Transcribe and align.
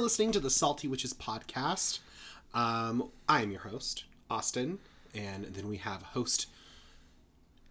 listening 0.00 0.32
to 0.32 0.40
the 0.40 0.50
Salty 0.50 0.88
Witches 0.88 1.12
podcast. 1.12 1.98
Um, 2.54 3.10
I 3.28 3.42
am 3.42 3.50
your 3.50 3.60
host, 3.60 4.04
Austin, 4.30 4.78
and 5.14 5.44
then 5.46 5.68
we 5.68 5.76
have 5.78 6.02
host 6.02 6.46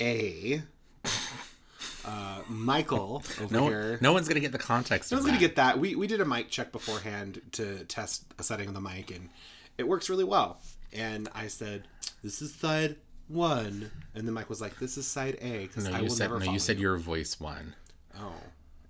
A, 0.02 0.62
uh, 2.06 2.42
Michael 2.48 3.24
over 3.42 3.54
No, 3.54 3.68
here. 3.68 3.98
no 4.02 4.14
one's 4.14 4.28
gonna 4.28 4.40
get 4.40 4.52
the 4.52 4.58
context. 4.58 5.12
Of 5.12 5.18
was 5.20 5.26
gonna 5.26 5.38
get 5.40 5.56
that. 5.58 5.80
We 5.80 5.96
we 5.96 6.08
did 6.08 6.22
a 6.22 6.26
mic 6.26 6.50
check 6.50 6.72
beforehand 6.72 7.42
to 7.54 7.84
test 7.86 8.26
a 8.38 8.44
setting 8.44 8.68
of 8.68 8.74
the 8.74 8.82
mic, 8.82 9.12
and 9.12 9.30
it 9.78 9.88
works 9.88 10.10
really 10.10 10.24
well. 10.24 10.60
And 10.94 11.28
I 11.36 11.48
said, 11.48 11.88
"This 12.24 12.42
is 12.42 12.54
side 12.54 12.96
one," 13.28 13.92
and 14.16 14.26
then 14.28 14.34
Mike 14.34 14.50
was 14.50 14.62
like, 14.62 14.80
"This 14.80 14.98
is 14.98 15.06
side 15.08 15.38
A," 15.42 15.68
because 15.68 15.86
No, 15.86 15.92
I 15.94 15.98
you 15.98 16.04
will 16.04 16.10
said 16.12 16.30
never 16.32 16.40
no. 16.46 16.52
You 16.52 16.60
said 16.60 16.80
your 16.80 16.98
voice 16.98 17.40
one 17.40 17.76
Oh, 18.18 18.34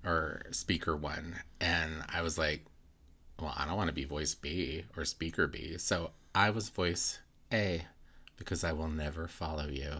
or 0.05 0.41
speaker 0.51 0.95
one, 0.95 1.35
and 1.59 2.03
I 2.09 2.21
was 2.21 2.37
like, 2.37 2.63
well, 3.41 3.53
I 3.57 3.65
don't 3.65 3.77
want 3.77 3.87
to 3.89 3.93
be 3.93 4.05
voice 4.05 4.33
B 4.35 4.85
or 4.97 5.05
speaker 5.05 5.47
B, 5.47 5.77
so 5.77 6.11
I 6.35 6.49
was 6.49 6.69
voice 6.69 7.19
A 7.51 7.83
because 8.37 8.63
I 8.63 8.71
will 8.73 8.87
never 8.89 9.27
follow 9.27 9.67
you. 9.67 9.91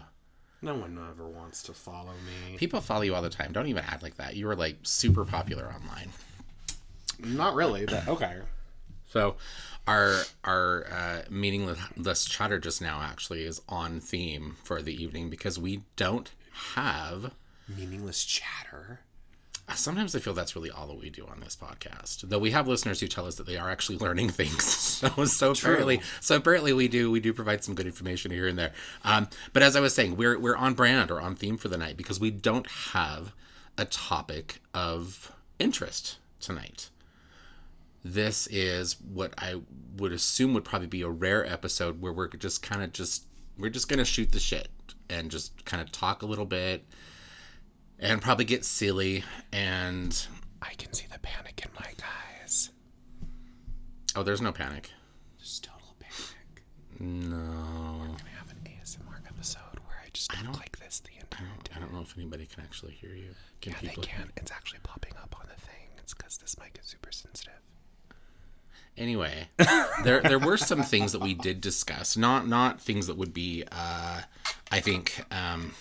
no 0.62 0.74
one 0.74 0.98
ever 1.10 1.28
wants 1.28 1.62
to 1.64 1.72
follow 1.72 2.12
me. 2.12 2.56
People 2.56 2.80
follow 2.80 3.02
you 3.02 3.14
all 3.14 3.22
the 3.22 3.30
time. 3.30 3.52
Don't 3.52 3.66
even 3.66 3.84
act 3.84 4.02
like 4.02 4.16
that. 4.16 4.36
You 4.36 4.46
were 4.46 4.56
like 4.56 4.76
super 4.82 5.24
popular 5.24 5.64
online. 5.74 6.10
Not 7.18 7.54
really, 7.54 7.84
but 7.86 8.08
okay. 8.08 8.38
So, 9.06 9.36
our 9.86 10.22
our 10.44 10.86
uh, 10.90 11.22
meaningless 11.30 12.24
chatter 12.24 12.58
just 12.58 12.80
now 12.80 13.00
actually 13.02 13.42
is 13.44 13.60
on 13.68 14.00
theme 14.00 14.56
for 14.62 14.80
the 14.80 14.94
evening 15.02 15.28
because 15.30 15.58
we 15.58 15.82
don't 15.96 16.30
have. 16.74 17.32
Meaningless 17.68 18.24
chatter. 18.24 19.00
Sometimes 19.74 20.14
I 20.14 20.18
feel 20.18 20.34
that's 20.34 20.56
really 20.56 20.70
all 20.70 20.86
that 20.88 20.98
we 20.98 21.10
do 21.10 21.26
on 21.26 21.40
this 21.40 21.56
podcast. 21.56 22.20
Though 22.28 22.38
we 22.38 22.50
have 22.50 22.68
listeners 22.68 23.00
who 23.00 23.06
tell 23.06 23.26
us 23.26 23.36
that 23.36 23.46
they 23.46 23.56
are 23.56 23.70
actually 23.70 23.98
learning 23.98 24.30
things. 24.30 24.64
So 24.64 25.24
so 25.24 25.52
apparently 25.52 26.00
so 26.20 26.36
apparently 26.36 26.72
we 26.72 26.88
do 26.88 27.10
we 27.10 27.20
do 27.20 27.32
provide 27.32 27.64
some 27.64 27.74
good 27.74 27.86
information 27.86 28.30
here 28.30 28.46
and 28.46 28.58
there. 28.58 28.72
Um, 29.04 29.28
but 29.52 29.62
as 29.62 29.76
I 29.76 29.80
was 29.80 29.94
saying, 29.94 30.16
we're 30.16 30.38
we're 30.38 30.56
on 30.56 30.74
brand 30.74 31.10
or 31.10 31.20
on 31.20 31.34
theme 31.34 31.56
for 31.56 31.68
the 31.68 31.78
night 31.78 31.96
because 31.96 32.20
we 32.20 32.30
don't 32.30 32.66
have 32.92 33.32
a 33.78 33.84
topic 33.84 34.60
of 34.74 35.32
interest 35.58 36.18
tonight. 36.40 36.90
This 38.04 38.46
is 38.48 39.00
what 39.00 39.34
I 39.38 39.60
would 39.96 40.12
assume 40.12 40.54
would 40.54 40.64
probably 40.64 40.88
be 40.88 41.02
a 41.02 41.08
rare 41.08 41.44
episode 41.46 42.00
where 42.00 42.12
we're 42.12 42.28
just 42.28 42.62
kind 42.62 42.82
of 42.82 42.92
just 42.92 43.24
we're 43.58 43.70
just 43.70 43.88
gonna 43.88 44.04
shoot 44.04 44.32
the 44.32 44.40
shit 44.40 44.68
and 45.08 45.30
just 45.30 45.64
kind 45.64 45.82
of 45.82 45.92
talk 45.92 46.22
a 46.22 46.26
little 46.26 46.46
bit 46.46 46.84
and 48.00 48.20
probably 48.22 48.44
get 48.44 48.64
silly 48.64 49.22
and 49.52 50.26
I 50.62 50.72
can 50.74 50.92
see 50.92 51.06
the 51.12 51.18
panic 51.18 51.62
in 51.64 51.70
my 51.78 51.90
eyes. 52.42 52.70
oh 54.16 54.22
there's 54.22 54.40
no 54.40 54.52
panic 54.52 54.90
Just 55.38 55.64
total 55.64 55.94
panic. 55.98 56.64
no 56.98 57.36
I 57.36 58.38
have 58.38 58.50
an 58.50 58.58
ASMR 58.66 59.26
episode 59.28 59.78
where 59.86 60.00
I 60.04 60.08
just 60.12 60.30
don't- 60.32 60.46
look 60.46 60.58
like 60.58 60.78
this 60.78 61.00
the 61.00 61.20
entire 61.20 61.46
i 61.76 61.78
don't 61.78 61.92
know 61.94 62.00
if 62.00 62.16
anybody 62.18 62.46
can 62.46 62.62
actually 62.64 62.92
hear 62.92 63.14
you 63.14 63.30
can 63.60 63.72
Yeah, 63.72 63.78
people 63.90 64.02
they 64.02 64.08
can. 64.08 64.30
It's 64.36 64.50
actually 64.50 64.80
popping 64.82 65.12
up 65.22 65.34
on 65.38 65.46
the 65.54 65.60
thing. 65.60 65.88
It's 65.98 66.14
because 66.14 66.36
this 66.38 66.56
mic 66.58 66.78
is 66.82 66.88
super 66.90 67.12
sensitive. 67.12 67.54
anyway 68.96 69.48
there 70.04 70.20
there 70.22 70.38
were 70.38 70.56
some 70.56 70.82
things 70.82 71.12
that 71.12 71.20
we 71.20 71.32
did 71.34 71.60
discuss 71.60 72.16
not 72.16 72.48
not 72.48 72.80
things 72.80 73.06
that 73.06 73.16
would 73.16 73.32
be 73.32 73.64
uh 73.70 74.20
i 74.72 74.80
think 74.80 75.24
um 75.30 75.72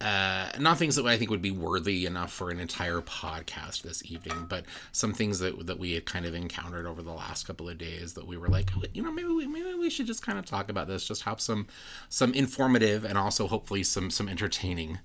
uh, 0.00 0.48
not 0.58 0.78
things 0.78 0.96
that 0.96 1.04
I 1.06 1.16
think 1.18 1.30
would 1.30 1.42
be 1.42 1.50
worthy 1.50 2.06
enough 2.06 2.32
for 2.32 2.50
an 2.50 2.58
entire 2.58 3.00
podcast 3.00 3.82
this 3.82 4.02
evening, 4.10 4.46
but 4.48 4.64
some 4.92 5.12
things 5.12 5.38
that 5.40 5.66
that 5.66 5.78
we 5.78 5.92
had 5.92 6.06
kind 6.06 6.24
of 6.24 6.34
encountered 6.34 6.86
over 6.86 7.02
the 7.02 7.12
last 7.12 7.46
couple 7.46 7.68
of 7.68 7.76
days 7.78 8.14
that 8.14 8.26
we 8.26 8.36
were 8.36 8.48
like, 8.48 8.70
"Oh, 8.76 8.82
you 8.94 9.02
know, 9.02 9.12
maybe 9.12 9.28
we 9.28 9.46
maybe 9.46 9.74
we 9.74 9.90
should 9.90 10.06
just 10.06 10.22
kind 10.24 10.38
of 10.38 10.46
talk 10.46 10.70
about 10.70 10.88
this, 10.88 11.06
just 11.06 11.22
have 11.22 11.40
some 11.40 11.66
some 12.08 12.32
informative 12.32 13.04
and 13.04 13.18
also 13.18 13.46
hopefully 13.46 13.82
some 13.82 14.10
some 14.10 14.28
entertaining 14.28 14.98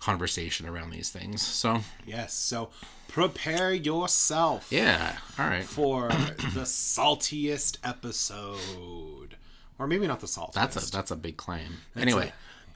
conversation 0.00 0.66
around 0.66 0.90
these 0.90 1.10
things. 1.10 1.42
So 1.46 1.80
Yes, 2.06 2.32
so 2.34 2.70
prepare 3.08 3.72
yourself 3.72 4.66
yeah, 4.72 5.18
all 5.38 5.46
right. 5.46 5.62
for 5.64 6.08
the 6.08 6.64
saltiest 6.64 7.78
episode. 7.84 9.36
Or 9.78 9.86
maybe 9.86 10.06
not 10.06 10.20
the 10.20 10.26
saltiest. 10.26 10.52
That's 10.54 10.88
a 10.88 10.90
that's 10.90 11.10
a 11.10 11.16
big 11.16 11.36
claim. 11.36 11.78
anyway, 11.96 12.32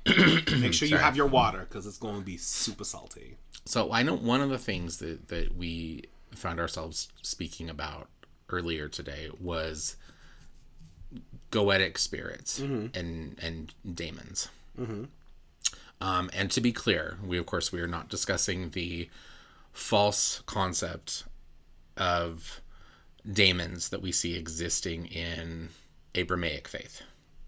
Make 0.61 0.75
sure 0.75 0.87
you 0.89 0.97
have 0.99 1.17
your 1.17 1.27
water 1.27 1.67
because 1.69 1.87
it's 1.87 1.99
going 1.99 2.17
to 2.19 2.25
be 2.25 2.37
super 2.37 2.85
salty. 2.85 3.37
so 3.65 3.93
I 3.93 4.03
know 4.03 4.15
one 4.15 4.41
of 4.41 4.51
the 4.51 4.59
things 4.59 4.99
that 4.99 5.29
that 5.29 5.57
we 5.57 6.05
found 6.35 6.61
ourselves 6.61 7.09
speaking 7.23 7.71
about 7.71 8.09
earlier 8.51 8.89
today 8.89 9.31
was 9.41 9.97
goetic 11.51 11.97
spirits 11.99 12.59
and 12.59 13.39
and 13.41 13.75
daemons. 13.95 14.49
Um, 16.01 16.29
and 16.35 16.51
to 16.51 16.61
be 16.61 16.73
clear, 16.73 17.19
we 17.25 17.39
of 17.39 17.47
course 17.47 17.73
we 17.73 17.81
are 17.81 17.87
not 17.87 18.09
discussing 18.11 18.71
the 18.71 19.09
false 19.73 20.43
concept 20.47 21.25
of 21.97 22.61
daemons 23.31 23.89
that 23.89 24.03
we 24.03 24.13
see 24.13 24.37
existing 24.37 25.07
in 25.07 25.71
Abrahamic 26.15 26.69
faith. 26.69 27.01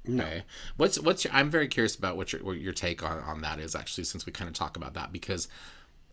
Okay. 0.09 0.45
What's 0.77 1.01
what's 1.01 1.25
your, 1.25 1.33
I'm 1.33 1.51
very 1.51 1.69
curious 1.69 1.97
about 1.97 2.17
what 2.17 2.33
your 2.33 2.43
what 2.45 2.59
your 2.59 2.73
take 2.73 3.03
on, 3.03 3.19
on 3.21 3.41
that 3.43 3.59
is 3.59 3.75
actually 3.75 4.05
since 4.05 4.25
we 4.27 4.33
kind 4.33 4.49
of 4.49 4.55
talk 4.55 4.77
about 4.77 4.95
that 4.95 5.13
because 5.13 5.49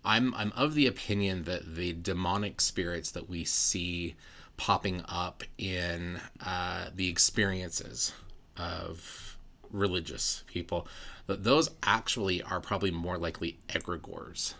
I'm 0.04 0.34
I'm 0.36 0.52
of 0.56 0.74
the 0.74 0.88
opinion 0.88 1.44
that 1.44 1.76
the 1.76 1.94
demonic 1.94 2.60
spirits 2.62 3.12
that 3.12 3.30
we 3.30 3.44
see 3.44 4.16
popping 4.58 5.04
up 5.08 5.44
in 5.58 6.20
uh, 6.46 6.88
the 6.94 7.08
experiences 7.08 8.14
of 8.58 9.38
religious 9.72 10.44
people 10.48 10.88
that 11.26 11.44
those 11.44 11.70
actually 11.82 12.42
are 12.44 12.60
probably 12.60 12.92
more 12.92 13.18
likely 13.18 13.58
egregores 13.70 14.54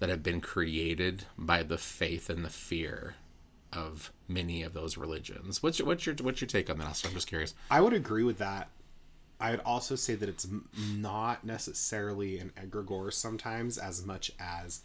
that 0.00 0.08
have 0.08 0.22
been 0.22 0.40
created 0.40 1.24
by 1.38 1.62
the 1.62 1.78
faith 1.78 2.28
and 2.28 2.44
the 2.44 2.50
fear 2.50 3.14
of 3.72 4.12
many 4.28 4.62
of 4.62 4.74
those 4.74 4.96
religions. 4.96 5.62
What's 5.62 5.78
your 5.78 5.86
what's 5.86 6.06
your 6.06 6.14
what's 6.22 6.40
your 6.40 6.48
take 6.48 6.70
on 6.70 6.78
that? 6.78 7.02
I'm 7.06 7.12
just 7.12 7.26
curious. 7.26 7.54
I 7.70 7.80
would 7.80 7.92
agree 7.92 8.24
with 8.24 8.38
that. 8.38 8.68
I 9.40 9.50
would 9.50 9.60
also 9.60 9.96
say 9.96 10.14
that 10.14 10.28
it's 10.28 10.46
not 10.78 11.44
necessarily 11.44 12.38
an 12.38 12.52
egregore 12.56 13.12
sometimes 13.12 13.76
as 13.76 14.04
much 14.06 14.30
as 14.38 14.82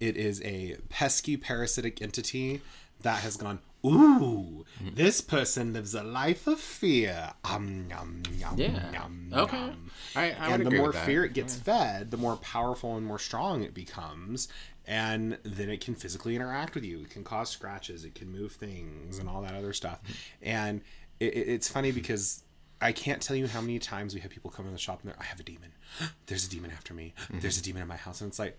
it 0.00 0.16
is 0.16 0.42
a 0.42 0.76
pesky 0.88 1.36
parasitic 1.36 2.02
entity 2.02 2.60
that 3.02 3.20
has 3.20 3.36
gone, 3.36 3.60
ooh, 3.84 4.64
this 4.94 5.20
person 5.20 5.72
lives 5.72 5.94
a 5.94 6.02
life 6.02 6.46
of 6.46 6.60
fear. 6.60 7.32
Um, 7.44 7.86
yum, 7.90 8.22
yum, 8.38 8.54
Yeah. 8.58 8.92
yum, 8.92 9.30
Okay. 9.32 9.56
yum. 9.58 9.90
I, 10.16 10.32
I 10.32 10.48
and 10.52 10.66
the 10.66 10.70
more 10.70 10.92
fear 10.92 11.24
it 11.24 11.32
gets 11.34 11.54
fed, 11.56 12.10
the 12.10 12.16
more 12.16 12.36
powerful 12.36 12.96
and 12.96 13.06
more 13.06 13.18
strong 13.18 13.62
it 13.62 13.74
becomes. 13.74 14.48
And 14.86 15.38
then 15.44 15.68
it 15.70 15.80
can 15.80 15.94
physically 15.94 16.34
interact 16.34 16.74
with 16.74 16.84
you. 16.84 17.00
It 17.00 17.10
can 17.10 17.22
cause 17.22 17.48
scratches. 17.50 18.04
It 18.04 18.14
can 18.14 18.30
move 18.32 18.52
things 18.52 19.18
and 19.18 19.28
all 19.28 19.42
that 19.42 19.54
other 19.54 19.72
stuff. 19.72 20.00
And 20.42 20.80
it, 21.20 21.34
it- 21.34 21.48
it's 21.48 21.68
funny 21.68 21.92
because 21.92 22.42
I 22.80 22.92
can't 22.92 23.20
tell 23.20 23.36
you 23.36 23.46
how 23.46 23.60
many 23.60 23.78
times 23.78 24.14
we 24.14 24.20
have 24.20 24.30
people 24.30 24.50
come 24.50 24.66
in 24.66 24.72
the 24.72 24.78
shop 24.78 25.00
and 25.02 25.10
they're, 25.12 25.20
I 25.20 25.24
have 25.24 25.38
a 25.38 25.42
demon. 25.44 25.72
There's 26.26 26.46
a 26.46 26.50
demon 26.50 26.70
after 26.70 26.94
me. 26.94 27.14
There's 27.30 27.58
a 27.58 27.62
demon 27.62 27.82
in 27.82 27.88
my 27.88 27.96
house. 27.96 28.20
And 28.20 28.28
it's 28.28 28.38
like, 28.38 28.58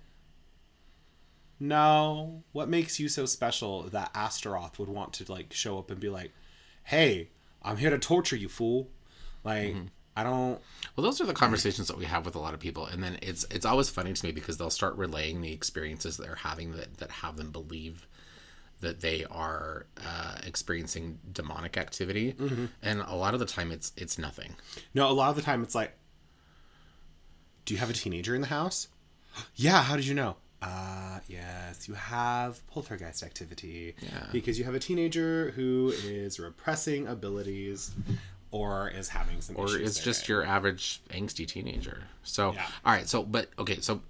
no. 1.62 2.44
What 2.52 2.68
makes 2.68 3.00
you 3.00 3.08
so 3.08 3.26
special 3.26 3.84
that 3.84 4.12
Astaroth 4.14 4.80
would 4.80 4.90
want 4.90 5.14
to 5.14 5.32
like 5.32 5.54
show 5.54 5.78
up 5.78 5.92
and 5.92 6.00
be 6.00 6.10
like, 6.10 6.34
hey, 6.84 7.30
I'm 7.62 7.78
here 7.78 7.92
to 7.92 8.00
torture 8.00 8.36
you, 8.36 8.50
fool. 8.50 8.90
Like, 9.44 9.76
I 10.16 10.24
don't. 10.24 10.60
Well, 10.96 11.04
those 11.04 11.22
are 11.22 11.26
the 11.26 11.34
conversations 11.34 11.88
that 11.88 11.98
we 11.98 12.06
have 12.06 12.26
with 12.26 12.36
a 12.36 12.40
lot 12.40 12.54
of 12.54 12.60
people, 12.60 12.86
and 12.86 13.04
then 13.04 13.18
it's 13.22 13.46
it's 13.50 13.66
always 13.66 13.90
funny 13.90 14.12
to 14.12 14.26
me 14.26 14.32
because 14.32 14.58
they'll 14.58 14.70
start 14.70 14.96
relaying 14.98 15.42
the 15.42 15.54
experiences 15.54 16.18
that 16.18 16.24
they're 16.24 16.36
having 16.36 16.74
that 16.74 16.98
that 16.98 17.12
have 17.12 17.38
them 17.38 17.52
believe 17.52 18.08
that 18.82 19.02
they 19.02 19.26
are 19.26 19.86
uh, 20.04 20.38
experiencing 20.44 21.20
demonic 21.32 21.78
activity, 21.78 22.36
and 22.82 23.02
a 23.02 23.16
lot 23.16 23.34
of 23.34 23.40
the 23.40 23.46
time 23.46 23.72
it's 23.72 23.94
it's 23.96 24.18
nothing. 24.18 24.56
No, 24.94 25.10
a 25.10 25.14
lot 25.14 25.30
of 25.30 25.36
the 25.36 25.42
time 25.44 25.64
it's 25.64 25.76
like, 25.76 25.94
do 27.66 27.74
you 27.74 27.80
have 27.80 27.90
a 27.90 27.94
teenager 27.94 28.36
in 28.36 28.42
the 28.42 28.48
house? 28.48 28.88
yeah, 29.56 29.84
how 29.84 29.96
did 29.96 30.08
you 30.08 30.16
know? 30.16 30.36
Uh, 30.62 31.20
yes, 31.28 31.88
you 31.88 31.94
have 31.96 32.66
poltergeist 32.68 33.24
activity. 33.24 33.96
Yeah. 34.00 34.28
Because 34.32 34.60
you 34.60 34.66
have 34.66 34.76
a 34.76 34.80
teenager 34.80 35.52
who 35.52 35.92
is 36.04 36.40
repressing 36.40 37.08
abilities 37.08 37.92
or 38.52 38.90
is 38.90 39.10
having 39.10 39.42
some 39.42 39.56
or 39.58 39.70
there. 39.70 39.80
just 39.80 40.28
your 40.30 40.44
average 40.44 41.02
angsty 41.10 41.48
teenager. 41.48 42.04
So, 42.24 42.54
Yeah. 42.54 42.68
all 42.86 42.94
right. 42.94 43.08
So, 43.08 43.24
but 43.24 43.50
okay. 43.58 43.80
So, 43.80 44.02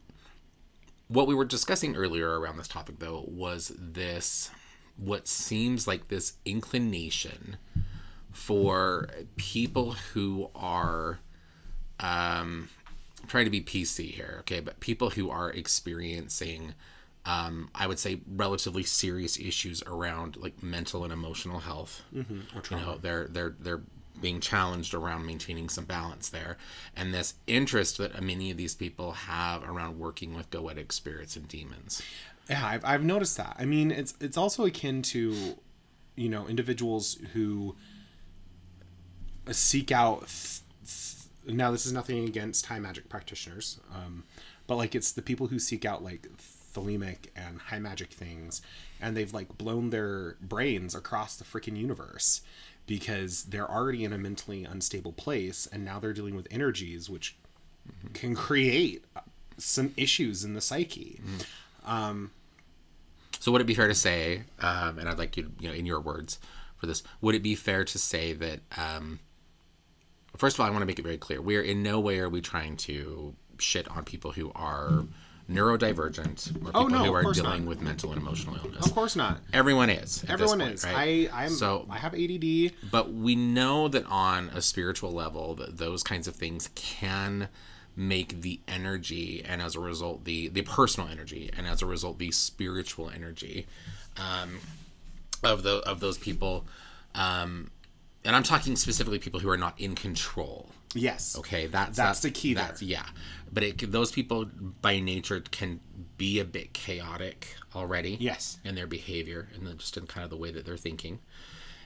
what 1.08 1.28
we 1.28 1.36
were 1.36 1.46
discussing 1.46 1.96
earlier 1.96 2.40
around 2.40 2.58
this 2.58 2.68
topic, 2.68 3.00
though, 3.00 3.24
was 3.28 3.72
this 3.78 4.50
what 4.98 5.28
seems 5.28 5.88
like 5.88 6.08
this 6.10 6.34
inclination 6.46 7.58
for 8.32 9.10
people 9.36 9.92
who 10.14 10.50
are 10.56 11.20
um, 12.00 12.70
I'm 13.22 13.28
trying 13.28 13.46
to 13.46 13.52
be 13.52 13.62
PC 13.62 14.12
here, 14.12 14.38
okay, 14.42 14.60
but 14.60 14.80
people 14.80 15.12
who 15.12 15.30
are 15.30 15.50
experiencing 15.52 16.74
um, 17.26 17.70
I 17.76 17.88
would 17.88 18.00
say 18.00 18.22
relatively 18.28 18.84
serious 18.84 19.38
issues 19.38 19.84
around 19.84 20.38
like 20.38 20.64
mental 20.64 21.04
and 21.04 21.14
emotional 21.14 21.60
health. 21.60 22.02
Mm-hmm. 22.16 22.74
You 22.74 22.82
know, 22.82 22.98
they're 22.98 23.28
they're 23.28 23.56
they're 23.60 23.82
being 24.20 24.40
challenged 24.40 24.94
around 24.94 25.26
maintaining 25.26 25.70
some 25.70 25.86
balance 25.86 26.30
there, 26.30 26.58
and 26.96 27.14
this 27.14 27.36
interest 27.46 27.98
that 28.00 28.22
many 28.22 28.50
of 28.52 28.58
these 28.58 28.76
people 28.76 29.12
have 29.12 29.64
around 29.64 30.00
working 30.00 30.34
with 30.34 30.50
goetic 30.50 30.92
spirits 30.92 31.36
and 31.36 31.48
demons. 31.48 32.02
Yeah, 32.50 32.66
I've, 32.66 32.84
I've 32.84 33.04
noticed 33.04 33.38
that. 33.38 33.56
I 33.60 33.66
mean, 33.66 33.92
it's 33.92 34.16
it's 34.20 34.38
also 34.38 34.66
akin 34.66 35.04
to, 35.04 35.56
you 36.16 36.30
know, 36.30 36.48
individuals 36.48 37.20
who 37.34 37.76
seek 39.52 39.92
out. 39.92 40.28
Th- 40.28 40.62
th- 40.86 41.21
now, 41.48 41.72
this 41.72 41.86
is 41.86 41.94
nothing 41.94 42.26
against 42.26 42.68
high 42.68 42.80
magic 42.80 43.10
practitioners, 43.10 43.80
um, 43.94 44.24
but 44.68 44.76
like 44.76 44.96
it's 44.96 45.12
the 45.12 45.22
people 45.22 45.48
who 45.48 45.60
seek 45.60 45.86
out 45.86 46.04
like 46.04 46.28
thelemic 46.74 47.28
and 47.36 47.60
high 47.60 47.80
magic 47.80 48.12
things, 48.12 48.62
and 49.02 49.16
they've 49.16 49.34
like 49.34 49.58
blown 49.58 49.90
their 49.90 50.38
brains 50.42 50.96
across 50.96 51.36
the 51.36 51.44
freaking 51.44 51.78
universe 51.78 52.42
because 52.88 53.44
they're 53.44 53.70
already 53.70 54.04
in 54.04 54.14
a 54.14 54.18
mentally 54.18 54.64
unstable 54.64 55.14
place, 55.14 55.68
and 55.72 55.84
now 55.84 56.00
they're 56.00 56.14
dealing 56.14 56.36
with 56.36 56.48
energies 56.52 57.10
which 57.10 57.36
mm-hmm. 57.88 58.14
can 58.14 58.36
create 58.36 59.06
some 59.58 59.94
issues 59.98 60.44
in 60.44 60.54
the 60.54 60.62
psyche. 60.62 61.22
Mm-hmm. 61.24 61.92
Um, 61.92 62.32
so 63.40 63.52
would 63.52 63.62
it 63.62 63.68
be 63.68 63.74
fair 63.74 63.88
to 63.88 63.96
say, 63.96 64.44
um, 64.60 65.00
and 65.00 65.10
I'd 65.10 65.18
like 65.18 65.36
you, 65.38 65.52
you 65.60 65.68
know, 65.68 65.74
in 65.74 65.86
your 65.86 66.00
words 66.00 66.40
for 66.78 66.86
this, 66.86 67.02
would 67.22 67.36
it 67.36 67.44
be 67.44 67.56
fair 67.56 67.84
to 67.84 67.98
say 67.98 68.34
that, 68.34 68.60
um, 68.78 69.20
first 70.42 70.56
of 70.56 70.62
all, 70.62 70.66
I 70.66 70.72
want 70.72 70.82
to 70.82 70.88
make 70.88 70.98
it 70.98 71.04
very 71.04 71.20
clear: 71.20 71.40
we 71.40 71.56
are 71.56 71.62
in 71.62 71.84
no 71.84 72.00
way 72.00 72.20
are 72.20 72.28
we 72.28 72.42
trying 72.42 72.76
to 72.78 73.36
shit 73.60 73.88
on 73.90 74.04
people 74.04 74.32
who 74.32 74.52
are 74.56 75.06
neurodivergent 75.48 76.56
or 76.66 76.72
oh, 76.74 76.86
people 76.86 76.86
oh, 76.86 76.88
no, 76.88 77.04
who 77.04 77.14
are 77.14 77.32
dealing 77.32 77.66
not. 77.66 77.70
with 77.70 77.82
mental 77.82 78.12
and 78.12 78.20
emotional 78.20 78.56
illness. 78.56 78.86
Of 78.86 78.96
course 78.96 79.16
not. 79.16 79.38
Everyone 79.54 79.92
is. 79.92 80.26
Everyone 80.28 80.60
point, 80.60 80.74
is. 80.74 80.84
Right? 80.84 81.30
I 81.32 81.44
I'm, 81.44 81.50
so 81.52 81.86
I 81.90 81.98
have 82.00 82.16
ADD. 82.16 82.74
But 82.90 83.14
we 83.14 83.36
know 83.36 83.88
that 83.88 84.06
on 84.08 84.50
a 84.50 84.64
spiritual 84.64 85.12
level, 85.12 85.54
that 85.56 85.78
those 85.78 86.02
kinds 86.02 86.28
of 86.28 86.36
things 86.36 86.70
can 86.74 87.48
make 87.96 88.42
the 88.42 88.60
energy 88.68 89.44
and 89.48 89.62
as 89.62 89.76
a 89.76 89.80
result 89.80 90.24
the 90.24 90.48
the 90.48 90.62
personal 90.64 91.10
energy 91.10 91.52
and 91.56 91.68
as 91.68 91.82
a 91.82 91.86
result 91.86 92.18
the 92.20 92.32
spiritual 92.32 93.10
energy 93.10 93.68
um, 94.18 94.60
of 95.44 95.64
the 95.64 95.78
of 95.80 96.00
those 96.00 96.18
people 96.18 96.66
um, 97.14 97.70
and 98.24 98.36
I'm 98.36 98.44
talking 98.44 98.76
specifically 98.76 99.20
people 99.20 99.40
who 99.40 99.50
are 99.50 99.58
not 99.58 99.80
in 99.80 99.96
control. 99.96 100.70
Yes. 100.94 101.38
Okay, 101.38 101.68
that's 101.68 101.98
that's, 101.98 102.20
the 102.20 102.32
key. 102.32 102.54
That's 102.54 102.80
there. 102.80 102.90
yeah, 102.90 103.06
but 103.52 103.64
it, 103.64 103.92
those 103.92 104.12
people 104.12 104.46
by 104.82 105.00
nature 105.00 105.42
can 105.52 105.80
be 106.18 106.40
a 106.40 106.46
bit 106.46 106.74
chaotic 106.74 107.56
already. 107.76 108.18
Yes. 108.20 108.60
In 108.64 108.76
their 108.76 108.88
behavior 108.88 109.48
and 109.54 109.66
then 109.66 109.78
just 109.78 109.98
in 109.98 110.06
kind 110.08 110.24
of 110.24 110.30
the 110.30 110.38
way 110.38 110.52
that 110.52 110.66
they're 110.66 110.78
thinking, 110.78 111.20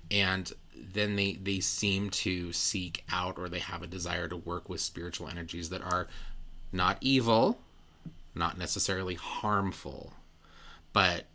and 0.09 0.51
then 0.75 1.15
they 1.15 1.33
they 1.33 1.59
seem 1.59 2.09
to 2.09 2.51
seek 2.51 3.03
out 3.11 3.38
or 3.38 3.47
they 3.47 3.59
have 3.59 3.83
a 3.83 3.88
desire 3.88 4.27
to 4.27 4.38
work 4.38 4.67
with 4.67 4.81
spiritual 4.81 5.27
energies 5.27 5.69
that 5.69 5.81
are 5.81 6.07
not 6.71 6.97
evil, 6.99 7.59
not 8.33 8.57
necessarily 8.57 9.15
harmful, 9.15 10.13
but 10.93 11.25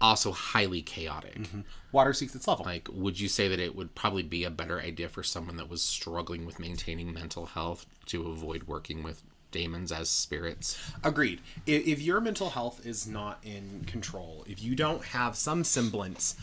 also 0.00 0.32
highly 0.32 0.82
chaotic. 0.82 1.38
Mm-hmm. 1.38 1.60
Water 1.92 2.12
seeks 2.12 2.34
its 2.34 2.48
level. 2.48 2.64
Like, 2.64 2.88
would 2.92 3.18
you 3.18 3.28
say 3.28 3.48
that 3.48 3.60
it 3.60 3.74
would 3.76 3.94
probably 3.94 4.22
be 4.22 4.44
a 4.44 4.50
better 4.50 4.80
idea 4.80 5.08
for 5.08 5.22
someone 5.22 5.56
that 5.56 5.68
was 5.68 5.82
struggling 5.82 6.44
with 6.44 6.58
maintaining 6.58 7.12
mental 7.12 7.46
health 7.46 7.86
to 8.06 8.28
avoid 8.28 8.64
working 8.64 9.02
with 9.02 9.22
demons 9.50 9.92
as 9.92 10.10
spirits? 10.10 10.78
Agreed. 11.02 11.40
If, 11.66 11.86
if 11.86 12.00
your 12.02 12.20
mental 12.20 12.50
health 12.50 12.84
is 12.84 13.06
not 13.06 13.38
in 13.42 13.84
control, 13.86 14.44
if 14.48 14.62
you 14.62 14.74
don't 14.74 15.04
have 15.04 15.36
some 15.36 15.64
semblance 15.64 16.36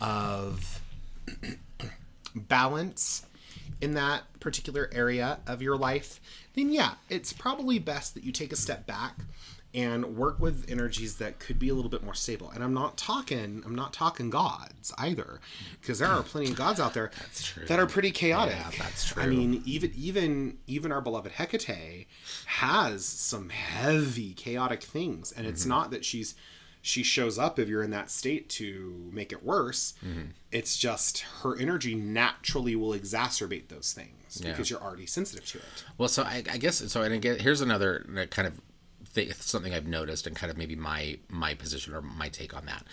of 0.00 0.80
balance 2.34 3.24
in 3.80 3.94
that 3.94 4.22
particular 4.40 4.90
area 4.92 5.38
of 5.46 5.62
your 5.62 5.76
life, 5.76 6.20
then 6.54 6.70
yeah, 6.72 6.94
it's 7.08 7.32
probably 7.32 7.78
best 7.78 8.14
that 8.14 8.24
you 8.24 8.32
take 8.32 8.52
a 8.52 8.56
step 8.56 8.86
back 8.86 9.16
and 9.76 10.16
work 10.16 10.40
with 10.40 10.64
energies 10.70 11.18
that 11.18 11.38
could 11.38 11.58
be 11.58 11.68
a 11.68 11.74
little 11.74 11.90
bit 11.90 12.02
more 12.02 12.14
stable. 12.14 12.50
And 12.50 12.64
I'm 12.64 12.72
not 12.72 12.96
talking 12.96 13.62
I'm 13.64 13.74
not 13.74 13.92
talking 13.92 14.30
gods 14.30 14.92
either, 14.98 15.40
because 15.80 15.98
there 15.98 16.08
are 16.08 16.22
plenty 16.22 16.50
of 16.50 16.56
gods 16.56 16.80
out 16.80 16.94
there 16.94 17.10
that 17.68 17.78
are 17.78 17.86
pretty 17.86 18.10
chaotic. 18.10 18.56
Yeah, 18.56 18.70
that's 18.78 19.08
true. 19.08 19.22
I 19.22 19.26
mean, 19.26 19.62
even 19.66 19.92
even 19.94 20.58
even 20.66 20.90
our 20.90 21.02
beloved 21.02 21.32
Hecate 21.32 22.06
has 22.46 23.04
some 23.04 23.50
heavy 23.50 24.32
chaotic 24.32 24.82
things, 24.82 25.30
and 25.30 25.46
it's 25.46 25.60
mm-hmm. 25.60 25.70
not 25.70 25.90
that 25.90 26.04
she's 26.04 26.34
she 26.80 27.02
shows 27.02 27.36
up 27.36 27.58
if 27.58 27.68
you're 27.68 27.82
in 27.82 27.90
that 27.90 28.10
state 28.10 28.48
to 28.48 29.10
make 29.12 29.32
it 29.32 29.44
worse. 29.44 29.94
Mm-hmm. 30.06 30.30
It's 30.52 30.76
just 30.78 31.18
her 31.42 31.58
energy 31.58 31.96
naturally 31.96 32.76
will 32.76 32.92
exacerbate 32.92 33.68
those 33.68 33.92
things 33.92 34.40
yeah. 34.40 34.52
because 34.52 34.70
you're 34.70 34.80
already 34.80 35.04
sensitive 35.04 35.44
to 35.46 35.58
it. 35.58 35.84
Well, 35.98 36.08
so 36.08 36.22
I, 36.22 36.44
I 36.48 36.58
guess 36.58 36.76
so. 36.76 37.02
And 37.02 37.12
again, 37.12 37.40
here's 37.40 37.60
another 37.60 38.28
kind 38.30 38.46
of 38.46 38.60
th- 39.16 39.34
something 39.36 39.74
I've 39.74 39.86
noticed 39.86 40.26
and 40.26 40.36
kind 40.36 40.50
of 40.50 40.58
maybe 40.58 40.76
my 40.76 41.18
my 41.28 41.54
position 41.54 41.94
or 41.94 42.02
my 42.02 42.28
take 42.28 42.54
on 42.54 42.66
that. 42.66 42.84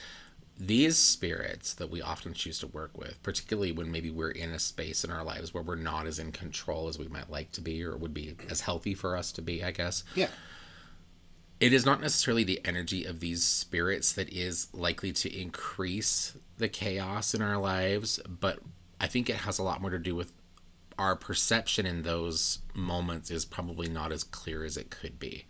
These 0.58 0.98
spirits 0.98 1.74
that 1.74 1.90
we 1.90 2.02
often 2.02 2.34
choose 2.34 2.60
to 2.60 2.68
work 2.68 2.98
with, 2.98 3.22
particularly 3.24 3.72
when 3.72 3.92
maybe 3.92 4.12
we're 4.12 4.32
in 4.32 4.52
a 4.52 4.60
space 4.60 5.04
in 5.04 5.12
our 5.12 5.24
lives 5.24 5.54
where 5.54 5.64
we're 5.64 5.76
not 5.76 6.06
as 6.06 6.20
in 6.20 6.32
control 6.32 6.88
as 6.88 7.00
we 7.00 7.08
might 7.08 7.30
like 7.30 7.52
to 7.54 7.62
be 7.62 7.84
or 7.84 7.98
would 7.98 8.14
be 8.14 8.36
as 8.50 8.62
healthy 8.62 8.94
for 8.94 9.18
us 9.18 9.32
to 9.34 9.42
be, 9.42 9.64
I 9.64 9.72
guess. 9.72 10.04
Yeah. 10.16 10.30
It 11.60 11.74
is 11.74 11.86
not 11.86 12.02
necessarily 12.02 12.44
the 12.44 12.62
energy 12.66 13.04
of 13.04 13.20
these 13.20 13.44
spirits 13.44 14.14
that 14.14 14.32
is 14.32 14.68
likely 14.74 15.12
to 15.14 15.42
increase 15.42 16.38
the 16.58 16.70
chaos 16.70 17.34
in 17.34 17.42
our 17.42 17.58
lives, 17.58 18.20
but 18.28 18.60
I 19.00 19.08
think 19.08 19.30
it 19.30 19.38
has 19.38 19.58
a 19.58 19.64
lot 19.64 19.82
more 19.82 19.90
to 19.90 20.00
do 20.00 20.16
with 20.16 20.32
our 21.00 21.16
perception 21.16 21.88
in 21.88 22.04
those 22.04 22.60
moments 22.76 23.32
is 23.32 23.46
probably 23.46 23.90
not 23.90 24.12
as 24.12 24.24
clear 24.24 24.64
as 24.64 24.78
it 24.78 24.92
could 24.92 25.18
be 25.20 25.46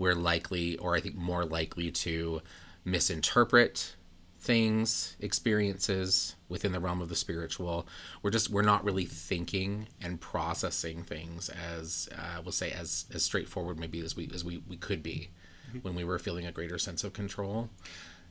we're 0.00 0.14
likely, 0.14 0.78
or 0.78 0.96
I 0.96 1.00
think 1.00 1.14
more 1.14 1.44
likely, 1.44 1.90
to 1.92 2.40
misinterpret 2.84 3.94
things, 4.40 5.14
experiences 5.20 6.34
within 6.48 6.72
the 6.72 6.80
realm 6.80 7.02
of 7.02 7.10
the 7.10 7.14
spiritual. 7.14 7.86
We're 8.22 8.30
just 8.30 8.48
we're 8.50 8.62
not 8.62 8.82
really 8.82 9.04
thinking 9.04 9.88
and 10.00 10.18
processing 10.18 11.02
things 11.02 11.50
as 11.50 12.08
uh, 12.16 12.40
we'll 12.42 12.52
say 12.52 12.70
as 12.70 13.04
as 13.12 13.22
straightforward 13.22 13.78
maybe 13.78 14.00
as 14.00 14.16
we 14.16 14.28
as 14.34 14.42
we, 14.42 14.62
we 14.66 14.78
could 14.78 15.02
be 15.02 15.28
mm-hmm. 15.68 15.80
when 15.80 15.94
we 15.94 16.04
were 16.04 16.18
feeling 16.18 16.46
a 16.46 16.52
greater 16.52 16.78
sense 16.78 17.04
of 17.04 17.12
control. 17.12 17.68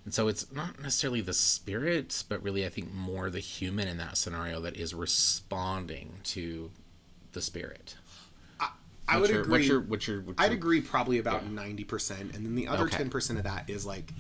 And 0.06 0.14
so 0.14 0.28
it's 0.28 0.52
not 0.52 0.82
necessarily 0.82 1.22
the 1.22 1.34
spirit, 1.34 2.24
but 2.28 2.42
really 2.42 2.66
I 2.66 2.70
think 2.70 2.92
more 2.92 3.30
the 3.30 3.40
human 3.40 3.88
in 3.88 3.98
that 3.98 4.18
scenario 4.18 4.60
that 4.62 4.76
is 4.76 4.96
responding 4.96 6.22
to 6.24 6.72
the 7.34 7.42
spirit. 7.42 7.96
I 9.10 9.18
would 9.20 9.30
your, 9.30 9.42
agree. 9.42 9.52
What's 9.52 9.68
your, 9.68 9.80
what's 9.82 10.08
your, 10.08 10.22
what's 10.22 10.42
I'd 10.42 10.52
agree 10.52 10.82
probably 10.82 11.20
about 11.20 11.46
ninety 11.46 11.84
yeah. 11.84 11.90
percent, 11.90 12.36
and 12.36 12.46
then 12.46 12.56
the 12.56 12.68
other 12.68 12.88
ten 12.88 13.02
okay. 13.02 13.10
percent 13.10 13.40
of 13.40 13.46
that 13.46 13.70
is 13.70 13.86
like, 13.86 14.14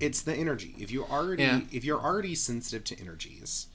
it's 0.00 0.22
the 0.22 0.34
energy. 0.34 0.74
If 0.78 0.90
you 0.90 1.04
already 1.04 1.42
yeah. 1.42 1.60
if 1.72 1.84
you're 1.84 2.00
already 2.00 2.34
sensitive 2.34 2.84
to 2.84 3.00
energies, 3.00 3.68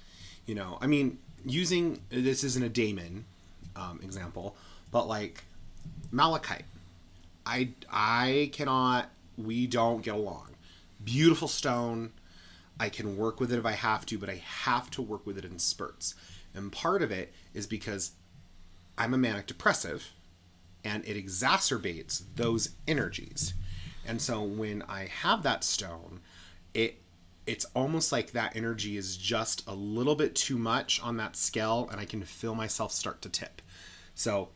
you 0.45 0.55
know, 0.55 0.77
I 0.81 0.87
mean, 0.87 1.17
using 1.45 2.01
this 2.09 2.43
isn't 2.43 2.63
a 2.63 2.69
daemon 2.69 3.25
um, 3.75 3.99
example, 4.03 4.55
but 4.91 5.07
like 5.07 5.43
malachite, 6.11 6.65
I 7.45 7.69
I 7.91 8.49
cannot. 8.53 9.09
We 9.37 9.67
don't 9.67 10.01
get 10.01 10.15
along. 10.15 10.51
Beautiful 11.03 11.47
stone. 11.47 12.11
I 12.79 12.89
can 12.89 13.17
work 13.17 13.39
with 13.39 13.51
it 13.51 13.59
if 13.59 13.65
I 13.65 13.73
have 13.73 14.05
to, 14.07 14.17
but 14.17 14.29
I 14.29 14.41
have 14.43 14.89
to 14.91 15.01
work 15.01 15.25
with 15.25 15.37
it 15.37 15.45
in 15.45 15.59
spurts. 15.59 16.15
And 16.53 16.71
part 16.71 17.01
of 17.01 17.11
it 17.11 17.33
is 17.53 17.67
because 17.67 18.11
I'm 18.97 19.13
a 19.13 19.17
manic 19.17 19.45
depressive 19.45 20.11
and 20.85 21.03
it 21.05 21.17
exacerbates 21.17 22.23
those 22.35 22.69
energies. 22.87 23.53
And 24.07 24.21
so 24.21 24.41
when 24.41 24.83
I 24.83 25.07
have 25.07 25.43
that 25.43 25.63
stone, 25.63 26.21
it 26.73 27.01
it's 27.45 27.65
almost 27.75 28.11
like 28.11 28.31
that 28.31 28.55
energy 28.55 28.97
is 28.97 29.17
just 29.17 29.67
a 29.67 29.73
little 29.75 30.15
bit 30.15 30.33
too 30.33 30.57
much 30.57 30.99
on 31.01 31.17
that 31.17 31.35
scale 31.35 31.87
and 31.91 32.01
I 32.01 32.05
can 32.05 32.23
feel 32.23 32.55
myself 32.55 32.91
start 32.91 33.21
to 33.23 33.29
tip. 33.29 33.61
So 34.13 34.49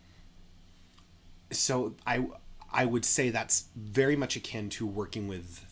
so 1.51 1.95
I 2.05 2.25
I 2.71 2.86
would 2.86 3.05
say 3.05 3.31
that's 3.31 3.65
very 3.75 4.15
much 4.15 4.36
akin 4.36 4.69
to 4.69 4.86
working 4.86 5.27
with 5.27 5.65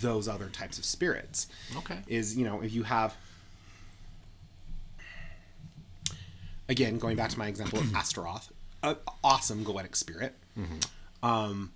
those 0.00 0.28
other 0.28 0.48
types 0.48 0.78
of 0.78 0.84
spirits. 0.84 1.48
Okay. 1.76 1.98
Is, 2.06 2.36
you 2.36 2.44
know, 2.44 2.62
if 2.62 2.72
you 2.72 2.84
have 2.84 3.16
again, 6.68 6.98
going 6.98 7.16
back 7.16 7.30
to 7.30 7.38
my 7.38 7.48
example 7.48 7.78
of 7.78 7.94
Astaroth, 7.94 8.52
awesome 9.22 9.64
goetic 9.64 9.96
spirit. 9.96 10.36
Mm-hmm. 10.58 11.26
Um, 11.26 11.72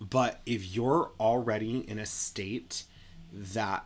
but 0.00 0.40
if 0.46 0.74
you're 0.74 1.10
already 1.18 1.88
in 1.88 1.98
a 1.98 2.06
state 2.06 2.84
that 3.32 3.84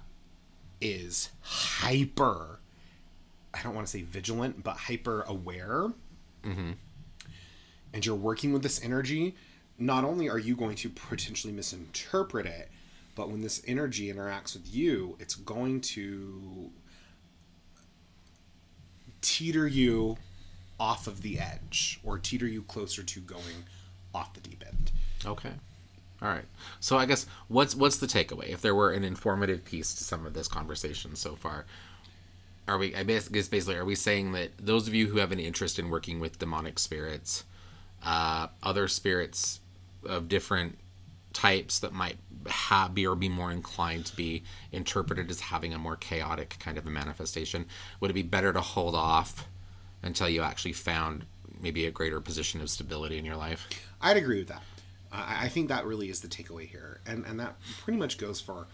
is 0.80 1.30
hyper, 1.40 2.60
I 3.54 3.62
don't 3.62 3.74
want 3.74 3.86
to 3.86 3.90
say 3.90 4.02
vigilant, 4.02 4.62
but 4.62 4.76
hyper 4.76 5.22
aware, 5.22 5.92
mm-hmm. 6.44 6.72
and 7.92 8.06
you're 8.06 8.14
working 8.14 8.52
with 8.52 8.62
this 8.62 8.82
energy, 8.84 9.34
not 9.78 10.04
only 10.04 10.28
are 10.28 10.38
you 10.38 10.56
going 10.56 10.76
to 10.76 10.88
potentially 10.88 11.52
misinterpret 11.52 12.46
it, 12.46 12.70
but 13.18 13.30
when 13.30 13.42
this 13.42 13.60
energy 13.66 14.12
interacts 14.12 14.54
with 14.54 14.72
you 14.72 15.16
it's 15.18 15.34
going 15.34 15.80
to 15.80 16.70
teeter 19.20 19.66
you 19.66 20.16
off 20.80 21.06
of 21.06 21.22
the 21.22 21.38
edge 21.38 22.00
or 22.04 22.18
teeter 22.18 22.46
you 22.46 22.62
closer 22.62 23.02
to 23.02 23.20
going 23.20 23.64
off 24.14 24.32
the 24.34 24.40
deep 24.40 24.64
end 24.66 24.92
Okay. 25.26 25.52
All 26.20 26.28
right. 26.28 26.44
So 26.80 26.98
I 26.98 27.06
guess 27.06 27.26
what's 27.48 27.74
what's 27.74 27.98
the 27.98 28.06
takeaway? 28.06 28.48
If 28.48 28.60
there 28.60 28.74
were 28.74 28.90
an 28.90 29.04
informative 29.04 29.64
piece 29.64 29.94
to 29.94 30.04
some 30.04 30.26
of 30.26 30.34
this 30.34 30.48
conversation 30.48 31.14
so 31.16 31.36
far, 31.36 31.64
are 32.66 32.78
we? 32.78 32.94
I 32.94 33.04
guess 33.04 33.28
basically, 33.28 33.76
are 33.76 33.84
we 33.84 33.94
saying 33.94 34.32
that 34.32 34.50
those 34.58 34.88
of 34.88 34.94
you 34.94 35.08
who 35.08 35.18
have 35.18 35.32
an 35.32 35.38
interest 35.38 35.78
in 35.78 35.90
working 35.90 36.18
with 36.18 36.38
demonic 36.38 36.78
spirits, 36.78 37.44
uh, 38.04 38.48
other 38.62 38.88
spirits 38.88 39.60
of 40.04 40.28
different 40.28 40.78
types 41.32 41.78
that 41.80 41.92
might 41.92 42.16
have 42.46 42.94
be 42.94 43.06
or 43.06 43.14
be 43.14 43.28
more 43.28 43.52
inclined 43.52 44.06
to 44.06 44.16
be 44.16 44.42
interpreted 44.72 45.30
as 45.30 45.40
having 45.40 45.72
a 45.72 45.78
more 45.78 45.94
chaotic 45.94 46.56
kind 46.58 46.78
of 46.78 46.86
a 46.86 46.90
manifestation, 46.90 47.64
would 48.00 48.10
it 48.10 48.14
be 48.14 48.22
better 48.22 48.52
to 48.52 48.60
hold 48.60 48.96
off 48.96 49.46
until 50.02 50.28
you 50.28 50.42
actually 50.42 50.72
found 50.72 51.24
maybe 51.60 51.86
a 51.86 51.90
greater 51.90 52.20
position 52.20 52.60
of 52.60 52.70
stability 52.70 53.18
in 53.18 53.24
your 53.24 53.36
life? 53.36 53.68
I'd 54.00 54.16
agree 54.16 54.38
with 54.38 54.48
that. 54.48 54.62
I, 55.12 55.46
I 55.46 55.48
think 55.48 55.68
that 55.68 55.84
really 55.84 56.08
is 56.10 56.20
the 56.20 56.28
takeaway 56.28 56.68
here, 56.68 57.00
and 57.06 57.24
and 57.26 57.40
that 57.40 57.56
pretty 57.82 57.98
much 57.98 58.18
goes 58.18 58.40
for 58.40 58.66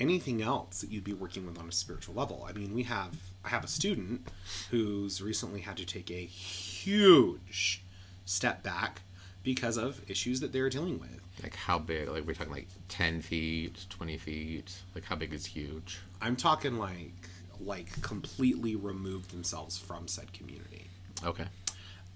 anything 0.00 0.42
else 0.42 0.80
that 0.80 0.90
you'd 0.90 1.04
be 1.04 1.12
working 1.12 1.46
with 1.46 1.58
on 1.58 1.68
a 1.68 1.72
spiritual 1.72 2.14
level. 2.14 2.46
I 2.48 2.52
mean, 2.52 2.74
we 2.74 2.84
have 2.84 3.16
I 3.44 3.48
have 3.48 3.64
a 3.64 3.68
student 3.68 4.28
who's 4.70 5.22
recently 5.22 5.60
had 5.60 5.76
to 5.76 5.86
take 5.86 6.10
a 6.10 6.24
huge 6.24 7.84
step 8.24 8.62
back 8.62 9.02
because 9.42 9.76
of 9.76 10.00
issues 10.08 10.40
that 10.40 10.52
they're 10.52 10.70
dealing 10.70 10.98
with. 10.98 11.20
Like 11.42 11.56
how 11.56 11.78
big? 11.78 12.08
Like 12.08 12.26
we're 12.26 12.34
talking 12.34 12.52
like 12.52 12.68
ten 12.88 13.20
feet, 13.20 13.86
twenty 13.90 14.16
feet. 14.16 14.74
Like 14.94 15.04
how 15.04 15.16
big 15.16 15.32
is 15.32 15.46
huge? 15.46 16.00
I'm 16.20 16.36
talking 16.36 16.78
like 16.78 17.28
like 17.64 18.02
completely 18.02 18.76
removed 18.76 19.30
themselves 19.30 19.78
from 19.78 20.08
said 20.08 20.32
community. 20.32 20.86
Okay. 21.24 21.46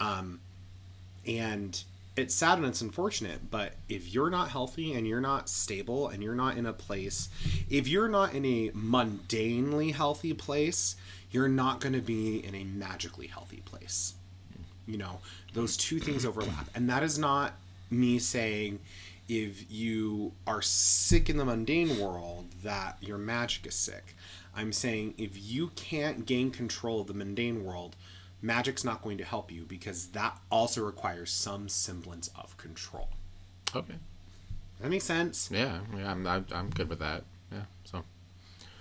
Um, 0.00 0.40
and 1.26 1.82
it's 2.18 2.34
sad 2.34 2.58
and 2.58 2.66
it's 2.66 2.80
unfortunate 2.80 3.50
but 3.50 3.74
if 3.88 4.12
you're 4.12 4.30
not 4.30 4.48
healthy 4.48 4.92
and 4.94 5.06
you're 5.06 5.20
not 5.20 5.48
stable 5.48 6.08
and 6.08 6.22
you're 6.22 6.34
not 6.34 6.56
in 6.56 6.66
a 6.66 6.72
place 6.72 7.28
if 7.70 7.86
you're 7.86 8.08
not 8.08 8.34
in 8.34 8.44
a 8.44 8.70
mundanely 8.70 9.94
healthy 9.94 10.32
place 10.32 10.96
you're 11.30 11.48
not 11.48 11.80
going 11.80 11.92
to 11.92 12.00
be 12.00 12.44
in 12.44 12.54
a 12.56 12.64
magically 12.64 13.28
healthy 13.28 13.62
place 13.64 14.14
you 14.86 14.98
know 14.98 15.20
those 15.54 15.76
two 15.76 16.00
things 16.00 16.26
overlap 16.26 16.68
and 16.74 16.90
that 16.90 17.04
is 17.04 17.18
not 17.18 17.52
me 17.90 18.18
saying 18.18 18.80
if 19.28 19.70
you 19.70 20.32
are 20.46 20.62
sick 20.62 21.30
in 21.30 21.36
the 21.36 21.44
mundane 21.44 22.00
world 22.00 22.46
that 22.64 22.96
your 23.00 23.18
magic 23.18 23.66
is 23.66 23.74
sick 23.74 24.16
i'm 24.54 24.72
saying 24.72 25.14
if 25.18 25.30
you 25.40 25.68
can't 25.76 26.26
gain 26.26 26.50
control 26.50 27.00
of 27.00 27.06
the 27.06 27.14
mundane 27.14 27.64
world 27.64 27.96
magic's 28.42 28.84
not 28.84 29.02
going 29.02 29.18
to 29.18 29.24
help 29.24 29.50
you 29.50 29.64
because 29.64 30.08
that 30.08 30.38
also 30.50 30.84
requires 30.84 31.30
some 31.30 31.68
semblance 31.68 32.28
of 32.36 32.56
control 32.56 33.08
Okay. 33.74 33.92
Does 33.94 34.82
that 34.82 34.88
makes 34.90 35.04
sense 35.04 35.50
Yeah. 35.52 35.80
Yeah. 35.96 36.10
I'm 36.10 36.26
I'm, 36.26 36.46
I'm 36.52 36.70
good 36.70 36.88
with 36.88 37.00
that. 37.00 37.24
Yeah. 37.52 37.62
So. 37.84 38.02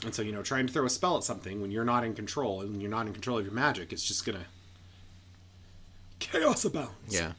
and 0.05 0.13
so 0.15 0.21
you 0.21 0.31
know 0.31 0.43
trying 0.43 0.65
to 0.67 0.71
throw 0.71 0.85
a 0.85 0.89
spell 0.89 1.17
at 1.17 1.23
something 1.23 1.59
when 1.61 1.71
you're 1.71 1.83
not 1.83 2.03
in 2.05 2.13
control 2.13 2.61
and 2.61 2.81
you're 2.81 2.91
not 2.91 3.07
in 3.07 3.13
control 3.13 3.37
of 3.39 3.45
your 3.45 3.53
magic 3.53 3.91
it's 3.91 4.03
just 4.03 4.25
gonna 4.25 4.45
chaos 6.19 6.65
abounds 6.65 6.91
Yeah. 7.09 7.33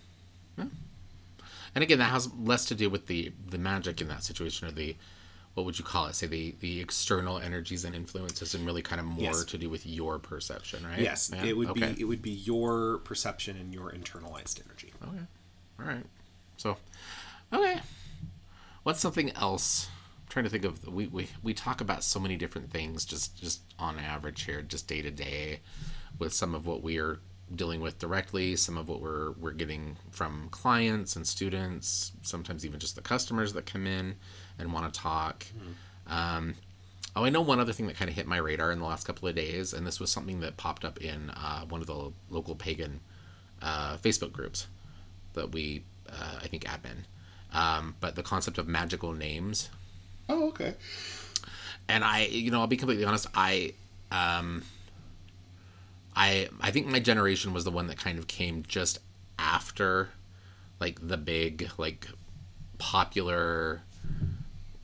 Yeah. 0.57 0.65
And 1.75 1.85
again, 1.85 1.99
that 1.99 2.11
has 2.11 2.33
less 2.35 2.65
to 2.67 2.75
do 2.75 2.91
with 2.91 3.07
the 3.07 3.33
the 3.49 3.59
magic 3.59 4.01
in 4.01 4.09
that 4.09 4.25
situation, 4.25 4.67
or 4.67 4.73
the 4.73 4.97
what 5.59 5.67
would 5.67 5.79
you 5.79 5.85
call 5.85 6.07
it? 6.07 6.15
Say 6.15 6.29
the 6.29 6.55
the 6.61 6.81
external 6.81 7.39
energies 7.41 7.85
and 7.85 7.93
influences, 7.95 8.55
and 8.55 8.65
really 8.65 8.81
kind 8.81 9.01
of 9.01 9.07
more 9.07 9.25
Yes. 9.25 9.45
to 9.47 9.59
do 9.59 9.69
with 9.69 9.85
your 9.85 10.19
perception, 10.21 10.87
right? 10.87 11.01
yes 11.01 11.31
Yeah? 11.35 11.45
it 11.45 11.57
would 11.57 11.71
Okay. 11.71 11.93
be 11.95 12.01
it 12.01 12.05
would 12.05 12.23
be 12.23 12.31
your 12.31 12.99
perception 12.99 13.57
and 13.57 13.75
your 13.75 13.91
internalized 13.91 14.65
energy 14.65 14.93
Okay. 15.03 15.25
All 15.81 15.87
right. 15.87 16.07
So, 16.57 16.77
okay. 17.53 17.81
What's 18.85 19.01
something 19.01 19.31
else? 19.33 19.89
I'm 20.23 20.29
trying 20.31 20.45
to 20.45 20.51
think 20.51 20.65
of 20.65 20.87
we, 20.87 21.07
we 21.09 21.29
we 21.43 21.55
talk 21.55 21.81
about 21.81 22.05
so 22.05 22.21
many 22.21 22.37
different 22.37 22.71
things 22.71 23.05
just 23.05 23.37
just 23.41 23.63
on 23.79 23.99
average 23.99 24.43
here, 24.45 24.63
just 24.63 24.87
day 24.87 25.03
to 25.03 25.11
day, 25.11 25.61
with 26.21 26.33
some 26.33 26.55
of 26.55 26.67
what 26.67 26.83
we 26.83 26.99
are 27.01 27.19
dealing 27.55 27.81
with 27.81 27.99
directly, 27.99 28.55
some 28.57 28.77
of 28.77 28.89
what 28.89 29.01
we're 29.01 29.33
we're 29.33 29.53
getting 29.53 29.97
from 30.11 30.49
clients 30.51 31.17
and 31.17 31.27
students, 31.27 32.13
sometimes 32.23 32.65
even 32.65 32.79
just 32.79 32.95
the 32.95 33.01
customers 33.03 33.53
that 33.55 33.67
come 33.67 33.87
in 33.87 34.17
and 34.59 34.73
want 34.73 34.93
to 34.93 35.01
talk. 35.01 35.47
Um, 36.07 36.55
oh, 37.15 37.25
I 37.25 37.31
know 37.31 37.41
one 37.41 37.61
other 37.61 37.73
thing 37.73 37.87
that 37.87 37.97
kind 37.97 38.09
of 38.09 38.17
hit 38.17 38.27
my 38.27 38.39
radar 38.39 38.73
in 38.73 38.79
the 38.79 38.87
last 38.87 39.07
couple 39.07 39.29
of 39.29 39.35
days, 39.35 39.73
and 39.73 39.87
this 39.87 40.01
was 40.01 40.11
something 40.11 40.41
that 40.41 40.57
popped 40.57 40.85
up 40.85 40.99
in 40.99 41.31
uh, 41.31 41.65
one 41.67 41.81
of 41.81 41.87
the 41.87 42.13
local 42.31 42.55
pagan 42.55 43.01
uh, 43.63 43.97
Facebook 43.99 44.33
groups 44.33 44.67
that 45.35 45.53
we, 45.53 45.85
uh, 46.09 46.41
I 46.43 46.47
think, 46.49 46.65
admin. 46.65 47.05
Um, 47.53 47.95
but 48.01 48.15
the 48.15 48.23
concept 48.23 48.59
of 48.59 48.69
magical 48.69 49.13
names, 49.13 49.71
oh 50.29 50.49
okay 50.49 50.75
and 51.89 52.05
I, 52.05 52.27
you 52.27 52.51
know, 52.51 52.61
I'll 52.61 52.67
be 52.67 52.77
completely 52.77 53.05
honest. 53.05 53.27
I, 53.35 53.73
um, 54.13 54.63
I, 56.15 56.49
I 56.61 56.71
think 56.71 56.87
my 56.87 57.01
generation 57.01 57.55
was 57.55 57.65
the 57.65 57.71
one 57.71 57.87
that 57.87 57.97
kind 57.97 58.19
of 58.19 58.27
came 58.27 58.63
just 58.69 58.99
after, 59.39 60.11
like 60.81 60.99
the 61.07 61.17
big, 61.17 61.71
like, 61.79 62.09
popular. 62.77 63.83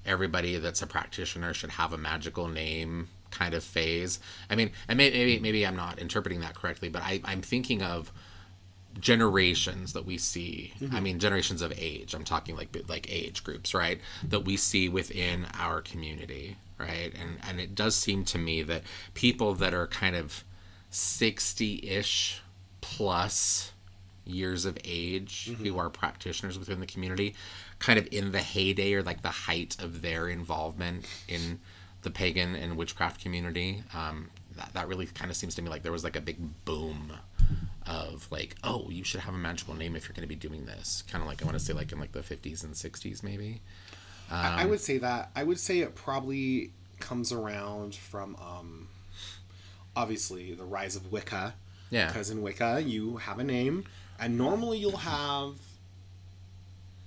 Everybody 0.07 0.57
that's 0.59 0.83
a 0.83 0.87
practitioner 0.87 1.55
should 1.55 1.71
have 1.71 1.93
a 1.93 1.99
magical 1.99 2.49
name 2.49 3.09
kind 3.31 3.55
of 3.55 3.65
phase. 3.65 4.21
I 4.49 4.57
mean, 4.57 4.71
and 4.89 4.97
may- 4.99 5.11
maybe 5.11 5.39
maybe 5.39 5.67
I'm 5.67 5.77
not 5.77 5.99
interpreting 5.99 6.41
that 6.41 6.55
correctly, 6.55 6.89
but 6.89 7.03
I, 7.03 7.21
I'm 7.25 7.43
thinking 7.43 7.83
of 7.83 8.13
generations 9.01 9.93
that 9.93 10.07
we 10.07 10.19
see. 10.19 10.73
I 10.81 10.85
mm-hmm. 10.85 11.03
mean 11.03 11.19
generations 11.19 11.63
of 11.63 11.73
age. 11.77 12.15
I'm 12.15 12.25
talking 12.25 12.57
like 12.57 12.77
like 12.89 13.11
age 13.11 13.43
groups 13.45 13.75
right? 13.75 14.01
That 14.23 14.41
we 14.41 14.57
see 14.57 14.89
within 14.89 15.47
our 15.55 15.81
community 15.81 16.57
right? 16.79 17.13
And 17.21 17.39
and 17.47 17.61
it 17.61 17.75
does 17.75 17.95
seem 17.97 18.25
to 18.27 18.39
me 18.39 18.63
that 18.63 18.83
people 19.15 19.55
that 19.55 19.75
are 19.75 19.87
kind 19.87 20.17
of 20.17 20.45
60ish 20.91 22.39
plus 22.81 23.73
years 24.25 24.65
of 24.65 24.79
age 24.85 25.51
mm-hmm. 25.51 25.65
who 25.65 25.79
are 25.79 25.91
practitioners 25.91 26.59
within 26.59 26.81
the 26.81 26.87
community 26.87 27.35
kind 27.79 27.99
of 27.99 28.09
in 28.11 28.33
the 28.33 28.41
heyday 28.41 28.95
or 28.95 29.03
like 29.03 29.23
the 29.23 29.29
height 29.29 29.77
of 29.81 30.03
their 30.03 30.29
involvement 30.29 31.07
in 31.29 31.61
the 32.03 32.11
pagan 32.11 32.55
and 32.55 32.77
witchcraft 32.77 33.21
community 33.23 33.83
um, 33.95 34.31
that, 34.57 34.71
that 34.75 34.89
really 34.89 35.07
kind 35.07 35.31
of 35.31 35.37
seems 35.37 35.55
to 35.55 35.63
me 35.63 35.69
like 35.69 35.83
there 35.83 35.93
was 35.93 36.05
like 36.05 36.17
a 36.17 36.21
big 36.21 36.37
boom 36.65 37.13
of 37.87 38.27
like 38.31 38.57
oh 38.65 38.89
you 38.91 39.05
should 39.05 39.21
have 39.21 39.35
a 39.35 39.39
magical 39.39 39.75
name 39.75 39.95
if 39.95 40.09
you're 40.09 40.15
going 40.15 40.23
to 40.23 40.29
be 40.29 40.35
doing 40.35 40.65
this 40.65 41.03
kind 41.11 41.21
of 41.23 41.29
like 41.29 41.43
i 41.43 41.45
want 41.45 41.59
to 41.59 41.63
say 41.63 41.73
like 41.73 41.93
in 41.93 42.01
like 42.01 42.13
the 42.13 42.21
50s 42.21 42.65
and 42.65 42.73
60s 42.75 43.23
maybe 43.23 43.61
I, 44.31 44.63
I 44.63 44.67
would 44.67 44.81
say 44.81 44.99
that 44.99 45.31
I 45.35 45.45
would 45.45 45.59
say 45.59 45.81
it 45.81 45.95
probably 45.95 46.71
comes 47.01 47.33
around 47.33 47.95
from 47.95 48.37
um, 48.37 48.89
obviously 49.97 50.55
the 50.55 50.65
rise 50.65 50.97
of 50.97 51.13
Wicca. 51.13 51.55
Yeah. 51.91 52.07
Because 52.07 52.31
in 52.31 52.43
Wicca 52.43 52.83
you 52.85 53.19
have 53.19 53.39
a 53.39 53.45
name, 53.45 53.85
and 54.19 54.39
normally 54.39 54.79
you'll 54.79 54.97
have, 54.97 55.55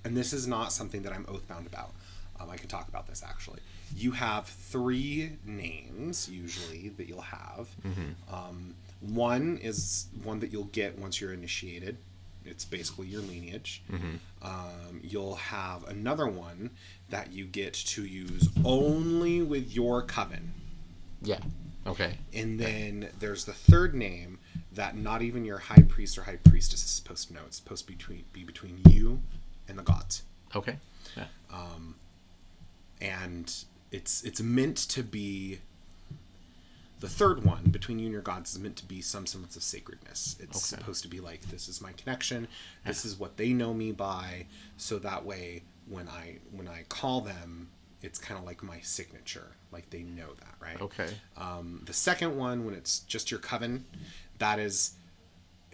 and 0.07 0.15
this 0.15 0.31
is 0.33 0.47
not 0.47 0.71
something 0.71 1.01
that 1.03 1.13
I'm 1.13 1.25
oathbound 1.25 1.67
about. 1.67 1.91
Um, 2.39 2.49
I 2.49 2.55
can 2.57 2.67
talk 2.67 2.87
about 2.87 3.07
this 3.07 3.23
actually. 3.27 3.59
You 3.95 4.11
have 4.11 4.45
three 4.47 5.31
names 5.45 6.29
usually 6.29 6.89
that 6.97 7.07
you'll 7.07 7.21
have. 7.21 7.67
Um, 8.31 8.75
one 9.01 9.57
is 9.61 10.07
one 10.23 10.39
that 10.39 10.51
you'll 10.51 10.65
get 10.65 10.97
once 10.97 11.19
you're 11.21 11.33
initiated. 11.33 11.97
It's 12.45 12.63
basically 12.63 13.07
your 13.07 13.21
lineage. 13.21 13.83
Um, 14.41 15.01
you'll 15.03 15.35
have 15.35 15.83
another 15.87 16.27
one 16.27 16.69
that 17.09 17.33
you 17.33 17.45
get 17.45 17.73
to 17.73 18.05
use 18.05 18.47
only 18.63 19.41
with 19.41 19.73
your 19.73 20.01
coven. 20.03 20.53
yeah 21.21 21.39
okay 21.85 22.17
And 22.33 22.59
then 22.59 23.09
there's 23.19 23.45
the 23.45 23.53
third 23.53 23.93
name 23.93 24.39
that 24.73 24.95
not 24.95 25.21
even 25.21 25.43
your 25.45 25.57
high 25.57 25.81
priest 25.87 26.17
or 26.17 26.23
high 26.23 26.37
priestess 26.37 26.83
is 26.83 26.91
supposed 26.91 27.29
to 27.29 27.33
know. 27.33 27.41
It's 27.47 27.57
supposed 27.57 27.85
to 27.85 27.91
be 27.91 27.95
between, 27.95 28.23
be 28.33 28.43
between 28.43 28.79
you 28.89 29.21
and 29.67 29.77
the 29.77 29.83
gods. 29.83 30.23
okay 30.55 30.77
yeah 31.15 31.25
And 33.01 33.53
it's 33.91 34.23
it's 34.23 34.41
meant 34.41 34.77
to 34.89 35.03
be 35.03 35.59
the 36.99 37.07
third 37.07 37.43
one 37.45 37.65
between 37.65 37.99
you 37.99 38.05
and 38.05 38.13
your 38.13 38.23
gods 38.23 38.53
is 38.53 38.59
meant 38.59 38.75
to 38.77 38.85
be 38.85 39.01
some 39.01 39.27
semblance 39.27 39.55
of 39.55 39.61
sacredness. 39.63 40.35
It's 40.39 40.73
Okay. 40.73 40.81
supposed 40.81 41.03
to 41.03 41.07
be 41.07 41.19
like 41.19 41.41
this 41.51 41.67
is 41.69 41.79
my 41.79 41.91
connection. 41.93 42.47
This 42.85 43.05
is 43.05 43.19
what 43.19 43.37
they 43.37 43.53
know 43.53 43.73
me 43.73 43.91
by. 43.91 44.47
So 44.77 44.97
that 44.99 45.23
way, 45.25 45.61
when 45.87 46.07
I 46.09 46.39
when 46.51 46.67
I 46.67 46.83
call 46.89 47.21
them, 47.21 47.69
it's 48.01 48.17
kind 48.17 48.39
of 48.39 48.45
like 48.45 48.63
my 48.63 48.79
signature. 48.81 49.51
Like 49.71 49.89
they 49.91 50.01
know 50.01 50.33
that, 50.39 50.55
right? 50.59 50.81
okay 50.81 51.09
Um, 51.37 51.83
the 51.85 51.93
second 51.93 52.35
one, 52.35 52.65
when 52.65 52.73
it's 52.73 52.99
just 53.01 53.29
your 53.29 53.39
coven, 53.39 53.85
that 54.39 54.57
is 54.57 54.93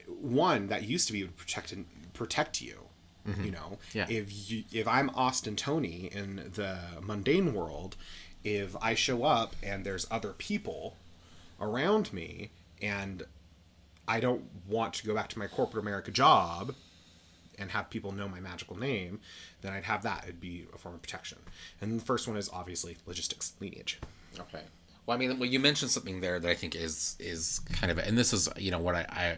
one 0.08 0.68
that 0.68 0.84
used 0.84 1.08
to 1.08 1.14
be 1.14 1.24
would 1.24 1.38
protect 1.38 1.72
and 1.72 1.86
protect 2.14 2.62
you 2.62 2.83
Mm-hmm. 3.28 3.44
You 3.46 3.52
know, 3.52 3.78
Yeah. 3.94 4.06
if 4.10 4.50
you 4.52 4.64
if 4.72 4.88
I'm 4.88 5.10
Austin 5.12 5.56
Tony 5.56 6.10
in 6.12 6.52
the 6.56 6.78
mundane 7.02 7.54
world, 7.54 7.96
if 8.44 8.76
I 8.82 8.96
show 8.96 9.24
up 9.24 9.56
and 9.64 9.86
there's 9.86 10.06
other 10.12 10.34
people 10.34 10.98
around 11.62 12.12
me 12.12 12.50
and 12.82 13.24
I 14.08 14.20
don't 14.20 14.44
want 14.68 14.94
to 14.96 15.06
go 15.06 15.16
back 15.16 15.30
to 15.30 15.40
my 15.40 15.48
corporate 15.48 15.82
America 15.82 16.12
job 16.12 16.76
and 17.58 17.72
have 17.72 17.90
people 17.90 18.12
know 18.12 18.28
my 18.28 18.40
magical 18.42 18.78
name, 18.78 19.20
then 19.62 19.72
I'd 19.72 19.86
have 19.86 20.04
that. 20.04 20.24
It'd 20.26 20.42
be 20.42 20.66
a 20.74 20.78
form 20.78 20.96
of 20.96 21.02
protection. 21.02 21.38
And 21.80 22.00
the 22.02 22.04
first 22.04 22.28
one 22.28 22.36
is 22.36 22.50
obviously 22.52 22.98
logistics, 23.06 23.54
lineage. 23.62 24.00
Okay. 24.38 24.64
Well, 25.06 25.16
I 25.16 25.20
mean, 25.20 25.38
well, 25.40 25.48
you 25.48 25.60
mentioned 25.60 25.92
something 25.92 26.20
there 26.22 26.40
that 26.40 26.50
I 26.50 26.56
think 26.56 26.76
is 26.76 27.16
is 27.20 27.60
kind 27.72 27.92
of, 27.92 27.98
and 28.00 28.18
this 28.18 28.34
is 28.34 28.50
you 28.58 28.72
know 28.72 28.80
what 28.80 28.96
I, 28.96 29.06
I 29.10 29.38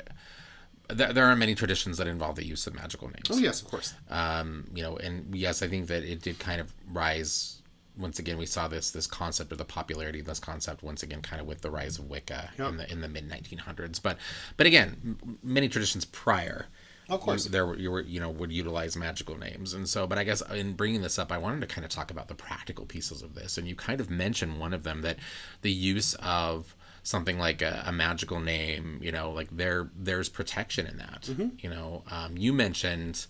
there, 0.89 1.13
there 1.13 1.25
are 1.25 1.35
many 1.35 1.55
traditions 1.55 1.97
that 1.97 2.07
involve 2.07 2.35
the 2.35 2.45
use 2.45 2.67
of 2.67 2.73
magical 2.75 3.07
names. 3.07 3.29
Oh 3.31 3.37
yes, 3.37 3.61
of 3.61 3.67
course. 3.69 3.93
um, 4.09 4.65
you 4.73 4.83
know, 4.83 4.97
and 4.97 5.35
yes, 5.35 5.61
I 5.61 5.67
think 5.67 5.87
that 5.87 6.03
it 6.03 6.21
did 6.21 6.39
kind 6.39 6.61
of 6.61 6.73
rise. 6.91 7.61
Once 7.97 8.19
again, 8.19 8.37
we 8.37 8.45
saw 8.45 8.67
this 8.67 8.91
this 8.91 9.07
concept 9.07 9.51
of 9.53 9.57
the 9.57 9.63
popularity 9.65 10.19
of 10.19 10.25
this 10.25 10.39
concept 10.39 10.83
once 10.83 11.01
again, 11.01 11.21
kind 11.21 11.41
of 11.41 11.47
with 11.47 11.61
the 11.61 11.71
rise 11.71 11.97
of 11.97 12.09
Wicca 12.09 12.51
Yep. 12.59 12.69
in 12.69 12.77
the 12.77 12.91
in 12.91 13.01
the 13.01 13.07
mid 13.07 13.29
1900s. 13.29 14.01
But 14.01 14.17
but 14.57 14.67
again, 14.67 14.97
m- 15.23 15.39
many 15.41 15.69
traditions 15.69 16.03
prior, 16.03 16.67
Of 17.07 17.21
course. 17.21 17.45
there 17.45 17.65
were 17.65 17.77
you 17.77 17.89
were 17.91 18.01
you 18.01 18.19
know 18.19 18.29
would 18.29 18.51
utilize 18.51 18.97
magical 18.97 19.37
names, 19.37 19.73
and 19.73 19.87
so. 19.87 20.05
But 20.07 20.17
I 20.17 20.25
guess 20.25 20.41
in 20.51 20.73
bringing 20.73 21.03
this 21.03 21.17
up, 21.17 21.31
I 21.31 21.37
wanted 21.37 21.61
to 21.61 21.67
kind 21.67 21.85
of 21.85 21.89
talk 21.91 22.11
about 22.11 22.27
the 22.27 22.35
practical 22.35 22.85
pieces 22.85 23.21
of 23.21 23.33
this, 23.33 23.57
and 23.57 23.65
you 23.65 23.75
kind 23.75 24.01
of 24.01 24.09
mentioned 24.09 24.59
one 24.59 24.73
of 24.73 24.83
them 24.83 25.01
that 25.03 25.17
the 25.61 25.71
use 25.71 26.15
of 26.15 26.75
something 27.05 27.37
like 27.37 27.61
a, 27.61 27.83
a 27.85 27.91
magical 27.93 28.39
name, 28.39 28.99
you 29.01 29.11
know, 29.11 29.29
like 29.31 29.47
there 29.51 29.89
there's 29.95 30.27
protection 30.27 30.87
in 30.87 30.97
that. 30.97 31.29
You 31.63 31.69
know, 31.69 32.01
um, 32.11 32.35
you 32.35 32.51
mentioned 32.51 33.27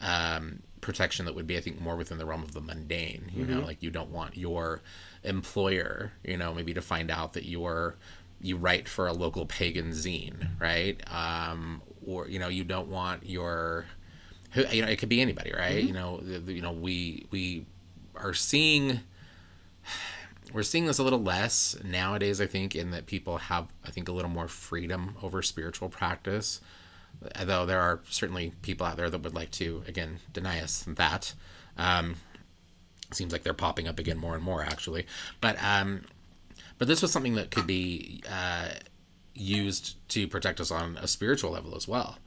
um, 0.00 0.60
protection 0.80 1.24
that 1.26 1.34
would 1.34 1.46
be, 1.46 1.56
I 1.56 1.60
think, 1.60 1.80
more 1.80 1.96
within 1.96 2.18
the 2.18 2.26
realm 2.26 2.42
of 2.42 2.52
the 2.52 2.60
mundane. 2.60 3.30
You 3.34 3.44
know, 3.46 3.60
like 3.60 3.82
you 3.82 3.90
don't 3.90 4.10
want 4.10 4.36
your 4.36 4.82
employer, 5.22 6.12
you 6.24 6.36
know, 6.36 6.52
maybe 6.52 6.74
to 6.74 6.82
find 6.82 7.10
out 7.10 7.32
that 7.34 7.44
you're 7.46 7.96
you 8.42 8.56
write 8.58 8.88
for 8.88 9.06
a 9.06 9.12
local 9.12 9.46
pagan 9.46 9.90
zine, 9.92 10.48
right? 10.60 11.00
Um, 11.10 11.80
or 12.06 12.28
you 12.28 12.38
know, 12.38 12.48
you 12.48 12.64
don't 12.64 12.88
want 12.88 13.24
your 13.24 13.86
who 14.50 14.66
you 14.66 14.82
know 14.82 14.88
it 14.88 14.96
could 14.98 15.08
be 15.08 15.20
anybody, 15.20 15.52
right? 15.52 15.82
You 15.84 15.92
know, 15.94 16.18
the, 16.18 16.40
the- 16.40 16.52
you 16.52 16.60
know 16.62 16.72
we 16.72 17.26
we 17.30 17.64
are 18.16 18.34
seeing 18.34 19.00
we're 20.52 20.62
seeing 20.62 20.86
this 20.86 20.98
a 20.98 21.02
little 21.02 21.22
less 21.22 21.76
nowadays 21.82 22.40
i 22.40 22.46
think 22.46 22.74
in 22.76 22.90
that 22.90 23.06
people 23.06 23.38
have 23.38 23.66
i 23.84 23.90
think 23.90 24.08
a 24.08 24.12
little 24.12 24.30
more 24.30 24.48
freedom 24.48 25.16
over 25.22 25.42
spiritual 25.42 25.88
practice. 25.88 26.60
Though 27.42 27.64
there 27.64 27.80
are 27.80 28.00
certainly 28.10 28.52
people 28.62 28.86
out 28.86 28.96
there 28.96 29.08
that 29.08 29.22
would 29.22 29.34
like 29.34 29.50
to 29.52 29.82
again 29.86 30.18
deny 30.32 30.60
us 30.60 30.84
that. 30.86 31.34
Um, 31.78 32.16
seems 33.12 33.32
like 33.32 33.44
they're 33.44 33.54
popping 33.54 33.86
up 33.86 33.98
again 33.98 34.18
more 34.18 34.34
and 34.34 34.42
more 34.42 34.62
actually. 34.62 35.06
But 35.40 35.56
um, 35.62 36.04
but 36.76 36.88
this 36.88 37.02
was 37.02 37.12
something 37.12 37.36
that 37.36 37.50
could 37.50 37.66
be 37.66 38.22
uh, 38.30 38.68
used 39.34 39.96
to 40.10 40.26
protect 40.26 40.60
us 40.60 40.70
on 40.70 40.98
a 41.00 41.06
spiritual 41.06 41.52
level 41.52 41.76
as 41.76 41.86
well 41.86 42.18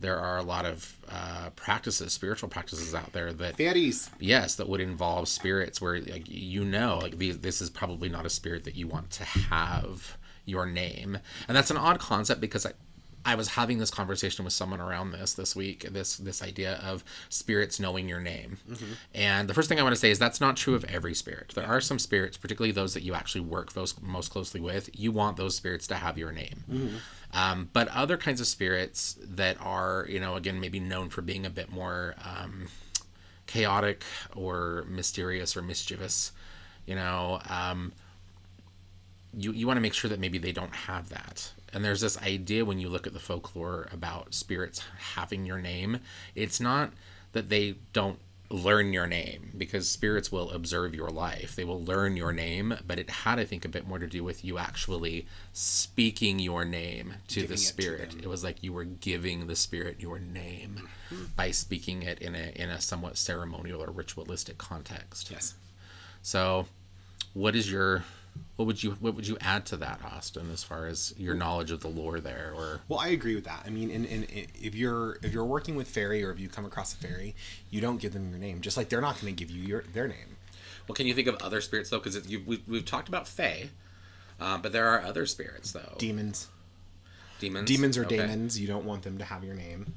there 0.00 0.18
are 0.18 0.38
a 0.38 0.42
lot 0.42 0.64
of 0.64 0.96
uh, 1.10 1.50
practices 1.56 2.12
spiritual 2.12 2.48
practices 2.48 2.94
out 2.94 3.12
there 3.12 3.32
that 3.32 3.56
Fairies. 3.56 4.10
yes 4.18 4.54
that 4.56 4.68
would 4.68 4.80
involve 4.80 5.28
spirits 5.28 5.80
where 5.80 6.00
like 6.00 6.28
you 6.28 6.64
know 6.64 6.98
like 7.02 7.18
these, 7.18 7.38
this 7.38 7.60
is 7.62 7.70
probably 7.70 8.08
not 8.08 8.26
a 8.26 8.30
spirit 8.30 8.64
that 8.64 8.76
you 8.76 8.86
want 8.86 9.10
to 9.10 9.24
have 9.24 10.16
your 10.44 10.64
name. 10.66 11.18
And 11.48 11.56
that's 11.56 11.70
an 11.70 11.76
odd 11.76 11.98
concept 11.98 12.40
because 12.40 12.66
i 12.66 12.72
i 13.24 13.34
was 13.34 13.48
having 13.48 13.78
this 13.78 13.90
conversation 13.90 14.44
with 14.44 14.54
someone 14.54 14.80
around 14.80 15.10
this 15.10 15.34
this 15.34 15.56
week 15.56 15.84
this 15.90 16.16
this 16.18 16.40
idea 16.42 16.74
of 16.84 17.02
spirits 17.28 17.80
knowing 17.80 18.08
your 18.08 18.20
name. 18.20 18.58
And 19.12 19.48
the 19.48 19.54
first 19.54 19.68
thing 19.68 19.80
i 19.80 19.82
want 19.82 19.94
to 19.96 20.00
say 20.00 20.12
is 20.12 20.18
that's 20.20 20.40
not 20.40 20.56
true 20.56 20.76
of 20.76 20.84
every 20.84 21.14
spirit. 21.14 21.52
There 21.54 21.66
are 21.66 21.80
some 21.80 21.98
spirits 21.98 22.36
particularly 22.36 22.70
those 22.70 22.94
that 22.94 23.02
you 23.02 23.14
actually 23.14 23.40
work 23.40 23.74
most, 23.74 24.00
most 24.00 24.30
closely 24.30 24.60
with 24.60 24.88
you 24.92 25.10
want 25.10 25.36
those 25.36 25.56
spirits 25.56 25.88
to 25.88 25.96
have 25.96 26.16
your 26.16 26.30
name 26.30 27.00
um, 27.32 27.68
but 27.72 27.88
other 27.88 28.16
kinds 28.16 28.40
of 28.40 28.46
spirits 28.46 29.16
that 29.22 29.56
are 29.60 30.06
you 30.08 30.20
know 30.20 30.36
again 30.36 30.60
maybe 30.60 30.80
known 30.80 31.08
for 31.08 31.22
being 31.22 31.46
a 31.46 31.50
bit 31.50 31.70
more 31.70 32.14
um, 32.24 32.68
chaotic 33.46 34.04
or 34.34 34.84
mysterious 34.88 35.56
or 35.56 35.62
mischievous 35.62 36.32
you 36.86 36.94
know 36.94 37.40
um, 37.48 37.92
you, 39.36 39.52
you 39.52 39.66
want 39.66 39.76
to 39.76 39.82
make 39.82 39.94
sure 39.94 40.08
that 40.08 40.18
maybe 40.18 40.38
they 40.38 40.52
don't 40.52 40.74
have 40.74 41.10
that. 41.10 41.52
And 41.72 41.84
there's 41.84 42.00
this 42.00 42.20
idea 42.22 42.64
when 42.64 42.78
you 42.78 42.88
look 42.88 43.06
at 43.06 43.12
the 43.12 43.18
folklore 43.18 43.88
about 43.92 44.32
spirits 44.32 44.82
having 45.14 45.44
your 45.44 45.58
name 45.58 45.98
it's 46.34 46.58
not 46.58 46.92
that 47.32 47.50
they 47.50 47.74
don't 47.92 48.18
learn 48.50 48.92
your 48.92 49.06
name 49.06 49.52
because 49.56 49.88
spirits 49.88 50.30
will 50.30 50.50
observe 50.50 50.94
your 50.94 51.10
life. 51.10 51.56
They 51.56 51.64
will 51.64 51.82
learn 51.82 52.16
your 52.16 52.32
name 52.32 52.76
but 52.86 52.98
it 52.98 53.10
had 53.10 53.38
i 53.38 53.44
think 53.44 53.64
a 53.64 53.68
bit 53.68 53.86
more 53.86 53.98
to 53.98 54.06
do 54.06 54.22
with 54.22 54.44
you 54.44 54.58
actually 54.58 55.26
speaking 55.52 56.38
your 56.38 56.64
name 56.64 57.14
to 57.28 57.40
Giving 57.40 57.48
the 57.48 57.54
it 57.54 57.56
to 57.56 57.62
spirit. 57.62 58.14
it 58.18 58.26
was 58.26 58.44
like 58.44 58.62
you 58.62 58.72
were 58.72 58.84
giving 58.84 59.46
the 59.46 59.56
spirit 59.56 60.00
your 60.00 60.18
name 60.18 60.88
mm-hmm. 61.10 61.24
by 61.36 61.50
speaking 61.50 62.02
it 62.02 62.20
in 62.20 62.34
a 62.34 62.52
in 62.54 62.70
a 62.70 62.80
somewhat 62.80 63.16
ceremonial 63.16 63.82
or 63.82 63.90
ritualistic 63.90 64.58
context. 64.58 65.30
Yes. 65.30 65.54
so, 66.22 66.66
what 67.34 67.54
is 67.56 67.70
your 67.70 68.04
what 68.56 68.66
would 68.66 68.82
you 68.82 68.92
what 69.00 69.14
would 69.14 69.26
you 69.26 69.36
add 69.40 69.66
to 69.66 69.76
that, 69.78 70.00
Austin, 70.04 70.50
as 70.52 70.62
far 70.64 70.86
as 70.86 71.14
your 71.18 71.34
knowledge 71.34 71.70
of 71.70 71.80
the 71.80 71.88
lore 71.88 72.20
there? 72.20 72.52
Or 72.56 72.80
Well, 72.88 72.98
I 72.98 73.08
agree 73.08 73.34
with 73.34 73.44
that. 73.44 73.62
I 73.66 73.70
mean, 73.70 73.90
and, 73.90 74.04
in, 74.06 74.24
in, 74.24 74.46
if 74.54 74.74
you're 74.74 75.18
if 75.22 75.32
you're 75.32 75.44
working 75.44 75.76
with 75.76 75.88
fairy 75.88 76.24
or 76.24 76.30
if 76.30 76.40
you 76.40 76.48
come 76.48 76.64
across 76.64 76.92
a 76.94 76.96
fairy, 76.96 77.34
you 77.70 77.80
don't 77.80 77.98
give 78.00 78.12
them 78.12 78.30
your 78.30 78.38
name. 78.38 78.60
Just 78.60 78.76
like 78.76 78.88
they're 78.88 79.00
not 79.00 79.20
going 79.20 79.34
to 79.34 79.38
give 79.44 79.50
you 79.50 79.62
your 79.62 79.82
their 79.92 80.08
name. 80.08 80.36
well, 80.88 80.94
can 80.94 81.06
you 81.06 81.14
think 81.14 81.28
of 81.28 81.36
other 81.42 81.60
spirits 81.60 81.90
though? 81.90 81.98
Because 81.98 82.26
we've, 82.28 82.62
we've 82.68 82.84
talked 82.84 83.08
about 83.08 83.26
fae, 83.28 83.68
uh, 84.40 84.58
but 84.58 84.72
there 84.72 84.86
are 84.86 85.02
other 85.02 85.26
spirits 85.26 85.72
though. 85.72 85.94
Demons. 85.98 86.48
demons. 87.40 87.68
Demons 87.68 87.98
or 87.98 88.04
Okay. 88.06 88.16
daemons. 88.18 88.58
You 88.58 88.66
don't 88.66 88.84
want 88.84 89.02
them 89.02 89.18
to 89.18 89.24
have 89.24 89.44
your 89.44 89.54
name. 89.54 89.94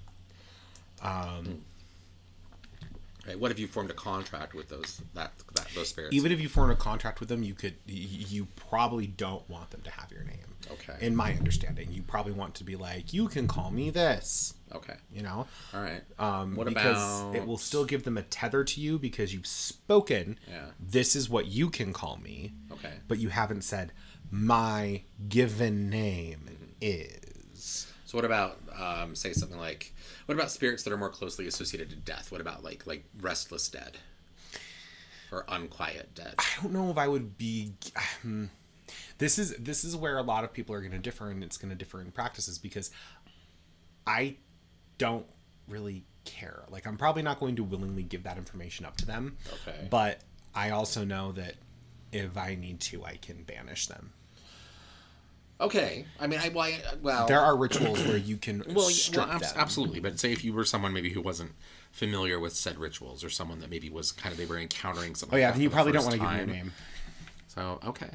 Okay, 3.29 3.37
What 3.37 3.51
if 3.51 3.59
you 3.59 3.67
formed 3.67 3.91
a 3.91 3.93
contract 3.93 4.53
with 4.53 4.69
those 4.69 5.01
that, 5.13 5.31
that 5.53 5.67
those 5.75 5.89
spirits? 5.89 6.15
Even 6.15 6.31
if 6.31 6.41
you 6.41 6.49
form 6.49 6.71
a 6.71 6.75
contract 6.75 7.19
with 7.19 7.29
them, 7.29 7.43
you 7.43 7.53
could 7.53 7.75
you 7.85 8.47
probably 8.55 9.07
don't 9.07 9.47
want 9.49 9.69
them 9.69 9.81
to 9.81 9.91
have 9.91 10.11
your 10.11 10.23
name. 10.23 10.55
Okay. 10.71 11.05
In 11.05 11.15
my 11.15 11.33
understanding, 11.33 11.89
you 11.91 12.01
probably 12.01 12.33
want 12.33 12.55
to 12.55 12.63
be 12.63 12.75
like, 12.75 13.13
you 13.13 13.27
can 13.27 13.47
call 13.47 13.71
me 13.71 13.89
this. 13.89 14.53
okay. 14.73 14.95
You 15.11 15.23
know. 15.23 15.47
All 15.73 15.81
right. 15.81 16.01
Um, 16.17 16.55
what 16.55 16.67
because 16.67 17.21
about 17.21 17.35
it 17.35 17.45
will 17.45 17.57
still 17.57 17.85
give 17.85 18.03
them 18.03 18.17
a 18.17 18.23
tether 18.23 18.63
to 18.63 18.81
you 18.81 18.99
because 18.99 19.33
you've 19.33 19.47
spoken. 19.47 20.39
Yeah. 20.47 20.65
This 20.79 21.15
is 21.15 21.29
what 21.29 21.47
you 21.47 21.69
can 21.69 21.93
call 21.93 22.17
me. 22.17 22.53
Okay. 22.71 22.93
But 23.07 23.19
you 23.19 23.29
haven't 23.29 23.63
said 23.63 23.91
my 24.31 25.03
given 25.27 25.89
name 25.89 26.75
is. 26.81 27.87
So 28.05 28.17
what 28.17 28.25
about 28.25 28.59
um, 28.79 29.15
say 29.15 29.33
something 29.33 29.59
like 29.59 29.93
what 30.29 30.35
about 30.35 30.51
spirits 30.51 30.83
that 30.83 30.93
are 30.93 30.97
more 30.97 31.09
closely 31.09 31.47
associated 31.47 31.89
to 31.89 31.95
death? 31.95 32.31
What 32.31 32.39
about 32.39 32.63
like 32.63 32.85
like 32.85 33.03
restless 33.19 33.67
dead 33.67 33.97
or 35.31 35.43
unquiet 35.49 36.13
dead? 36.13 36.35
I 36.37 36.61
don't 36.61 36.71
know 36.71 36.91
if 36.91 36.99
I 36.99 37.07
would 37.07 37.35
be. 37.35 37.73
hmm. 38.21 38.45
This 39.17 39.39
is 39.39 39.55
this 39.57 39.83
is 39.83 39.95
where 39.95 40.19
a 40.19 40.21
lot 40.21 40.43
of 40.43 40.53
people 40.53 40.75
are 40.75 40.81
going 40.81 40.91
to 40.91 40.99
differ, 40.99 41.31
and 41.31 41.43
it's 41.43 41.57
going 41.57 41.71
to 41.71 41.75
differ 41.75 41.99
in 41.99 42.11
practices 42.11 42.59
because 42.59 42.91
I 44.05 44.35
don't 44.99 45.25
really 45.67 46.03
care. 46.25 46.61
Like 46.69 46.85
I'm 46.85 46.95
probably 46.95 47.23
not 47.23 47.39
going 47.39 47.55
to 47.55 47.63
willingly 47.63 48.03
give 48.03 48.21
that 48.21 48.37
information 48.37 48.85
up 48.85 48.97
to 48.97 49.07
them. 49.07 49.35
Okay. 49.67 49.87
But 49.89 50.19
I 50.53 50.69
also 50.69 51.03
know 51.05 51.31
that 51.31 51.55
if 52.11 52.37
I 52.37 52.53
need 52.53 52.81
to, 52.81 53.03
I 53.03 53.15
can 53.15 53.41
banish 53.41 53.87
them. 53.87 54.13
Okay. 55.61 56.05
I 56.19 56.27
mean, 56.27 56.39
I 56.39 56.49
well, 56.49 56.65
I, 56.65 56.79
well 57.01 57.27
There 57.27 57.39
are 57.41 57.55
rituals 57.55 58.01
where 58.05 58.17
you 58.17 58.37
can 58.37 58.63
well, 58.73 58.85
strip 58.89 59.27
well, 59.27 59.39
them. 59.39 59.49
absolutely. 59.57 59.99
But 59.99 60.19
say 60.19 60.31
if 60.31 60.43
you 60.43 60.53
were 60.53 60.63
someone 60.63 60.93
maybe 60.93 61.09
who 61.09 61.21
wasn't 61.21 61.51
familiar 61.91 62.39
with 62.39 62.55
said 62.55 62.77
rituals, 62.77 63.23
or 63.23 63.29
someone 63.29 63.59
that 63.59 63.69
maybe 63.69 63.89
was 63.89 64.11
kind 64.11 64.31
of 64.31 64.37
they 64.37 64.45
were 64.45 64.57
encountering 64.57 65.15
something. 65.15 65.35
Oh 65.37 65.39
yeah, 65.39 65.49
like 65.51 65.59
you 65.59 65.69
probably 65.69 65.91
don't 65.91 66.03
want 66.03 66.13
to 66.15 66.19
give 66.21 66.29
them 66.29 66.37
your 66.37 66.47
name. 66.47 66.71
So 67.47 67.79
okay. 67.85 68.09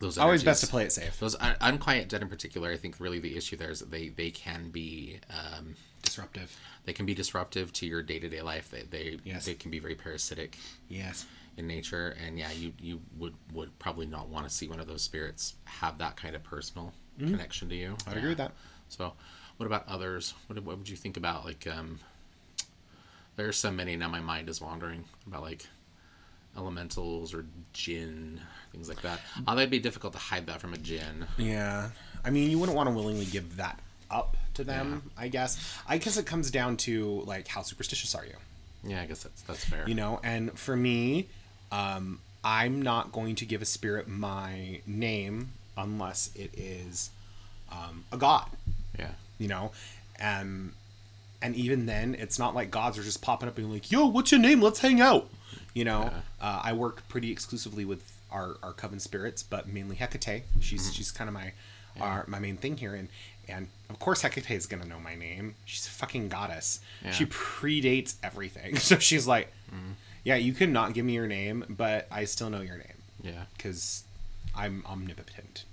Those 0.00 0.18
Always 0.18 0.42
best 0.44 0.60
to 0.62 0.66
play 0.66 0.84
it 0.84 0.92
safe. 0.92 1.18
Those 1.18 1.34
un- 1.36 1.56
unquiet 1.60 2.08
dead 2.08 2.20
in 2.20 2.28
particular, 2.28 2.70
I 2.70 2.76
think 2.76 2.98
really 3.00 3.20
the 3.20 3.36
issue 3.36 3.56
there 3.56 3.70
is 3.70 3.80
that 3.80 3.90
they 3.90 4.08
they 4.08 4.30
can 4.30 4.70
be 4.70 5.20
um, 5.30 5.76
Disruptive. 6.02 6.54
they 6.84 6.92
can 6.92 7.06
be 7.06 7.14
disruptive 7.14 7.72
to 7.74 7.86
your 7.86 8.02
day 8.02 8.18
to 8.18 8.28
day 8.28 8.42
life. 8.42 8.70
They 8.70 8.82
they 8.82 9.18
Yes. 9.24 9.46
they 9.46 9.54
can 9.54 9.70
be 9.70 9.78
very 9.78 9.94
parasitic 9.94 10.58
Yes. 10.88 11.24
In 11.56 11.66
nature, 11.66 12.16
and 12.24 12.38
yeah, 12.38 12.50
you 12.52 12.72
you 12.80 13.00
would 13.18 13.34
would 13.52 13.78
probably 13.78 14.06
not 14.06 14.28
want 14.28 14.48
to 14.48 14.54
see 14.54 14.68
one 14.68 14.80
of 14.80 14.86
those 14.86 15.02
spirits 15.02 15.54
have 15.64 15.98
that 15.98 16.16
kind 16.16 16.34
of 16.34 16.42
personal 16.42 16.92
connection 17.18 17.68
to 17.68 17.74
you. 17.74 17.90
Mm-hmm. 17.90 18.10
I'd 18.10 18.16
agree 18.16 18.28
with 18.30 18.38
that. 18.38 18.52
So, 18.88 19.12
what 19.56 19.66
about 19.66 19.88
others? 19.88 20.34
What, 20.46 20.62
what 20.62 20.78
would 20.78 20.88
you 20.88 20.96
think 20.96 21.16
about 21.16 21.44
like 21.44 21.66
um? 21.66 22.00
There's 23.36 23.56
so 23.56 23.70
many 23.70 23.96
now. 23.96 24.08
My 24.08 24.20
mind 24.20 24.48
is 24.48 24.60
wandering 24.60 25.04
about 25.26 25.42
like 25.42 25.66
elementals 26.56 27.34
or 27.34 27.46
jinn, 27.72 28.40
things 28.72 28.88
like 28.88 29.02
that. 29.02 29.20
Oh, 29.46 29.54
that'd 29.54 29.70
be 29.70 29.80
difficult 29.80 30.12
to 30.12 30.18
hide 30.18 30.46
that 30.46 30.60
from 30.60 30.72
a 30.72 30.78
jinn. 30.78 31.26
Yeah. 31.36 31.90
I 32.24 32.30
mean, 32.30 32.50
you 32.50 32.58
wouldn't 32.58 32.76
want 32.76 32.88
to 32.88 32.94
willingly 32.94 33.24
give 33.24 33.56
that 33.56 33.80
up 34.10 34.36
to 34.54 34.64
them. 34.64 35.10
I 35.16 35.28
guess. 35.28 35.58
I 35.88 35.98
guess 35.98 36.16
it 36.16 36.26
comes 36.26 36.50
down 36.50 36.76
to 36.78 37.22
like 37.26 37.48
how 37.48 37.62
superstitious 37.62 38.14
are 38.14 38.24
you? 38.24 38.34
Yeah, 38.84 39.02
I 39.02 39.06
guess 39.06 39.22
that's 39.22 39.42
that's 39.42 39.64
fair. 39.64 39.88
You 39.88 39.94
know, 39.94 40.20
and 40.22 40.56
for 40.58 40.76
me, 40.76 41.28
um, 41.74 42.20
I'm 42.44 42.80
not 42.80 43.10
going 43.10 43.34
to 43.36 43.44
give 43.44 43.62
a 43.62 43.64
spirit 43.64 44.06
my 44.06 44.80
name 44.86 45.52
unless 45.76 46.30
it 46.36 46.50
is 46.56 47.10
um, 47.72 48.04
a 48.12 48.16
god. 48.16 48.48
yeah. 48.98 49.12
You 49.38 49.48
know, 49.48 49.72
and 50.20 50.72
and 51.42 51.56
even 51.56 51.86
then, 51.86 52.14
it's 52.14 52.38
not 52.38 52.54
like 52.54 52.70
gods 52.70 52.96
are 52.98 53.02
just 53.02 53.20
popping 53.20 53.48
up 53.48 53.58
and 53.58 53.72
like, 53.72 53.90
"Yo, 53.90 54.06
what's 54.06 54.30
your 54.30 54.40
name? 54.40 54.62
Let's 54.62 54.78
hang 54.78 55.00
out." 55.00 55.28
You 55.74 55.84
know, 55.84 56.10
uh, 56.40 56.60
I 56.62 56.72
work 56.72 57.06
pretty 57.08 57.32
exclusively 57.32 57.84
with 57.84 58.12
our, 58.30 58.56
our 58.62 58.72
coven 58.72 59.00
spirits, 59.00 59.42
but 59.42 59.68
mainly 59.68 59.96
Hecate. 59.96 60.44
She's 60.60 60.94
she's 60.94 61.10
kind 61.10 61.28
of 61.28 61.34
my 61.34 61.52
our, 62.00 62.24
my 62.28 62.38
main 62.38 62.56
thing 62.56 62.76
here, 62.76 62.94
and 62.94 63.08
and 63.48 63.68
of 63.90 63.98
course 63.98 64.22
Hecate 64.22 64.52
is 64.52 64.66
gonna 64.66 64.86
know 64.86 65.00
my 65.00 65.16
name. 65.16 65.56
She's 65.64 65.86
a 65.86 65.90
fucking 65.90 66.28
goddess. 66.28 66.78
She 67.10 67.26
predates 67.26 68.14
everything, 68.22 68.76
so 68.88 68.98
she's 68.98 69.26
like, 69.26 69.52
yeah, 70.24 70.36
you 70.36 70.52
could 70.54 70.70
not 70.70 70.94
give 70.94 71.04
me 71.04 71.12
your 71.14 71.26
name, 71.26 71.64
but 71.68 72.06
I 72.10 72.24
still 72.24 72.50
know 72.50 72.60
your 72.62 72.76
name 72.78 72.96
Yeah. 73.22 73.44
because 73.56 74.04
I'm 74.56 74.82
omnipotent. 74.86 75.64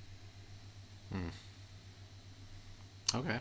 Okay. 3.14 3.40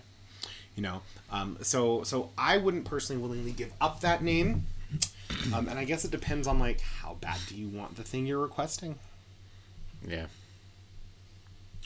you 0.75 0.83
know 0.83 1.03
um, 1.31 1.57
so 1.63 2.03
so 2.03 2.31
i 2.37 2.57
wouldn't 2.59 2.85
personally 2.85 3.23
willingly 3.23 3.53
give 3.53 3.73
up 3.81 4.01
that 4.01 4.21
name 4.23 4.67
um, 5.55 5.69
and 5.69 5.79
i 5.79 5.85
guess 5.85 6.05
it 6.05 6.11
depends 6.11 6.49
on 6.49 6.59
like 6.59 6.81
how 6.81 7.15
bad 7.21 7.39
do 7.49 7.55
you 7.55 7.69
want 7.69 7.95
the 7.97 8.03
thing 8.03 8.27
you're 8.27 8.41
requesting 8.41 8.97
Yeah. 10.07 10.27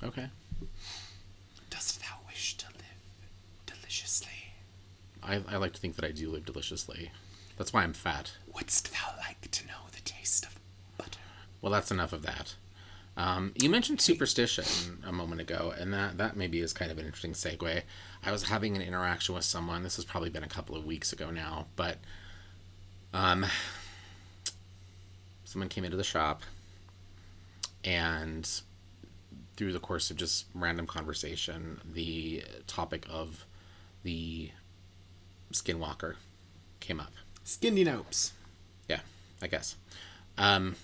Okay. 0.02 0.28
dost 1.68 2.00
thou 2.00 2.16
wish 2.26 2.56
to 2.56 2.66
live 2.68 3.66
deliciously 3.66 4.30
I, 5.22 5.42
I 5.46 5.56
like 5.58 5.74
to 5.74 5.80
think 5.80 5.96
that 5.96 6.04
I 6.06 6.10
do 6.10 6.30
live 6.30 6.44
deliciously. 6.46 7.10
That's 7.56 7.72
why 7.72 7.82
I'm 7.82 7.92
fat. 7.92 8.32
wouldst 8.52 8.92
thou 8.92 9.14
like 9.18 9.50
to 9.50 9.66
know 9.66 9.86
the 9.92 10.00
taste 10.00 10.44
of 10.44 10.58
butter 10.98 11.20
Well, 11.60 11.72
that's 11.72 11.90
enough 11.90 12.12
of 12.12 12.22
that. 12.22 12.56
Um, 13.16 13.52
you 13.54 13.70
mentioned 13.70 14.00
superstition 14.00 15.02
a 15.06 15.12
moment 15.12 15.40
ago, 15.40 15.72
and 15.78 15.92
that 15.94 16.18
that 16.18 16.36
maybe 16.36 16.58
is 16.60 16.72
kind 16.72 16.90
of 16.90 16.98
an 16.98 17.06
interesting 17.06 17.32
segue. 17.32 17.82
I 18.24 18.32
was 18.32 18.44
having 18.44 18.74
an 18.74 18.82
interaction 18.82 19.34
with 19.34 19.44
someone. 19.44 19.84
This 19.84 19.96
has 19.96 20.04
probably 20.04 20.30
been 20.30 20.42
a 20.42 20.48
couple 20.48 20.76
of 20.76 20.84
weeks 20.84 21.12
ago 21.12 21.30
now, 21.30 21.66
but 21.76 21.98
um, 23.12 23.46
someone 25.44 25.68
came 25.68 25.84
into 25.84 25.96
the 25.96 26.02
shop, 26.02 26.42
and 27.84 28.50
through 29.56 29.72
the 29.72 29.78
course 29.78 30.10
of 30.10 30.16
just 30.16 30.46
random 30.52 30.86
conversation, 30.86 31.80
the 31.84 32.42
topic 32.66 33.06
of 33.08 33.46
the 34.02 34.50
skinwalker 35.52 36.16
came 36.80 36.98
up. 36.98 37.12
Skinny 37.44 37.84
nopes 37.84 38.32
Yeah, 38.88 39.00
I 39.40 39.46
guess. 39.46 39.76
Um, 40.36 40.74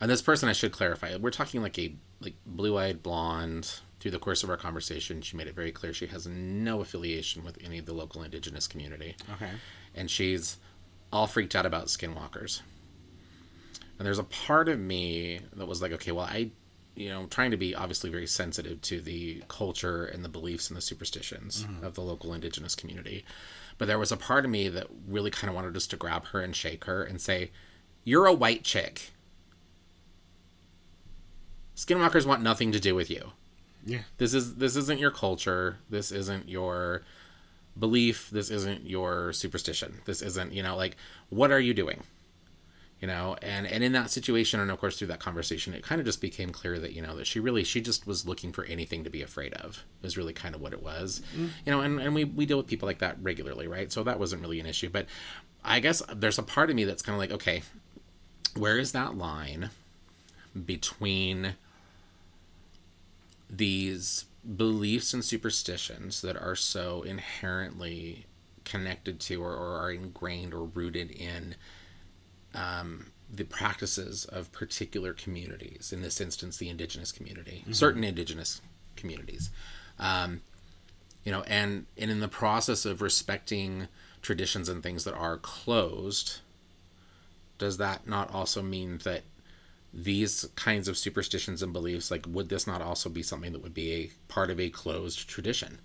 and 0.00 0.10
this 0.10 0.22
person, 0.22 0.48
I 0.48 0.52
should 0.52 0.72
clarify, 0.72 1.16
we're 1.16 1.30
talking 1.30 1.62
like 1.62 1.78
a 1.78 1.94
like 2.20 2.34
blue-eyed 2.46 3.02
blonde. 3.02 3.80
Through 3.98 4.10
the 4.10 4.18
course 4.18 4.44
of 4.44 4.50
our 4.50 4.58
conversation, 4.58 5.22
she 5.22 5.36
made 5.38 5.46
it 5.48 5.54
very 5.54 5.72
clear 5.72 5.92
she 5.92 6.06
has 6.08 6.26
no 6.26 6.80
affiliation 6.80 7.42
with 7.42 7.58
any 7.64 7.78
of 7.78 7.86
the 7.86 7.94
local 7.94 8.22
indigenous 8.22 8.68
community, 8.68 9.16
okay 9.32 9.50
and 9.96 10.10
she's 10.10 10.58
all 11.12 11.26
freaked 11.26 11.56
out 11.56 11.66
about 11.66 11.86
skinwalkers. 11.86 12.60
And 13.98 14.06
there's 14.06 14.18
a 14.18 14.24
part 14.24 14.68
of 14.68 14.78
me 14.78 15.40
that 15.54 15.66
was 15.66 15.80
like, 15.80 15.92
okay, 15.92 16.12
well, 16.12 16.26
I, 16.26 16.50
you 16.94 17.08
know, 17.08 17.26
trying 17.26 17.50
to 17.52 17.56
be 17.56 17.74
obviously 17.74 18.10
very 18.10 18.26
sensitive 18.26 18.82
to 18.82 19.00
the 19.00 19.42
culture 19.48 20.04
and 20.04 20.22
the 20.22 20.28
beliefs 20.28 20.68
and 20.68 20.76
the 20.76 20.82
superstitions 20.82 21.66
of 21.82 21.94
the 21.94 22.02
local 22.02 22.34
indigenous 22.34 22.74
community. 22.74 23.24
But 23.78 23.88
there 23.88 23.98
was 23.98 24.12
a 24.12 24.16
part 24.16 24.44
of 24.44 24.50
me 24.50 24.68
that 24.68 24.86
really 25.06 25.30
kind 25.30 25.48
of 25.48 25.54
wanted 25.54 25.74
just 25.74 25.90
to 25.90 25.96
grab 25.96 26.26
her 26.28 26.40
and 26.40 26.56
shake 26.56 26.84
her 26.84 27.02
and 27.02 27.20
say, 27.20 27.50
You're 28.04 28.26
a 28.26 28.32
white 28.32 28.64
chick. 28.64 29.12
Skinwalkers 31.74 32.26
want 32.26 32.42
nothing 32.42 32.72
to 32.72 32.80
do 32.80 32.94
with 32.94 33.10
you. 33.10 33.32
yeah 33.84 34.02
This 34.16 34.32
is 34.32 34.56
this 34.56 34.76
isn't 34.76 34.98
your 34.98 35.10
culture. 35.10 35.78
This 35.90 36.10
isn't 36.10 36.48
your 36.48 37.02
belief. 37.78 38.30
This 38.30 38.50
isn't 38.50 38.88
your 38.88 39.32
superstition. 39.34 40.00
This 40.06 40.22
isn't, 40.22 40.52
you 40.52 40.62
know, 40.62 40.74
like 40.76 40.96
what 41.28 41.50
are 41.50 41.60
you 41.60 41.74
doing? 41.74 42.02
You 43.00 43.08
know, 43.08 43.36
and 43.42 43.66
and 43.66 43.84
in 43.84 43.92
that 43.92 44.10
situation 44.10 44.58
and 44.58 44.70
of 44.70 44.80
course 44.80 44.98
through 44.98 45.08
that 45.08 45.20
conversation 45.20 45.74
it 45.74 45.82
kind 45.82 46.00
of 46.00 46.06
just 46.06 46.20
became 46.20 46.48
clear 46.48 46.78
that, 46.78 46.94
you 46.94 47.02
know, 47.02 47.14
that 47.16 47.26
she 47.26 47.40
really 47.40 47.62
she 47.62 47.80
just 47.82 48.06
was 48.06 48.26
looking 48.26 48.52
for 48.52 48.64
anything 48.64 49.04
to 49.04 49.10
be 49.10 49.20
afraid 49.22 49.52
of. 49.54 49.84
Is 50.02 50.16
really 50.16 50.32
kind 50.32 50.54
of 50.54 50.62
what 50.62 50.72
it 50.72 50.82
was. 50.82 51.20
Mm. 51.36 51.50
You 51.66 51.72
know, 51.72 51.80
and 51.82 52.00
and 52.00 52.14
we 52.14 52.24
we 52.24 52.46
deal 52.46 52.56
with 52.56 52.66
people 52.66 52.86
like 52.86 53.00
that 53.00 53.16
regularly, 53.20 53.66
right? 53.68 53.92
So 53.92 54.02
that 54.04 54.18
wasn't 54.18 54.40
really 54.40 54.60
an 54.60 54.66
issue, 54.66 54.88
but 54.88 55.06
I 55.62 55.80
guess 55.80 56.00
there's 56.14 56.38
a 56.38 56.42
part 56.42 56.70
of 56.70 56.76
me 56.76 56.84
that's 56.84 57.02
kind 57.02 57.14
of 57.14 57.18
like, 57.18 57.32
okay, 57.32 57.62
where 58.54 58.78
is 58.78 58.92
that 58.92 59.16
line 59.16 59.70
between 60.64 61.56
these 63.50 64.24
beliefs 64.56 65.12
and 65.12 65.24
superstitions 65.24 66.22
that 66.22 66.36
are 66.36 66.56
so 66.56 67.02
inherently 67.02 68.26
connected 68.64 69.20
to 69.20 69.42
or, 69.42 69.52
or 69.52 69.76
are 69.80 69.90
ingrained 69.90 70.54
or 70.54 70.64
rooted 70.64 71.10
in 71.10 71.56
um, 72.56 73.06
the 73.32 73.44
practices 73.44 74.24
of 74.24 74.50
particular 74.52 75.12
communities 75.12 75.92
in 75.92 76.02
this 76.02 76.20
instance 76.20 76.56
the 76.56 76.68
indigenous 76.68 77.12
community 77.12 77.64
certain 77.72 78.02
indigenous 78.02 78.60
communities. 78.96 79.50
Um, 79.98 80.40
you 81.26 81.32
know 81.32 81.42
and 81.42 81.84
and 81.98 82.10
in 82.10 82.20
the 82.20 82.28
process 82.28 82.86
of 82.86 83.02
respecting 83.02 83.88
traditions 84.22 84.68
and 84.70 84.82
things 84.82 85.04
that 85.04 85.14
are 85.14 85.36
closed 85.36 86.38
does 87.58 87.76
that 87.76 88.08
not 88.08 88.32
also 88.32 88.62
mean 88.62 88.98
that 89.04 89.22
these 89.92 90.48
kinds 90.56 90.88
of 90.88 90.96
superstitions 90.96 91.62
and 91.62 91.72
beliefs 91.72 92.10
like 92.10 92.24
would 92.28 92.48
this 92.48 92.66
not 92.66 92.80
also 92.80 93.10
be 93.10 93.22
something 93.22 93.52
that 93.52 93.62
would 93.62 93.74
be 93.74 93.92
a 93.92 94.10
part 94.32 94.50
of 94.50 94.60
a 94.60 94.70
closed 94.70 95.28
tradition 95.28 95.80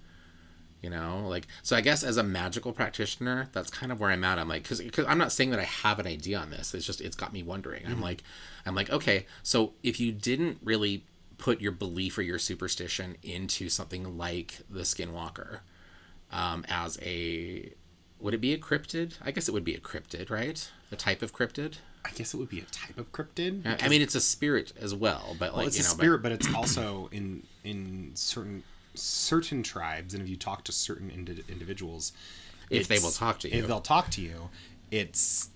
you 0.82 0.90
know? 0.90 1.26
Like 1.28 1.48
so 1.64 1.76
i 1.76 1.82
guess 1.82 2.04
as 2.04 2.18
a 2.18 2.24
magical 2.24 2.74
practitioner 2.74 3.48
that's 3.52 3.70
kind 3.70 3.92
of 3.92 4.00
where 4.00 4.10
i'm 4.12 4.24
at. 4.24 4.40
I'm 4.40 4.48
like 4.50 4.64
because 4.64 5.06
i'm 5.08 5.18
not 5.18 5.32
saying 5.32 5.52
that 5.52 5.60
i 5.60 5.64
have 5.64 6.00
an 6.00 6.08
idea 6.08 6.38
on 6.40 6.50
this. 6.50 6.74
It's 6.74 6.86
just 6.86 7.02
it's 7.02 7.16
got 7.16 7.34
me 7.34 7.44
wondering. 7.44 7.86
I'm 7.86 8.02
like 8.02 8.24
i'm 8.66 8.76
like 8.76 8.90
okay 8.90 9.26
so 9.44 9.74
if 9.84 10.00
you 10.00 10.12
didn't 10.12 10.60
really 10.64 11.04
put 11.38 11.60
your 11.60 11.72
belief 11.72 12.18
or 12.18 12.22
your 12.22 12.38
superstition 12.40 13.18
into 13.24 13.68
something 13.70 14.18
like 14.18 14.60
the 14.70 14.82
skinwalker 14.82 15.60
um, 16.32 16.64
as 16.70 17.00
a 17.02 17.74
would 18.20 18.36
it 18.36 18.42
be 18.42 18.54
a 18.54 18.58
cryptid? 18.60 19.14
I 19.24 19.32
guess 19.32 19.48
it 19.50 19.52
would 19.52 19.64
be 19.66 19.74
a 19.74 19.80
cryptid 19.80 20.30
right? 20.30 20.70
A 20.92 20.96
type 20.96 21.22
of 21.24 21.34
cryptid? 21.34 21.78
I 22.06 22.12
guess 22.12 22.34
it 22.34 22.38
would 22.38 22.50
be 22.50 22.60
a 22.60 22.66
type 22.66 22.98
of 22.98 23.12
cryptid 23.12 23.64
I- 23.84 23.88
mean, 23.90 24.02
it's 24.02 24.16
a 24.16 24.22
spirit 24.22 24.74
as 24.80 24.94
well, 24.94 25.36
but 25.40 25.54
like 25.54 25.58
well, 25.58 25.68
it's 25.68 25.78
you 25.78 25.84
a 25.84 25.88
know, 25.88 25.94
spirit 25.94 26.22
but 26.22 26.32
it's 26.32 26.54
also 26.54 27.10
in 27.12 27.44
in 27.64 28.12
certain 28.14 28.64
certain 28.94 29.64
tribes 29.64 30.14
and 30.14 30.22
if 30.24 30.30
you 30.30 30.36
talk 30.36 30.64
to 30.66 30.72
certain 30.72 31.10
indi- 31.10 31.44
individuals 31.50 32.12
If 32.70 32.88
they 32.88 33.00
will 33.00 33.12
talk 33.12 33.40
to 33.40 33.50
you. 33.50 33.60
if 33.60 33.68
they'll 33.68 33.80
talk 33.82 34.10
to 34.12 34.22
you 34.22 34.50
it's 34.92 35.50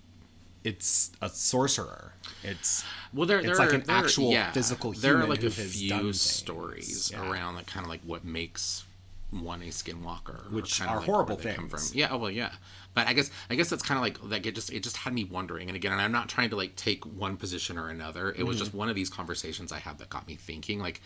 it's 0.64 1.12
a 1.22 1.28
sorcerer 1.28 2.12
it's 2.42 2.84
well, 3.12 3.26
there, 3.26 3.38
it's 3.38 3.46
there 3.46 3.56
like 3.56 3.70
are, 3.72 3.74
an 3.76 3.82
there 3.86 3.96
actual 3.96 4.32
yeah, 4.32 4.50
physical 4.52 4.92
There 4.92 5.16
are 5.18 5.26
like 5.26 5.42
a 5.42 5.50
few 5.50 6.12
stories 6.12 7.10
Yeah. 7.12 7.30
around 7.30 7.54
like 7.56 7.66
kind 7.66 7.84
of 7.84 7.90
like 7.90 8.00
what 8.04 8.24
makes 8.24 8.84
one 9.30 9.60
a 9.62 9.66
skinwalker, 9.66 10.50
Which 10.52 10.80
are 10.80 10.96
like 10.96 11.04
horrible 11.06 11.36
they 11.36 11.52
come 11.54 11.68
things. 11.68 11.90
from. 11.90 11.98
Yeah, 11.98 12.08
oh, 12.12 12.16
well, 12.18 12.30
yeah, 12.30 12.52
but 12.94 13.08
I 13.08 13.12
guess 13.12 13.30
I 13.50 13.56
guess 13.56 13.68
that's 13.68 13.82
kind 13.82 13.98
of 13.98 14.02
like 14.02 14.18
like 14.22 14.46
it 14.46 14.54
just 14.54 14.72
it 14.72 14.82
just 14.84 14.96
had 14.98 15.12
me 15.12 15.24
wondering. 15.24 15.68
And 15.68 15.74
again, 15.76 15.90
and 15.92 16.00
I'm 16.00 16.12
not 16.12 16.28
trying 16.28 16.50
to 16.50 16.56
like 16.56 16.76
take 16.76 17.04
one 17.04 17.36
position 17.36 17.76
or 17.76 17.88
another. 17.88 18.30
It 18.32 18.44
was 18.44 18.56
just 18.56 18.70
Mm-hmm. 18.70 18.78
one 18.78 18.88
of 18.88 18.94
these 18.94 19.10
conversations 19.10 19.72
I 19.72 19.80
had 19.80 19.98
that 19.98 20.10
got 20.10 20.28
me 20.28 20.36
thinking. 20.36 20.78
Like, 20.78 21.02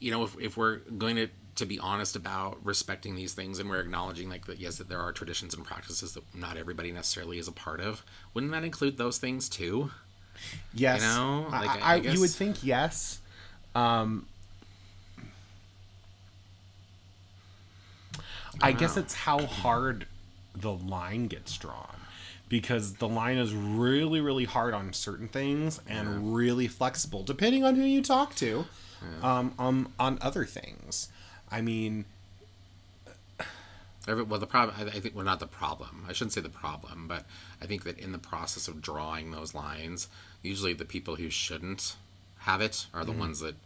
you 0.00 0.10
know, 0.10 0.24
if 0.24 0.36
if 0.40 0.56
we're 0.56 0.78
going 0.98 1.14
to 1.16 1.28
to 1.56 1.66
be 1.66 1.78
honest 1.78 2.14
about 2.16 2.58
respecting 2.64 3.14
these 3.16 3.32
things 3.34 3.58
and 3.58 3.68
we're 3.68 3.80
acknowledging 3.80 4.28
like 4.28 4.46
that 4.46 4.58
yes 4.58 4.76
that 4.76 4.88
there 4.88 5.00
are 5.00 5.10
traditions 5.12 5.54
and 5.54 5.64
practices 5.64 6.12
that 6.12 6.22
not 6.34 6.56
everybody 6.56 6.92
necessarily 6.92 7.38
is 7.38 7.48
a 7.48 7.52
part 7.52 7.80
of 7.80 8.02
wouldn't 8.34 8.52
that 8.52 8.62
include 8.64 8.96
those 8.98 9.18
things 9.18 9.48
too 9.48 9.90
Yes, 10.74 11.00
You 11.00 11.06
know, 11.08 11.46
like, 11.50 11.70
I, 11.70 11.78
I- 11.78 11.92
I 11.92 11.96
you 11.96 12.20
would 12.20 12.28
think 12.30 12.62
yes. 12.62 13.20
Um, 13.74 14.26
I 18.60 18.72
guess 18.72 18.96
know. 18.96 19.02
it's 19.02 19.14
how 19.14 19.44
hard 19.46 20.06
the 20.54 20.72
line 20.72 21.26
gets 21.28 21.56
drawn, 21.56 21.96
because 22.48 22.94
the 22.94 23.08
line 23.08 23.36
is 23.36 23.52
really, 23.54 24.20
really 24.20 24.44
hard 24.44 24.72
on 24.74 24.92
certain 24.92 25.28
things 25.28 25.80
and 25.88 26.34
really 26.34 26.68
flexible 26.68 27.22
depending 27.22 27.64
on 27.64 27.74
who 27.74 27.82
you 27.82 28.02
talk 28.02 28.34
to. 28.36 28.66
Um, 29.22 29.54
um, 29.58 29.92
on 30.00 30.18
other 30.20 30.44
things, 30.44 31.08
I 31.50 31.60
mean, 31.60 32.04
Every, 34.08 34.22
well, 34.22 34.38
the 34.38 34.46
problem, 34.46 34.76
I 34.78 34.84
I 34.84 35.00
think, 35.00 35.16
well, 35.16 35.24
not 35.24 35.40
the 35.40 35.46
problem. 35.46 36.04
I 36.08 36.12
shouldn't 36.12 36.32
say 36.32 36.40
the 36.40 36.48
problem, 36.48 37.08
but 37.08 37.24
I 37.60 37.66
think 37.66 37.82
that 37.84 37.98
in 37.98 38.12
the 38.12 38.18
process 38.18 38.68
of 38.68 38.80
drawing 38.80 39.32
those 39.32 39.54
lines, 39.54 40.08
usually 40.42 40.74
the 40.74 40.84
people 40.84 41.16
who 41.16 41.28
shouldn't 41.28 41.96
have 42.40 42.60
it 42.60 42.86
are 42.94 43.04
the 43.04 43.10
ones 43.12 43.40
that 43.40 43.56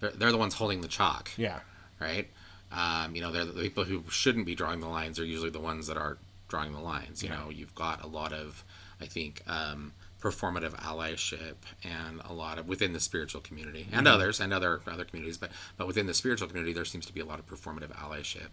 they're, 0.00 0.10
they're 0.10 0.32
the 0.32 0.38
ones 0.38 0.54
holding 0.54 0.80
the 0.80 0.88
chalk, 0.88 1.30
yeah, 1.36 1.60
right? 2.00 2.28
Um, 2.72 3.14
you 3.14 3.20
know, 3.20 3.30
they're 3.30 3.44
the 3.44 3.60
people 3.60 3.84
who 3.84 4.04
shouldn't 4.08 4.46
be 4.46 4.54
drawing 4.54 4.80
the 4.80 4.88
lines 4.88 5.18
are 5.18 5.24
usually 5.26 5.50
the 5.50 5.60
ones 5.60 5.88
that 5.88 5.98
are 5.98 6.16
drawing 6.48 6.72
the 6.72 6.80
lines. 6.80 7.22
You 7.22 7.28
know, 7.28 7.50
you've 7.50 7.74
got 7.74 8.02
a 8.02 8.06
lot 8.06 8.32
of, 8.32 8.64
I 8.98 9.04
think, 9.04 9.42
um, 9.46 9.92
performative 10.22 10.74
allyship 10.80 11.56
and 11.82 12.20
a 12.24 12.32
lot 12.32 12.58
of 12.58 12.68
within 12.68 12.92
the 12.92 13.00
spiritual 13.00 13.40
community 13.40 13.88
and 13.92 14.06
others 14.06 14.40
and 14.40 14.52
other 14.52 14.80
other 14.86 15.04
communities, 15.04 15.36
but 15.38 15.50
but 15.76 15.86
within 15.86 16.06
the 16.06 16.14
spiritual 16.14 16.48
community, 16.48 16.72
there 16.72 16.84
seems 16.84 17.06
to 17.06 17.12
be 17.12 17.20
a 17.20 17.24
lot 17.24 17.38
of 17.38 17.46
performative 17.46 17.90
allyship 17.96 18.50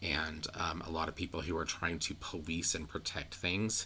and 0.00 0.46
um, 0.54 0.80
a 0.86 0.90
lot 0.90 1.08
of 1.08 1.16
people 1.16 1.40
who 1.40 1.56
are 1.56 1.64
trying 1.64 1.98
to 1.98 2.14
police 2.14 2.76
and 2.76 2.88
protect 2.88 3.34
things 3.34 3.84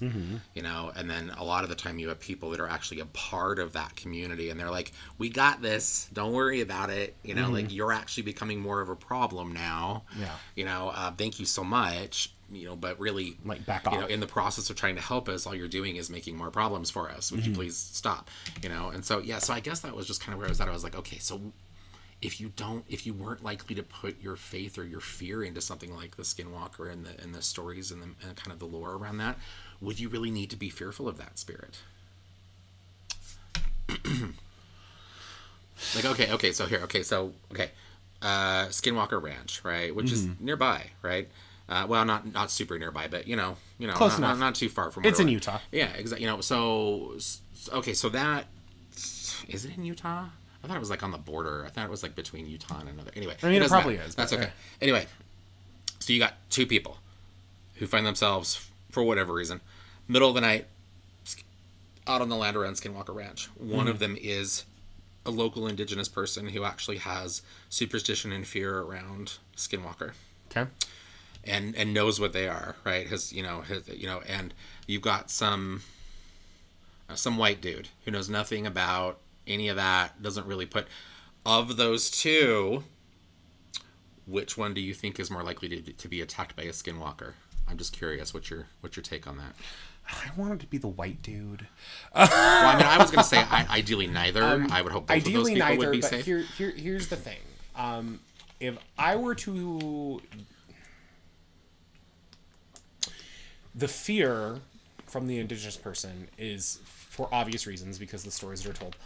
you 0.55 0.63
know 0.63 0.93
and 0.95 1.09
then 1.09 1.31
a 1.39 1.45
lot 1.45 1.63
of 1.65 1.71
the 1.71 1.75
time 1.75 1.99
you 1.99 2.09
have 2.09 2.21
people 2.21 2.51
that 2.51 2.61
are 2.61 2.69
actually 2.69 3.01
a 3.01 3.07
part 3.07 3.59
of 3.59 3.73
that 3.73 3.97
community 3.97 4.51
and 4.51 4.61
they're 4.61 4.71
like 4.71 4.93
we 5.17 5.31
got 5.31 5.63
this. 5.63 6.11
Don't 6.13 6.33
worry 6.33 6.61
about 6.61 6.91
it. 6.91 7.17
You 7.23 7.35
know 7.35 7.49
like 7.49 7.73
you're 7.73 7.93
actually 7.93 8.25
becoming 8.25 8.61
more 8.61 8.83
of 8.83 8.91
a 8.91 8.97
problem 8.97 9.55
now. 9.55 10.03
Yeah. 10.21 10.29
you 10.55 10.67
know 10.67 10.93
uh, 10.95 11.13
thank 11.13 11.41
you 11.41 11.47
so 11.47 11.65
much 11.65 12.35
you 12.53 12.67
know 12.67 12.77
but 12.77 12.99
really 13.01 13.37
Like, 13.45 13.65
back 13.67 13.85
you 13.91 13.99
know 13.99 14.07
in 14.07 14.21
the 14.21 14.27
process 14.27 14.71
of 14.71 14.77
trying 14.77 14.95
to 14.97 15.01
help 15.03 15.29
us 15.29 15.47
all 15.47 15.55
you're 15.55 15.69
doing 15.69 15.97
is 15.97 16.09
making 16.11 16.37
more 16.37 16.51
problems 16.51 16.91
for 16.91 17.11
us. 17.11 17.33
Would 17.33 17.47
you 17.47 17.53
please 17.53 17.77
stop? 17.77 18.29
You 18.63 18.69
know 18.69 18.91
and 18.91 19.05
so 19.05 19.19
yeah 19.19 19.39
so 19.39 19.53
i 19.55 19.61
guess 19.61 19.81
that 19.81 19.95
was 19.97 20.07
just 20.07 20.21
kind 20.21 20.33
of 20.35 20.39
where 20.39 20.47
i 20.49 20.51
was 20.51 20.61
at. 20.61 20.69
I 20.69 20.73
was 20.73 20.85
like 20.85 20.97
okay 20.97 21.19
so 21.19 21.41
if 22.21 22.41
you 22.41 22.53
don't 22.55 22.85
if 22.89 23.05
you 23.05 23.13
weren't 23.15 23.43
likely 23.43 23.75
to 23.75 23.83
put 23.83 24.23
your 24.23 24.37
faith 24.37 24.79
or 24.79 24.85
your 24.85 25.01
fear 25.01 25.43
into 25.43 25.61
something 25.61 25.95
like 25.97 26.17
the 26.17 26.23
skinwalker 26.23 26.89
and 26.93 27.05
the 27.05 27.21
and 27.23 27.35
the 27.35 27.43
stories 27.43 27.91
and 27.91 28.01
the 28.03 28.07
and 28.27 28.37
kind 28.37 28.53
of 28.53 28.59
the 28.61 28.65
lore 28.67 28.93
around 28.93 29.17
that 29.19 29.37
would 29.81 29.99
you 29.99 30.09
really 30.09 30.31
need 30.31 30.49
to 30.51 30.57
be 30.57 30.71
fearful 30.71 31.09
of 31.09 31.19
that 31.19 31.39
spirit? 31.39 31.79
Like 35.97 36.05
okay 36.05 36.31
okay 36.33 36.53
so 36.53 36.67
here 36.67 36.81
okay 36.85 37.03
so 37.03 37.33
okay 37.51 37.71
uh 38.23 38.67
skinwalker 38.67 39.21
ranch 39.21 39.63
right 39.65 39.95
which 39.95 40.13
is 40.13 40.27
Mm-hmm. 40.27 40.45
nearby 40.45 40.91
right 41.03 41.29
uh, 41.73 41.87
well 41.89 42.05
not 42.05 42.31
not 42.33 42.51
super 42.51 42.79
nearby 42.79 43.07
but 43.09 43.27
you 43.27 43.35
know 43.37 43.57
you 43.79 43.87
know 43.87 43.95
Close 43.95 44.13
not, 44.13 44.19
enough. 44.19 44.39
Not, 44.39 44.45
not 44.47 44.55
too 44.55 44.69
far 44.69 44.91
from 44.91 45.05
It's 45.05 45.19
in 45.21 45.27
we're- 45.27 45.35
Utah. 45.35 45.59
yeah 45.73 45.91
exactly 45.95 46.25
you 46.25 46.31
know 46.31 46.41
so 46.41 47.17
okay 47.73 47.95
so 47.95 48.09
that 48.11 48.47
is 49.49 49.65
it 49.65 49.77
in 49.77 49.85
Utah? 49.85 50.27
I 50.63 50.67
thought 50.69 50.77
it 50.77 50.81
was 50.81 50.91
like 50.91 51.03
on 51.03 51.11
the 51.11 51.19
border. 51.19 51.65
I 51.67 51.71
thought 51.71 51.85
it 51.85 51.91
was 51.91 52.05
like 52.05 52.15
between 52.15 52.47
Utah 52.47 52.79
and 52.79 52.89
another. 52.89 53.11
Anyway, 53.17 53.35
I 53.43 53.47
mean, 53.47 53.57
it 53.57 53.59
doesn't 53.61 53.75
probably 53.77 53.97
matter. 53.97 54.09
is, 54.09 54.15
That's 54.15 54.33
okay. 54.33 54.51
Anyway, 54.81 55.07
so 55.99 56.13
you 56.13 56.21
got 56.21 56.35
two 56.51 56.65
people 56.67 56.99
who 57.77 57.87
find 57.89 58.07
themselves, 58.07 58.69
for 58.91 59.03
whatever 59.03 59.33
reason, 59.35 59.61
middle 60.07 60.29
of 60.29 60.37
the 60.37 60.41
night, 60.41 60.67
out 62.07 62.21
on 62.21 62.29
the 62.29 62.37
land 62.37 62.57
around 62.57 62.75
Skinwalker 62.75 63.13
Ranch. 63.15 63.47
One 63.59 63.81
Mm-hmm. 63.81 63.89
of 63.89 63.99
them 63.99 64.17
is 64.21 64.65
a 65.27 65.31
local 65.33 65.67
indigenous 65.67 66.09
person 66.09 66.49
who 66.49 66.63
actually 66.65 66.99
has 66.99 67.43
superstition 67.69 68.31
and 68.33 68.47
fear 68.47 68.79
around 68.79 69.39
Skinwalker 69.57 70.13
Okay. 70.51 70.71
And 71.45 71.75
and 71.77 71.93
knows 71.95 72.21
what 72.21 72.33
they 72.33 72.49
are, 72.49 72.77
right? 72.85 73.07
Has 73.09 73.33
you 73.33 73.43
know, 73.43 73.63
has, 73.63 73.89
you 73.89 74.07
know, 74.07 74.23
and 74.29 74.55
you've 74.87 75.03
got 75.03 75.31
some 75.31 75.83
uh, 77.09 77.15
some 77.15 77.37
white 77.39 77.61
dude 77.61 77.89
who 78.05 78.11
knows 78.11 78.29
nothing 78.29 78.67
about 78.67 79.19
any 79.47 79.69
of 79.69 79.77
that, 79.77 80.23
doesn't 80.23 80.47
really 80.47 80.67
put 80.67 80.87
of 81.45 81.77
those 81.77 82.11
two. 82.11 82.85
Which 84.27 84.57
one 84.57 84.73
do 84.73 84.81
you 84.81 84.95
think 84.95 85.19
is 85.19 85.31
more 85.33 85.43
likely 85.43 85.69
to, 85.69 85.93
to 85.93 86.09
be 86.09 86.21
attacked 86.21 86.55
by 86.55 86.63
a 86.63 86.69
skinwalker? 86.71 87.33
I'm 87.69 87.77
just 87.77 87.93
curious. 87.93 88.33
What's 88.33 88.51
your 88.51 88.67
what's 88.81 88.97
your 88.97 89.03
take 89.03 89.27
on 89.27 89.37
that? 89.39 89.55
I 90.09 90.31
wanted 90.37 90.61
to 90.61 90.67
be 90.67 90.79
the 90.79 90.89
white 90.89 91.23
dude. 91.23 91.67
Well, 92.15 92.29
I 92.33 92.77
mean, 92.77 92.87
I 92.87 92.99
was 92.99 93.11
going 93.11 93.23
to 93.23 93.29
say 93.29 93.39
I, 93.39 93.67
ideally 93.79 94.07
neither. 94.09 94.67
I 94.71 94.83
would 94.83 94.93
hope 94.93 95.07
both 95.07 95.17
of 95.19 95.25
those 95.25 95.33
Ideally, 95.33 95.55
people 95.55 95.69
neither. 95.69 95.79
would 95.79 95.93
be 95.93 96.01
But 96.01 96.11
safe. 96.11 96.25
here, 96.25 96.39
here, 96.41 96.71
here's 96.71 97.09
the 97.09 97.17
thing. 97.17 97.39
Um, 97.77 98.21
if 98.61 98.77
I 98.99 99.15
were 99.17 99.35
to, 99.37 100.21
the 103.75 103.89
fear 103.89 104.61
from 105.07 105.27
the 105.27 105.39
indigenous 105.39 105.77
person 105.77 106.29
is 106.39 106.81
for 106.85 107.29
obvious 107.33 107.67
reasons 107.67 107.99
because 107.99 108.23
the 108.25 108.31
stories 108.31 108.63
that 108.63 108.71
are 108.71 108.79
told. 108.79 108.97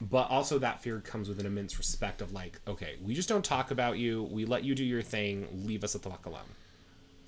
But 0.00 0.30
also 0.30 0.58
that 0.60 0.80
fear 0.82 1.00
comes 1.00 1.28
with 1.28 1.40
an 1.40 1.46
immense 1.46 1.76
respect 1.76 2.22
of 2.22 2.32
like, 2.32 2.60
okay, 2.66 2.94
we 3.04 3.12
just 3.14 3.28
don't 3.28 3.44
talk 3.44 3.70
about 3.70 3.98
you. 3.98 4.22
We 4.22 4.44
let 4.44 4.64
you 4.64 4.74
do 4.74 4.84
your 4.84 5.02
thing. 5.02 5.46
Leave 5.66 5.84
us 5.84 5.94
at 5.94 6.02
the 6.02 6.10
fuck 6.10 6.24
alone. 6.26 6.40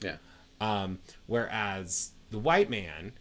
yeah. 0.00 0.16
Um, 0.60 1.00
whereas 1.26 2.12
the 2.30 2.38
white 2.38 2.70
man 2.70 3.12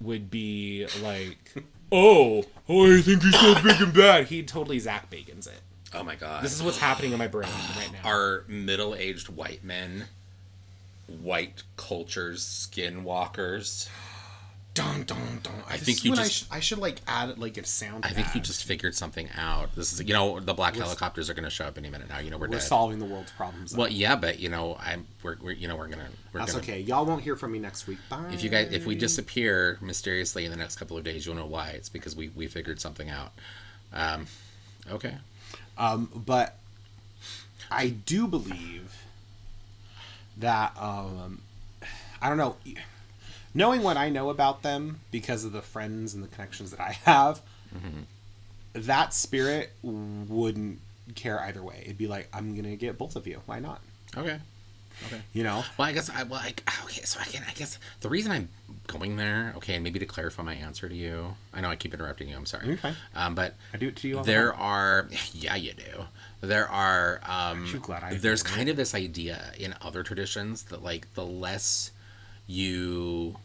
would 0.00 0.30
be 0.30 0.86
like, 1.02 1.52
oh, 1.92 2.44
oh, 2.68 2.96
I 2.96 3.02
think 3.02 3.22
he's 3.22 3.38
so 3.38 3.54
big 3.62 3.80
and 3.80 3.92
bad. 3.92 4.26
He 4.26 4.42
totally 4.42 4.78
Zak 4.78 5.10
Bagans 5.10 5.46
it. 5.46 5.60
Oh 5.94 6.02
my 6.02 6.14
god. 6.16 6.42
This 6.42 6.54
is 6.54 6.62
what's 6.62 6.78
happening 6.78 7.12
in 7.12 7.18
my 7.18 7.28
brain 7.28 7.50
right 7.76 7.90
now. 7.92 8.10
are 8.10 8.44
middle-aged 8.48 9.28
white 9.28 9.62
men 9.64 10.04
white 11.08 11.62
cultures 11.76 12.44
skinwalkers 12.72 13.88
dun 14.74 15.02
dun 15.04 15.40
dun. 15.42 15.54
I 15.68 15.76
think 15.76 16.04
you 16.04 16.12
I, 16.12 16.16
just- 16.16 16.32
sh- 16.32 16.44
I 16.52 16.60
should 16.60 16.78
like 16.78 17.00
add 17.08 17.36
like 17.38 17.56
a 17.56 17.64
sound. 17.66 18.04
i 18.04 18.10
think 18.10 18.32
you 18.34 18.40
just 18.40 18.62
figured 18.64 18.94
something 18.94 19.28
out 19.36 19.74
this 19.74 19.92
is 19.92 20.00
you 20.06 20.12
know 20.14 20.38
the 20.38 20.54
black 20.54 20.76
helicopters 20.76 21.28
are 21.28 21.34
going 21.34 21.44
to 21.44 21.50
show 21.50 21.64
up 21.64 21.76
any 21.78 21.90
minute 21.90 22.08
now 22.08 22.18
you 22.20 22.30
know 22.30 22.36
we're, 22.38 22.46
we're 22.46 22.52
dead 22.58 22.62
solving 22.62 22.98
the 23.00 23.04
world's 23.04 23.32
problems. 23.32 23.74
well 23.76 23.88
yeah 23.88 24.14
but 24.14 24.38
you 24.38 24.48
know 24.48 24.76
i'm 24.80 25.04
we're, 25.24 25.36
we're 25.42 25.50
you 25.52 25.66
know 25.66 25.74
we're 25.74 25.88
gonna 25.88 26.08
we're 26.32 26.40
That's 26.40 26.52
gonna 26.52 26.62
okay. 26.62 26.80
Y'all 26.80 27.04
won't 27.06 27.22
hear 27.22 27.34
from 27.34 27.50
me 27.52 27.58
next 27.58 27.86
week. 27.88 27.98
Bye. 28.08 28.30
if 28.32 28.44
you 28.44 28.50
guys 28.50 28.70
if 28.72 28.86
we 28.86 28.94
disappear 28.94 29.78
mysteriously 29.80 30.44
in 30.44 30.50
the 30.52 30.56
next 30.56 30.76
couple 30.76 30.96
of 30.96 31.02
days 31.02 31.26
you'll 31.26 31.34
know 31.34 31.46
why 31.46 31.70
it's 31.70 31.88
because 31.88 32.14
we 32.14 32.28
we 32.28 32.46
figured 32.46 32.80
something 32.80 33.08
out 33.10 33.32
um 33.92 34.26
okay 34.92 35.16
Um, 35.76 36.10
but 36.26 36.56
I 37.70 37.88
do 37.88 38.26
believe 38.28 38.94
that 40.38 40.76
um, 40.80 41.42
I 42.20 42.28
don't 42.28 42.38
know. 42.38 42.56
Knowing 43.54 43.82
what 43.82 43.96
I 43.96 44.08
know 44.10 44.30
about 44.30 44.62
them 44.62 45.00
because 45.10 45.44
of 45.44 45.52
the 45.52 45.62
friends 45.62 46.14
and 46.14 46.22
the 46.22 46.28
connections 46.28 46.70
that 46.70 46.80
I 46.80 46.92
have, 47.04 47.40
that 48.74 49.14
spirit 49.14 49.72
wouldn't 49.82 50.80
care 51.14 51.40
either 51.40 51.62
way. 51.62 51.82
It'd 51.84 51.98
be 51.98 52.06
like, 52.06 52.28
I'm 52.32 52.54
gonna 52.54 52.76
get 52.76 52.98
both 52.98 53.16
of 53.16 53.26
you. 53.26 53.40
Why 53.46 53.58
not? 53.58 53.80
okay 54.16 54.38
okay 55.06 55.20
You 55.34 55.44
know? 55.44 55.62
Well, 55.76 55.86
I 55.88 55.92
guess 55.92 56.08
I 56.10 56.22
well, 56.22 56.40
I, 56.40 56.54
okay. 56.84 57.02
So 57.02 57.20
I 57.20 57.24
can 57.24 57.42
I 57.48 57.52
guess 57.52 57.78
the 58.00 58.08
reason 58.08 58.32
I'm 58.32 58.48
going 58.86 59.16
there, 59.16 59.52
okay, 59.56 59.74
and 59.74 59.84
maybe 59.84 59.98
to 59.98 60.06
clarify 60.06 60.42
my 60.42 60.54
answer 60.54 60.88
to 60.88 60.94
you, 60.94 61.34
I 61.52 61.60
know 61.60 61.68
I 61.68 61.76
keep 61.76 61.92
interrupting 61.94 62.28
you. 62.28 62.36
I'm 62.36 62.46
sorry. 62.46 62.72
Okay. 62.74 62.94
Um, 63.14 63.34
but 63.34 63.54
I 63.72 63.76
do 63.76 63.88
it 63.88 63.96
to 63.96 64.08
you 64.08 64.18
all 64.18 64.24
the 64.24 64.30
there 64.32 64.52
time. 64.52 64.60
are, 64.60 65.08
yeah, 65.32 65.56
you 65.56 65.72
do. 65.74 66.04
There 66.40 66.68
are. 66.68 67.20
Um, 67.26 67.66
you 67.66 67.78
glad 67.80 68.02
I 68.04 68.14
there's 68.14 68.42
kind 68.42 68.68
of 68.68 68.76
this 68.76 68.94
idea 68.94 69.52
in 69.58 69.74
other 69.82 70.02
traditions 70.02 70.64
that 70.64 70.82
like 70.84 71.12
the 71.14 71.24
less 71.26 71.90
you 72.46 73.36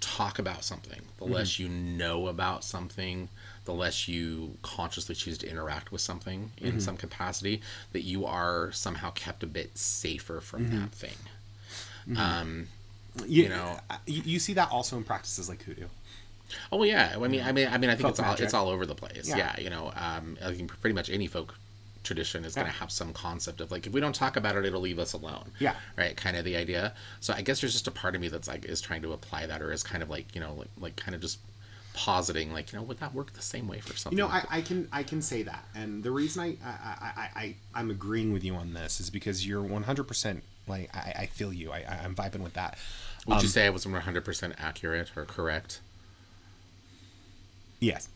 talk 0.00 0.38
about 0.38 0.64
something, 0.64 1.02
the 1.18 1.24
Mm-hmm. 1.24 1.34
less 1.34 1.58
you 1.58 1.68
know 1.68 2.26
about 2.26 2.64
something, 2.64 3.28
the 3.64 3.72
less 3.74 4.08
you 4.08 4.56
consciously 4.62 5.14
choose 5.14 5.38
to 5.38 5.48
interact 5.50 5.92
with 5.92 6.00
something 6.00 6.52
in 6.58 6.70
Mm-hmm. 6.70 6.78
some 6.80 6.96
capacity, 6.96 7.60
that 7.92 8.02
you 8.02 8.24
are 8.26 8.72
somehow 8.72 9.10
kept 9.10 9.42
a 9.42 9.46
bit 9.46 9.76
safer 9.78 10.40
from 10.40 10.66
Mm-hmm. 10.66 10.80
that 10.80 10.92
thing. 10.92 12.16
Um, 12.16 12.68
You, 13.26 13.44
you 13.44 13.48
know- 13.50 13.78
you, 14.06 14.22
you 14.24 14.38
see 14.38 14.54
that 14.54 14.70
also 14.70 14.96
in 14.96 15.04
practices 15.04 15.48
like 15.48 15.62
hoodoo. 15.64 15.86
oh 16.72 16.82
yeah, 16.82 17.14
I 17.20 17.28
mean, 17.28 17.42
I 17.42 17.52
mean, 17.52 17.68
I 17.68 17.76
mean, 17.78 17.90
I 17.90 17.94
think 17.94 18.02
Folk 18.02 18.10
it's 18.10 18.20
all 18.20 18.34
it's 18.34 18.54
all 18.54 18.68
over 18.68 18.86
the 18.86 18.94
place. 18.94 19.28
Yeah. 19.28 19.36
Yeah, 19.36 19.60
you 19.60 19.70
know, 19.70 19.92
um, 19.96 20.36
I 20.44 20.52
think 20.54 20.78
pretty 20.80 20.94
much 20.94 21.10
any 21.10 21.26
folk 21.26 21.54
tradition 22.02 22.44
is 22.44 22.54
going 22.54 22.66
to 22.66 22.72
have 22.72 22.90
some 22.90 23.12
concept 23.12 23.60
of 23.60 23.70
like 23.70 23.86
if 23.86 23.92
we 23.92 24.00
don't 24.00 24.14
talk 24.14 24.36
about 24.36 24.56
it, 24.56 24.64
it'll 24.64 24.80
leave 24.80 24.98
us 24.98 25.12
alone. 25.12 25.50
Yeah. 25.58 25.74
right, 25.96 26.16
kind 26.16 26.36
of 26.36 26.44
the 26.44 26.56
idea. 26.56 26.94
So 27.20 27.34
I 27.34 27.42
guess 27.42 27.60
there's 27.60 27.72
just 27.72 27.86
a 27.88 27.90
part 27.90 28.14
of 28.14 28.20
me 28.20 28.28
that's 28.28 28.48
like 28.48 28.64
is 28.64 28.80
trying 28.80 29.02
to 29.02 29.12
apply 29.12 29.46
that, 29.46 29.60
or 29.62 29.70
is 29.72 29.82
kind 29.82 30.02
of 30.02 30.10
like 30.10 30.34
you 30.34 30.40
know, 30.40 30.54
like 30.54 30.68
like 30.78 30.96
kind 30.96 31.14
of 31.14 31.20
just 31.20 31.38
positing 31.92 32.52
like 32.52 32.72
you 32.72 32.78
know 32.78 32.84
would 32.84 33.00
that 33.00 33.12
work 33.12 33.32
the 33.32 33.42
same 33.42 33.66
way 33.68 33.80
for 33.80 33.96
something? 33.96 34.16
You 34.16 34.24
know, 34.24 34.30
like 34.30 34.50
I, 34.50 34.58
I 34.58 34.60
can 34.62 34.88
I 34.92 35.02
can 35.02 35.20
say 35.22 35.42
that, 35.42 35.64
and 35.74 36.02
the 36.02 36.10
reason 36.10 36.42
I 36.42 36.56
I, 36.66 37.12
I, 37.16 37.28
I 37.36 37.54
I'm 37.74 37.90
agreeing 37.90 38.32
with 38.32 38.44
you 38.44 38.54
on 38.54 38.72
this 38.74 39.00
is 39.00 39.10
because 39.10 39.46
you're 39.46 39.62
100 39.62 40.04
percent 40.04 40.42
like 40.66 40.94
I, 40.96 41.14
I 41.20 41.26
feel 41.26 41.52
you. 41.52 41.72
I 41.72 41.84
I'm 42.04 42.14
vibing 42.14 42.40
with 42.40 42.54
that. 42.54 42.78
Would 43.26 43.36
Um, 43.38 43.42
you 43.42 43.48
say 43.48 43.66
I 43.66 43.70
was 43.70 43.84
100% 43.84 44.54
accurate 44.58 45.10
or 45.14 45.26
correct? 45.26 45.80
Yes. 47.80 48.08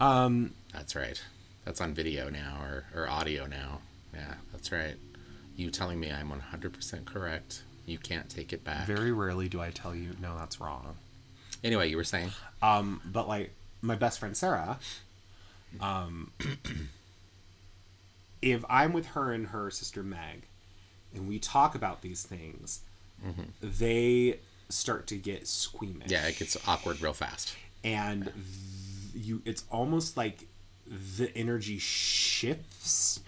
Um. 0.00 0.52
That's 0.72 0.94
right. 0.96 1.22
That's 1.64 1.80
on 1.80 1.94
video 1.94 2.30
now 2.30 2.58
or, 2.62 2.84
or 2.94 3.08
audio 3.08 3.46
now. 3.46 3.80
Yeah, 4.14 4.34
that's 4.52 4.72
right. 4.72 4.94
You 5.56 5.70
telling 5.70 6.00
me 6.00 6.10
I'm 6.10 6.30
100% 6.30 7.04
correct. 7.04 7.62
You 7.86 7.98
can't 7.98 8.28
take 8.28 8.52
it 8.52 8.64
back. 8.64 8.86
Very 8.86 9.12
rarely 9.12 9.48
do 9.48 9.60
I 9.60 9.70
tell 9.70 9.94
you 9.94 10.10
no, 10.20 10.36
that's 10.38 10.60
wrong. 10.60 10.96
Anyway, 11.62 11.90
you 11.90 11.96
were 11.96 12.04
saying? 12.04 12.30
Um. 12.62 13.00
But 13.04 13.28
like 13.28 13.52
my 13.82 13.96
best 13.96 14.18
friend 14.20 14.36
Sarah. 14.36 14.78
Um. 15.80 16.32
if 18.42 18.64
I'm 18.68 18.92
with 18.92 19.06
her 19.08 19.32
and 19.32 19.48
her 19.48 19.70
sister 19.70 20.02
Meg, 20.02 20.42
and 21.14 21.28
we 21.28 21.38
talk 21.38 21.74
about 21.74 22.02
these 22.02 22.22
things, 22.22 22.80
they 23.60 24.38
start 24.68 25.06
to 25.08 25.16
get 25.16 25.46
squeamish. 25.46 26.10
Yeah, 26.10 26.26
it 26.26 26.38
gets 26.38 26.56
awkward 26.66 27.00
real 27.02 27.12
fast. 27.12 27.54
and 27.84 28.24
th- 28.24 28.34
you 29.14 29.42
it's 29.44 29.64
almost 29.70 30.16
like 30.16 30.46
the 30.90 31.30
energy 31.36 31.78
shifts 31.78 33.20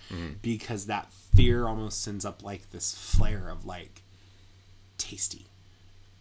because 0.42 0.86
that 0.86 1.12
fear 1.34 1.66
almost 1.66 2.02
sends 2.02 2.24
up 2.24 2.42
like 2.42 2.70
this 2.72 2.94
flare 2.94 3.48
of 3.48 3.64
like 3.64 4.02
tasty. 4.98 5.46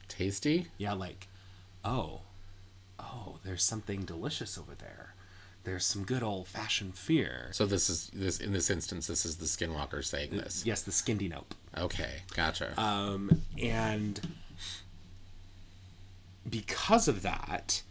Tasty? 0.08 0.67
Yeah, 0.77 0.93
like, 0.93 1.27
oh, 1.84 2.21
oh, 2.99 3.39
there's 3.43 3.63
something 3.63 4.01
delicious 4.01 4.58
over 4.58 4.75
there. 4.75 5.15
There's 5.63 5.86
some 5.86 6.04
good 6.04 6.23
old 6.23 6.47
fashioned 6.47 6.95
fear. 6.95 7.49
So 7.51 7.65
this 7.65 7.89
is 7.89 8.10
this 8.13 8.39
in 8.39 8.51
this 8.51 8.69
instance 8.69 9.08
this 9.08 9.25
is 9.25 9.38
the 9.38 9.45
skinwalker 9.45 10.04
saying 10.04 10.32
this. 10.32 10.63
Yes, 10.65 10.82
the 10.82 10.91
skindy 10.91 11.30
nope. 11.30 11.54
Okay, 11.77 12.21
gotcha. 12.34 12.80
Um, 12.82 13.43
and 13.62 14.19
because 16.49 17.08
of 17.08 17.21
that, 17.21 17.84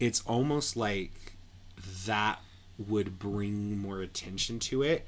it's 0.00 0.20
almost 0.26 0.76
like 0.76 1.12
that 2.06 2.40
would 2.88 3.18
bring 3.18 3.78
more 3.78 4.00
attention 4.00 4.58
to 4.60 4.82
it. 4.82 5.06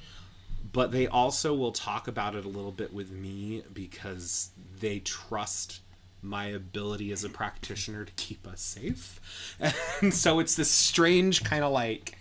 But 0.72 0.92
they 0.92 1.06
also 1.06 1.54
will 1.54 1.72
talk 1.72 2.08
about 2.08 2.34
it 2.34 2.44
a 2.44 2.48
little 2.48 2.72
bit 2.72 2.92
with 2.92 3.10
me 3.10 3.62
because 3.72 4.50
they 4.80 4.98
trust 5.00 5.80
my 6.22 6.46
ability 6.46 7.12
as 7.12 7.22
a 7.22 7.28
practitioner 7.28 8.04
to 8.04 8.12
keep 8.12 8.46
us 8.46 8.60
safe. 8.60 9.20
And 10.00 10.12
so 10.12 10.38
it's 10.38 10.54
this 10.56 10.70
strange 10.70 11.44
kind 11.44 11.62
of 11.62 11.72
like 11.72 12.16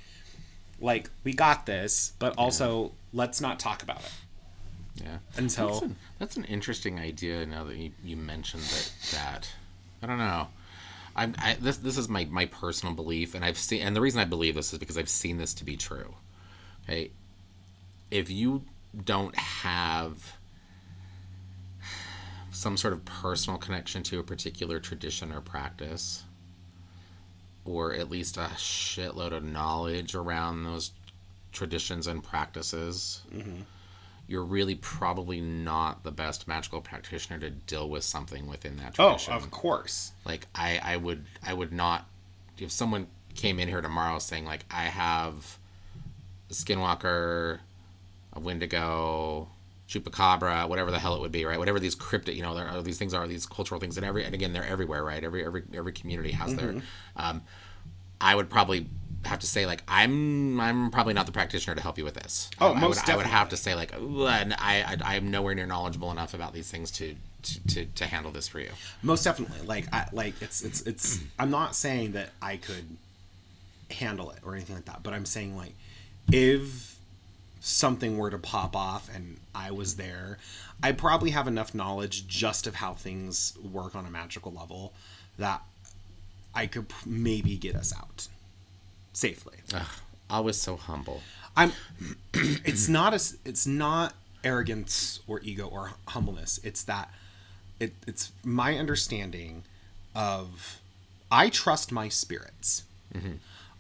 like 0.80 1.10
we 1.24 1.34
got 1.34 1.66
this, 1.66 2.14
but 2.20 2.38
also 2.38 2.92
let's 3.14 3.40
not 3.40 3.60
talk 3.60 3.82
about 3.82 4.02
it. 4.02 4.12
yeah. 5.04 5.18
Until 5.38 5.70
That's 5.70 5.82
an, 5.82 5.96
that's 6.20 6.38
an 6.38 6.44
interesting 6.46 7.00
idea. 7.00 7.46
Now 7.46 7.64
that 7.64 7.78
you, 7.78 7.92
you 8.04 8.18
mentioned 8.18 8.64
that, 8.64 8.92
that 9.14 9.50
I 10.02 10.08
don't 10.08 10.18
know. 10.18 10.50
I'm 11.16 11.36
I, 11.38 11.56
this 11.60 11.78
this 11.78 11.98
is 11.98 12.10
my 12.10 12.26
my 12.26 12.46
personal 12.46 12.96
belief, 12.96 13.36
and 13.36 13.46
I've 13.46 13.58
seen, 13.58 13.82
and 13.82 13.96
the 13.96 14.02
reason 14.02 14.20
I 14.20 14.26
believe 14.26 14.56
this 14.56 14.74
is 14.74 14.80
because 14.80 14.98
I've 14.98 15.10
seen 15.10 15.38
this 15.38 15.54
to 15.56 15.66
be 15.66 15.78
true. 15.78 16.16
Okay, 16.84 17.12
if 18.10 18.30
you 18.30 18.64
don't 19.06 19.36
have 19.38 20.38
some 22.52 22.78
sort 22.78 22.94
of 22.94 23.04
personal 23.06 23.58
connection 23.58 24.04
to 24.04 24.20
a 24.20 24.24
particular 24.24 24.80
tradition 24.80 25.32
or 25.32 25.42
practice, 25.42 26.24
or 27.66 27.94
at 27.94 28.10
least 28.10 28.38
a 28.38 28.52
shitload 28.56 29.34
of 29.34 29.44
knowledge 29.44 30.16
around 30.16 30.64
those 30.64 30.92
traditions 31.52 32.08
and 32.08 32.24
practices, 32.24 33.22
mm-hmm. 33.34 33.62
You're 34.34 34.44
really 34.44 34.74
probably 34.74 35.40
not 35.40 36.04
the 36.04 36.12
best 36.12 36.48
magical 36.48 36.82
practitioner 36.82 37.40
to 37.40 37.52
deal 37.52 37.88
with 37.88 38.04
something 38.04 38.48
within 38.48 38.78
that 38.78 38.96
tradition. 38.96 39.32
Oh, 39.32 39.38
of 39.38 39.52
course. 39.52 40.12
Like 40.26 40.48
I, 40.56 40.80
I 40.84 40.98
would, 40.98 41.26
I 41.46 41.54
would 41.54 41.72
not. 41.72 42.10
If 42.58 42.72
someone 42.72 43.06
came 43.36 43.60
in 43.60 43.68
here 43.68 43.80
tomorrow 43.80 44.18
saying 44.18 44.46
like 44.46 44.66
I 44.72 44.86
have 44.86 45.60
a 46.50 46.54
Skinwalker, 46.54 47.60
a 48.34 48.40
Wendigo, 48.40 49.50
Chupacabra, 49.88 50.68
whatever 50.68 50.90
the 50.90 50.98
hell 50.98 51.14
it 51.14 51.22
would 51.22 51.32
be, 51.32 51.46
right? 51.46 51.60
Whatever 51.60 51.80
these 51.80 51.94
cryptic, 51.94 52.36
you 52.36 52.42
know, 52.42 52.56
there 52.56 52.68
are 52.68 52.82
these 52.82 52.98
things 52.98 53.14
are 53.14 53.28
these 53.28 53.46
cultural 53.46 53.80
things, 53.80 53.98
and 53.98 54.06
every 54.06 54.26
and 54.26 54.34
again 54.34 54.52
they're 54.52 54.66
everywhere, 54.66 55.04
right? 55.04 55.24
Every 55.24 55.46
every 55.46 55.62
every 55.76 55.94
community 55.94 56.32
has 56.32 56.56
their. 56.56 56.82
Um, 57.16 57.44
I 58.20 58.34
would 58.34 58.50
probably 58.50 58.88
have 59.26 59.40
to 59.40 59.48
say 59.48 59.66
like 59.66 59.84
I'm 59.88 60.60
I'm 60.60 60.92
probably 60.92 61.14
not 61.14 61.26
the 61.26 61.32
practitioner 61.32 61.76
to 61.76 61.82
help 61.82 61.98
you 61.98 62.04
with 62.04 62.16
this. 62.16 62.50
Oh, 62.60 62.74
I, 62.74 62.78
I 62.78 62.80
most 62.80 63.08
would, 63.08 63.14
I 63.14 63.18
would 63.18 63.26
have 63.26 63.50
to 63.50 63.58
say 63.58 63.76
like 63.76 63.94
and 63.94 64.54
I, 64.54 64.98
I 65.04 65.16
I'm 65.16 65.32
nowhere 65.32 65.56
near 65.56 65.66
knowledgeable 65.66 66.12
enough 66.12 66.34
about 66.34 66.54
these 66.54 66.70
things 66.70 66.92
to 66.92 67.16
to, 67.44 67.68
to, 67.68 67.86
to 67.86 68.06
handle 68.06 68.32
this 68.32 68.48
for 68.48 68.60
you. 68.60 68.70
most 69.02 69.24
definitely 69.24 69.62
like 69.68 69.94
i 69.94 70.08
like 70.12 70.34
it's 70.42 70.62
it's 70.62 70.82
it's 70.82 71.20
i'm 71.38 71.52
not 71.52 71.76
saying 71.76 72.14
that 72.14 72.30
i 72.42 72.58
could 72.58 72.98
handle 73.92 74.32
it 74.32 74.40
or 74.46 74.56
anything 74.56 74.76
like 74.76 74.86
that 74.86 75.04
but 75.04 75.14
i'm 75.14 75.26
saying 75.26 75.56
like 75.56 75.74
if 76.32 76.98
something 77.60 78.18
were 78.18 78.30
to 78.30 78.38
pop 78.38 78.76
off 78.76 79.14
and 79.14 79.38
i 79.54 79.72
was 79.72 79.96
there 79.98 80.38
i 80.82 80.92
probably 80.92 81.32
have 81.32 81.48
enough 81.48 81.74
knowledge 81.76 82.28
just 82.28 82.66
of 82.66 82.76
how 82.76 82.94
things 82.94 83.58
work 83.62 83.96
on 83.96 84.06
a 84.06 84.10
magical 84.10 84.52
level 84.52 84.94
that 85.38 85.62
i 86.56 86.66
could 86.66 86.86
maybe 87.06 87.56
get 87.58 87.76
us 87.76 87.94
out 87.98 88.28
safely 89.14 89.58
Ugh, 89.74 90.44
was 90.44 90.60
so 90.60 90.76
humble. 90.76 91.22
I'm. 91.56 91.72
It's 92.66 92.90
not 92.90 93.14
a. 93.14 93.22
It's 93.46 93.68
not 93.68 94.14
arrogance 94.44 95.20
or 95.28 95.40
ego 95.42 95.68
or 95.68 95.92
humbleness. 96.08 96.60
It's 96.64 96.84
that. 96.84 97.12
It, 97.80 97.94
it's 98.08 98.32
my 98.44 98.78
understanding 98.78 99.64
of. 100.16 100.80
I 101.32 101.50
trust 101.50 101.92
my 101.92 102.10
spirits. 102.10 102.84
Mm-hmm. 103.14 103.34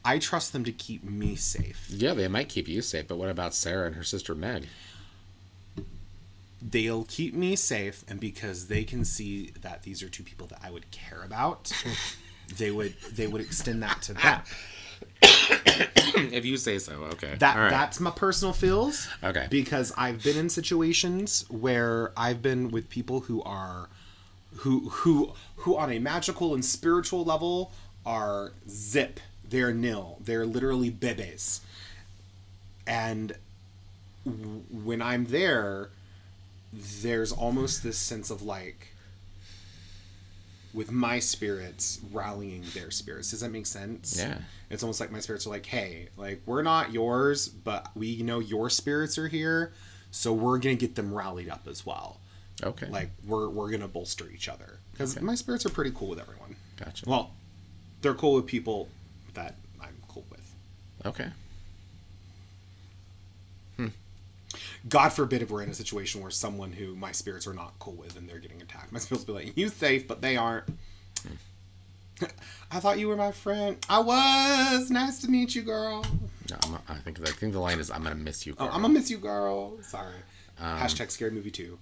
I 0.06 0.20
trust 0.20 0.54
them 0.54 0.64
to 0.66 0.72
keep 0.72 1.04
me 1.04 1.36
safe. 1.36 1.88
Yeah, 1.90 2.14
they 2.14 2.28
might 2.28 2.50
keep 2.50 2.68
you 2.68 2.82
safe, 2.82 3.08
but 3.08 3.18
what 3.18 3.30
about 3.30 3.54
Sarah 3.54 3.88
and 3.88 3.96
her 3.96 4.04
sister 4.04 4.36
Meg? 4.36 4.68
They'll 6.62 7.06
keep 7.06 7.34
me 7.34 7.56
safe, 7.56 8.04
and 8.08 8.20
because 8.20 8.68
they 8.68 8.84
can 8.84 9.06
see 9.06 9.52
that 9.62 9.84
these 9.84 10.02
are 10.04 10.10
two 10.10 10.24
people 10.24 10.48
that 10.48 10.60
I 10.64 10.72
would 10.72 10.90
care 10.92 11.22
about, 11.24 11.72
they 12.58 12.72
would 12.72 12.96
they 13.12 13.28
would 13.28 13.42
extend 13.42 13.84
that 13.84 14.02
to 14.04 14.14
them. 14.14 14.42
if 15.22 16.46
you 16.46 16.58
say 16.58 16.80
so, 16.80 16.94
okay. 17.14 17.36
That 17.40 17.58
right. 17.58 17.70
that's 17.70 18.00
my 18.00 18.12
personal 18.12 18.54
feels. 18.54 19.08
Okay. 19.24 19.48
Because 19.50 19.94
I've 19.98 20.24
been 20.24 20.38
in 20.38 20.50
situations 20.50 21.46
where 21.50 22.12
I've 22.16 22.42
been 22.42 22.72
with 22.72 22.90
people 22.90 23.22
who 23.22 23.42
are 23.44 23.90
who 24.58 24.90
who 24.90 25.34
who 25.58 25.78
on 25.78 25.92
a 25.92 26.00
magical 26.00 26.54
and 26.54 26.64
spiritual 26.64 27.24
level 27.24 27.72
are 28.06 28.54
zip. 28.68 29.20
They're 29.48 29.74
nil. 29.74 30.18
They're 30.20 30.46
literally 30.46 30.92
bebes. 30.92 31.62
And 32.86 33.34
w- 34.26 34.64
when 34.72 35.02
I'm 35.02 35.26
there, 35.26 35.90
there's 36.74 37.32
almost 37.32 37.84
this 37.84 37.98
sense 37.98 38.30
of 38.30 38.42
like 38.42 38.93
with 40.74 40.92
my 40.92 41.20
spirits 41.20 42.00
rallying 42.12 42.64
their 42.74 42.90
spirits. 42.92 43.32
Does 43.32 43.42
that 43.42 43.52
make 43.52 43.66
sense? 43.66 44.18
Yeah. 44.18 44.40
It's 44.70 44.82
almost 44.84 45.00
like 45.00 45.12
my 45.12 45.20
spirits 45.20 45.46
are 45.46 45.52
like, 45.52 45.66
hey, 45.66 46.10
like 46.18 46.42
we're 46.46 46.64
not 46.64 46.92
yours, 46.92 47.48
but 47.48 47.90
we 47.96 48.22
know 48.24 48.40
your 48.40 48.70
spirits 48.70 49.18
are 49.18 49.28
here, 49.28 49.72
so 50.12 50.34
we're 50.34 50.58
gonna 50.58 50.76
get 50.76 50.96
them 50.96 51.14
rallied 51.14 51.50
up 51.50 51.68
as 51.68 51.86
well. 51.86 52.20
okay. 52.64 52.88
Like 52.88 53.10
we're 53.26 53.50
we're 53.50 53.70
gonna 53.70 53.88
bolster 53.88 54.30
each 54.34 54.50
other 54.50 54.80
because 54.92 55.20
my 55.22 55.36
spirits 55.36 55.66
are 55.66 55.70
pretty 55.70 55.92
cool 55.96 56.10
with 56.10 56.20
everyone. 56.20 56.56
gotcha. 56.78 57.08
Well, 57.08 57.32
they're 58.02 58.14
cool 58.16 58.34
with 58.36 58.46
people 58.48 58.90
that 59.36 59.56
I'm 59.82 59.96
cool 60.08 60.26
with. 60.30 60.54
okay. 61.06 61.30
God 64.88 65.10
forbid 65.10 65.42
if 65.42 65.50
we're 65.50 65.64
in 65.64 65.70
a 65.70 65.74
situation 65.74 66.22
where 66.22 66.32
someone 66.32 66.72
who 66.74 66.96
my 66.96 67.12
spirits 67.12 67.48
are 67.48 67.54
not 67.54 67.74
cool 67.80 67.94
with 67.94 68.18
and 68.18 68.28
they're 68.28 68.40
getting 68.40 68.62
attacked. 68.62 68.92
My 68.92 69.00
spirits 69.00 69.26
will 69.26 69.36
be 69.36 69.46
like, 69.46 69.58
you 69.58 69.70
safe, 69.70 70.08
but 70.08 70.22
they 70.22 70.36
aren't. 70.36 70.66
I 72.72 72.80
thought 72.80 73.00
you 73.00 73.08
were 73.08 73.16
my 73.16 73.32
friend. 73.32 73.78
I 73.90 74.00
was. 74.00 74.90
Nice 74.92 75.20
to 75.22 75.30
meet 75.30 75.56
you, 75.56 75.62
girl. 75.62 76.06
No, 76.50 76.58
I'm, 76.66 76.80
I 76.90 76.96
think 76.96 77.20
I 77.22 77.32
think 77.32 77.54
the 77.54 77.60
line 77.60 77.80
is 77.80 77.90
I'm 77.90 78.04
gonna 78.04 78.16
miss 78.16 78.46
you. 78.46 78.54
Oh, 78.58 78.66
Girl. 78.66 78.76
I'm 78.76 78.82
gonna 78.82 78.94
miss 78.94 79.10
you, 79.10 79.18
girl. 79.18 79.82
Sorry. 79.82 80.16
Um, 80.60 80.78
Hashtag 80.78 81.12
scary 81.12 81.32
movie 81.32 81.52
two. 81.52 81.80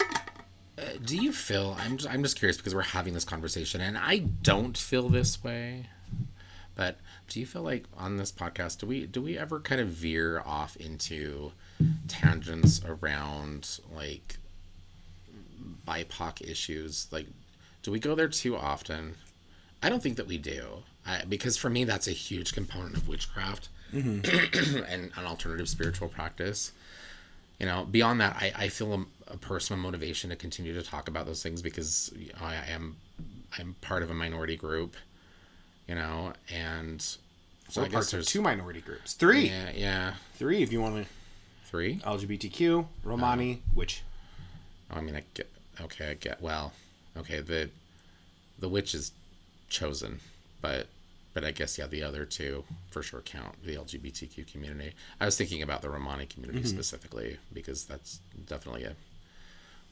Uh, 0.00 0.84
do 1.04 1.16
you 1.16 1.32
feel 1.32 1.76
I'm 1.78 1.96
just, 1.96 2.12
I'm 2.12 2.22
just 2.22 2.38
curious 2.38 2.56
because 2.56 2.74
we're 2.74 2.82
having 2.82 3.14
this 3.14 3.24
conversation 3.24 3.80
and 3.80 3.96
I 3.96 4.18
don't 4.18 4.76
feel 4.76 5.08
this 5.08 5.42
way 5.44 5.86
but 6.74 6.96
do 7.28 7.40
you 7.40 7.46
feel 7.46 7.62
like 7.62 7.84
on 7.96 8.16
this 8.16 8.32
podcast 8.32 8.78
do 8.78 8.86
we 8.86 9.06
do 9.06 9.20
we 9.20 9.38
ever 9.38 9.60
kind 9.60 9.80
of 9.80 9.88
veer 9.88 10.42
off 10.44 10.76
into 10.76 11.52
tangents 12.08 12.80
around 12.84 13.78
like 13.94 14.36
BIPOC 15.86 16.48
issues? 16.48 17.08
Like 17.10 17.26
do 17.82 17.90
we 17.90 17.98
go 17.98 18.14
there 18.14 18.28
too 18.28 18.56
often? 18.56 19.16
I 19.82 19.88
don't 19.88 20.02
think 20.02 20.16
that 20.16 20.26
we 20.28 20.38
do. 20.38 20.66
I, 21.06 21.24
because 21.28 21.56
for 21.56 21.68
me 21.68 21.84
that's 21.84 22.06
a 22.06 22.12
huge 22.12 22.54
component 22.54 22.96
of 22.96 23.08
witchcraft 23.08 23.68
mm-hmm. 23.92 24.84
and 24.88 25.10
an 25.16 25.24
alternative 25.26 25.68
spiritual 25.68 26.08
practice. 26.08 26.72
You 27.58 27.66
know 27.66 27.86
beyond 27.88 28.20
that 28.20 28.34
i, 28.40 28.52
I 28.56 28.68
feel 28.68 28.92
a, 28.92 29.04
a 29.34 29.36
personal 29.36 29.80
motivation 29.80 30.30
to 30.30 30.36
continue 30.36 30.74
to 30.74 30.82
talk 30.82 31.06
about 31.06 31.26
those 31.26 31.44
things 31.44 31.62
because 31.62 32.10
you 32.16 32.32
know, 32.32 32.44
I, 32.44 32.54
I 32.54 32.70
am 32.72 32.96
i'm 33.56 33.76
part 33.80 34.02
of 34.02 34.10
a 34.10 34.14
minority 34.14 34.56
group 34.56 34.96
you 35.92 35.98
know 35.98 36.32
and 36.54 37.02
so 37.68 37.82
We're 37.82 37.84
i 37.84 37.88
guess 37.90 38.10
there's 38.10 38.26
two 38.26 38.40
minority 38.40 38.80
groups. 38.80 39.12
Three. 39.12 39.48
yeah 39.48 39.70
yeah 39.74 40.14
Three 40.36 40.62
if 40.62 40.72
you 40.72 40.80
want 40.80 40.96
to. 41.04 41.10
three 41.66 41.96
LGBTQ, 41.98 42.86
Romani, 43.04 43.60
which 43.74 44.02
oh, 44.90 44.96
i 44.96 45.00
mean 45.02 45.14
i 45.16 45.22
get 45.34 45.50
okay 45.82 46.10
i 46.12 46.14
get 46.14 46.40
well 46.40 46.72
okay 47.18 47.40
the 47.40 47.68
the 48.58 48.68
witch 48.70 48.94
is 48.94 49.12
chosen 49.68 50.20
but 50.62 50.86
but 51.34 51.44
i 51.44 51.50
guess 51.50 51.76
yeah 51.78 51.86
the 51.86 52.02
other 52.02 52.24
two 52.24 52.64
for 52.90 53.02
sure 53.02 53.20
count 53.20 53.54
the 53.64 53.74
lgbtq 53.74 54.50
community 54.50 54.92
i 55.20 55.24
was 55.26 55.36
thinking 55.36 55.60
about 55.62 55.82
the 55.82 55.90
romani 55.90 56.24
community 56.24 56.64
specifically 56.66 57.36
because 57.52 57.84
that's 57.84 58.18
definitely 58.46 58.84
a 58.84 58.94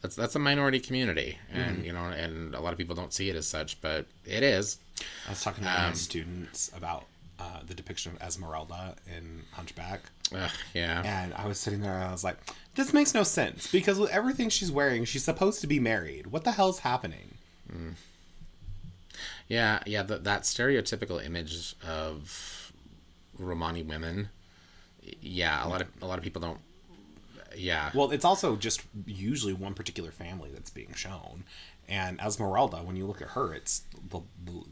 that's 0.03 0.17
that's 0.17 0.35
a 0.35 0.39
minority 0.39 0.81
community, 0.81 1.39
and 1.53 1.77
Mm-hmm. 1.77 1.85
you 1.85 1.93
know, 1.93 2.05
and 2.05 2.55
a 2.55 2.61
lot 2.61 2.73
of 2.73 2.79
people 2.79 2.95
don't 2.97 3.13
see 3.13 3.29
it 3.29 3.37
as 3.37 3.47
such, 3.47 3.79
but 3.83 4.07
it 4.25 4.43
is. 4.43 4.79
I 5.27 5.31
was 5.31 5.43
talking 5.43 5.65
to 5.65 5.71
my 5.71 5.93
students 5.93 6.71
about 6.77 7.05
uh, 7.39 7.61
the 7.67 7.75
depiction 7.75 8.13
of 8.13 8.23
Esmeralda 8.23 8.97
in 9.07 9.43
Hunchback. 9.53 10.01
Ugh, 10.35 10.51
yeah, 10.75 11.03
And 11.05 11.35
I 11.35 11.47
was 11.47 11.59
sitting 11.59 11.81
there 11.81 11.95
and 11.95 12.05
I 12.05 12.13
was 12.13 12.23
like, 12.23 12.37
this 12.75 12.93
makes 12.93 13.15
no 13.15 13.23
sense 13.23 13.71
because 13.71 13.99
with 13.99 14.11
everything 14.11 14.49
she's 14.49 14.71
wearing, 14.71 15.05
she's 15.05 15.25
supposed 15.25 15.61
to 15.63 15.67
be 15.67 15.81
married. 15.81 16.29
What 16.29 16.45
the 16.45 16.53
hell's 16.53 16.81
happening? 16.81 17.35
yeah, 19.49 19.81
yeah. 19.87 20.03
That 20.03 20.25
that 20.25 20.43
stereotypical 20.43 21.25
image 21.25 21.75
of 21.87 22.73
Romani 23.39 23.83
women. 23.83 24.29
Yeah, 25.21 25.65
a 25.65 25.69
lot 25.69 25.83
of 25.83 25.89
a 26.03 26.07
lot 26.07 26.19
of 26.19 26.25
people 26.25 26.41
don't. 26.41 26.59
Yeah, 27.57 27.91
Well, 27.95 28.13
it's 28.13 28.25
also 28.25 28.55
just 28.55 28.83
usually 29.07 29.53
one 29.53 29.75
particular 29.75 30.13
family 30.13 30.51
that's 30.53 30.71
being 30.71 30.95
shown. 30.95 31.43
And 31.91 32.21
Esmeralda, 32.21 32.79
when 32.79 32.95
you 32.97 33.05
look 33.05 33.21
at 33.21 33.29
her, 33.31 33.53
it's 33.53 33.83
the, 34.11 34.21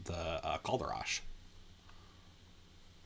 the, 0.05 0.13
uh, 0.15 0.57
Kalderash. 0.59 1.19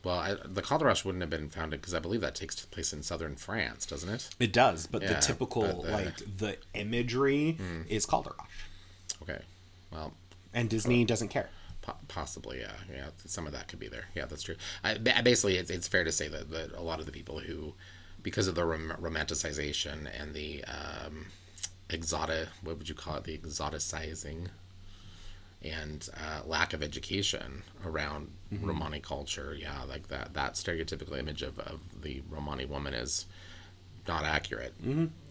well, 0.03 0.19
I, 0.19 0.35
the 0.45 0.61
Calderas 0.61 1.03
wouldn't 1.03 1.21
have 1.23 1.29
been 1.31 1.49
founded 1.49 1.81
because 1.81 1.93
I 1.95 1.99
believe 1.99 2.21
that 2.21 2.35
takes 2.35 2.63
place 2.65 2.93
in 2.93 3.01
southern 3.03 3.35
France, 3.35 3.85
doesn't 3.87 4.09
it? 4.09 4.29
It 4.39 4.53
does, 4.53 4.85
but 4.85 5.01
the 5.01 5.15
typical, 5.15 5.63
but 5.63 5.81
the- 5.83 5.91
like, 5.91 6.17
the 6.37 6.57
imagery 6.75 7.57
is 7.89 8.05
Kalderash. 8.05 8.35
Okay, 9.23 9.39
well, 9.91 10.13
And 10.53 10.69
Disney 10.69 11.05
doesn't 11.05 11.29
care. 11.29 11.49
Po- 11.81 11.95
possibly, 12.07 12.59
yeah, 12.61 12.71
yeah. 12.93 13.07
Some 13.25 13.47
of 13.47 13.53
that 13.53 13.67
could 13.67 13.79
be 13.79 13.87
there. 13.87 14.05
Yeah, 14.15 14.25
that's 14.25 14.43
true. 14.43 14.55
I, 14.83 14.97
basically, 14.97 15.57
it's, 15.57 15.69
it's 15.71 15.87
fair 15.87 16.03
to 16.03 16.11
say 16.11 16.27
that, 16.27 16.51
that 16.51 16.71
a 16.73 16.81
lot 16.81 16.99
of 16.99 17.05
the 17.07 17.11
people 17.11 17.39
who, 17.39 17.73
because 18.21 18.47
of 18.47 18.55
the 18.55 18.63
rom- 18.65 18.93
romanticization 19.01 20.07
and 20.17 20.33
the 20.33 20.63
um, 20.65 21.25
exotic, 21.93 22.47
what 22.61 22.77
would 22.77 22.89
you 22.89 22.95
call 22.95 23.15
it, 23.15 23.23
the 23.23 23.37
exoticizing, 23.37 24.47
and 25.63 26.09
uh, 26.17 26.41
lack 26.45 26.73
of 26.73 26.83
education 26.83 27.63
around 27.85 28.29
Romani 28.61 28.99
culture, 28.99 29.55
yeah, 29.57 29.83
like 29.87 30.09
that 30.09 30.33
that 30.33 30.53
stereotypical 30.53 31.17
image 31.17 31.41
of, 31.41 31.57
of 31.59 31.79
the 32.01 32.21
Romani 32.29 32.65
woman 32.65 32.93
is 32.93 33.25
not 34.07 34.25
accurate. 34.25 34.73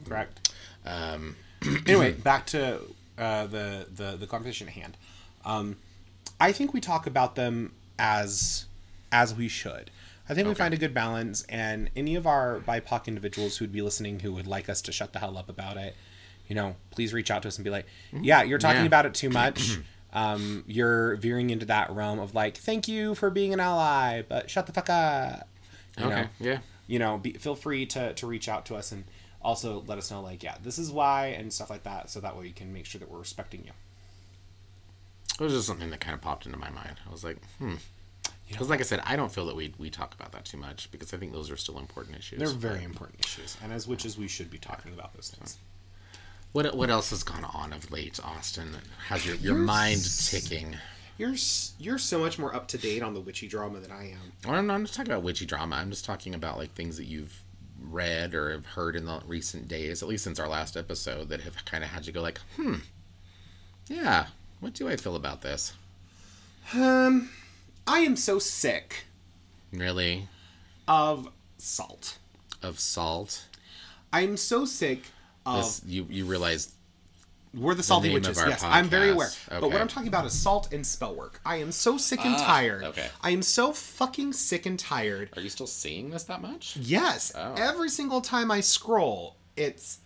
Correct. 0.08 0.52
Um, 0.86 1.36
anyway, 1.86 2.12
back 2.12 2.46
to 2.46 2.80
uh, 3.18 3.46
the, 3.46 3.86
the 3.94 4.16
the 4.16 4.26
conversation 4.26 4.68
at 4.68 4.74
hand. 4.74 4.96
Um, 5.44 5.76
I 6.40 6.52
think 6.52 6.72
we 6.72 6.80
talk 6.80 7.06
about 7.06 7.34
them 7.36 7.72
as 7.98 8.66
as 9.10 9.34
we 9.34 9.48
should. 9.48 9.90
I 10.28 10.34
think 10.34 10.48
we 10.48 10.54
find 10.54 10.72
a 10.72 10.78
good 10.78 10.94
balance, 10.94 11.42
and 11.48 11.90
any 11.94 12.14
of 12.14 12.26
our 12.26 12.60
BIPOC 12.60 13.06
individuals 13.06 13.58
who'd 13.58 13.72
be 13.72 13.82
listening 13.82 14.20
who 14.20 14.32
would 14.32 14.46
like 14.46 14.68
us 14.68 14.80
to 14.82 14.92
shut 14.92 15.12
the 15.12 15.18
hell 15.18 15.36
up 15.36 15.48
about 15.50 15.76
it, 15.76 15.94
you 16.48 16.54
know, 16.54 16.76
please 16.90 17.12
reach 17.12 17.30
out 17.30 17.42
to 17.42 17.48
us 17.48 17.56
and 17.58 17.64
be 17.64 17.70
like, 17.70 17.86
"Yeah, 18.12 18.42
you're 18.42 18.58
talking 18.58 18.80
Yeah. 18.82 18.86
about 18.86 19.06
it 19.06 19.14
too 19.14 19.30
much. 19.42 19.78
um, 20.12 20.64
you're 20.66 21.16
veering 21.16 21.50
into 21.50 21.64
that 21.66 21.90
realm 21.90 22.18
of 22.18 22.34
like, 22.34 22.56
thank 22.58 22.86
you 22.88 23.14
for 23.14 23.30
being 23.30 23.52
an 23.54 23.60
ally, 23.60 24.22
but 24.22 24.50
shut 24.50 24.66
the 24.66 24.72
fuck 24.72 24.90
up." 24.90 25.48
You 25.98 26.04
Okay, 26.06 26.22
know? 26.22 26.28
yeah. 26.40 26.58
you 26.86 26.98
know, 26.98 27.18
be, 27.18 27.32
feel 27.34 27.54
free 27.54 27.84
to, 27.86 28.12
to 28.14 28.26
reach 28.26 28.48
out 28.48 28.64
to 28.66 28.74
us 28.76 28.92
and 28.92 29.04
also 29.42 29.82
let 29.86 29.98
us 29.98 30.10
know, 30.10 30.20
like, 30.22 30.42
yeah, 30.42 30.56
this 30.62 30.78
is 30.78 30.90
why 30.90 31.26
and 31.26 31.52
stuff 31.52 31.68
like 31.70 31.82
that. 31.82 32.08
So 32.10 32.20
that 32.20 32.36
way 32.36 32.42
we 32.44 32.52
can 32.52 32.72
make 32.72 32.86
sure 32.86 32.98
that 32.98 33.10
we're 33.10 33.18
respecting 33.18 33.64
you. 33.64 33.72
It 35.40 35.44
was 35.44 35.52
just 35.54 35.66
something 35.66 35.90
that 35.90 36.00
kind 36.00 36.14
of 36.14 36.20
popped 36.20 36.46
into 36.46 36.58
my 36.58 36.70
mind. 36.70 36.96
I 37.06 37.10
was 37.10 37.24
like, 37.24 37.38
hmm. 37.58 37.74
Because, 38.48 38.68
like 38.68 38.80
I 38.80 38.82
said, 38.82 39.00
I 39.04 39.16
don't 39.16 39.32
feel 39.32 39.46
that 39.46 39.56
we 39.56 39.72
we 39.78 39.88
talk 39.88 40.14
about 40.14 40.32
that 40.32 40.44
too 40.44 40.58
much 40.58 40.90
because 40.90 41.14
I 41.14 41.16
think 41.16 41.32
those 41.32 41.50
are 41.50 41.56
still 41.56 41.78
important 41.78 42.18
issues. 42.18 42.38
They're 42.38 42.48
very 42.48 42.84
important 42.84 43.24
issues. 43.24 43.56
And 43.62 43.72
as 43.72 43.88
witches, 43.88 44.18
we 44.18 44.28
should 44.28 44.50
be 44.50 44.58
talking 44.58 44.92
about 44.92 45.14
those 45.14 45.30
things. 45.30 45.56
What 46.52 46.74
what 46.76 46.90
else 46.90 47.10
has 47.10 47.22
gone 47.22 47.44
on 47.44 47.72
of 47.72 47.90
late, 47.90 48.20
Austin? 48.22 48.76
Has 49.08 49.24
your 49.26 49.36
your 49.36 49.54
mind 49.54 50.02
ticking? 50.26 50.76
You're, 51.18 51.34
you're 51.78 51.98
so 51.98 52.18
much 52.18 52.38
more 52.38 52.54
up 52.54 52.66
to 52.68 52.78
date 52.78 53.02
on 53.02 53.14
the 53.14 53.20
witchy 53.20 53.46
drama 53.46 53.78
than 53.80 53.92
I 53.92 54.10
am. 54.12 54.32
Well, 54.44 54.54
I'm 54.56 54.66
not 54.66 54.74
I'm 54.74 54.84
just 54.84 54.94
talking 54.94 55.12
about 55.12 55.22
witchy 55.22 55.46
drama. 55.46 55.76
I'm 55.76 55.90
just 55.90 56.04
talking 56.04 56.34
about 56.34 56.58
like 56.58 56.72
things 56.74 56.96
that 56.96 57.04
you've 57.04 57.42
read 57.80 58.34
or 58.34 58.50
have 58.50 58.66
heard 58.66 58.96
in 58.96 59.04
the 59.04 59.20
recent 59.26 59.68
days, 59.68 60.02
at 60.02 60.08
least 60.08 60.24
since 60.24 60.40
our 60.40 60.48
last 60.48 60.76
episode, 60.76 61.28
that 61.28 61.42
have 61.42 61.64
kind 61.64 61.84
of 61.84 61.90
had 61.90 62.06
you 62.06 62.12
go 62.12 62.22
like, 62.22 62.38
hmm, 62.56 62.76
yeah. 63.88 64.26
What 64.60 64.74
do 64.74 64.88
I 64.88 64.96
feel 64.96 65.16
about 65.16 65.42
this? 65.42 65.74
Um, 66.74 67.30
I 67.86 68.00
am 68.00 68.16
so 68.16 68.38
sick 68.38 69.04
Really, 69.72 70.28
of 70.86 71.28
salt. 71.58 72.18
of 72.62 72.78
salt. 72.78 73.46
I'm 74.12 74.36
so 74.36 74.64
sick 74.64 75.06
of 75.46 75.64
This, 75.64 75.82
you 75.86 76.06
you 76.08 76.24
realize 76.26 76.74
We're 77.54 77.74
the 77.74 77.82
salty 77.82 78.08
of 78.08 78.14
witches. 78.14 78.38
Yes, 78.38 78.62
I'm 78.62 78.88
very 78.88 79.08
podcast. 79.08 79.12
aware. 79.14 79.30
But 79.60 79.70
what 79.70 79.80
I'm 79.80 79.88
talking 79.88 80.08
about 80.08 80.24
is 80.24 80.32
salt 80.32 80.72
and 80.72 80.86
spell 80.86 81.14
work. 81.14 81.40
I 81.44 81.56
am 81.56 81.70
so 81.72 81.98
sick 81.98 82.24
and 82.24 82.34
ah, 82.36 82.44
tired. 82.44 82.84
okay. 82.84 83.08
I 83.20 83.30
am 83.30 83.42
so 83.42 83.72
fucking 83.72 84.32
sick 84.32 84.66
and 84.66 84.78
tired. 84.78 85.30
Are 85.36 85.42
you 85.42 85.50
still 85.50 85.66
seeing 85.66 86.10
this 86.10 86.24
that 86.24 86.40
much? 86.40 86.76
Yes. 86.76 87.32
Oh. 87.36 87.54
Every 87.56 87.88
single 87.90 88.20
time 88.20 88.50
I 88.50 88.60
scroll, 88.60 89.36
it's 89.56 89.98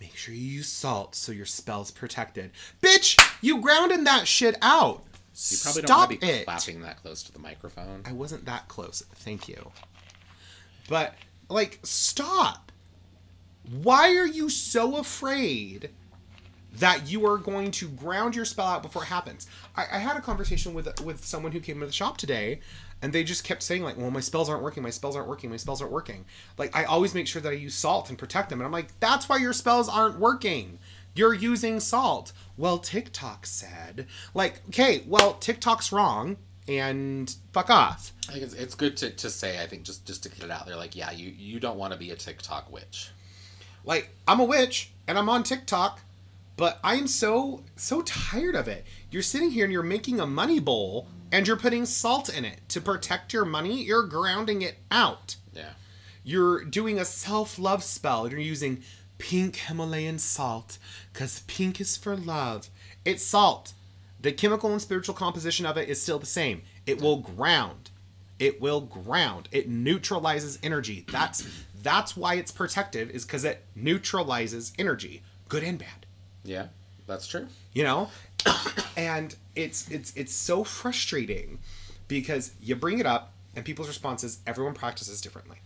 make 0.00 0.16
sure 0.16 0.34
you 0.34 0.40
use 0.40 0.68
salt 0.68 1.14
so 1.14 1.30
your 1.30 1.46
spell's 1.46 1.90
protected. 1.90 2.50
Bitch, 2.82 3.18
you 3.40 3.60
grounded 3.60 4.04
that 4.06 4.26
shit 4.26 4.56
out. 4.62 5.02
You 5.48 5.56
probably 5.62 5.82
don't 5.82 5.88
Stop 5.88 6.08
want 6.10 6.20
to 6.20 6.26
be 6.26 6.32
it. 6.32 6.44
clapping 6.44 6.80
that 6.82 6.96
close 7.02 7.22
to 7.22 7.32
the 7.32 7.38
microphone. 7.38 8.02
I 8.04 8.12
wasn't 8.12 8.44
that 8.46 8.68
close. 8.68 9.02
Thank 9.16 9.48
you. 9.48 9.70
But 10.88 11.14
like 11.48 11.78
stop. 11.84 12.71
Why 13.70 14.16
are 14.16 14.26
you 14.26 14.48
so 14.48 14.96
afraid 14.96 15.90
that 16.74 17.08
you 17.08 17.26
are 17.26 17.36
going 17.36 17.70
to 17.70 17.88
ground 17.88 18.34
your 18.34 18.44
spell 18.44 18.66
out 18.66 18.82
before 18.82 19.02
it 19.02 19.06
happens? 19.06 19.46
I, 19.76 19.84
I 19.92 19.98
had 19.98 20.16
a 20.16 20.20
conversation 20.20 20.74
with 20.74 21.00
with 21.00 21.24
someone 21.24 21.52
who 21.52 21.60
came 21.60 21.80
to 21.80 21.86
the 21.86 21.92
shop 21.92 22.16
today, 22.16 22.60
and 23.00 23.12
they 23.12 23.24
just 23.24 23.44
kept 23.44 23.62
saying 23.62 23.82
like, 23.82 23.96
"Well, 23.96 24.10
my 24.10 24.20
spells 24.20 24.48
aren't 24.48 24.62
working. 24.62 24.82
My 24.82 24.90
spells 24.90 25.16
aren't 25.16 25.28
working. 25.28 25.50
My 25.50 25.56
spells 25.56 25.80
aren't 25.80 25.92
working." 25.92 26.24
Like 26.58 26.74
I 26.74 26.84
always 26.84 27.14
make 27.14 27.26
sure 27.26 27.42
that 27.42 27.50
I 27.50 27.52
use 27.52 27.74
salt 27.74 28.08
and 28.08 28.18
protect 28.18 28.50
them, 28.50 28.60
and 28.60 28.66
I'm 28.66 28.72
like, 28.72 28.98
"That's 29.00 29.28
why 29.28 29.36
your 29.36 29.52
spells 29.52 29.88
aren't 29.88 30.18
working. 30.18 30.78
You're 31.14 31.34
using 31.34 31.78
salt." 31.78 32.32
Well, 32.56 32.78
TikTok 32.78 33.46
said, 33.46 34.06
like, 34.34 34.60
okay, 34.68 35.02
well, 35.06 35.34
TikTok's 35.34 35.90
wrong, 35.90 36.36
and 36.68 37.34
fuck 37.52 37.70
off. 37.70 38.12
I 38.28 38.32
think 38.32 38.44
it's, 38.44 38.54
it's 38.54 38.74
good 38.74 38.96
to, 38.98 39.10
to 39.10 39.30
say, 39.30 39.62
I 39.62 39.66
think, 39.66 39.84
just, 39.84 40.06
just 40.06 40.22
to 40.24 40.28
get 40.28 40.44
it 40.44 40.50
out 40.50 40.66
there, 40.66 40.76
like, 40.76 40.94
yeah, 40.94 41.10
you, 41.10 41.30
you 41.30 41.58
don't 41.58 41.78
want 41.78 41.92
to 41.92 41.98
be 41.98 42.10
a 42.10 42.14
TikTok 42.14 42.70
witch. 42.70 43.10
Like, 43.84 44.10
I'm 44.26 44.40
a 44.40 44.44
witch 44.44 44.92
and 45.06 45.18
I'm 45.18 45.28
on 45.28 45.42
TikTok, 45.42 46.00
but 46.56 46.78
I 46.84 46.96
am 46.96 47.06
so 47.06 47.64
so 47.76 48.02
tired 48.02 48.54
of 48.54 48.68
it. 48.68 48.84
You're 49.10 49.22
sitting 49.22 49.50
here 49.50 49.64
and 49.64 49.72
you're 49.72 49.82
making 49.82 50.20
a 50.20 50.26
money 50.26 50.60
bowl 50.60 51.08
and 51.30 51.46
you're 51.46 51.56
putting 51.56 51.86
salt 51.86 52.28
in 52.28 52.44
it 52.44 52.60
to 52.68 52.80
protect 52.80 53.32
your 53.32 53.44
money. 53.44 53.82
You're 53.82 54.04
grounding 54.04 54.62
it 54.62 54.76
out. 54.90 55.36
Yeah. 55.52 55.70
You're 56.22 56.64
doing 56.64 56.98
a 56.98 57.04
self-love 57.04 57.82
spell. 57.82 58.28
You're 58.28 58.38
using 58.38 58.82
pink 59.18 59.56
Himalayan 59.56 60.18
salt 60.18 60.78
cuz 61.12 61.40
pink 61.46 61.80
is 61.80 61.96
for 61.96 62.16
love. 62.16 62.68
It's 63.04 63.24
salt. 63.24 63.72
The 64.20 64.32
chemical 64.32 64.70
and 64.70 64.80
spiritual 64.80 65.14
composition 65.14 65.66
of 65.66 65.76
it 65.76 65.88
is 65.88 66.00
still 66.00 66.20
the 66.20 66.26
same. 66.26 66.62
It 66.86 67.00
will 67.00 67.16
ground. 67.16 67.90
It 68.38 68.60
will 68.60 68.80
ground. 68.80 69.48
It 69.50 69.68
neutralizes 69.68 70.58
energy. 70.62 71.04
That's 71.10 71.46
that's 71.82 72.16
why 72.16 72.34
it's 72.34 72.50
protective 72.52 73.10
is 73.10 73.24
cuz 73.24 73.44
it 73.44 73.64
neutralizes 73.74 74.72
energy, 74.78 75.22
good 75.48 75.62
and 75.62 75.78
bad. 75.78 76.06
Yeah, 76.44 76.68
that's 77.06 77.26
true. 77.26 77.48
you 77.72 77.84
know? 77.84 78.10
And 78.96 79.34
it's 79.54 79.88
it's 79.90 80.12
it's 80.16 80.34
so 80.34 80.64
frustrating 80.64 81.60
because 82.08 82.52
you 82.60 82.74
bring 82.76 82.98
it 82.98 83.06
up 83.06 83.32
and 83.54 83.64
people's 83.64 83.88
response 83.88 84.24
is 84.24 84.38
everyone 84.46 84.74
practices 84.74 85.20
differently. 85.20 85.58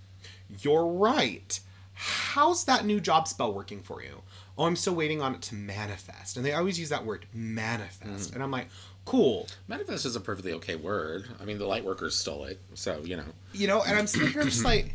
You're 0.61 0.87
right. 0.87 1.59
How's 1.95 2.65
that 2.65 2.85
new 2.85 3.01
job 3.01 3.27
spell 3.27 3.53
working 3.53 3.83
for 3.83 4.03
you? 4.03 4.23
Oh 4.59 4.65
i'm 4.65 4.77
still 4.77 4.95
waiting 4.95 5.21
on 5.23 5.35
it 5.35 5.43
to 5.43 5.55
manifest. 5.55 6.37
And 6.37 6.45
they 6.45 6.53
always 6.53 6.79
use 6.79 6.91
that 6.91 7.05
word 7.05 7.27
manifest. 7.33 8.29
Mm-hmm. 8.29 8.35
And 8.35 8.43
i'm 8.43 8.51
like 8.51 8.69
cool. 9.07 9.49
Manifest 9.69 10.05
is 10.05 10.17
a 10.17 10.21
perfectly 10.21 10.53
okay 10.55 10.75
word. 10.77 11.29
I 11.41 11.45
mean, 11.45 11.59
the 11.59 11.67
light 11.67 11.85
workers 11.85 12.17
stole 12.19 12.43
it, 12.45 12.61
so, 12.75 13.01
you 13.05 13.17
know. 13.17 13.25
you 13.53 13.67
know 13.69 13.83
and 13.83 13.97
i'm 13.99 14.07
sitting 14.07 14.29
here 14.29 14.43
just 14.43 14.65
like 14.65 14.95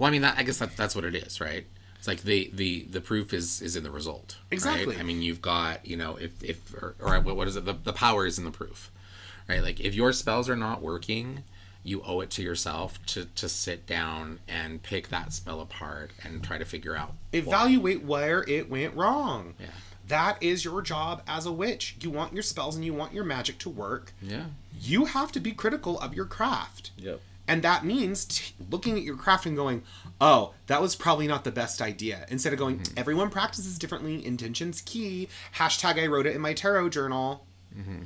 Well, 0.00 0.08
I 0.08 0.10
mean, 0.10 0.22
that, 0.22 0.36
I 0.38 0.42
guess 0.42 0.58
that, 0.58 0.76
that's 0.76 0.96
what 0.96 1.04
it 1.04 1.14
is, 1.14 1.40
right? 1.40 1.66
It's 1.96 2.08
like 2.08 2.22
the, 2.22 2.50
the, 2.54 2.84
the 2.90 3.00
proof 3.02 3.32
is, 3.34 3.60
is 3.60 3.76
in 3.76 3.84
the 3.84 3.90
result. 3.90 4.38
right? 4.44 4.52
Exactly. 4.54 4.96
I 4.96 5.02
mean, 5.02 5.20
you've 5.22 5.42
got, 5.42 5.84
you 5.86 5.96
know, 5.96 6.16
if, 6.16 6.42
if 6.42 6.72
or, 6.74 6.96
or 6.98 7.20
what 7.20 7.36
what 7.36 7.46
is 7.46 7.56
it? 7.56 7.66
The, 7.66 7.74
the 7.74 7.92
power 7.92 8.24
is 8.26 8.38
in 8.38 8.44
the 8.46 8.50
proof, 8.50 8.90
right? 9.48 9.62
Like, 9.62 9.78
if 9.78 9.94
your 9.94 10.12
spells 10.14 10.48
are 10.48 10.56
not 10.56 10.80
working, 10.80 11.44
you 11.84 12.02
owe 12.06 12.20
it 12.20 12.30
to 12.30 12.42
yourself 12.42 12.98
to, 13.08 13.26
to 13.26 13.48
sit 13.50 13.86
down 13.86 14.38
and 14.48 14.82
pick 14.82 15.08
that 15.08 15.34
spell 15.34 15.60
apart 15.60 16.12
and 16.24 16.42
try 16.42 16.56
to 16.56 16.64
figure 16.64 16.96
out. 16.96 17.12
evaluate 17.34 18.02
where 18.02 18.42
it 18.48 18.70
went 18.70 18.94
wrong 18.94 19.54
Yeah. 19.60 19.66
that 20.08 20.42
is 20.42 20.64
your 20.64 20.82
job 20.82 21.22
as 21.26 21.46
a 21.46 21.52
witch 21.52 21.96
you 22.00 22.10
want 22.10 22.32
your 22.34 22.42
spells 22.42 22.76
and 22.76 22.84
you 22.84 22.92
want 22.92 23.14
your 23.14 23.24
magic 23.24 23.56
to 23.60 23.70
work 23.70 24.12
Yeah. 24.20 24.44
you 24.78 25.06
have 25.06 25.32
to 25.32 25.40
be 25.40 25.52
critical 25.52 25.98
of 26.00 26.14
your 26.14 26.26
craft 26.26 26.90
Yep. 26.98 27.20
And 27.50 27.62
that 27.62 27.84
means 27.84 28.26
t- 28.26 28.54
looking 28.70 28.96
at 28.96 29.02
your 29.02 29.16
craft 29.16 29.44
and 29.44 29.56
going, 29.56 29.82
oh, 30.20 30.54
that 30.68 30.80
was 30.80 30.94
probably 30.94 31.26
not 31.26 31.42
the 31.42 31.50
best 31.50 31.82
idea. 31.82 32.24
Instead 32.28 32.52
of 32.52 32.60
going, 32.60 32.78
mm-hmm. 32.78 32.96
everyone 32.96 33.28
practices 33.28 33.76
differently, 33.76 34.24
intention's 34.24 34.80
key, 34.82 35.28
hashtag 35.56 36.00
I 36.00 36.06
wrote 36.06 36.26
it 36.26 36.36
in 36.36 36.40
my 36.40 36.54
tarot 36.54 36.90
journal. 36.90 37.44
Mm-hmm. 37.76 38.02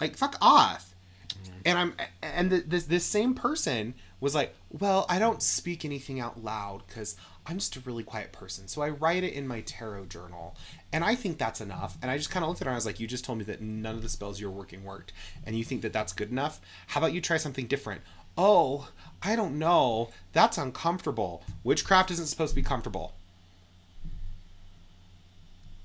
Like, 0.00 0.16
fuck 0.16 0.34
off. 0.42 0.96
Mm-hmm. 1.28 1.52
And 1.64 1.78
I'm, 1.78 1.94
and 2.22 2.50
the, 2.50 2.58
this, 2.66 2.86
this 2.86 3.06
same 3.06 3.34
person 3.34 3.94
was 4.18 4.34
like, 4.34 4.52
well, 4.68 5.06
I 5.08 5.20
don't 5.20 5.40
speak 5.40 5.84
anything 5.84 6.18
out 6.18 6.42
loud 6.42 6.82
because 6.88 7.14
I'm 7.46 7.58
just 7.58 7.76
a 7.76 7.80
really 7.80 8.02
quiet 8.02 8.32
person. 8.32 8.66
So 8.66 8.82
I 8.82 8.88
write 8.88 9.22
it 9.22 9.34
in 9.34 9.46
my 9.46 9.60
tarot 9.60 10.06
journal. 10.06 10.56
And 10.92 11.04
I 11.04 11.14
think 11.14 11.38
that's 11.38 11.60
enough. 11.60 11.96
And 12.02 12.10
I 12.10 12.16
just 12.16 12.30
kind 12.30 12.42
of 12.42 12.48
looked 12.48 12.62
at 12.62 12.64
her 12.64 12.70
and 12.70 12.74
I 12.74 12.78
was 12.78 12.86
like, 12.86 12.98
you 12.98 13.06
just 13.06 13.24
told 13.24 13.38
me 13.38 13.44
that 13.44 13.60
none 13.60 13.94
of 13.94 14.02
the 14.02 14.08
spells 14.08 14.40
you're 14.40 14.50
working 14.50 14.82
worked. 14.82 15.12
And 15.46 15.56
you 15.56 15.62
think 15.62 15.82
that 15.82 15.92
that's 15.92 16.12
good 16.12 16.32
enough? 16.32 16.60
How 16.88 16.98
about 16.98 17.12
you 17.12 17.20
try 17.20 17.36
something 17.36 17.68
different? 17.68 18.00
Oh, 18.36 18.88
I 19.22 19.36
don't 19.36 19.58
know. 19.58 20.10
That's 20.32 20.58
uncomfortable. 20.58 21.42
Witchcraft 21.62 22.10
isn't 22.10 22.26
supposed 22.26 22.50
to 22.50 22.56
be 22.56 22.62
comfortable. 22.62 23.14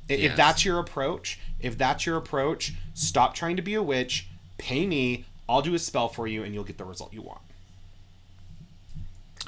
If 0.08 0.20
Yes. 0.20 0.38
that's 0.38 0.66
your 0.66 0.80
approach, 0.80 1.39
if 1.60 1.78
that's 1.78 2.06
your 2.06 2.18
approach, 2.18 2.74
stop 2.95 3.36
trying 3.36 3.56
to 3.58 3.62
be 3.62 3.76
a 3.76 3.84
witch, 3.84 4.28
pay 4.58 4.88
me, 4.88 5.26
I'll 5.47 5.62
do 5.62 5.76
a 5.76 5.80
spell 5.80 6.10
for 6.10 6.28
you, 6.28 6.43
and 6.43 6.54
you'll 6.54 6.64
get 6.64 6.78
the 6.80 6.86
result 6.86 7.14
you 7.14 7.22
want. 7.22 7.41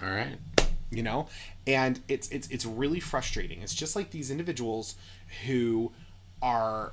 All 0.01 0.09
right. 0.09 0.37
you 0.93 1.03
know 1.03 1.27
and 1.65 2.01
it's 2.09 2.27
it's 2.31 2.49
it's 2.49 2.65
really 2.65 2.99
frustrating 2.99 3.61
it's 3.61 3.73
just 3.73 3.95
like 3.95 4.11
these 4.11 4.29
individuals 4.29 4.95
who 5.45 5.89
are 6.41 6.91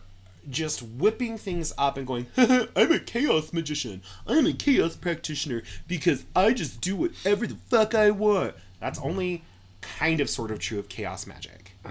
just 0.51 0.83
whipping 0.83 1.37
things 1.39 1.73
up 1.77 1.97
and 1.97 2.07
going 2.07 2.27
i'm 2.37 2.93
a 2.93 2.99
chaos 2.99 3.53
magician. 3.53 4.03
I'm 4.27 4.47
a 4.47 4.53
chaos 4.53 4.97
practitioner 4.97 5.63
because 5.87 6.25
i 6.35 6.53
just 6.53 6.81
do 6.81 6.97
whatever 6.97 7.47
the 7.47 7.57
fuck 7.69 7.95
i 7.95 8.11
want. 8.11 8.55
That's 8.81 8.99
only 9.01 9.43
kind 9.81 10.21
of 10.21 10.29
sort 10.29 10.51
of 10.51 10.59
true 10.59 10.79
of 10.79 10.89
chaos 10.89 11.27
magic. 11.27 11.73
Uh, 11.85 11.89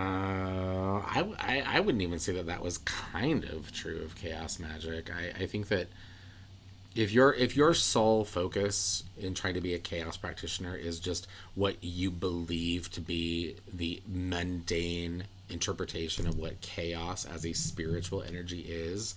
I, 1.00 1.26
I, 1.40 1.64
I 1.66 1.80
wouldn't 1.80 2.02
even 2.02 2.20
say 2.20 2.34
that 2.34 2.46
that 2.48 2.62
was 2.62 2.78
kind 2.80 3.44
of 3.46 3.72
true 3.72 4.02
of 4.04 4.16
chaos 4.16 4.60
magic. 4.60 5.10
I, 5.10 5.44
I 5.44 5.46
think 5.46 5.70
that 5.70 5.88
if 6.96 7.12
your 7.12 7.34
if 7.34 7.56
your 7.56 7.74
sole 7.74 8.26
focus 8.26 9.04
in 9.18 9.34
trying 9.34 9.54
to 9.54 9.62
be 9.62 9.74
a 9.74 9.80
chaos 9.80 10.18
practitioner 10.18 10.76
is 10.76 11.00
just 11.00 11.28
what 11.56 11.76
you 11.82 12.10
believe 12.10 12.92
to 12.92 13.02
be 13.02 13.56
the 13.72 14.02
mundane 14.08 15.26
interpretation 15.50 16.28
of 16.28 16.38
what 16.38 16.62
chaos 16.62 17.26
as 17.26 17.46
a 17.46 17.54
spiritual 17.54 18.22
energy 18.22 18.62
is, 18.62 19.16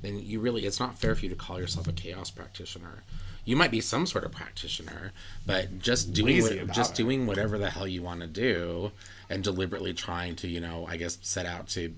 then 0.00 0.18
you 0.18 0.40
really 0.40 0.64
it's 0.64 0.80
not 0.80 0.98
fair 0.98 1.14
for 1.14 1.22
you 1.24 1.28
to 1.28 1.36
call 1.36 1.58
yourself 1.60 1.88
a 1.88 1.92
chaos 1.92 2.30
practitioner. 2.30 3.02
You 3.44 3.56
might 3.56 3.72
be 3.72 3.80
some 3.80 4.06
sort 4.06 4.24
of 4.24 4.30
practitioner, 4.30 5.12
but 5.44 5.80
just 5.80 6.12
doing 6.12 6.42
what, 6.42 6.70
just 6.70 6.92
it. 6.92 6.96
doing 6.96 7.26
whatever 7.26 7.58
the 7.58 7.70
hell 7.70 7.88
you 7.88 8.00
want 8.00 8.20
to 8.20 8.28
do 8.28 8.92
and 9.28 9.42
deliberately 9.42 9.92
trying 9.92 10.36
to, 10.36 10.48
you 10.48 10.60
know, 10.60 10.86
I 10.88 10.96
guess 10.96 11.18
set 11.22 11.46
out 11.46 11.68
to 11.70 11.92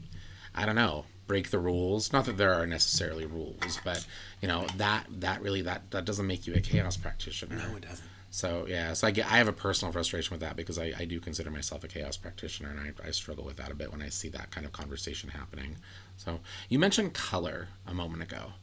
I 0.54 0.66
don't 0.66 0.76
know, 0.76 1.04
break 1.26 1.50
the 1.50 1.58
rules. 1.58 2.12
Not 2.12 2.26
that 2.26 2.36
there 2.36 2.54
are 2.54 2.66
necessarily 2.66 3.26
rules, 3.26 3.78
but 3.84 4.06
you 4.40 4.48
know, 4.48 4.66
that 4.76 5.06
that 5.20 5.42
really 5.42 5.62
that 5.62 5.90
that 5.90 6.04
doesn't 6.04 6.26
make 6.26 6.46
you 6.46 6.54
a 6.54 6.60
chaos 6.60 6.96
practitioner. 6.96 7.56
no 7.56 7.76
it 7.76 7.82
doesn't 7.82 8.08
So 8.34 8.66
yeah, 8.68 8.94
so 8.94 9.06
I 9.06 9.12
get 9.12 9.26
I 9.30 9.36
have 9.38 9.46
a 9.46 9.52
personal 9.52 9.92
frustration 9.92 10.32
with 10.34 10.40
that 10.40 10.56
because 10.56 10.76
I, 10.76 10.92
I 10.98 11.04
do 11.04 11.20
consider 11.20 11.52
myself 11.52 11.84
a 11.84 11.86
chaos 11.86 12.16
practitioner 12.16 12.68
and 12.68 12.80
I, 12.80 13.06
I 13.06 13.12
struggle 13.12 13.44
with 13.44 13.58
that 13.58 13.70
a 13.70 13.76
bit 13.76 13.92
when 13.92 14.02
I 14.02 14.08
see 14.08 14.28
that 14.30 14.50
kind 14.50 14.66
of 14.66 14.72
conversation 14.72 15.30
happening. 15.30 15.76
So 16.16 16.40
you 16.68 16.80
mentioned 16.80 17.14
color 17.14 17.68
a 17.86 17.94
moment 17.94 18.24
ago 18.24 18.54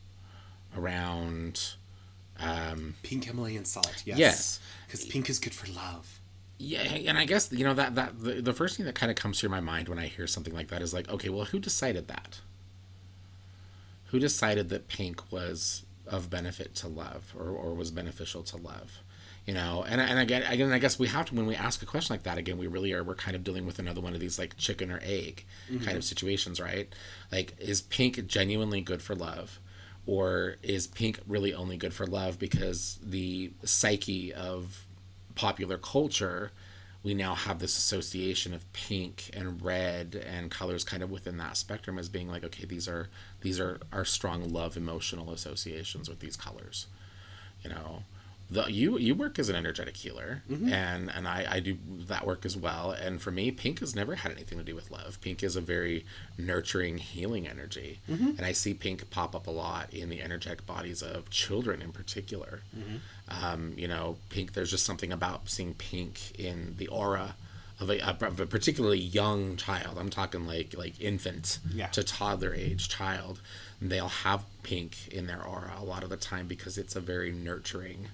around 0.77 1.75
um 2.37 2.95
pink 3.01 3.23
himalayan 3.23 3.63
salt 3.63 4.03
yes 4.05 4.17
Yes. 4.17 4.59
because 4.87 5.05
pink 5.05 5.29
is 5.29 5.39
good 5.39 5.53
for 5.53 5.71
love 5.71 6.19
yeah 6.57 6.81
and 6.81 7.17
I 7.17 7.23
guess 7.23 7.49
you 7.53 7.63
know 7.63 7.73
that 7.73 7.95
that 7.95 8.19
the, 8.21 8.41
the 8.41 8.53
first 8.53 8.75
thing 8.75 8.85
that 8.87 8.95
kind 8.95 9.09
of 9.09 9.15
comes 9.15 9.39
to 9.39 9.47
my 9.47 9.61
mind 9.61 9.87
when 9.87 9.99
I 9.99 10.07
hear 10.07 10.27
something 10.27 10.53
like 10.53 10.67
that 10.67 10.81
is 10.81 10.93
like 10.93 11.09
okay 11.09 11.29
well 11.29 11.45
who 11.45 11.59
decided 11.59 12.09
that 12.09 12.41
who 14.07 14.19
decided 14.19 14.67
that 14.67 14.89
pink 14.89 15.31
was 15.31 15.83
of 16.05 16.29
benefit 16.29 16.75
to 16.75 16.89
love 16.89 17.33
or, 17.39 17.47
or 17.51 17.73
was 17.73 17.89
beneficial 17.89 18.43
to 18.43 18.57
love 18.57 18.99
you 19.51 19.57
know? 19.57 19.83
And, 19.85 19.99
and 19.99 20.17
again 20.17 20.43
again 20.43 20.71
i 20.71 20.79
guess 20.79 20.97
we 20.97 21.07
have 21.07 21.25
to 21.25 21.35
when 21.35 21.45
we 21.45 21.55
ask 21.55 21.81
a 21.81 21.85
question 21.85 22.13
like 22.13 22.23
that 22.23 22.37
again 22.37 22.57
we 22.57 22.67
really 22.67 22.93
are 22.93 23.03
we're 23.03 23.15
kind 23.15 23.35
of 23.35 23.43
dealing 23.43 23.65
with 23.65 23.79
another 23.79 23.99
one 23.99 24.13
of 24.13 24.21
these 24.21 24.39
like 24.39 24.55
chicken 24.55 24.89
or 24.89 25.01
egg 25.03 25.43
kind 25.67 25.81
mm-hmm. 25.81 25.97
of 25.97 26.03
situations 26.05 26.61
right? 26.61 26.87
Like 27.33 27.55
is 27.59 27.81
pink 27.81 28.25
genuinely 28.27 28.79
good 28.79 29.01
for 29.01 29.13
love? 29.13 29.59
Or 30.05 30.55
is 30.63 30.87
pink 30.87 31.19
really 31.27 31.53
only 31.53 31.75
good 31.75 31.93
for 31.93 32.07
love 32.07 32.39
because 32.39 32.97
the 33.03 33.51
psyche 33.65 34.33
of 34.33 34.85
popular 35.35 35.77
culture 35.77 36.53
we 37.03 37.13
now 37.13 37.33
have 37.33 37.59
this 37.59 37.77
association 37.77 38.53
of 38.53 38.71
pink 38.73 39.31
and 39.33 39.61
red 39.61 40.15
and 40.25 40.49
colors 40.49 40.83
kind 40.83 41.03
of 41.03 41.11
within 41.11 41.37
that 41.37 41.57
spectrum 41.57 41.99
as 41.99 42.09
being 42.09 42.29
like 42.29 42.43
okay 42.43 42.65
these 42.65 42.87
are 42.87 43.09
these 43.41 43.59
are 43.59 43.79
are 43.91 44.05
strong 44.05 44.51
love 44.51 44.77
emotional 44.77 45.31
associations 45.31 46.09
with 46.09 46.19
these 46.19 46.35
colors 46.35 46.87
you 47.63 47.69
know 47.69 48.03
the, 48.51 48.69
you 48.69 48.97
you 48.99 49.15
work 49.15 49.39
as 49.39 49.47
an 49.47 49.55
energetic 49.55 49.95
healer 49.95 50.43
mm-hmm. 50.49 50.71
and 50.71 51.09
and 51.09 51.25
I, 51.25 51.47
I 51.49 51.59
do 51.61 51.77
that 52.07 52.27
work 52.27 52.45
as 52.45 52.57
well. 52.57 52.91
And 52.91 53.21
for 53.21 53.31
me 53.31 53.49
pink 53.49 53.79
has 53.79 53.95
never 53.95 54.15
had 54.15 54.31
anything 54.33 54.57
to 54.57 54.63
do 54.63 54.75
with 54.75 54.91
love. 54.91 55.19
Pink 55.21 55.41
is 55.41 55.55
a 55.55 55.61
very 55.61 56.05
nurturing 56.37 56.97
healing 56.97 57.47
energy. 57.47 57.99
Mm-hmm. 58.09 58.31
And 58.37 58.41
i 58.41 58.51
see 58.51 58.73
pink 58.73 59.09
pop 59.09 59.35
up 59.35 59.47
a 59.47 59.51
lot 59.51 59.93
in 59.93 60.09
the 60.09 60.21
energetic 60.21 60.65
bodies 60.65 61.01
of 61.01 61.29
children 61.29 61.81
in 61.81 61.93
particular. 61.93 62.61
Mm-hmm. 62.77 63.45
Um, 63.45 63.73
you 63.77 63.87
know 63.87 64.17
pink 64.29 64.51
there's 64.51 64.71
just 64.71 64.85
something 64.85 65.13
about 65.13 65.49
seeing 65.49 65.73
pink 65.73 66.37
in 66.37 66.75
the 66.77 66.87
aura 66.87 67.35
of 67.79 67.89
a, 67.89 68.05
of 68.05 68.39
a 68.39 68.45
particularly 68.45 68.99
young 68.99 69.55
child. 69.55 69.97
I'm 69.97 70.09
talking 70.09 70.45
like 70.45 70.75
like 70.77 70.99
infant 70.99 71.59
Yeah. 71.73 71.87
to 71.87 72.03
toddler 72.03 72.53
age 72.53 72.89
child. 72.89 73.39
They'll 73.81 74.09
have 74.09 74.43
pink 74.61 75.07
in 75.07 75.27
their 75.27 75.41
aura 75.41 75.73
a 75.79 75.85
lot 75.85 76.03
of 76.03 76.09
the 76.09 76.17
time 76.17 76.47
because 76.47 76.77
it's 76.77 76.97
a 76.97 77.01
very 77.01 77.31
nurturing 77.31 78.09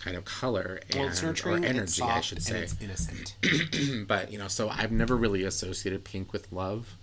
kind 0.00 0.16
of 0.16 0.24
color 0.24 0.80
and 0.90 1.12
well 1.22 1.36
or 1.44 1.56
energy 1.56 2.02
i 2.02 2.20
should 2.20 2.42
say. 2.42 2.60
it's 2.60 2.74
innocent. 2.80 3.36
But 4.08 4.32
you 4.32 4.38
know 4.38 4.48
so 4.48 4.68
i've 4.68 4.92
never 4.92 5.16
really 5.16 5.44
associated 5.44 6.04
pink 6.04 6.32
with 6.32 6.50
love. 6.50 6.96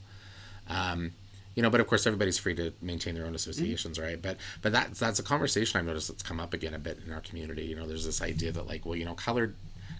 Um 0.67 1.11
you 1.55 1.63
know 1.63 1.69
but 1.69 1.79
of 1.79 1.87
course 1.87 2.05
everybody's 2.05 2.37
free 2.37 2.55
to 2.55 2.73
maintain 2.81 3.15
their 3.15 3.25
own 3.25 3.35
associations 3.35 3.99
right? 3.99 4.21
But 4.21 4.37
but 4.61 4.71
that's 4.71 4.99
that's 4.99 5.19
a 5.19 5.23
conversation 5.23 5.79
i've 5.79 5.85
noticed 5.85 6.07
that's 6.09 6.23
come 6.23 6.39
up 6.39 6.53
again 6.53 6.73
a 6.73 6.79
bit 6.79 6.99
in 7.05 7.13
our 7.13 7.21
community. 7.21 7.63
You 7.65 7.75
know 7.75 7.87
there's 7.87 8.05
this 8.05 8.21
idea 8.21 8.51
that 8.51 8.67
like 8.67 8.85
well 8.85 8.95
you 8.95 9.05
know 9.05 9.13
color 9.13 9.53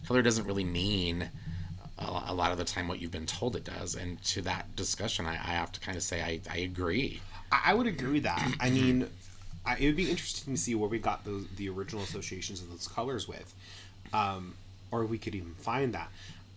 color 0.07 0.21
doesn't 0.21 0.45
really 0.45 0.65
mean 0.65 1.29
a, 1.99 2.33
lot 2.33 2.51
of 2.51 2.59
the 2.59 2.63
time 2.63 2.87
what 2.87 3.01
you've 3.01 3.11
been 3.11 3.25
told 3.25 3.55
it 3.55 3.63
does. 3.63 3.95
And 3.95 4.21
to 4.25 4.41
that 4.43 4.75
discussion 4.75 5.25
i, 5.25 5.33
I 5.33 5.53
have 5.57 5.71
to 5.71 5.79
kind 5.79 5.97
of 5.97 6.03
say 6.03 6.21
i, 6.21 6.39
I 6.51 6.57
agree. 6.59 7.21
I 7.51 7.71
I 7.71 7.73
would 7.73 7.87
agree 7.87 8.13
with 8.13 8.23
that. 8.23 8.55
I 8.59 8.69
mean, 8.69 9.09
I, 9.67 9.75
it 9.77 9.85
would 9.85 9.95
be 9.95 10.09
interesting 10.09 10.53
to 10.55 10.59
see 10.59 10.73
where 10.75 10.89
we 10.89 10.99
got 10.99 11.25
those 11.25 11.45
the 11.57 11.69
original 11.69 12.03
associations 12.03 12.61
of 12.61 12.69
those 12.69 12.87
colors 12.87 13.27
with, 13.27 13.53
um, 14.13 14.55
or 14.91 15.03
if 15.03 15.09
we 15.09 15.17
could 15.17 15.35
even 15.35 15.53
find 15.55 15.93
that. 15.93 16.09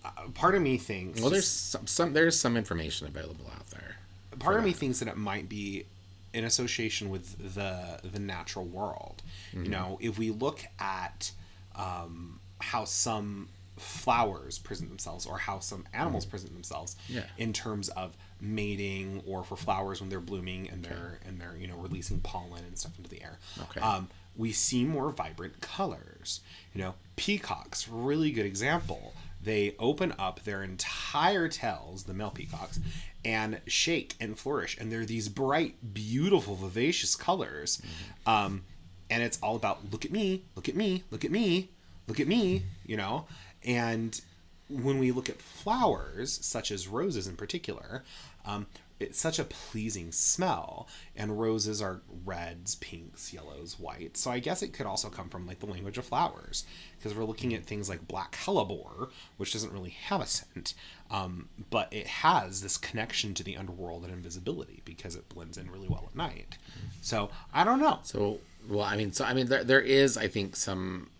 Uh, 0.04 0.10
part 0.32 0.54
of 0.54 0.62
me 0.62 0.78
thinks. 0.78 1.20
well 1.20 1.28
there's 1.30 1.46
some, 1.46 1.86
some 1.86 2.12
there's 2.14 2.38
some 2.38 2.56
information 2.56 3.06
available 3.06 3.44
out 3.54 3.66
there 3.70 3.96
part 4.38 4.56
of 4.56 4.64
me 4.64 4.72
thinks 4.72 5.00
that 5.00 5.08
it 5.08 5.16
might 5.16 5.48
be 5.48 5.84
in 6.32 6.44
association 6.44 7.10
with 7.10 7.54
the 7.54 8.00
the 8.08 8.18
natural 8.20 8.64
world. 8.64 9.22
Mm-hmm. 9.52 9.64
You 9.64 9.70
know, 9.70 9.98
if 10.00 10.18
we 10.18 10.30
look 10.30 10.60
at 10.78 11.32
um, 11.76 12.40
how 12.60 12.84
some 12.84 13.48
flowers 13.76 14.58
present 14.58 14.88
themselves 14.90 15.26
or 15.26 15.38
how 15.38 15.58
some 15.58 15.84
animals 15.92 16.26
present 16.26 16.52
themselves 16.52 16.94
Mm-hmm. 17.08 17.14
Yeah. 17.16 17.24
in 17.38 17.52
terms 17.52 17.88
of 17.90 18.16
mating 18.40 19.22
or 19.26 19.44
for 19.44 19.56
flowers 19.56 20.00
when 20.00 20.10
they're 20.10 20.20
blooming 20.20 20.68
and 20.68 20.84
they're 20.84 21.20
and 21.26 21.40
they're 21.40 21.56
you 21.58 21.66
know 21.66 21.76
releasing 21.76 22.20
pollen 22.20 22.64
and 22.64 22.78
stuff 22.78 22.96
into 22.96 23.10
the 23.10 23.22
air. 23.22 23.38
Okay. 23.62 23.80
um, 23.80 24.08
we 24.36 24.52
see 24.52 24.84
more 24.84 25.10
vibrant 25.10 25.60
colors. 25.60 26.40
You 26.74 26.82
know 26.82 26.94
peacocks 27.16 27.88
really 27.88 28.30
good 28.30 28.46
example. 28.46 29.14
They 29.42 29.74
open 29.78 30.14
up 30.18 30.44
their 30.44 30.62
entire 30.62 31.48
tails 31.48 32.04
the 32.04 32.12
male 32.12 32.30
peacocks 32.30 32.78
and 33.24 33.60
shake 33.66 34.14
and 34.20 34.38
flourish. 34.38 34.76
And 34.78 34.90
they're 34.90 35.04
these 35.04 35.28
bright 35.28 35.94
beautiful 35.94 36.56
vivacious 36.56 37.16
colors. 37.16 37.80
Um, 38.26 38.64
and 39.10 39.22
it's 39.22 39.38
all 39.42 39.56
about 39.56 39.90
look 39.90 40.04
at 40.04 40.12
me 40.12 40.42
look 40.54 40.68
at 40.68 40.76
me 40.76 41.02
look 41.10 41.24
at 41.24 41.30
me 41.30 41.68
look 42.06 42.20
at 42.20 42.28
me 42.28 42.62
you 42.86 42.96
know? 42.96 43.26
And 43.64 44.20
when 44.68 44.98
we 44.98 45.10
look 45.10 45.28
at 45.28 45.40
flowers 45.40 46.44
such 46.44 46.70
as 46.70 46.86
roses 46.86 47.26
in 47.26 47.36
particular 47.36 48.04
um, 48.44 48.66
it's 48.98 49.18
such 49.18 49.38
a 49.38 49.44
pleasing 49.44 50.12
smell 50.12 50.86
and 51.16 51.40
roses 51.40 51.80
are 51.80 52.02
reds 52.24 52.74
pinks 52.76 53.32
yellows 53.32 53.78
whites. 53.78 54.20
So 54.20 54.30
i 54.30 54.38
guess 54.38 54.62
it 54.62 54.72
could 54.72 54.86
also 54.86 55.08
come 55.08 55.28
from 55.28 55.46
like 55.46 55.60
the 55.60 55.66
language 55.66 55.98
of 55.98 56.04
flowers 56.04 56.64
because 56.98 57.16
we're 57.16 57.24
looking 57.24 57.54
at 57.54 57.64
things 57.64 57.88
like 57.88 58.06
black 58.06 58.36
hellebore 58.36 59.08
which 59.38 59.52
doesn't 59.52 59.72
really 59.72 59.90
have 59.90 60.20
a 60.20 60.26
scent 60.26 60.74
um, 61.10 61.48
but 61.70 61.88
it 61.92 62.06
has 62.06 62.62
this 62.62 62.76
connection 62.76 63.34
to 63.34 63.42
the 63.42 63.56
underworld 63.56 64.04
and 64.04 64.12
invisibility 64.12 64.80
because 64.84 65.16
it 65.16 65.28
blends 65.28 65.58
in 65.58 65.70
really 65.70 65.88
well 65.88 66.04
at 66.08 66.16
night. 66.16 66.56
So 67.02 67.30
i 67.52 67.64
don't 67.64 67.80
know. 67.80 67.98
So, 68.04 68.38
well, 68.68 68.84
I 68.84 68.96
mean, 68.96 69.12
so 69.12 69.24
I 69.24 69.34
mean, 69.34 69.46
there, 69.46 69.64
there 69.64 69.80
is, 69.80 70.16
I 70.16 70.28
think, 70.28 70.54
some 70.54 71.10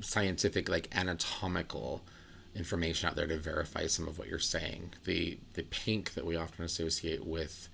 scientific 0.00 0.68
like 0.68 0.88
anatomical 0.96 2.02
information 2.54 3.08
out 3.08 3.16
there 3.16 3.26
to 3.26 3.38
verify 3.38 3.86
some 3.86 4.06
of 4.06 4.18
what 4.18 4.28
you're 4.28 4.38
saying. 4.38 4.92
The 5.04 5.38
the 5.54 5.62
pink 5.62 6.14
that 6.14 6.26
we 6.26 6.36
often 6.36 6.64
associate 6.64 7.24
with 7.26 7.68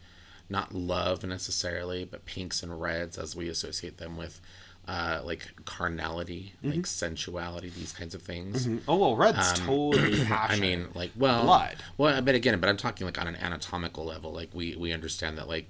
not 0.50 0.74
love 0.74 1.24
necessarily, 1.24 2.04
but 2.04 2.24
pinks 2.24 2.62
and 2.62 2.80
reds 2.80 3.18
as 3.18 3.36
we 3.36 3.48
associate 3.48 3.98
them 3.98 4.16
with 4.16 4.40
uh, 4.86 5.20
like 5.22 5.48
carnality, 5.66 6.54
Mm-hmm. 6.64 6.76
like 6.76 6.86
sensuality, 6.86 7.68
these 7.68 7.92
kinds 7.92 8.14
of 8.14 8.22
things. 8.22 8.66
Oh 8.88 8.96
well, 8.96 9.16
red's 9.16 9.52
totally. 9.60 10.22
Um, 10.22 10.28
I 10.48 10.56
mean, 10.58 10.86
like, 10.94 11.10
well, 11.16 11.42
Blood. 11.44 11.76
Well, 11.98 12.22
but 12.22 12.34
again, 12.34 12.58
but 12.60 12.70
I'm 12.70 12.78
talking 12.78 13.06
like 13.06 13.20
on 13.20 13.26
an 13.26 13.36
anatomical 13.36 14.04
level. 14.06 14.32
Like 14.32 14.48
we 14.54 14.74
we 14.76 14.92
understand 14.94 15.36
that 15.36 15.48
like, 15.48 15.68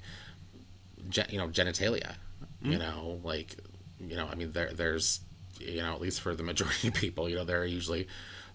gen, 1.08 1.26
you 1.30 1.38
know, 1.38 1.48
genitalia. 1.48 2.14
Mm. 2.64 2.72
You 2.72 2.78
know, 2.78 3.20
like, 3.24 3.56
you 4.00 4.16
know, 4.16 4.28
I 4.30 4.34
mean, 4.36 4.52
there 4.52 4.70
there's, 4.72 5.20
you 5.58 5.82
know, 5.82 5.92
at 5.94 6.00
least 6.00 6.20
for 6.20 6.34
the 6.36 6.42
majority 6.44 6.88
of 6.88 6.94
people, 6.94 7.28
you 7.28 7.34
know, 7.36 7.44
there 7.44 7.60
are 7.60 7.66
usually 7.66 8.06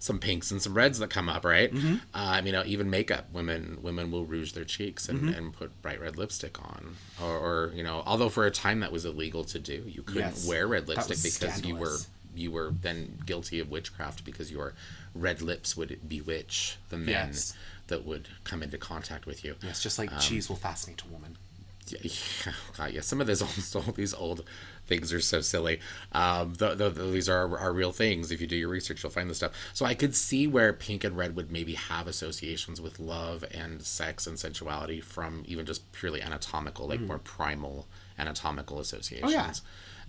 some 0.04 0.18
pinks 0.18 0.50
and 0.50 0.60
some 0.60 0.74
reds 0.74 0.98
that 0.98 1.08
come 1.08 1.30
up, 1.30 1.46
right? 1.46 1.72
Mm-hmm. 1.72 1.94
Uh, 2.12 2.42
you 2.44 2.52
know, 2.52 2.62
even 2.66 2.90
makeup. 2.90 3.24
Women 3.32 3.78
women 3.80 4.10
will 4.10 4.26
rouge 4.26 4.52
their 4.52 4.66
cheeks 4.66 5.08
and, 5.08 5.18
Mm-hmm. 5.20 5.28
and 5.38 5.52
put 5.54 5.80
bright 5.80 5.98
red 5.98 6.18
lipstick 6.18 6.60
on, 6.62 6.96
or, 7.22 7.30
or 7.38 7.72
you 7.74 7.82
know, 7.82 8.02
although 8.04 8.28
for 8.28 8.44
a 8.44 8.50
time 8.50 8.80
that 8.80 8.92
was 8.92 9.06
illegal 9.06 9.44
to 9.44 9.58
do, 9.58 9.82
you 9.86 10.02
couldn't 10.02 10.34
Yes. 10.36 10.46
wear 10.46 10.66
red 10.66 10.88
lipstick 10.88 11.22
because 11.22 11.64
you 11.64 11.74
were 11.76 11.96
you 12.34 12.50
were 12.50 12.70
then 12.82 13.18
guilty 13.24 13.60
of 13.60 13.70
witchcraft 13.70 14.24
because 14.26 14.50
your 14.52 14.74
red 15.14 15.40
lips 15.40 15.74
would 15.76 15.98
bewitch 16.06 16.76
the 16.90 16.98
men 16.98 17.28
Yes. 17.28 17.54
that 17.86 18.04
would 18.04 18.28
come 18.44 18.62
into 18.62 18.76
contact 18.76 19.24
with 19.24 19.42
you. 19.42 19.54
yes, 19.62 19.82
just 19.82 19.98
like 19.98 20.12
Um, 20.12 20.18
cheese 20.20 20.48
will 20.50 20.56
fascinate 20.56 21.00
a 21.02 21.06
woman. 21.06 21.38
Yeah, 21.86 21.98
yeah, 22.02 22.52
God, 22.76 22.90
yeah. 22.92 23.00
Some 23.02 23.20
of 23.20 23.26
these 23.26 23.40
old, 23.40 23.86
all 23.86 23.92
these 23.92 24.12
old 24.14 24.44
things 24.86 25.12
are 25.12 25.20
so 25.20 25.40
silly. 25.40 25.80
Um, 26.12 26.54
th 26.54 26.78
th 26.78 26.94
these 26.94 27.28
are 27.28 27.58
are 27.58 27.72
real 27.72 27.92
things. 27.92 28.30
If 28.30 28.40
you 28.40 28.46
do 28.46 28.56
your 28.56 28.68
research, 28.68 29.02
you'll 29.02 29.12
find 29.12 29.30
this 29.30 29.38
stuff. 29.38 29.52
So 29.72 29.86
I 29.86 29.94
could 29.94 30.14
see 30.14 30.46
where 30.46 30.72
pink 30.72 31.04
and 31.04 31.16
red 31.16 31.36
would 31.36 31.50
maybe 31.50 31.74
have 31.74 32.06
associations 32.06 32.80
with 32.80 32.98
love 32.98 33.44
and 33.52 33.82
sex 33.82 34.26
and 34.26 34.38
sensuality 34.38 35.00
from 35.00 35.42
even 35.46 35.66
just 35.66 35.90
purely 35.92 36.20
anatomical, 36.22 36.88
like 36.88 37.00
more 37.00 37.18
primal 37.18 37.86
anatomical 38.18 38.78
associations. 38.80 39.32
Oh 39.32 39.34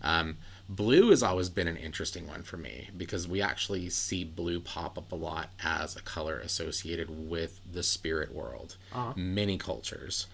Um, 0.01 0.37
blue 0.67 1.09
has 1.09 1.23
always 1.23 1.49
been 1.49 1.67
an 1.67 1.77
interesting 1.77 2.27
one 2.27 2.43
for 2.43 2.57
me 2.57 2.89
because 2.95 3.27
we 3.27 3.41
actually 3.41 3.89
see 3.89 4.23
blue 4.23 4.59
pop 4.59 4.97
up 4.97 5.11
a 5.11 5.15
lot 5.15 5.49
as 5.63 5.95
a 5.95 6.01
color 6.01 6.37
associated 6.37 7.29
with 7.29 7.61
the 7.71 7.81
spirit 7.81 8.33
world. 8.33 8.75
Many 9.15 9.57
cultures 9.57 10.27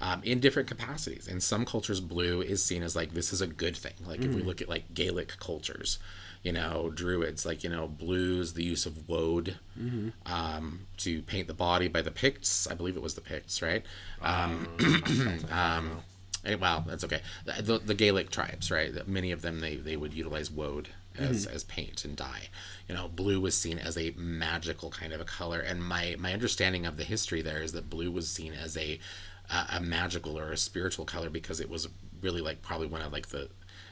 um, 0.00 0.22
in 0.24 0.40
different 0.40 0.68
capacities. 0.68 1.26
In 1.26 1.40
some 1.40 1.64
cultures, 1.64 2.00
blue 2.00 2.40
is 2.40 2.62
seen 2.62 2.82
as 2.82 2.94
like 2.94 3.14
this 3.14 3.32
is 3.32 3.40
a 3.40 3.46
good 3.46 3.76
thing. 3.76 3.94
Like 4.06 4.22
if 4.22 4.34
we 4.34 4.42
look 4.42 4.60
at 4.62 4.68
like 4.68 4.94
Gaelic 4.94 5.38
cultures, 5.38 5.98
you 6.42 6.52
know, 6.52 6.90
Druids, 6.94 7.44
like 7.44 7.64
you 7.64 7.70
know, 7.70 7.88
blues, 7.88 8.54
the 8.54 8.64
use 8.64 8.86
of 8.86 9.08
woad 9.08 9.56
um, 10.26 10.80
to 10.98 11.22
paint 11.22 11.48
the 11.48 11.54
body 11.54 11.88
by 11.88 12.02
the 12.02 12.10
Picts. 12.10 12.66
I 12.66 12.74
believe 12.74 12.96
it 12.96 13.02
was 13.02 13.14
the 13.14 13.20
Picts, 13.20 13.60
right? 13.60 13.84
Um, 14.22 14.68
um, 15.50 16.02
and, 16.44 16.60
well, 16.60 16.84
that's 16.86 17.04
okay. 17.04 17.20
The, 17.44 17.62
the, 17.62 17.78
the 17.78 17.94
Gaelic 17.94 18.30
tribes, 18.30 18.70
right? 18.70 19.06
Many 19.08 19.32
of 19.32 19.42
them 19.42 19.60
they, 19.60 19.76
they 19.76 19.96
would 19.96 20.14
utilize 20.14 20.50
woad 20.50 20.88
as, 21.18 21.46
as 21.46 21.64
paint 21.64 22.04
and 22.04 22.16
dye. 22.16 22.48
You 22.88 22.94
know, 22.94 23.08
blue 23.08 23.40
was 23.40 23.56
seen 23.56 23.78
as 23.78 23.98
a 23.98 24.12
magical 24.16 24.90
kind 24.90 25.12
of 25.12 25.20
a 25.20 25.24
color, 25.24 25.60
and 25.60 25.82
my 25.82 26.16
my 26.18 26.32
understanding 26.32 26.86
of 26.86 26.96
the 26.96 27.04
history 27.04 27.42
there 27.42 27.60
is 27.60 27.72
that 27.72 27.90
blue 27.90 28.10
was 28.10 28.30
seen 28.30 28.52
as 28.52 28.76
a 28.76 28.98
a, 29.50 29.76
a 29.76 29.80
magical 29.80 30.38
or 30.38 30.52
a 30.52 30.56
spiritual 30.56 31.04
color 31.04 31.30
because 31.30 31.60
it 31.60 31.68
was 31.70 31.88
really 32.20 32.40
like 32.40 32.62
probably 32.62 32.86
one 32.86 33.00
of 33.02 33.12
like 33.12 33.28
the 33.28 33.48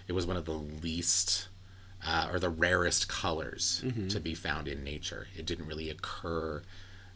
it 0.08 0.12
was 0.12 0.26
one 0.26 0.36
of 0.36 0.44
the 0.44 0.52
least 0.52 1.48
uh, 2.06 2.28
or 2.32 2.38
the 2.38 2.50
rarest 2.50 3.08
colors 3.08 3.82
to 4.10 4.20
be 4.20 4.34
found 4.34 4.68
in 4.68 4.84
nature. 4.84 5.26
It 5.36 5.46
didn't 5.46 5.66
really 5.66 5.90
occur 5.90 6.62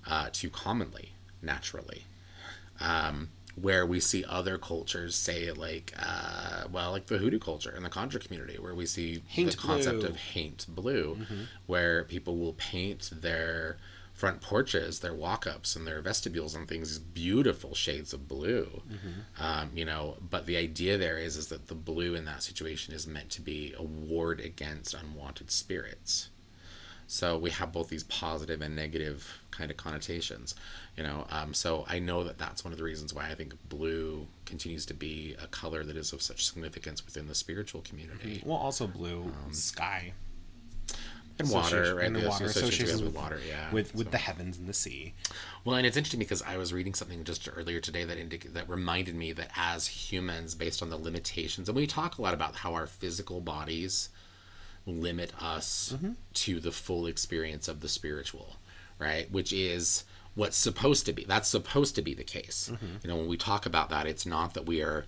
uh, 0.07 0.30
too 0.32 0.51
commonly 0.51 1.11
naturally 1.43 2.05
um, 2.80 3.28
where 3.61 3.84
we 3.84 4.01
see 4.01 4.24
other 4.24 4.57
cultures 4.59 5.14
say 5.14 5.51
like 5.53 5.93
uh, 5.99 6.64
well 6.72 6.93
like 6.93 7.07
the 7.07 7.18
hoodoo 7.18 7.38
culture 7.38 7.70
and 7.70 7.84
the 7.84 7.88
conjure 7.91 8.18
community 8.18 8.59
where 8.59 8.74
we 8.74 8.86
see 8.86 9.22
Haint 9.28 9.53
the 9.53 9.57
concept 9.57 9.99
blue. 10.01 10.09
of 10.09 10.16
haint 10.16 10.66
blue 10.68 11.18
where 11.66 12.05
people 12.05 12.36
will 12.38 12.55
paint 12.55 13.11
their 13.12 13.76
front 14.21 14.41
porches 14.43 15.01
their 15.01 15.14
walk-ups 15.14 15.75
and 15.75 15.87
their 15.87 16.01
vestibules 16.03 16.55
and 16.55 16.68
things, 16.68 16.99
beautiful 16.99 17.75
shades 17.75 18.12
of 18.12 18.29
blue. 18.29 18.83
Um, 19.39 19.71
you 19.75 19.85
know 19.85 20.16
but 20.35 20.47
the 20.47 20.57
idea 20.57 20.99
there 20.99 21.18
is 21.18 21.37
is 21.37 21.47
that 21.49 21.68
the 21.68 21.75
blue 21.75 22.14
in 22.14 22.25
that 22.27 22.43
situation 22.43 22.95
is 22.95 23.07
meant 23.07 23.31
to 23.31 23.41
be 23.41 23.75
a 23.79 23.83
ward 23.83 24.41
against 24.41 24.95
unwanted 24.95 25.51
spirits. 25.51 26.29
So 27.07 27.37
we 27.37 27.51
have 27.51 27.73
both 27.73 27.89
these 27.89 28.05
positive 28.05 28.62
and 28.62 28.77
negative 28.77 29.41
kind 29.51 29.68
of 29.68 29.77
connotations, 29.77 30.55
you 30.97 31.03
know. 31.03 31.27
Um, 31.29 31.55
so 31.55 31.85
I 31.89 31.99
know 31.99 32.23
that 32.23 32.39
that's 32.39 32.62
one 32.62 32.73
of 32.73 32.79
the 32.79 32.85
reasons 32.85 33.12
why 33.12 33.29
I 33.29 33.35
think 33.35 33.55
blue 33.68 34.29
continues 34.45 34.87
to 34.87 34.95
be 34.95 35.35
a 35.43 35.49
color 35.49 35.83
that 35.83 35.97
is 35.97 36.12
of 36.12 36.23
such 36.23 36.47
significance 36.47 37.05
within 37.05 37.27
the 37.27 37.35
spiritual 37.35 37.81
community. 37.81 38.43
Well, 38.47 38.59
also 38.59 38.87
blue 38.87 39.33
sky 39.51 40.12
and 41.41 41.51
water, 41.51 41.97
right? 41.97 42.07
and 42.07 42.16
the 42.16 42.20
The 42.20 42.28
water 42.28 42.45
association 42.45 42.68
associations 42.68 43.03
with 43.03 43.14
with 43.14 43.22
water, 43.22 43.41
yeah. 43.47 43.70
with 43.72 43.95
with 43.95 44.11
the 44.11 44.18
heavens 44.18 44.59
and 44.59 44.68
the 44.68 44.74
sea. 44.74 45.14
Well, 45.64 45.76
and 45.76 45.86
it's 45.86 45.97
interesting 45.97 46.20
because 46.20 46.43
I 46.43 46.57
was 46.57 46.72
reading 46.72 46.95
something 46.95 47.24
just 47.24 47.49
earlier 47.55 47.80
today 47.80 48.05
that 48.05 48.18
indic- 48.18 48.53
that 48.53 48.68
reminded 48.68 49.14
me 49.14 49.32
that 49.32 49.51
as 49.57 49.86
humans, 49.86 50.55
based 50.55 50.82
on 50.82 50.91
the 50.91 50.97
limitations, 50.97 51.68
and 51.68 51.76
we 51.76 51.86
talk 51.86 52.18
a 52.18 52.22
lot 52.22 52.34
about 52.34 52.57
how 52.57 52.74
our 52.74 52.86
physical 52.86 53.41
bodies 53.41 54.11
limit 54.86 55.32
us 55.41 55.95
mm-hmm. 55.95 56.12
to 56.32 56.61
the 56.61 56.72
full 56.72 57.07
experience 57.07 57.68
of 57.68 57.80
the 57.80 57.88
spiritual, 57.88 58.57
right? 58.99 59.30
Which 59.30 59.53
is 59.53 60.05
what's 60.34 60.57
supposed 60.57 61.07
to 61.07 61.12
be. 61.12 61.24
That's 61.24 61.49
supposed 61.49 61.95
to 61.97 62.03
be 62.03 62.14
the 62.14 62.24
case. 62.24 62.70
Mm-hmm. 62.72 62.86
You 63.03 63.09
know, 63.11 63.16
when 63.16 63.28
we 63.28 63.36
talk 63.36 63.66
about 63.66 63.91
that, 63.91 64.07
it's 64.07 64.26
not 64.26 64.55
that 64.55 64.66
we 64.66 64.82
are, 64.82 65.07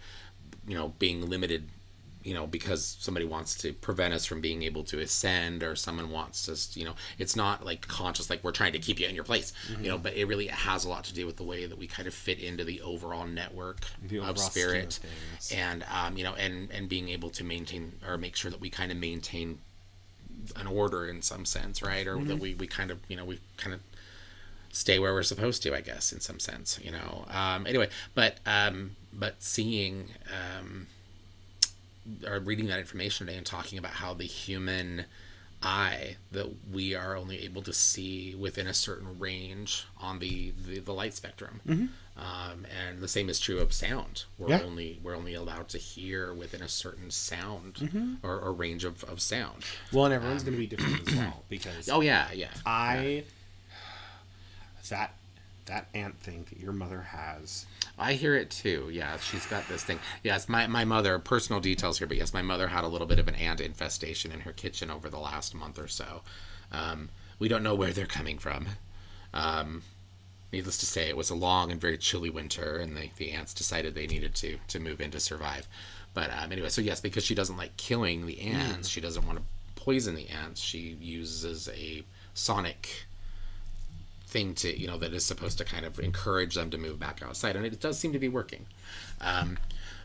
you 0.67 0.75
know, 0.75 0.95
being 0.99 1.29
limited 1.29 1.69
you 2.25 2.35
know 2.35 2.47
because 2.47 2.97
somebody 3.01 3.27
wants 3.27 3.55
to 3.57 3.73
prevent 3.73 4.15
us 4.15 4.25
from 4.25 4.41
being 4.41 4.63
able 4.63 4.85
to 4.85 4.99
ascend 5.01 5.63
or 5.63 5.75
someone 5.75 6.11
wants 6.11 6.49
us 6.49 6.77
you 6.77 6.85
know 6.85 6.95
it's 7.19 7.35
not 7.35 7.65
like 7.65 7.87
conscious 7.89 8.31
like 8.31 8.43
we're 8.45 8.53
trying 8.53 8.73
to 8.73 8.79
keep 8.79 9.01
you 9.01 9.07
in 9.07 9.15
your 9.15 9.25
place 9.25 9.53
you 9.81 9.89
know 9.89 9.99
but 9.99 10.15
it 10.15 10.27
really 10.27 10.47
has 10.47 10.85
a 10.85 10.89
lot 10.89 11.05
to 11.05 11.13
do 11.15 11.27
with 11.27 11.37
the 11.37 11.43
way 11.43 11.67
that 11.67 11.77
we 11.79 11.87
kind 11.87 12.07
of 12.07 12.15
fit 12.15 12.39
into 12.39 12.65
the 12.65 12.81
overall 12.83 13.27
network 13.27 13.81
The 14.09 14.19
overall 14.19 14.31
of 14.33 14.39
scheme 14.39 14.85
of 14.85 14.93
spirit. 14.93 15.01
and 15.55 15.85
um, 15.93 16.17
you 16.17 16.25
know 16.25 16.35
and 16.35 16.71
and 16.71 16.89
being 16.89 17.09
able 17.09 17.31
to 17.31 17.45
maintain 17.45 17.93
or 18.07 18.17
make 18.19 18.37
sure 18.37 18.51
that 18.51 18.61
we 18.61 18.71
kind 18.71 18.91
of 18.93 18.99
maintain 18.99 19.59
an 20.57 20.67
order 20.67 21.07
in 21.07 21.23
some 21.23 21.45
sense 21.45 21.83
right? 21.83 22.07
Or 22.07 22.17
that 22.25 22.39
we, 22.39 22.55
we 22.55 22.67
kind 22.67 22.91
of 22.91 22.99
you 23.09 23.17
know 23.17 23.25
we 23.25 23.41
kind 23.57 23.75
of 23.75 23.81
stay 24.73 24.99
where 24.99 25.13
we're 25.13 25.23
supposed 25.23 25.63
to 25.63 25.77
i 25.77 25.83
guess 25.83 26.13
in 26.13 26.21
some 26.21 26.39
sense 26.41 26.81
you 26.83 26.91
know? 26.91 27.27
Um, 27.29 27.67
anyway 27.67 27.89
but 28.15 28.39
um, 28.47 28.97
but 29.13 29.43
seeing 29.43 30.07
um, 30.33 30.87
or 32.27 32.41
reading 32.41 32.67
that 32.67 32.79
information 32.79 33.27
today 33.27 33.37
and 33.37 33.47
talking 33.47 33.79
about 33.79 33.93
how 33.93 34.15
the 34.15 34.25
human 34.25 35.05
eye 35.63 36.17
that 36.33 36.49
we 36.73 36.95
are 36.95 37.17
only 37.17 37.45
able 37.45 37.63
to 37.63 37.73
see 37.73 38.35
within 38.35 38.67
a 38.67 38.75
certain 38.75 39.19
range 39.19 39.87
on 40.01 40.19
the 40.19 40.53
the, 40.67 40.81
the 40.81 40.93
light 40.93 41.15
spectrum. 41.15 41.61
Mm-hmm. 41.67 41.87
Um, 42.15 42.67
and 42.87 43.01
the 43.01 43.09
same 43.09 43.31
is 43.31 43.41
true 43.41 43.59
of 43.59 43.73
sound. 43.73 44.25
We're 44.39 44.51
Yeah. 44.51 44.63
only 44.63 45.01
we're 45.03 45.17
only 45.17 45.35
allowed 45.35 45.69
to 45.71 45.79
hear 45.79 46.35
within 46.35 46.61
a 46.61 46.69
certain 46.69 47.11
sound 47.11 47.75
mm-hmm. 47.75 48.15
or, 48.23 48.39
or 48.39 48.53
range 48.53 48.85
of, 48.85 49.03
of 49.05 49.21
sound. 49.23 49.65
Well, 49.93 50.07
and 50.07 50.15
everyone's 50.15 50.43
going 50.43 50.59
to 50.61 50.67
be 50.67 50.77
um, 50.77 50.85
different 50.93 51.09
as 51.09 51.17
well 51.17 51.45
because 51.49 51.89
oh 51.89 52.01
yeah 52.01 52.31
yeah. 52.33 52.51
I 52.67 53.25
that 54.91 55.15
that 55.67 55.89
ant 55.95 56.19
thing 56.19 56.47
that 56.51 56.59
your 56.61 56.73
mother 56.73 57.03
has. 57.03 57.67
I 57.99 58.15
hear 58.15 58.35
it 58.35 58.51
too. 58.51 58.91
Yeah, 58.93 59.17
she's 59.19 59.47
got 59.47 59.69
this 59.69 59.85
thing. 59.85 59.99
Yes, 60.23 60.49
my, 60.49 60.67
my 60.67 60.85
mother, 60.85 61.19
personal 61.19 61.61
details 61.61 61.99
here, 61.99 62.07
but 62.07 62.17
yes, 62.17 62.35
my 62.35 62.43
mother 62.43 62.69
had 62.69 62.85
a 62.85 62.89
little 62.89 63.07
bit 63.07 63.19
of 63.19 63.29
an 63.29 63.35
ant 63.35 63.61
infestation 63.61 64.33
in 64.33 64.41
her 64.41 64.53
kitchen 64.53 64.91
over 64.91 65.09
the 65.09 65.19
last 65.19 65.55
month 65.55 65.79
or 65.79 65.89
so. 65.89 66.23
Um, 66.71 67.11
we 67.39 67.49
don't 67.49 67.63
know 67.63 67.75
where 67.75 67.93
they're 67.93 68.07
coming 68.07 68.39
from. 68.39 68.67
Um, 69.35 69.83
needless 70.53 70.79
to 70.79 70.87
say, 70.87 71.09
it 71.09 71.17
was 71.17 71.31
a 71.31 71.35
long 71.35 71.71
and 71.71 71.81
very 71.81 71.99
chilly 71.99 72.31
winter, 72.31 72.77
and 72.77 72.97
the, 72.97 73.11
the 73.17 73.33
ants 73.33 73.55
decided 73.55 73.95
they 73.95 74.07
needed 74.07 74.35
to, 74.37 74.59
to 74.69 74.81
move 74.81 75.01
in 75.01 75.11
to 75.13 75.21
survive. 75.21 75.69
But 76.15 76.31
um, 76.31 76.53
anyway, 76.53 76.69
so 76.69 76.83
yes, 76.83 77.01
because 77.01 77.25
she 77.25 77.35
doesn't 77.35 77.57
like 77.57 77.77
killing 77.77 78.27
the 78.27 78.41
ants, 78.41 78.89
she 78.89 79.01
doesn't 79.01 79.27
want 79.27 79.39
to 79.39 79.45
poison 79.77 80.15
the 80.15 80.29
ants, 80.29 80.61
she 80.61 80.97
uses 81.01 81.69
a 81.69 82.05
sonic 82.35 83.07
thing 84.33 84.55
to 84.55 84.69
you 84.81 84.87
know 84.87 84.97
that 84.99 85.13
is 85.13 85.25
supposed 85.25 85.59
to 85.59 85.65
kind 85.65 85.85
of 85.85 85.99
encourage 86.01 86.55
them 86.55 86.71
to 86.71 86.79
move 86.79 86.99
back 86.99 87.23
outside 87.23 87.55
and 87.57 87.65
it 87.67 87.81
does 87.81 87.99
seem 87.99 88.13
to 88.13 88.19
be 88.19 88.29
working 88.29 88.65
um, 89.21 89.59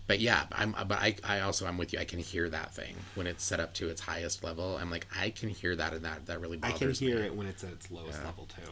but 0.05 0.19
yeah 0.19 0.43
i'm 0.51 0.71
but 0.88 0.99
I, 0.99 1.15
I 1.23 1.39
also 1.39 1.65
i'm 1.65 1.78
with 1.78 1.93
you 1.93 1.99
i 1.99 2.05
can 2.05 2.19
hear 2.19 2.49
that 2.49 2.73
thing 2.73 2.95
when 3.15 3.25
it's 3.25 3.43
set 3.43 3.59
up 3.59 3.73
to 3.75 3.88
its 3.89 4.01
highest 4.01 4.43
level 4.43 4.78
i'm 4.82 4.91
like 4.91 5.07
i 5.17 5.30
can 5.30 5.49
hear 5.49 5.75
that 5.78 5.93
and 5.93 6.03
that 6.03 6.25
that 6.25 6.41
really 6.41 6.57
bothers 6.57 6.75
I 6.75 6.78
can 6.78 7.07
hear 7.07 7.19
me 7.19 7.25
it 7.28 7.36
when 7.36 7.47
it's 7.47 7.63
at 7.63 7.71
its 7.71 7.89
lowest 7.89 8.21
level 8.25 8.47
too. 8.53 8.71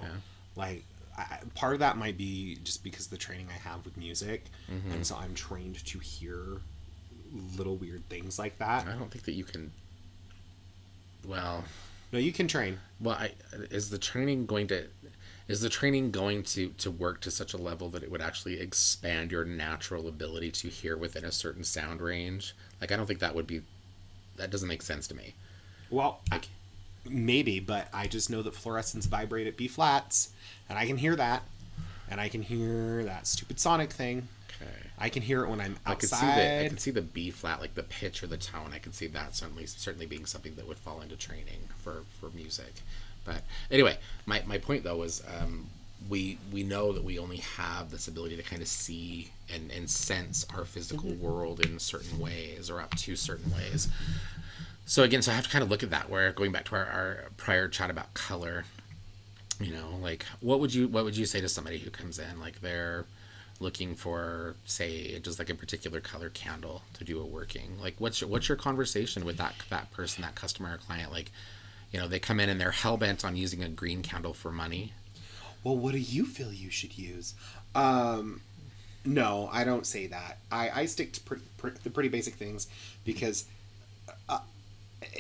Like 0.58 0.84
I, 1.18 1.40
part 1.56 1.74
of 1.76 1.80
that 1.80 1.96
might 1.98 2.18
be 2.18 2.58
just 2.64 2.84
because 2.84 3.06
of 3.06 3.12
the 3.12 3.18
training 3.18 3.48
I 3.50 3.58
have 3.70 3.86
with 3.86 3.96
music, 3.96 4.44
Mm-hmm. 4.70 4.92
and 4.92 5.08
so 5.08 5.16
I'm 5.16 5.34
trained 5.34 5.86
to 5.86 6.00
hear 6.00 6.40
little 7.58 7.78
weird 7.78 8.04
things 8.10 8.38
like 8.38 8.58
that. 8.60 8.86
i 8.88 8.92
don't 9.00 9.10
think 9.12 9.24
that 9.26 9.32
you 9.34 9.46
can 9.46 9.72
well 11.26 11.64
No, 12.12 12.20
you 12.20 12.32
can 12.32 12.48
train. 12.48 12.80
Well, 13.00 13.16
I, 13.16 13.32
is 13.72 13.90
the 13.90 13.98
training 13.98 14.46
going 14.46 14.68
to 14.68 14.88
is 15.48 15.62
the 15.62 15.70
training 15.70 16.12
going 16.12 16.44
to 16.44 16.70
to 16.70 16.90
work 16.92 17.22
to 17.22 17.32
such 17.32 17.54
a 17.54 17.58
level 17.58 17.90
that 17.90 18.04
it 18.04 18.12
would 18.12 18.22
actually 18.22 18.60
expand 18.60 19.32
your 19.32 19.46
natural 19.46 20.08
ability 20.08 20.52
to 20.52 20.68
hear 20.70 20.98
within 20.98 21.24
a 21.26 21.32
certain 21.32 21.64
sound 21.64 22.02
range? 22.02 22.56
Like 22.82 22.92
I 22.92 22.96
don't 22.96 23.06
think 23.06 23.20
that 23.20 23.36
would 23.36 23.48
be 23.48 23.62
that 24.38 24.50
doesn't 24.52 24.68
make 24.68 24.82
sense 24.82 25.08
to 25.08 25.16
me. 25.16 25.34
Well, 25.90 26.20
Like 26.32 26.48
maybe, 27.08 27.60
but 27.60 27.88
I 27.94 28.08
just 28.08 28.30
know 28.30 28.42
that 28.42 28.54
fluorescents 28.54 29.08
vibrate 29.08 29.48
at 29.48 29.56
B 29.58 29.68
flats, 29.68 30.32
and 30.68 30.78
I 30.80 30.86
can 30.88 30.98
hear 30.98 31.16
that, 31.16 31.44
and 32.10 32.20
I 32.20 32.28
can 32.30 32.42
hear 32.42 33.04
that 33.04 33.28
stupid 33.28 33.60
sonic 33.60 33.92
thing. 33.92 34.28
okay. 34.62 34.72
I 34.98 35.10
can 35.10 35.22
hear 35.22 35.44
it 35.44 35.50
when 35.50 35.62
I'm 35.62 35.78
I 35.86 35.94
could 35.96 36.12
outside. 36.12 36.20
see 36.20 36.26
the 36.42 36.66
I 36.66 36.70
could 36.70 36.80
see 36.82 36.92
the 36.92 37.02
B 37.02 37.30
flat, 37.30 37.62
like 37.62 37.76
the 37.76 37.84
pitch 37.84 38.24
or 38.24 38.28
the 38.28 38.38
tone. 38.38 38.72
I 38.74 38.80
can 38.80 38.94
see 38.94 39.08
that 39.08 39.36
certainly 39.36 39.66
certainly 39.68 40.06
being 40.08 40.26
something 40.26 40.56
that 40.56 40.68
would 40.68 40.78
fall 40.80 41.02
into 41.02 41.16
training 41.16 41.70
for 41.78 42.04
for 42.20 42.30
music. 42.32 42.82
But 43.26 43.42
anyway, 43.70 43.98
my, 44.26 44.44
my 44.46 44.58
point 44.58 44.84
though 44.84 44.98
was 44.98 45.24
um, 45.40 45.68
we 46.10 46.38
we 46.54 46.64
know 46.64 46.92
that 46.94 47.04
we 47.04 47.18
only 47.20 47.38
have 47.38 47.90
this 47.90 48.08
ability 48.08 48.38
to 48.38 48.44
kind 48.44 48.62
of 48.62 48.68
see 48.68 49.32
and, 49.54 49.72
and 49.72 49.90
sense 49.90 50.46
our 50.56 50.66
physical 50.66 51.12
world 51.16 51.60
in 51.60 51.80
certain 51.80 52.20
ways 52.20 52.70
or 52.70 52.80
up 52.80 52.96
to 52.96 53.16
certain 53.16 53.52
ways. 53.54 53.88
So 54.86 55.04
again, 55.04 55.24
so 55.24 55.32
I 55.32 55.36
have 55.36 55.46
to 55.46 55.50
kind 55.50 55.64
of 55.64 55.72
look 55.72 55.82
at 55.82 55.90
that. 55.90 56.10
Where 56.10 56.32
going 56.32 56.52
back 56.52 56.66
to 56.66 56.76
our, 56.76 56.86
our 56.86 57.24
prior 57.38 57.68
chat 57.68 57.90
about 57.90 58.14
color, 58.14 58.66
you 59.60 59.74
know, 59.74 59.98
like 60.02 60.26
what 60.42 60.60
would 60.60 60.74
you 60.74 60.88
what 60.88 61.04
would 61.04 61.18
you 61.18 61.26
say 61.26 61.42
to 61.42 61.50
somebody 61.50 61.80
who 61.80 61.90
comes 61.90 62.20
in 62.20 62.40
like 62.40 62.62
they're 62.62 63.06
looking 63.60 63.96
for 63.96 64.56
say 64.66 65.18
just 65.20 65.40
like 65.40 65.50
a 65.50 65.56
particular 65.56 66.00
color 66.02 66.30
candle 66.30 66.82
to 66.94 67.06
do 67.06 67.22
a 67.22 67.26
working 67.26 67.80
like 67.82 67.96
what's 68.00 68.20
your 68.20 68.30
what's 68.30 68.50
your 68.50 68.58
conversation 68.58 69.24
with 69.24 69.38
that 69.38 69.56
that 69.70 69.90
person 69.92 70.22
that 70.22 70.36
customer 70.36 70.74
or 70.74 70.78
client 70.78 71.10
like 71.10 71.32
you 71.92 72.00
know 72.00 72.08
they 72.08 72.20
come 72.20 72.40
in 72.40 72.50
and 72.50 72.60
they're 72.60 72.72
hell-bent 72.72 73.24
on 73.24 73.36
using 73.36 73.64
a 73.64 73.70
green 73.70 74.02
candle 74.02 74.34
for 74.34 74.52
money 74.52 74.94
well, 75.66 75.76
what 75.76 75.94
do 75.94 75.98
you 75.98 76.28
feel 76.28 76.54
you 76.54 76.70
should 76.70 76.96
use? 76.96 77.34
Um, 77.74 78.42
no, 79.04 79.50
I 79.52 79.64
don't 79.64 79.86
say 79.86 80.06
that. 80.08 80.38
I, 80.52 80.70
I 80.70 80.86
stick 80.86 81.12
to 81.14 81.40
the 81.84 81.90
pretty 81.90 82.08
basic 82.08 82.36
things 82.36 82.68
because 83.04 83.46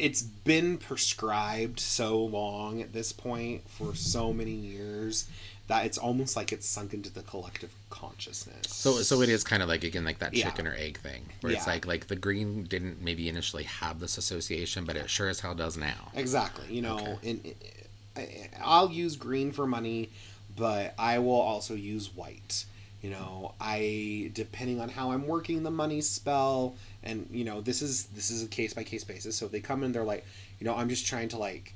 it's 0.05 0.21
been 0.21 0.77
prescribed 0.77 1.79
so 1.79 2.19
long 2.39 2.81
at 2.81 2.93
this 2.93 3.11
point 3.11 3.67
for 3.69 3.95
so 3.95 4.31
many 4.31 4.51
years 4.51 5.27
that 5.67 5.83
it's 5.87 5.97
almost 5.97 6.35
like 6.35 6.51
it's 6.51 6.67
sunk 6.67 6.93
into 6.93 7.11
the 7.11 7.23
collective 7.23 7.71
consciousness. 7.89 8.67
so 8.67 8.91
so 9.01 9.21
it 9.21 9.29
is 9.29 9.43
kind 9.43 9.63
of 9.63 9.69
like 9.69 9.83
again 9.83 10.05
like 10.05 10.19
that 10.19 10.33
Yeah. 10.33 10.45
chicken 10.45 10.67
or 10.67 10.75
egg 10.75 10.99
thing 10.99 11.23
where 11.41 11.51
it's 11.53 11.65
like 11.65 11.87
like 11.87 12.05
the 12.07 12.15
green 12.15 12.65
didn't 12.65 13.01
maybe 13.01 13.27
initially 13.29 13.63
have 13.63 13.99
this 13.99 14.17
association 14.17 14.85
but 14.85 14.95
it 14.95 15.09
sure 15.09 15.27
as 15.29 15.39
hell 15.39 15.55
does 15.55 15.75
now 15.77 16.11
Exactly. 16.13 16.67
You 16.75 16.81
know, 16.83 16.99
Okay. 16.99 17.29
and 17.29 17.39
I- 18.15 18.49
I'll 18.63 18.91
use 18.91 19.15
green 19.15 19.51
for 19.51 19.65
money, 19.67 20.09
but 20.55 20.93
I 20.97 21.19
will 21.19 21.41
also 21.51 21.73
use 21.73 22.15
white. 22.15 22.65
You 23.05 23.11
know, 23.11 23.53
I 23.61 24.31
depending 24.33 24.81
on 24.81 24.89
how 24.89 25.11
I'm 25.11 25.27
working 25.27 25.61
the 25.61 25.69
money 25.69 26.01
spell, 26.01 26.75
and 27.03 27.27
you 27.29 27.45
know, 27.45 27.61
this 27.61 27.83
is 27.83 28.05
this 28.05 28.31
is 28.31 28.41
a 28.41 28.47
case 28.47 28.73
by 28.73 28.83
case 28.83 29.03
basis. 29.03 29.35
So 29.35 29.45
if 29.45 29.51
they 29.51 29.59
come 29.59 29.83
in, 29.83 29.91
they're 29.91 30.03
like, 30.03 30.25
you 30.57 30.65
know, 30.65 30.73
I'm 30.75 30.89
just 30.89 31.05
trying 31.05 31.29
to 31.29 31.37
like, 31.37 31.75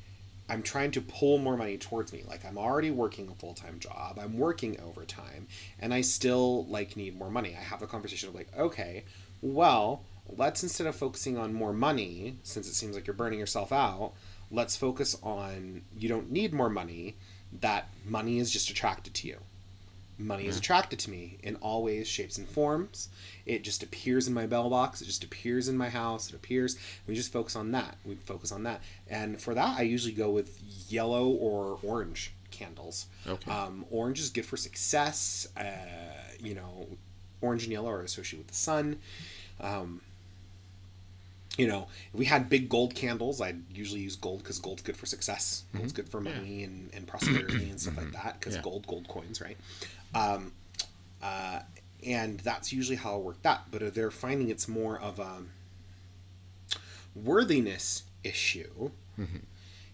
I'm 0.49 0.63
trying 0.63 0.89
to 0.89 1.01
pull 1.01 1.37
more 1.37 1.55
money 1.55 1.77
towards 1.77 2.11
me. 2.13 2.23
Like 2.27 2.43
I'm 2.45 2.57
already 2.57 2.89
working 2.89 3.29
a 3.29 3.35
full 3.35 3.53
time 3.53 3.77
job. 3.77 4.17
I'm 4.19 4.39
working 4.39 4.79
overtime, 4.79 5.45
and 5.79 5.93
I 5.93 6.01
still 6.01 6.65
like 6.65 6.97
need 6.97 7.15
more 7.15 7.29
money. 7.29 7.55
I 7.55 7.61
have 7.61 7.83
a 7.83 7.87
conversation 7.87 8.29
of 8.29 8.33
like, 8.33 8.49
okay, 8.57 9.03
well, 9.43 10.01
let's 10.35 10.63
instead 10.63 10.87
of 10.87 10.95
focusing 10.95 11.37
on 11.37 11.53
more 11.53 11.73
money, 11.73 12.39
since 12.41 12.67
it 12.67 12.73
seems 12.73 12.95
like 12.95 13.05
you're 13.05 13.13
burning 13.13 13.37
yourself 13.37 13.71
out, 13.71 14.13
let's 14.49 14.75
focus 14.75 15.15
on 15.21 15.83
you 15.95 16.09
don't 16.09 16.31
need 16.31 16.53
more 16.53 16.71
money. 16.71 17.17
That 17.61 17.87
money 18.03 18.39
is 18.39 18.49
just 18.49 18.71
attracted 18.71 19.13
to 19.13 19.27
you. 19.27 19.37
Money 20.21 20.47
is 20.47 20.57
attracted 20.57 20.99
to 20.99 21.09
me 21.09 21.37
in 21.41 21.55
all 21.57 21.81
ways, 21.81 22.05
shapes, 22.05 22.37
and 22.37 22.45
forms. 22.47 23.07
It 23.45 23.63
just 23.63 23.81
appears 23.83 24.27
in 24.27 24.33
my 24.33 24.45
bell 24.45 24.69
box. 24.69 25.01
It 25.01 25.05
just 25.05 25.23
appears 25.23 25.69
in 25.69 25.77
my 25.77 25.87
house. 25.89 26.27
It 26.29 26.35
appears. 26.35 26.77
We 27.07 27.15
just 27.15 27.31
focus 27.31 27.55
on 27.55 27.71
that. 27.71 27.95
We 28.03 28.15
focus 28.15 28.51
on 28.51 28.63
that. 28.63 28.81
And 29.09 29.39
for 29.41 29.53
that, 29.53 29.79
I 29.79 29.83
usually 29.83 30.13
go 30.13 30.29
with 30.29 30.59
yellow 30.89 31.29
or 31.29 31.79
orange 31.83 32.33
candles. 32.51 33.05
Okay. 33.25 33.49
Um, 33.49 33.85
orange 33.91 34.19
is 34.19 34.29
good 34.29 34.45
for 34.45 34.57
success. 34.57 35.47
Uh, 35.55 35.63
you 36.43 36.53
know, 36.53 36.87
orange 37.41 37.63
and 37.63 37.71
yellow 37.71 37.89
are 37.89 38.01
associated 38.01 38.39
with 38.39 38.47
the 38.47 38.55
sun. 38.55 38.99
Um, 39.61 40.01
you 41.57 41.67
know, 41.67 41.87
if 42.13 42.19
we 42.19 42.25
had 42.25 42.49
big 42.49 42.69
gold 42.69 42.95
candles, 42.95 43.41
I'd 43.41 43.61
usually 43.75 43.99
use 43.99 44.15
gold 44.15 44.39
because 44.39 44.59
gold's 44.59 44.81
good 44.81 44.95
for 44.95 45.05
success. 45.05 45.63
Gold's 45.75 45.91
good 45.91 46.07
for 46.07 46.21
money 46.21 46.63
and, 46.63 46.89
and 46.93 47.05
prosperity 47.05 47.69
and 47.69 47.79
stuff 47.79 47.97
like 47.97 48.11
that 48.13 48.39
because 48.39 48.55
Yeah. 48.55 48.61
gold, 48.61 48.87
gold 48.87 49.07
coins, 49.09 49.41
right? 49.41 49.57
Um, 50.15 50.53
uh, 51.21 51.59
and 52.05 52.39
that's 52.39 52.71
usually 52.71 52.95
how 52.97 53.15
I 53.15 53.17
work 53.17 53.41
that. 53.43 53.63
But 53.71 53.93
they're 53.93 54.11
finding 54.11 54.49
it's 54.49 54.67
more 54.67 54.97
of 54.99 55.19
a 55.19 55.43
worthiness 57.15 58.03
issue 58.23 58.91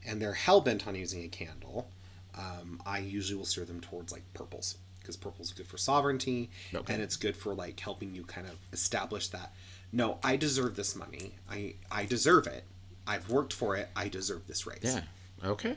and 0.07 0.21
they're 0.21 0.33
hell 0.33 0.61
bent 0.61 0.85
on 0.87 0.93
using 0.93 1.23
a 1.23 1.27
candle, 1.27 1.89
um, 2.37 2.79
I 2.85 2.99
usually 2.99 3.37
will 3.37 3.45
steer 3.45 3.65
them 3.65 3.81
towards 3.81 4.11
like 4.11 4.21
purples 4.35 4.77
because 4.99 5.15
purple's 5.15 5.51
good 5.51 5.65
for 5.65 5.77
sovereignty 5.77 6.51
Okay. 6.73 6.93
and 6.93 7.01
it's 7.01 7.15
good 7.15 7.35
for 7.35 7.55
like 7.55 7.79
helping 7.79 8.13
you 8.13 8.23
kind 8.23 8.45
of 8.45 8.55
establish 8.71 9.29
that 9.29 9.51
no, 9.91 10.17
I 10.23 10.35
deserve 10.35 10.75
this 10.75 10.93
money. 10.95 11.35
I 11.49 11.75
I 11.89 12.05
deserve 12.05 12.47
it. 12.47 12.65
I've 13.07 13.29
worked 13.29 13.53
for 13.53 13.75
it. 13.77 13.87
I 13.95 14.09
deserve 14.09 14.45
this 14.47 14.67
raise. 14.67 14.79
yeah 14.83 15.01
okay 15.43 15.75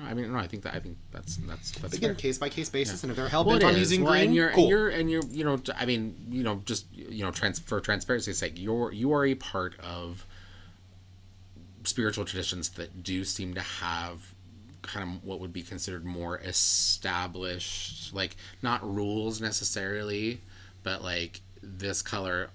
I. 0.00 0.10
I 0.10 0.14
mean, 0.14 0.32
no, 0.32 0.38
I 0.38 0.46
think 0.46 0.62
that 0.64 0.74
I 0.74 0.80
think 0.80 0.96
that's 1.12 1.36
that's 1.36 1.70
that's 1.72 1.94
Again, 1.94 2.10
fair. 2.10 2.14
case 2.14 2.38
by 2.38 2.48
case 2.48 2.68
basis, 2.68 3.02
and 3.02 3.10
if 3.10 3.16
they're 3.16 3.28
hell 3.28 3.44
Well, 3.44 3.58
bent 3.58 3.64
on 3.64 3.74
is. 3.74 3.78
using 3.80 4.02
Well, 4.02 4.12
green, 4.12 4.26
and 4.26 4.34
you're, 4.34 4.50
cool. 4.50 4.62
and 4.64 4.70
you're 4.70 4.88
and 4.88 5.10
you're 5.10 5.22
you 5.30 5.44
know 5.44 5.60
I 5.76 5.86
mean 5.86 6.16
you 6.30 6.42
know 6.42 6.62
just 6.64 6.86
you 6.94 7.24
know 7.24 7.30
trans 7.30 7.58
for 7.58 7.80
transparency's 7.80 8.38
sake 8.38 8.54
you're 8.56 8.92
you 8.92 9.12
are 9.12 9.24
a 9.26 9.34
part 9.34 9.74
of 9.80 10.24
spiritual 11.84 12.24
traditions 12.24 12.70
that 12.70 13.02
do 13.02 13.24
seem 13.24 13.54
to 13.54 13.60
have 13.60 14.34
kind 14.82 15.08
of 15.08 15.24
what 15.24 15.40
would 15.40 15.52
be 15.52 15.62
considered 15.62 16.04
more 16.04 16.38
established 16.38 18.14
like 18.14 18.36
not 18.62 18.82
rules 18.94 19.40
necessarily 19.40 20.40
but 20.82 21.02
like 21.02 21.40
this 21.62 22.02
color 22.02 22.48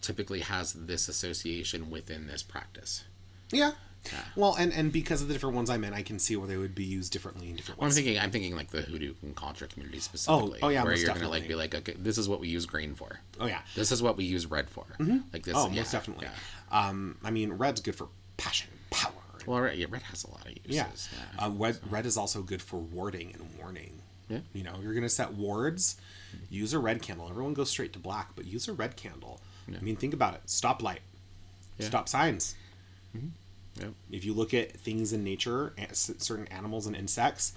typically 0.00 0.40
has 0.40 0.72
this 0.74 1.08
association 1.08 1.90
within 1.90 2.26
this 2.26 2.42
practice 2.42 3.04
yeah. 3.52 3.72
Well, 4.36 4.54
and 4.58 4.72
and 4.72 4.90
because 4.92 5.22
of 5.22 5.28
the 5.28 5.34
different 5.34 5.54
ones 5.56 5.68
I'm 5.70 5.84
in, 5.84 5.92
I 5.92 6.02
can 6.02 6.18
see 6.18 6.34
where 6.36 6.48
they 6.48 6.56
would 6.56 6.74
be 6.74 6.84
used 6.84 7.12
differently 7.12 7.50
in 7.50 7.56
different 7.56 7.78
Well, 7.78 7.84
I'm 7.86 7.88
ways. 7.90 7.96
thinking, 7.96 8.18
I'm 8.18 8.30
thinking 8.30 8.56
like 8.56 8.70
the 8.70 8.82
hoodoo 8.82 9.14
and 9.22 9.34
conjure 9.36 9.66
community 9.66 10.00
specifically. 10.00 10.58
oh, 10.62 10.66
oh 10.66 10.68
yeah, 10.70 10.82
where 10.84 10.96
you're 10.96 11.06
gonna 11.14 11.28
like 11.28 11.46
be 11.46 11.54
like, 11.54 11.74
okay, 11.74 11.94
this 11.98 12.16
is 12.18 12.28
what 12.28 12.40
we 12.40 12.48
use 12.48 12.66
green 12.66 12.94
for. 12.94 13.20
oh 13.40 13.46
yeah. 13.46 13.60
This 13.74 13.92
is 13.92 14.02
what 14.02 14.16
we 14.16 14.24
use 14.24 14.46
red 14.46 14.70
for. 14.70 14.84
Like 15.32 15.44
this. 15.44 15.54
Oh, 15.56 15.68
yeah, 15.68 15.80
most 15.80 15.92
definitely. 15.92 16.26
yeah. 16.26 16.88
Um, 16.88 17.18
I 17.24 17.30
mean, 17.30 17.52
red's 17.52 17.80
good 17.80 17.94
for 17.94 18.08
passion, 18.36 18.70
power. 18.90 19.12
Well, 19.46 19.60
red, 19.60 19.76
yeah, 19.78 19.86
red 19.90 20.02
has 20.02 20.24
a 20.24 20.30
lot 20.30 20.46
of 20.46 20.52
uses. 20.64 20.66
Yeah. 20.74 20.86
yeah. 21.38 21.46
Uh, 21.46 21.50
red, 21.50 21.78
red 21.90 22.06
is 22.06 22.16
also 22.16 22.42
good 22.42 22.60
for 22.62 22.78
warding 22.78 23.32
and 23.34 23.48
warning. 23.58 24.00
Yeah. 24.28 24.40
You 24.52 24.62
know, 24.64 24.74
you're 24.82 24.92
going 24.92 25.02
to 25.02 25.08
set 25.08 25.32
wards, 25.34 25.96
use 26.50 26.72
a 26.72 26.78
red 26.78 27.02
candle. 27.02 27.26
Everyone 27.28 27.52
goes 27.54 27.68
straight 27.70 27.92
to 27.94 27.98
black, 27.98 28.30
but 28.36 28.44
use 28.46 28.68
a 28.68 28.72
red 28.72 28.96
candle. 28.96 29.40
I 29.68 29.80
mean, 29.82 29.96
think 29.96 30.14
about 30.14 30.34
it. 30.34 30.42
Stop 30.46 30.82
light. 30.82 31.00
Yeah. 31.78 31.86
Stop 31.86 32.08
signs. 32.08 32.54
Yep. 33.80 33.92
If 34.10 34.24
you 34.24 34.32
look 34.32 34.52
at 34.54 34.72
things 34.72 35.12
in 35.12 35.24
nature, 35.24 35.72
certain 35.92 36.46
animals 36.48 36.86
and 36.86 36.94
insects, 36.94 37.52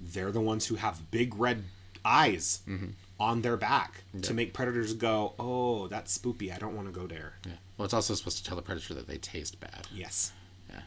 they're 0.00 0.32
the 0.32 0.40
ones 0.40 0.66
who 0.66 0.76
have 0.76 1.10
big 1.10 1.36
red 1.36 1.64
eyes 2.04 2.60
mm-hmm. 2.68 2.88
on 3.18 3.42
their 3.42 3.56
back 3.56 4.02
to 4.22 4.34
make 4.34 4.52
predators 4.52 4.92
go, 4.92 5.32
oh, 5.38 5.86
that's 5.88 6.16
spoopy. 6.16 6.54
I 6.54 6.58
don't 6.58 6.76
want 6.76 6.92
to 6.92 6.98
go 6.98 7.06
there. 7.06 7.34
Yeah. 7.46 7.52
Well, 7.78 7.84
it's 7.84 7.94
also 7.94 8.14
supposed 8.14 8.38
to 8.38 8.44
tell 8.44 8.56
the 8.56 8.62
predator 8.62 8.94
that 8.94 9.06
they 9.06 9.16
taste 9.18 9.58
bad. 9.60 9.86
Yes. 9.92 10.32
Yeah. 10.70 10.80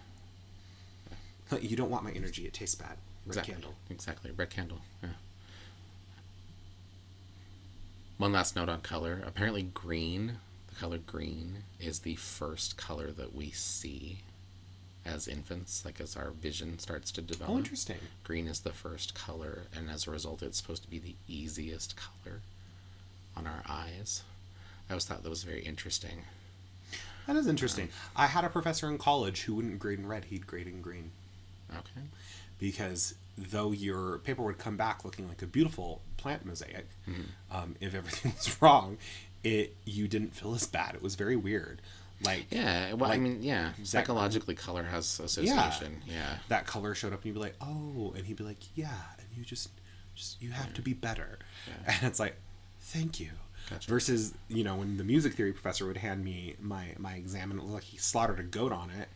You 1.61 1.77
don't 1.77 1.89
want 1.89 2.03
my 2.03 2.11
energy. 2.11 2.45
It 2.45 2.53
tastes 2.53 2.75
bad. 2.75 2.97
Red 3.25 3.29
Exactly. 3.29 3.53
candle. 3.53 3.73
Exactly. 3.89 4.31
Red 4.31 4.49
candle. 4.49 4.79
Yeah. 5.01 5.09
One 8.17 8.31
last 8.33 8.55
note 8.55 8.67
on 8.67 8.81
color. 8.81 9.21
Apparently, 9.25 9.63
green, 9.63 10.39
the 10.67 10.75
color 10.75 10.97
green, 10.97 11.63
is 11.79 11.99
the 11.99 12.15
first 12.15 12.75
color 12.77 13.11
that 13.11 13.35
we 13.35 13.51
see 13.51 14.19
as 15.07 15.27
infants, 15.27 15.85
like 15.85 15.99
as 16.01 16.15
our 16.15 16.31
vision 16.31 16.79
starts 16.79 17.11
to 17.11 17.21
develop. 17.21 17.53
Oh, 17.53 17.57
interesting. 17.57 17.97
Green 18.23 18.47
is 18.47 18.59
the 18.59 18.71
first 18.73 19.15
color, 19.15 19.63
and 19.75 19.89
as 19.89 20.07
a 20.07 20.11
result, 20.11 20.43
it's 20.43 20.57
supposed 20.57 20.83
to 20.83 20.89
be 20.89 20.99
the 20.99 21.15
easiest 21.27 21.95
color 21.95 22.41
on 23.35 23.47
our 23.47 23.63
eyes. 23.67 24.23
I 24.89 24.93
always 24.93 25.05
thought 25.05 25.23
that 25.23 25.29
was 25.29 25.43
very 25.43 25.61
interesting. 25.61 26.23
That 27.27 27.35
is 27.35 27.47
interesting. 27.47 27.89
I 28.15 28.27
had 28.27 28.45
a 28.45 28.49
professor 28.49 28.89
in 28.89 28.97
college 28.97 29.41
who 29.43 29.55
wouldn't 29.55 29.79
grade 29.79 29.99
in 29.99 30.07
red, 30.07 30.25
he'd 30.25 30.47
grade 30.47 30.67
in 30.67 30.81
green. 30.81 31.11
Okay. 31.71 32.07
Because 32.59 33.15
though 33.37 33.71
your 33.71 34.19
paper 34.19 34.41
would 34.43 34.57
come 34.57 34.77
back 34.77 35.03
looking 35.03 35.27
like 35.27 35.41
a 35.41 35.45
beautiful 35.45 36.01
plant 36.15 36.45
mosaic, 36.45 36.87
um, 37.51 37.75
if 37.81 37.93
everything 37.93 38.33
was 38.37 38.61
wrong, 38.61 38.97
it 39.43 39.75
you 39.85 40.07
didn't 40.07 40.35
feel 40.35 40.55
as 40.55 40.65
bad. 40.65 40.95
It 40.95 41.01
was 41.01 41.15
very 41.15 41.35
weird. 41.35 41.81
Like 42.23 42.47
Yeah, 42.49 42.93
well, 42.93 43.11
I 43.11 43.17
mean, 43.17 43.43
yeah, 43.43 43.73
psychologically, 43.83 44.55
color 44.55 44.83
has 44.83 45.19
association. 45.19 46.01
Yeah. 46.07 46.37
that 46.49 46.65
color 46.65 46.95
showed 46.95 47.13
up 47.13 47.19
and 47.19 47.25
you'd 47.27 47.33
be 47.35 47.39
like, 47.39 47.55
oh, 47.61 48.13
and 48.15 48.25
he'd 48.25 48.37
be 48.37 48.43
like, 48.43 48.57
yeah, 48.75 48.89
and 49.19 49.27
you 49.37 49.43
just, 49.43 49.69
just 50.15 50.41
you 50.41 50.49
have 50.51 50.73
to 50.73 50.81
be 50.81 50.93
better, 50.93 51.37
yeah. 51.67 51.93
and 52.01 52.03
it's 52.09 52.19
like, 52.19 52.35
thank 52.79 53.19
you. 53.19 53.29
Gotcha. 53.69 53.89
Versus, 53.89 54.33
you 54.47 54.63
know, 54.63 54.75
when 54.77 54.95
the 54.97 55.03
music 55.03 55.33
theory 55.33 55.51
professor 55.51 55.85
would 55.85 55.97
hand 55.97 56.23
me 56.23 56.55
my 56.61 56.95
my 56.97 57.13
exam 57.15 57.51
and 57.51 57.59
it 57.59 57.63
looked 57.63 57.73
like 57.75 57.83
he 57.83 57.97
slaughtered 57.97 58.39
a 58.39 58.43
goat 58.43 58.71
on 58.71 58.89
it 58.89 59.09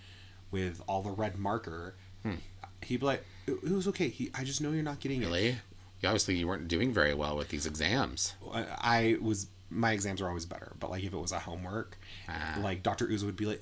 with 0.51 0.81
all 0.87 1.01
the 1.01 1.09
red 1.11 1.37
marker, 1.37 1.95
Hmm. 2.23 2.35
he'd 2.83 2.99
be 2.99 3.05
like, 3.05 3.23
it, 3.47 3.53
it 3.63 3.71
was 3.71 3.87
okay. 3.87 4.09
He, 4.09 4.29
I 4.35 4.43
just 4.43 4.59
know 4.61 4.71
you're 4.71 4.83
not 4.83 4.99
getting 4.99 5.21
it. 5.21 5.25
Really? 5.25 5.55
Obviously 6.03 6.35
you 6.35 6.47
weren't 6.47 6.67
doing 6.67 6.91
very 6.93 7.13
well 7.13 7.37
with 7.37 7.47
these 7.49 7.65
exams. 7.65 8.33
I 8.53 9.17
was 9.21 9.47
my 9.71 9.93
exams 9.93 10.21
were 10.21 10.27
always 10.27 10.45
better, 10.45 10.73
but 10.79 10.91
like 10.91 11.03
if 11.03 11.13
it 11.13 11.17
was 11.17 11.31
a 11.31 11.39
homework, 11.39 11.97
Ah. 12.29 12.59
like 12.61 12.83
Dr. 12.83 13.07
Uzo 13.07 13.23
would 13.23 13.37
be 13.37 13.45
like, 13.45 13.61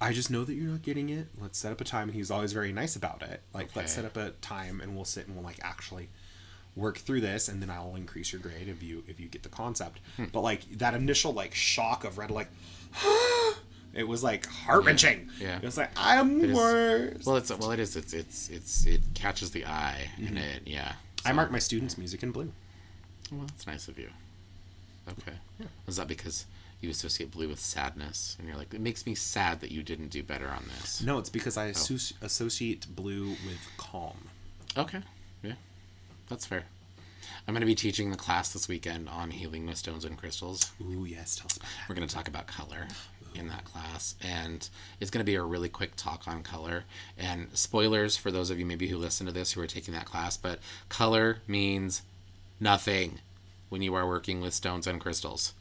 "I 0.00 0.12
just 0.12 0.30
know 0.30 0.44
that 0.44 0.54
you're 0.54 0.70
not 0.70 0.82
getting 0.82 1.10
it. 1.10 1.26
Let's 1.38 1.58
set 1.58 1.72
up 1.72 1.80
a 1.80 1.84
time." 1.84 2.08
And 2.08 2.14
he's 2.16 2.30
always 2.30 2.52
very 2.52 2.72
nice 2.72 2.96
about 2.96 3.22
it. 3.22 3.42
Like, 3.52 3.74
let's 3.76 3.92
set 3.92 4.04
up 4.04 4.16
a 4.16 4.30
time 4.40 4.80
and 4.80 4.94
we'll 4.94 5.04
sit 5.04 5.26
and 5.26 5.34
we'll 5.36 5.44
like 5.44 5.58
actually 5.62 6.08
work 6.76 6.98
through 6.98 7.20
this, 7.20 7.48
and 7.48 7.60
then 7.60 7.70
I'll 7.70 7.96
increase 7.96 8.32
your 8.32 8.40
grade 8.40 8.68
if 8.68 8.82
you 8.82 9.02
if 9.08 9.18
you 9.18 9.26
get 9.26 9.42
the 9.42 9.48
concept. 9.48 9.98
Hmm. 10.16 10.26
But 10.32 10.42
like 10.42 10.78
that 10.78 10.94
initial 10.94 11.32
like 11.32 11.54
shock 11.54 12.04
of 12.04 12.16
red, 12.18 12.30
like. 12.30 12.48
It 13.94 14.06
was 14.06 14.22
like 14.22 14.46
heart 14.46 14.84
wrenching. 14.84 15.30
Yeah. 15.40 15.56
It 15.56 15.62
was 15.64 15.78
like 15.78 15.90
I'm 15.96 16.52
worse. 16.52 17.24
Well, 17.24 17.36
it's 17.36 17.50
well, 17.50 17.70
it 17.72 17.80
is. 17.80 17.96
It's 17.96 18.12
it's 18.12 18.48
it's 18.50 18.84
it 18.86 19.00
catches 19.14 19.50
the 19.50 19.64
eye, 19.64 20.10
and 20.18 20.38
it 20.38 20.62
yeah. 20.66 20.92
I 21.24 21.32
mark 21.32 21.50
my 21.50 21.58
students' 21.58 21.96
music 21.96 22.22
in 22.22 22.30
blue. 22.30 22.52
Well, 23.32 23.46
that's 23.46 23.66
nice 23.66 23.88
of 23.88 23.98
you. 23.98 24.10
Okay. 25.10 25.36
Is 25.86 25.96
that 25.96 26.08
because 26.08 26.46
you 26.80 26.90
associate 26.90 27.30
blue 27.30 27.48
with 27.48 27.58
sadness, 27.58 28.36
and 28.38 28.46
you're 28.46 28.56
like, 28.56 28.72
it 28.72 28.80
makes 28.80 29.04
me 29.06 29.14
sad 29.14 29.60
that 29.60 29.72
you 29.72 29.82
didn't 29.82 30.08
do 30.08 30.22
better 30.22 30.48
on 30.48 30.64
this? 30.78 31.02
No, 31.02 31.18
it's 31.18 31.30
because 31.30 31.56
Oh. 31.58 31.62
I 31.62 31.70
associ- 31.70 32.12
associate 32.22 32.86
blue 32.94 33.30
with 33.30 33.68
calm. 33.76 34.28
Okay. 34.76 35.00
Yeah, 35.42 35.54
that's 36.28 36.46
fair. 36.46 36.64
I'm 37.46 37.54
going 37.54 37.60
to 37.60 37.66
be 37.66 37.74
teaching 37.74 38.10
the 38.10 38.16
class 38.16 38.52
this 38.52 38.68
weekend 38.68 39.08
on 39.08 39.30
healing 39.30 39.66
with 39.66 39.76
stones 39.78 40.04
and 40.04 40.16
crystals. 40.18 40.70
Ooh, 40.82 41.04
yes, 41.06 41.36
tell 41.36 41.46
us 41.46 41.56
about 41.56 41.66
that. 41.68 41.88
We're 41.88 41.94
going 41.94 42.06
to 42.06 42.14
talk 42.14 42.28
about 42.28 42.46
color 42.46 42.86
in 43.34 43.48
that 43.48 43.64
class, 43.64 44.14
and 44.22 44.68
it's 45.00 45.10
going 45.10 45.20
to 45.24 45.30
be 45.30 45.34
a 45.36 45.42
really 45.42 45.68
quick 45.68 45.96
talk 45.96 46.28
on 46.28 46.42
color. 46.42 46.84
And 47.16 47.48
spoilers 47.56 48.16
for 48.16 48.30
those 48.30 48.50
of 48.50 48.58
you 48.58 48.66
maybe 48.66 48.88
who 48.88 48.98
listen 48.98 49.26
to 49.26 49.32
this 49.32 49.52
who 49.52 49.60
are 49.62 49.66
taking 49.66 49.94
that 49.94 50.04
class, 50.06 50.36
but 50.36 50.58
color 50.88 51.38
means 51.46 52.02
nothing 52.60 53.20
when 53.68 53.82
you 53.82 53.94
are 53.94 54.06
working 54.06 54.40
with 54.40 54.54
stones 54.54 54.86
and 54.86 55.00
crystals. 55.00 55.54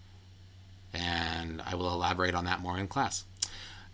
And 0.94 1.62
I 1.66 1.76
will 1.76 1.92
elaborate 1.92 2.34
on 2.36 2.46
that 2.46 2.62
more 2.62 2.78
in 2.78 2.88
class. 2.88 3.26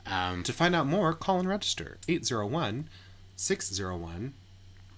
Um, 0.06 0.44
To 0.44 0.54
find 0.54 0.76
out 0.76 0.86
more, 0.88 1.14
call 1.14 1.40
and 1.40 1.48
register 1.50 1.98
801 2.08 2.90
601 3.36 4.34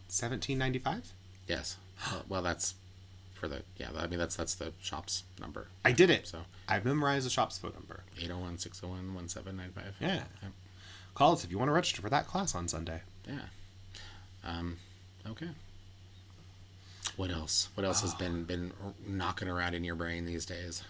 1795. 0.07 1.13
yes. 1.47 1.77
Well, 2.11 2.23
well, 2.27 2.41
that's 2.41 2.75
for 3.33 3.47
the 3.47 3.61
yeah. 3.77 3.89
I 3.97 4.07
mean 4.07 4.19
that's 4.19 4.35
that's 4.35 4.55
the 4.55 4.73
shop's 4.81 5.23
number. 5.39 5.67
I 5.85 5.91
did 5.93 6.09
it. 6.09 6.27
So 6.27 6.39
I've 6.67 6.83
memorized 6.85 7.25
the 7.25 7.29
shop's 7.29 7.57
phone 7.57 7.73
number. 7.73 8.03
801 8.17 8.57
601 8.59 9.13
1795. 9.13 9.95
Yeah. 10.01 10.23
Call 11.13 11.33
us 11.33 11.43
if 11.45 11.51
you 11.51 11.57
want 11.57 11.69
to 11.69 11.73
register 11.73 12.01
for 12.01 12.09
that 12.09 12.27
class 12.27 12.53
on 12.53 12.67
Sunday. 12.67 13.01
Yeah. 13.27 13.39
Um, 14.43 14.77
okay. 15.27 15.49
What 17.17 17.31
else? 17.31 17.69
What 17.75 17.85
else 17.85 18.01
has 18.01 18.13
been 18.13 18.43
been 18.43 18.73
knocking 19.07 19.47
around 19.47 19.73
in 19.73 19.83
your 19.83 19.95
brain 19.95 20.25
these 20.25 20.45
days? 20.45 20.83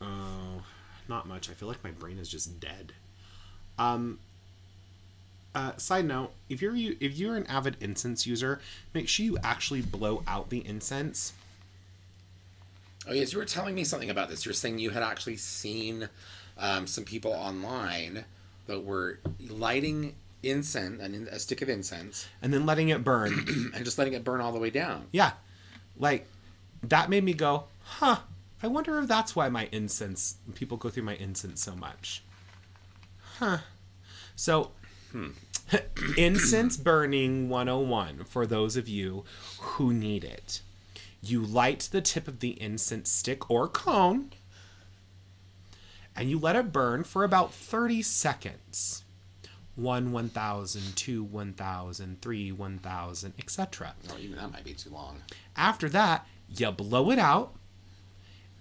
Oh, 0.00 0.62
not 1.08 1.26
much. 1.26 1.50
I 1.50 1.52
feel 1.54 1.68
like 1.68 1.82
my 1.82 1.90
brain 1.90 2.18
is 2.18 2.28
just 2.28 2.60
dead. 2.60 2.92
Um. 3.78 4.18
Uh, 5.54 5.76
side 5.76 6.04
note: 6.04 6.32
If 6.48 6.60
you're 6.60 6.74
you 6.74 6.96
if 7.00 7.16
you're 7.16 7.36
an 7.36 7.46
avid 7.46 7.76
incense 7.80 8.26
user, 8.26 8.60
make 8.92 9.08
sure 9.08 9.24
you 9.24 9.38
actually 9.42 9.82
blow 9.82 10.22
out 10.26 10.50
the 10.50 10.66
incense. 10.66 11.32
Oh 13.06 13.12
yes, 13.12 13.32
you 13.32 13.38
were 13.38 13.44
telling 13.44 13.74
me 13.74 13.84
something 13.84 14.10
about 14.10 14.28
this. 14.28 14.44
You're 14.44 14.54
saying 14.54 14.78
you 14.78 14.90
had 14.90 15.02
actually 15.02 15.36
seen 15.36 16.08
um, 16.58 16.86
some 16.86 17.04
people 17.04 17.32
online 17.32 18.24
that 18.66 18.84
were 18.84 19.20
lighting 19.48 20.14
incense, 20.42 21.00
an, 21.00 21.28
a 21.30 21.38
stick 21.38 21.62
of 21.62 21.68
incense, 21.68 22.26
and 22.42 22.52
then 22.52 22.64
letting 22.66 22.88
it 22.88 23.04
burn. 23.04 23.72
and 23.74 23.84
just 23.84 23.98
letting 23.98 24.14
it 24.14 24.24
burn 24.24 24.40
all 24.40 24.52
the 24.52 24.58
way 24.58 24.70
down. 24.70 25.06
yeah, 25.12 25.32
like 25.96 26.26
that 26.82 27.10
made 27.10 27.24
me 27.24 27.34
go, 27.34 27.64
huh? 27.80 28.18
I 28.62 28.66
wonder 28.66 28.98
if 28.98 29.08
that's 29.08 29.36
why 29.36 29.48
my 29.48 29.68
incense 29.72 30.36
people 30.54 30.76
go 30.76 30.90
through 30.90 31.02
my 31.02 31.16
incense 31.16 31.62
so 31.62 31.74
much. 31.74 32.22
Huh. 33.38 33.58
So, 34.36 34.72
hmm. 35.12 35.30
incense 36.16 36.76
burning 36.76 37.48
101 37.48 38.24
for 38.24 38.46
those 38.46 38.76
of 38.76 38.88
you 38.88 39.24
who 39.60 39.92
need 39.92 40.24
it. 40.24 40.60
You 41.22 41.42
light 41.42 41.88
the 41.90 42.00
tip 42.00 42.28
of 42.28 42.40
the 42.40 42.60
incense 42.60 43.10
stick 43.10 43.50
or 43.50 43.68
cone 43.68 44.30
and 46.16 46.30
you 46.30 46.38
let 46.38 46.56
it 46.56 46.72
burn 46.72 47.04
for 47.04 47.24
about 47.24 47.52
30 47.52 48.02
seconds. 48.02 49.03
1 49.76 50.12
1000, 50.12 50.96
2 50.96 51.24
1000, 51.24 52.22
3 52.22 52.52
1000, 52.52 53.34
etc. 53.38 53.94
Oh, 54.10 54.18
even 54.18 54.36
that 54.36 54.52
might 54.52 54.64
be 54.64 54.74
too 54.74 54.90
long. 54.90 55.22
After 55.56 55.88
that, 55.88 56.26
you 56.48 56.70
blow 56.70 57.10
it 57.10 57.18
out 57.18 57.54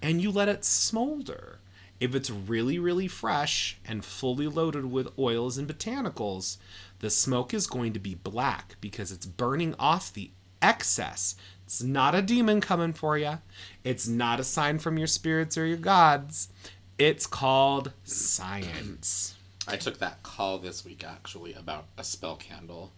and 0.02 0.22
you 0.22 0.32
let 0.32 0.50
it 0.50 0.66
smolder. 0.66 1.60
If 2.00 2.16
it's 2.16 2.30
really, 2.30 2.80
really 2.80 3.08
fresh 3.08 3.78
and 3.86 4.04
fully 4.04 4.48
loaded 4.48 4.86
with 4.86 5.18
oils 5.18 5.58
and 5.58 5.68
botanicals, 5.68 6.58
the 7.00 7.10
smoke 7.10 7.54
is 7.54 7.68
going 7.68 7.94
to 7.94 8.00
be 8.00 8.16
black 8.16 8.76
because 8.82 9.12
it's 9.12 9.26
burning 9.26 9.76
off 9.80 10.12
the 10.12 10.32
excess. 10.62 11.36
It's 11.66 11.82
not 11.82 12.16
a 12.16 12.22
demon 12.22 12.60
coming 12.60 12.94
for 12.94 13.18
you. 13.18 13.40
It's 13.84 14.08
not 14.08 14.40
a 14.40 14.44
sign 14.44 14.80
from 14.80 14.98
your 14.98 15.08
spirits 15.08 15.58
or 15.58 15.66
your 15.66 15.78
gods. 15.78 16.50
It's 16.98 17.26
called 17.26 17.94
science. 18.04 19.36
I 19.68 19.78
took 19.78 20.00
that 20.00 20.24
call 20.24 20.58
this 20.60 20.84
week 20.84 21.04
actually 21.08 21.54
about 21.54 21.86
a 21.98 22.04
spell 22.04 22.36
candle 22.36 22.92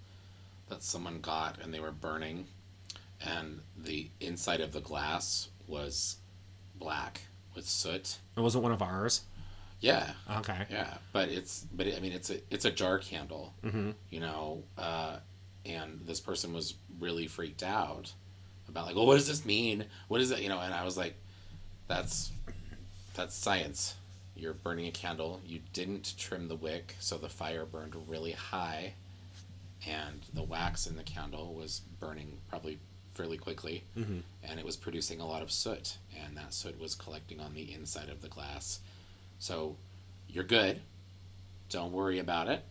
that 0.70 0.82
someone 0.82 1.22
got 1.22 1.62
and 1.62 1.74
they 1.74 1.80
were 1.80 1.92
burning, 1.92 2.48
and 3.24 3.62
the 3.78 4.10
inside 4.20 4.62
of 4.62 4.72
the 4.72 4.82
glass 4.82 5.50
was 5.68 6.18
black 6.76 7.22
with 7.56 7.68
soot. 7.68 8.18
It 8.36 8.40
wasn't 8.40 8.64
one 8.64 8.72
of 8.72 8.82
ours. 8.82 9.22
Yeah, 9.80 10.14
Okay. 10.38 10.66
yeah, 10.72 10.96
but 11.14 11.30
it's 11.30 11.66
but 11.72 11.86
it, 11.86 11.96
I 11.98 12.00
mean 12.00 12.14
it's 12.14 12.30
a 12.32 12.40
it's 12.50 12.66
a 12.66 12.72
jar 12.72 12.98
candle, 12.98 13.54
mm-hmm. 13.64 13.92
you 14.10 14.20
know, 14.20 14.64
uh, 14.78 15.18
and 15.66 16.02
this 16.06 16.20
person 16.20 16.54
was 16.54 16.76
really 17.00 17.28
freaked 17.28 17.62
out 17.62 18.12
about 18.68 18.88
like, 18.88 18.96
well, 18.96 19.06
what 19.06 19.16
does 19.16 19.28
this 19.28 19.46
mean? 19.46 19.86
What 20.08 20.22
is 20.22 20.32
it? 20.32 20.40
You 20.40 20.50
know, 20.50 20.60
and 20.60 20.74
I 20.74 20.84
was 20.84 20.98
like, 20.98 21.16
that's 21.88 22.32
that's 23.14 23.36
science. 23.36 23.96
You're 24.36 24.54
burning 24.54 24.88
a 24.88 24.92
candle. 24.92 25.42
You 25.46 25.62
didn't 25.74 26.14
trim 26.18 26.48
the 26.48 26.56
wick, 26.56 26.96
so 27.00 27.18
the 27.18 27.30
fire 27.30 27.66
burned 27.66 27.96
really 28.08 28.34
high, 28.34 28.94
and 29.88 30.26
the 30.34 30.44
wax 30.44 30.88
in 30.88 30.96
the 30.96 31.04
candle 31.04 31.54
was 31.54 31.82
burning 32.00 32.38
probably 32.50 32.80
fairly 33.14 33.38
quickly, 33.38 33.84
mm-hmm. 33.98 34.20
and 34.44 34.60
it 34.60 34.66
was 34.66 34.76
producing 34.76 35.22
a 35.22 35.26
lot 35.26 35.42
of 35.42 35.52
soot, 35.52 35.98
and 36.24 36.36
that 36.36 36.54
soot 36.54 36.80
was 36.80 36.96
collecting 36.96 37.40
on 37.40 37.54
the 37.54 37.74
inside 37.74 38.10
of 38.10 38.22
the 38.22 38.28
glass. 38.28 38.80
So 39.40 39.78
you're 40.28 40.44
good. 40.44 40.82
Don't 41.70 41.94
worry 41.94 42.20
about 42.20 42.50
it. 42.50 42.64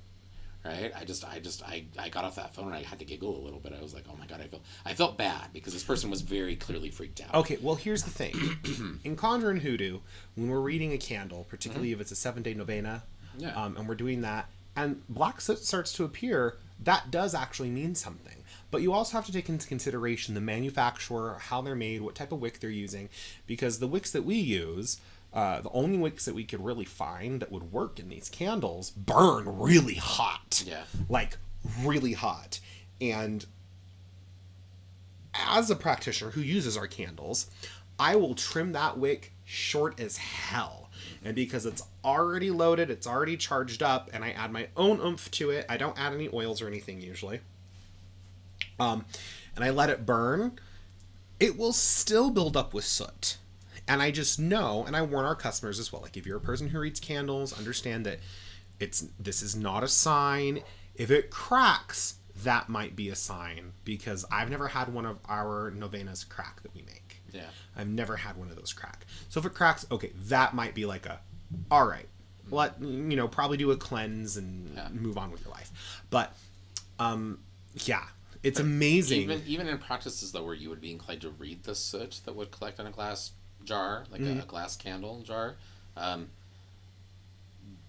Right? 0.65 0.93
I 0.99 1.05
just 1.05 1.25
I 1.29 1.41
just 1.41 1.63
I, 1.63 1.85
I 1.99 2.09
got 2.09 2.25
off 2.25 2.37
that 2.37 2.55
phone 2.55 2.67
and 2.67 2.75
I 2.75 2.83
had 2.83 2.99
to 3.01 3.05
giggle 3.05 3.37
a 3.39 3.43
little 3.45 3.61
bit. 3.61 3.75
I 3.79 3.83
was 3.83 3.93
like, 3.93 4.05
oh 4.11 4.17
my 4.19 4.25
god, 4.27 4.41
I 4.41 4.47
felt 4.47 4.63
I 4.87 4.95
felt 4.95 5.19
bad 5.19 5.49
because 5.53 5.75
this 5.75 5.85
person 5.85 6.09
was 6.11 6.23
very 6.23 6.57
clearly 6.57 6.91
freaked 6.91 7.21
out. 7.21 7.35
Okay, 7.35 7.59
well, 7.61 7.75
here's 7.75 8.03
the 8.05 8.11
thing. 8.11 8.35
in 9.05 9.15
Conjure 9.17 9.51
and 9.51 9.61
Hoodoo, 9.61 9.99
when 10.37 10.49
we're 10.49 10.61
reading 10.61 10.93
a 10.93 10.99
candle, 10.99 11.47
particularly 11.51 11.93
if 11.93 12.01
it's 12.01 12.13
a 12.13 12.17
seven 12.17 12.43
day 12.43 12.55
novena, 12.55 13.03
Yeah. 13.37 13.55
um, 13.63 13.77
and 13.77 13.87
we're 13.87 13.95
doing 13.95 14.23
that, 14.23 14.49
and 14.75 15.03
black 15.09 15.43
soot 15.43 15.59
starts 15.59 15.93
to 15.95 16.05
appear, 16.05 16.57
that 16.83 17.11
does 17.11 17.35
actually 17.35 17.71
mean 17.71 17.95
something. 17.95 18.37
But 18.71 18.81
you 18.83 18.93
also 18.93 19.17
have 19.19 19.27
to 19.27 19.33
take 19.33 19.49
into 19.49 19.69
consideration 19.69 20.35
the 20.35 20.41
manufacturer, 20.41 21.37
how 21.39 21.61
they're 21.61 21.77
made, 21.77 22.01
what 22.01 22.15
type 22.17 22.33
of 22.33 22.41
wick 22.41 22.59
they're 22.59 22.71
using, 22.71 23.09
because 23.47 23.79
the 23.79 23.87
wicks 23.87 24.11
that 24.13 24.25
we 24.25 24.35
use, 24.37 24.99
uh, 25.35 25.61
the 25.61 25.71
only 25.71 25.99
wicks 25.99 26.25
that 26.25 26.35
we 26.35 26.45
could 26.45 26.65
really 26.65 26.85
find 26.85 27.41
that 27.41 27.51
would 27.51 27.73
work 27.73 27.99
in 27.99 28.09
these 28.09 28.29
candles, 28.29 28.91
burn 28.91 29.59
really 29.59 29.97
hot. 29.97 30.63
Yeah. 30.65 30.85
Like, 31.09 31.37
really 31.83 32.13
hot. 32.13 32.61
And 33.01 33.45
as 35.35 35.71
a 35.71 35.77
practitioner 35.77 36.31
who 36.31 36.41
uses 36.41 36.77
our 36.77 36.87
candles, 36.87 37.51
I 37.99 38.15
will 38.15 38.35
trim 38.35 38.73
that 38.73 38.97
wick 38.97 39.33
short 39.45 39.99
as 39.99 40.19
hell. 40.19 40.89
And 41.25 41.35
because 41.35 41.67
it's 41.67 41.83
already 42.05 42.51
loaded, 42.51 42.89
it's 42.89 43.07
already 43.07 43.37
charged 43.37 43.83
up, 43.83 44.11
and 44.13 44.25
I 44.25 44.31
add 44.31 44.53
my 44.53 44.69
own 44.77 45.01
oomph 45.01 45.31
to 45.33 45.51
it, 45.51 45.67
I 45.69 45.77
don't 45.77 45.99
add 45.99 46.13
any 46.13 46.29
oils 46.33 46.63
or 46.63 46.69
anything 46.69 47.01
usually. 47.01 47.41
Um, 48.79 49.05
and 49.57 49.65
I 49.65 49.71
let 49.71 49.91
it 49.91 50.07
burn, 50.07 50.59
it 51.41 51.59
will 51.59 51.73
still 51.73 52.31
build 52.31 52.57
up 52.57 52.73
with 52.73 52.85
soot. 52.85 53.39
And 53.87 54.01
I 54.01 54.11
just 54.11 54.39
know, 54.39 54.85
and 54.87 54.97
I 54.97 55.03
warn 55.03 55.27
our 55.27 55.35
customers 55.35 55.79
as 55.79 55.93
well, 55.93 56.01
like 56.03 56.17
if 56.17 56.25
you're 56.27 56.39
a 56.39 56.41
person 56.41 56.69
who 56.69 56.79
reads 56.79 57.01
candles, 57.01 57.57
understand 57.59 58.07
that 58.07 58.19
it's 58.81 59.07
this 59.19 59.43
is 59.43 59.55
not 59.55 59.85
a 59.85 59.89
sign. 59.89 60.63
If 60.95 61.11
it 61.11 61.31
cracks, 61.31 62.17
that 62.43 62.69
might 62.69 62.97
be 62.97 63.09
a 63.11 63.15
sign 63.15 63.73
because 63.85 64.25
I've 64.31 64.51
never 64.51 64.69
had 64.69 64.93
one 64.93 65.07
of 65.07 65.19
our 65.29 65.71
novenas 65.71 66.25
crack 66.25 66.63
that 66.63 66.75
we 66.75 66.83
make. 66.83 67.23
Yeah. 67.33 67.43
I've 67.77 67.89
never 67.89 68.17
had 68.17 68.37
one 68.37 68.49
of 68.49 68.57
those 68.57 68.73
crack. 68.73 69.07
So 69.29 69.39
if 69.41 69.47
it 69.47 69.55
cracks, 69.55 69.87
okay, 69.91 70.13
that 70.29 70.55
might 70.55 70.75
be 70.75 70.87
like 70.87 71.05
a, 71.07 71.21
all 71.71 71.87
right, 71.87 72.09
let 72.51 72.81
you 72.81 73.17
know, 73.17 73.29
probably 73.29 73.57
do 73.57 73.71
a 73.71 73.77
cleanse 73.77 74.37
and 74.37 74.75
Yeah. 74.75 74.89
move 74.93 75.19
on 75.19 75.31
with 75.31 75.45
your 75.45 75.53
life. 75.53 76.03
But, 76.11 76.35
um, 76.99 77.41
yeah, 77.85 78.05
it's 78.43 78.61
amazing. 78.61 79.23
Even 79.23 79.43
even 79.47 79.69
in 79.69 79.79
practices 79.79 80.33
though, 80.33 80.45
where 80.45 80.55
you 80.55 80.71
would 80.71 80.81
be 80.81 80.91
inclined 80.91 81.21
to 81.23 81.31
read 81.31 81.65
the 81.65 81.75
soot 81.75 82.21
that 82.25 82.35
would 82.35 82.51
collect 82.51 82.79
on 82.81 82.87
a 82.87 82.91
glass 82.91 83.33
jar, 83.65 84.05
like 84.11 84.21
Mm-hmm. 84.21 84.41
a, 84.41 84.43
a 84.43 84.47
glass 84.47 84.77
candle 84.77 85.23
jar, 85.23 85.57
um, 85.97 86.29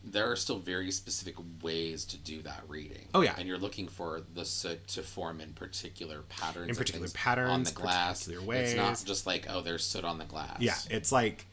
there 0.08 0.30
are 0.32 0.36
still 0.36 0.60
very 0.60 0.92
specific 0.92 1.36
ways 1.64 2.06
to 2.06 2.18
do 2.18 2.42
that 2.44 2.62
reading. 2.68 3.08
Oh, 3.16 3.22
yeah. 3.22 3.34
and 3.40 3.48
you're 3.48 3.58
looking 3.58 3.88
for 3.88 4.22
the 4.36 4.46
soot 4.46 4.88
to 4.90 5.02
form 5.02 5.42
in 5.42 5.54
particular 5.54 6.22
patterns, 6.30 6.70
In 6.70 6.76
particular 6.76 7.08
patterns, 7.10 7.50
on 7.52 7.64
the 7.64 7.72
glass. 7.72 8.26
particular 8.26 8.56
It's 8.56 8.76
not 8.76 9.02
just 9.06 9.26
like 9.26 9.48
oh, 9.50 9.62
there's 9.62 9.84
soot 9.84 10.06
on 10.06 10.20
the 10.20 10.26
glass. 10.26 10.58
yeah, 10.60 10.76
it's 10.92 11.12
like, 11.12 11.46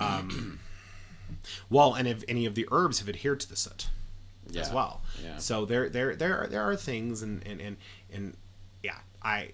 um, 0.00 0.58
well, 1.70 1.94
and 1.94 2.08
if 2.08 2.24
any 2.26 2.46
of 2.46 2.56
the 2.56 2.66
herbs 2.72 2.98
have 2.98 3.08
adhered 3.08 3.38
to 3.40 3.48
the 3.48 3.56
soot. 3.56 3.88
as 4.48 4.54
Yeah. 4.56 4.74
well. 4.74 5.02
Yeah. 5.22 5.38
So 5.38 5.64
there 5.64 5.88
there 5.88 6.16
there 6.16 6.36
are, 6.42 6.46
there 6.48 6.62
are 6.62 6.74
things 6.74 7.22
and 7.22 7.46
and 7.46 7.60
and 7.60 7.76
and 8.12 8.36
yeah, 8.82 8.96
I 9.22 9.50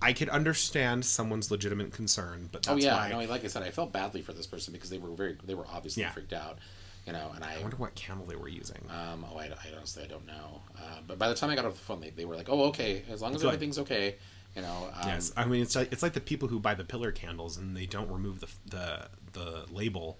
I 0.00 0.12
could 0.12 0.28
understand 0.28 1.04
someone's 1.04 1.50
legitimate 1.50 1.92
concern, 1.92 2.48
but 2.52 2.68
Oh 2.68 2.76
yeah, 2.76 2.94
why 2.94 3.08
no, 3.10 3.20
like 3.30 3.44
I 3.44 3.48
said, 3.48 3.62
I 3.62 3.70
felt 3.70 3.92
badly 3.92 4.22
for 4.22 4.32
this 4.32 4.46
person 4.46 4.72
because 4.72 4.90
they 4.90 4.98
were 4.98 5.10
very, 5.10 5.36
they 5.44 5.54
were 5.54 5.66
obviously 5.72 6.02
Yeah. 6.02 6.10
freaked 6.10 6.32
out, 6.32 6.58
you 7.06 7.12
know. 7.12 7.32
And 7.34 7.42
I, 7.42 7.56
I 7.58 7.62
wonder 7.62 7.76
what 7.76 7.94
candle 7.94 8.26
they 8.26 8.36
were 8.36 8.48
using. 8.48 8.82
um, 8.90 9.24
oh, 9.32 9.38
I, 9.38 9.44
I 9.46 9.76
honestly, 9.76 10.04
I 10.04 10.06
don't 10.06 10.26
know. 10.26 10.60
Uh, 10.78 10.98
but 11.06 11.18
by 11.18 11.28
the 11.28 11.34
time 11.34 11.50
I 11.50 11.56
got 11.56 11.64
off 11.64 11.72
the 11.74 11.78
phone, 11.80 12.00
they, 12.00 12.10
they 12.10 12.24
were 12.26 12.36
like, 12.36 12.48
oh, 12.50 12.64
okay, 12.64 13.02
as 13.10 13.22
long 13.22 13.34
as 13.34 13.42
everything's 13.44 13.78
okay, 13.78 14.16
you 14.54 14.62
know. 14.62 14.88
Um, 15.00 15.08
yes, 15.08 15.32
I 15.36 15.44
mean 15.46 15.62
it's 15.62 15.74
like 15.74 15.90
it's 15.92 16.02
like 16.02 16.12
the 16.12 16.20
people 16.20 16.48
who 16.48 16.60
buy 16.60 16.74
the 16.74 16.84
pillar 16.84 17.10
candles 17.10 17.56
and 17.56 17.76
they 17.76 17.86
don't 17.86 18.10
remove 18.10 18.40
the 18.40 18.48
the 18.68 19.08
the 19.32 19.64
label. 19.72 20.18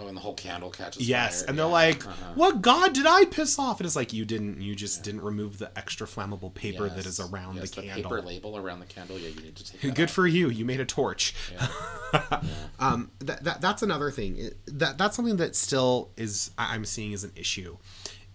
Oh, 0.00 0.06
and 0.06 0.16
the 0.16 0.20
whole 0.20 0.34
candle 0.34 0.70
catches 0.70 1.08
Yes, 1.08 1.40
fire. 1.40 1.48
and 1.48 1.58
they're 1.58 1.66
yeah, 1.66 1.72
like, 1.72 2.06
uh-huh. 2.06 2.32
"What 2.34 2.62
god 2.62 2.92
did 2.92 3.06
I 3.06 3.24
piss 3.24 3.58
off?" 3.58 3.80
And 3.80 3.86
it's 3.86 3.96
like 3.96 4.12
you 4.12 4.24
didn't. 4.24 4.60
You 4.60 4.74
just 4.74 5.02
didn't 5.02 5.22
remove 5.22 5.58
the 5.58 5.76
extra 5.76 6.06
flammable 6.06 6.54
paper 6.54 6.88
that 6.88 7.06
is 7.06 7.18
around 7.18 7.56
yes, 7.56 7.70
the 7.70 7.80
the 7.80 7.86
candle. 7.88 8.10
paper 8.10 8.22
label 8.22 8.56
around 8.56 8.80
the 8.80 8.86
candle. 8.86 9.18
Yeah, 9.18 9.30
you 9.30 9.40
need 9.42 9.56
to 9.56 9.72
take. 9.72 9.80
That 9.80 9.94
Good 9.94 10.08
off. 10.08 10.10
for 10.10 10.26
you. 10.26 10.48
You 10.50 10.64
made 10.64 10.80
a 10.80 10.84
torch. 10.86 11.34
Yeah. 11.52 12.40
um, 12.78 13.10
that, 13.20 13.42
that 13.44 13.60
that's 13.60 13.82
another 13.82 14.10
thing. 14.10 14.50
That 14.66 14.98
that's 14.98 15.16
something 15.16 15.36
that 15.36 15.56
still 15.56 16.10
is 16.16 16.50
I'm 16.56 16.84
seeing 16.84 17.12
as 17.12 17.24
an 17.24 17.32
issue 17.34 17.76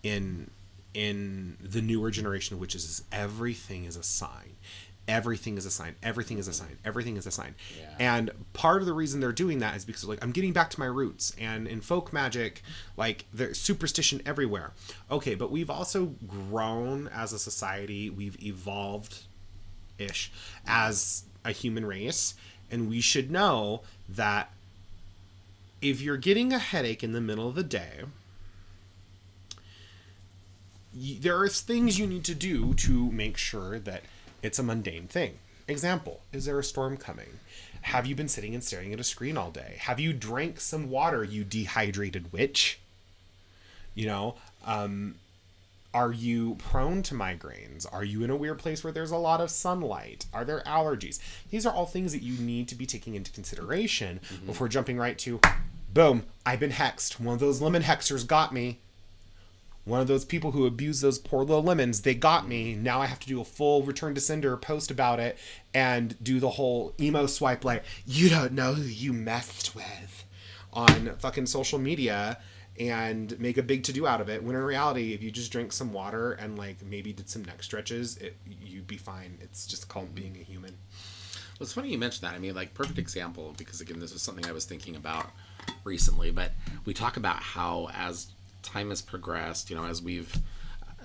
in 0.04 0.50
in 0.94 1.58
the 1.62 1.82
newer 1.82 2.12
generation, 2.12 2.60
which 2.60 2.76
is 2.76 3.04
everything 3.12 3.86
is 3.86 3.96
a 3.96 4.04
sign. 4.04 4.58
Everything 5.08 5.58
is 5.58 5.66
a 5.66 5.72
sign. 5.72 5.96
Everything 6.02 6.38
is 6.38 6.48
a 6.48 6.54
sign. 6.54 6.78
Everything 6.86 7.18
is 7.18 7.26
a 7.26 7.32
sign. 7.32 7.56
Yeah. 7.78 7.90
And 8.00 8.32
part 8.54 8.82
of 8.82 8.86
the 8.86 8.94
reason 8.94 9.20
they're 9.20 9.34
doing 9.34 9.60
that 9.60 9.76
is 9.76 9.84
because 9.84 10.06
like 10.06 10.24
I'm 10.24 10.32
getting 10.32 10.54
back 10.54 10.70
to 10.72 10.80
my 10.80 10.86
roots. 10.86 11.36
And 11.40 11.68
in 11.68 11.82
folk 11.82 12.14
magic, 12.14 12.62
like 12.96 13.26
there's 13.34 13.60
superstition 13.60 14.22
everywhere. 14.26 14.72
Okay, 15.12 15.36
but 15.36 15.52
we've 15.52 15.70
also 15.70 16.16
grown 16.28 17.10
as 17.10 17.34
a 17.34 17.40
society. 17.40 18.10
We've 18.10 18.42
evolved 18.42 19.24
ish 19.98 20.32
as 20.66 21.24
a 21.46 21.52
human 21.52 21.86
race 21.86 22.36
and 22.72 22.90
we 22.90 23.02
should 23.02 23.30
know 23.30 23.82
that 24.08 24.52
if 25.82 26.02
you're 26.02 26.18
getting 26.18 26.54
a 26.54 26.60
headache 26.60 27.04
in 27.04 27.12
the 27.12 27.22
middle 27.22 27.48
of 27.48 27.56
the 27.56 27.64
day 27.64 28.04
there 30.94 31.38
are 31.38 31.48
things 31.48 31.98
you 31.98 32.06
need 32.08 32.24
to 32.24 32.36
do 32.36 32.74
to 32.74 33.12
make 33.12 33.38
sure 33.38 33.80
that 33.80 34.04
it's 34.44 34.60
a 34.60 34.64
mundane 34.64 35.08
thing 35.08 35.40
example 35.68 36.22
is 36.32 36.46
there 36.46 36.60
a 36.60 36.64
storm 36.64 36.98
coming 36.98 37.40
have 37.84 38.06
you 38.06 38.16
been 38.16 38.28
sitting 38.28 38.54
and 38.54 38.64
staring 38.64 38.94
at 38.94 39.00
a 39.00 39.04
screen 39.04 39.38
all 39.38 39.50
day 39.50 39.76
have 39.80 40.00
you 40.00 40.14
drank 40.14 40.60
some 40.60 40.90
water 40.90 41.24
you 41.24 41.44
dehydrated 41.44 42.32
witch 42.32 42.80
you 43.96 44.06
know 44.06 44.36
um, 44.66 45.16
are 45.94 46.12
you 46.12 46.56
prone 46.56 47.04
to 47.04 47.14
migraines? 47.14 47.86
Are 47.92 48.04
you 48.04 48.24
in 48.24 48.32
a 48.32 48.36
weird 48.36 48.58
place 48.58 48.84
where 48.84 48.92
there's 48.92 49.12
a 49.12 49.18
lot 49.18 49.40
of 49.42 49.52
sunlight? 49.52 50.26
Are 50.34 50.44
there 50.44 50.62
allergies? 50.66 51.20
These 51.52 51.68
are 51.68 51.74
all 51.74 51.86
things 51.86 52.14
that 52.14 52.24
you 52.24 52.34
need 52.44 52.68
to 52.70 52.76
be 52.76 52.88
taking 52.88 53.14
into 53.14 53.32
consideration 53.32 54.20
before 54.46 54.68
jumping 54.68 54.98
right 54.98 55.18
to, 55.20 55.40
boom, 55.94 56.24
I've 56.46 56.60
been 56.60 56.72
hexed. 56.72 57.20
One 57.20 57.36
of 57.36 57.40
those 57.40 57.62
lemon 57.62 57.84
hexers 57.84 58.26
got 58.26 58.52
me. 58.52 58.80
One 59.86 60.00
of 60.00 60.08
those 60.08 60.24
people 60.24 60.52
who 60.52 60.66
abuse 60.66 61.02
those 61.02 61.20
poor 61.20 61.42
little 61.42 61.64
lemons, 61.64 62.02
they 62.02 62.16
got 62.16 62.48
me. 62.48 62.74
Now 62.74 63.02
I 63.02 63.08
have 63.08 63.20
to 63.20 63.28
do 63.28 63.42
a 63.42 63.46
full 63.46 63.84
return 63.84 64.16
to 64.16 64.22
sender 64.22 64.56
post 64.56 64.90
about 64.90 65.20
it 65.20 65.38
and 65.74 66.16
do 66.24 66.40
the 66.40 66.52
whole 66.52 66.94
emo 67.00 67.26
swipe 67.26 67.66
like, 67.66 67.84
you 68.06 68.30
don't 68.30 68.54
know 68.54 68.74
who 68.74 68.84
you 68.84 69.12
messed 69.12 69.76
with 69.76 70.26
on 70.72 71.16
fucking 71.18 71.48
social 71.48 71.80
media 71.80 72.40
and 72.80 73.38
make 73.40 73.58
a 73.58 73.64
big 73.64 73.84
to 73.84 73.94
do 73.94 74.08
out 74.08 74.22
of 74.22 74.30
it. 74.30 74.42
When 74.42 74.56
in 74.56 74.62
reality, 74.64 75.14
if 75.14 75.22
you 75.22 75.32
just 75.32 75.52
drink 75.52 75.72
some 75.74 75.94
water 75.94 76.32
and 76.32 76.58
like 76.58 76.82
maybe 76.82 77.14
did 77.14 77.30
some 77.30 77.44
neck 77.44 77.62
stretches, 77.62 78.18
it 78.18 78.38
you'd 78.48 78.88
be 78.88 78.98
fine. 78.98 79.38
It's 79.42 79.68
just 79.68 79.90
called 79.90 80.16
being 80.16 80.38
a 80.40 80.44
human. 80.44 80.78
Well, 81.60 81.66
it's 81.66 81.74
funny 81.74 81.90
you 81.90 82.00
mentioned 82.00 82.28
that. 82.28 82.36
I 82.36 82.40
mean, 82.40 82.56
like, 82.56 82.74
perfect 82.74 82.98
example, 82.98 83.54
because 83.58 83.80
again, 83.80 84.00
this 84.00 84.12
is 84.12 84.24
something 84.24 84.46
I 84.48 84.52
was 84.52 84.66
thinking 84.66 84.96
about 84.96 85.30
recently, 85.84 86.32
but 86.32 86.52
we 86.86 86.96
talk 86.96 87.16
about 87.16 87.38
how 87.38 87.90
as 87.94 88.33
time 88.64 88.90
has 88.90 89.02
progressed, 89.02 89.70
you 89.70 89.76
know, 89.76 89.86
as 89.86 90.02
we've, 90.02 90.36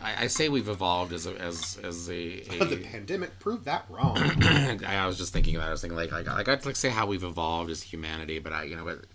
I, 0.02 0.24
I 0.24 0.26
say 0.28 0.48
we've 0.48 0.68
evolved 0.68 1.12
as 1.12 1.26
a, 1.26 1.34
as, 1.40 1.78
as 1.82 2.10
a, 2.10 2.42
But 2.58 2.70
the 2.70 2.78
pandemic 2.78 3.38
proved 3.38 3.64
that 3.66 3.84
wrong. 3.88 4.16
I 4.46 5.06
was 5.06 5.18
just 5.18 5.32
thinking 5.32 5.56
about. 5.56 5.64
that. 5.64 5.68
I 5.68 5.72
was 5.72 5.80
thinking 5.80 5.96
like, 5.96 6.12
like, 6.12 6.26
like 6.26 6.48
I'd 6.48 6.64
like 6.64 6.76
say 6.76 6.88
how 6.88 7.06
we've 7.06 7.24
evolved 7.24 7.70
as 7.70 7.82
humanity, 7.82 8.38
but 8.38 8.52
I, 8.52 8.64
you 8.64 8.76
know, 8.76 8.84
but 8.84 8.94
it 8.94 9.08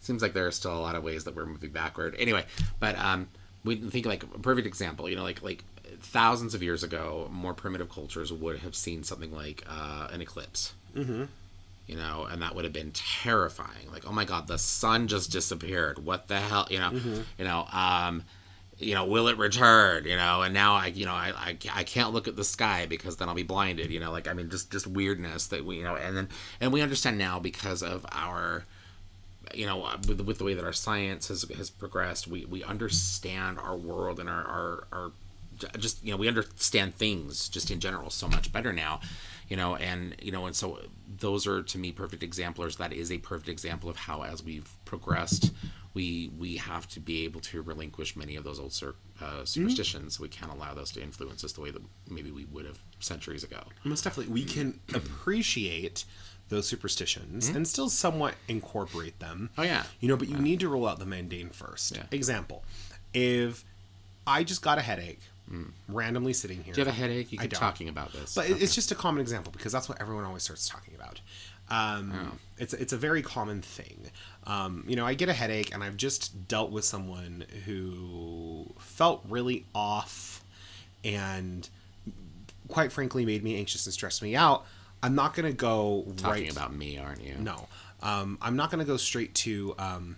seems 0.00 0.22
like 0.22 0.34
there 0.34 0.46
are 0.46 0.52
still 0.52 0.76
a 0.76 0.80
lot 0.80 0.94
of 0.94 1.02
ways 1.02 1.24
that 1.24 1.34
we're 1.34 1.46
moving 1.46 1.70
backward. 1.70 2.14
Anyway, 2.18 2.44
but 2.80 2.98
um, 2.98 3.28
we 3.64 3.76
think 3.76 4.06
like 4.06 4.22
a 4.22 4.26
perfect 4.26 4.66
example. 4.66 5.08
You 5.08 5.16
know, 5.16 5.22
like 5.22 5.42
like 5.42 5.64
thousands 6.00 6.54
of 6.54 6.62
years 6.62 6.82
ago, 6.82 7.28
more 7.32 7.54
primitive 7.54 7.88
cultures 7.88 8.32
would 8.32 8.58
have 8.58 8.74
seen 8.74 9.02
something 9.02 9.32
like 9.32 9.64
uh, 9.68 10.08
an 10.12 10.20
eclipse. 10.20 10.74
Mm-hmm. 10.94 11.24
You 11.86 11.96
know, 11.96 12.26
and 12.30 12.40
that 12.40 12.54
would 12.54 12.64
have 12.64 12.72
been 12.72 12.92
terrifying. 12.92 13.90
Like, 13.92 14.08
oh 14.08 14.12
my 14.12 14.24
god, 14.24 14.46
the 14.46 14.58
sun 14.58 15.06
just 15.06 15.30
disappeared. 15.30 16.04
What 16.04 16.28
the 16.28 16.40
hell? 16.40 16.66
You 16.70 16.78
know, 16.78 16.90
you 17.38 17.44
know. 17.44 17.66
Um, 17.72 18.24
you 18.78 18.94
know, 18.94 19.04
will 19.04 19.28
it 19.28 19.38
return? 19.38 20.04
You 20.04 20.16
know, 20.16 20.42
and 20.42 20.52
now 20.52 20.74
I, 20.74 20.86
you 20.86 21.06
know, 21.06 21.12
I, 21.12 21.32
I, 21.36 21.56
I 21.72 21.84
can't 21.84 22.12
look 22.12 22.26
at 22.26 22.36
the 22.36 22.44
sky 22.44 22.86
because 22.86 23.16
then 23.16 23.28
I'll 23.28 23.34
be 23.34 23.42
blinded. 23.42 23.90
You 23.90 24.00
know, 24.00 24.10
like 24.10 24.26
I 24.28 24.32
mean, 24.32 24.50
just 24.50 24.70
just 24.70 24.86
weirdness 24.86 25.46
that 25.48 25.64
we, 25.64 25.76
you 25.76 25.84
know, 25.84 25.96
and 25.96 26.16
then 26.16 26.28
and 26.60 26.72
we 26.72 26.80
understand 26.80 27.18
now 27.18 27.38
because 27.38 27.82
of 27.82 28.04
our, 28.10 28.64
you 29.54 29.66
know, 29.66 29.88
with, 30.08 30.20
with 30.22 30.38
the 30.38 30.44
way 30.44 30.54
that 30.54 30.64
our 30.64 30.72
science 30.72 31.28
has 31.28 31.44
has 31.56 31.70
progressed, 31.70 32.26
we 32.26 32.44
we 32.46 32.64
understand 32.64 33.58
our 33.58 33.76
world 33.76 34.18
and 34.18 34.28
our 34.28 34.44
our, 34.44 34.86
our 34.92 35.12
just 35.78 36.04
you 36.04 36.10
know 36.10 36.16
we 36.16 36.28
understand 36.28 36.94
things 36.94 37.48
just 37.48 37.70
in 37.70 37.78
general 37.78 38.10
so 38.10 38.26
much 38.26 38.52
better 38.52 38.72
now 38.72 39.00
you 39.48 39.56
know 39.56 39.76
and 39.76 40.14
you 40.22 40.32
know 40.32 40.46
and 40.46 40.56
so 40.56 40.78
those 41.18 41.46
are 41.46 41.62
to 41.62 41.78
me 41.78 41.92
perfect 41.92 42.22
exemplars 42.22 42.76
that 42.76 42.92
is 42.92 43.10
a 43.10 43.18
perfect 43.18 43.48
example 43.48 43.88
of 43.88 43.96
how 43.96 44.22
as 44.22 44.42
we've 44.42 44.70
progressed 44.84 45.52
we 45.92 46.30
we 46.38 46.56
have 46.56 46.88
to 46.88 47.00
be 47.00 47.24
able 47.24 47.40
to 47.40 47.62
relinquish 47.62 48.16
many 48.16 48.36
of 48.36 48.44
those 48.44 48.58
old 48.58 48.74
uh, 49.22 49.44
superstitions 49.44 50.18
we 50.18 50.28
can't 50.28 50.52
allow 50.52 50.74
those 50.74 50.90
to 50.90 51.02
influence 51.02 51.44
us 51.44 51.52
the 51.52 51.60
way 51.60 51.70
that 51.70 51.82
maybe 52.10 52.30
we 52.30 52.44
would 52.46 52.66
have 52.66 52.78
centuries 52.98 53.44
ago 53.44 53.62
Most 53.84 54.04
definitely, 54.04 54.32
we 54.32 54.44
can 54.44 54.80
appreciate 54.92 56.04
those 56.48 56.66
superstitions 56.66 57.48
and 57.48 57.66
still 57.66 57.88
somewhat 57.88 58.34
incorporate 58.48 59.18
them. 59.18 59.48
Mm-hmm. 59.52 59.60
Oh, 59.60 59.64
yeah. 59.64 59.84
you 60.00 60.08
know, 60.08 60.16
but 60.16 60.28
you 60.28 60.36
need 60.36 60.60
to 60.60 60.68
rule 60.68 60.86
out 60.86 60.98
the 60.98 61.06
mundane 61.06 61.50
first. 61.50 61.96
Yeah. 61.96 62.02
Example: 62.10 62.64
If 63.14 63.64
I 64.26 64.44
just 64.44 64.62
got 64.62 64.78
a 64.78 64.82
headache, 64.82 65.20
randomly 65.88 66.32
sitting 66.32 66.62
here, 66.64 66.72
Mm. 66.72 66.76
do 66.76 66.80
you 66.80 66.86
have 66.86 66.94
a 66.94 66.98
headache 66.98 67.32
you 67.32 67.38
keep 67.38 67.50
talking 67.52 67.88
about 67.88 68.12
this 68.12 68.34
But 68.34 68.48
it 68.50 68.62
it's 68.62 68.74
just 68.74 68.90
a 68.92 68.94
common 68.94 69.20
example 69.20 69.52
because 69.52 69.72
that's 69.72 69.88
what 69.88 70.00
everyone 70.00 70.24
always 70.24 70.42
starts 70.42 70.68
talking 70.68 70.94
about. 70.94 71.20
Um, 71.68 72.12
Oh. 72.14 72.38
It's 72.58 72.72
it's 72.74 72.92
a 72.92 72.96
very 72.96 73.22
common 73.22 73.62
thing. 73.62 74.10
Um, 74.46 74.84
you 74.86 74.96
know, 74.96 75.06
I 75.06 75.14
get 75.14 75.28
a 75.28 75.32
headache 75.32 75.72
and 75.74 75.82
I've 75.82 75.96
just 75.96 76.46
dealt 76.48 76.70
with 76.70 76.84
someone 76.84 77.44
who 77.64 78.72
felt 78.78 79.24
really 79.28 79.64
off 79.74 80.44
and 81.04 81.68
quite 82.68 82.92
frankly 82.92 83.24
made 83.26 83.42
me 83.42 83.56
anxious 83.58 83.86
and 83.86 83.92
stressed 83.92 84.22
me 84.22 84.34
out. 84.36 84.64
I'm 85.02 85.14
not 85.14 85.34
gonna 85.34 85.52
go 85.52 86.04
talking 86.16 86.44
right 86.44 86.52
about 86.52 86.74
me 86.74 86.98
aren't 86.98 87.22
you 87.22 87.34
no. 87.38 87.68
Um, 88.02 88.38
I'm 88.40 88.56
not 88.56 88.70
gonna 88.70 88.84
go 88.84 88.96
straight 88.96 89.34
to 89.36 89.74
um, 89.78 90.16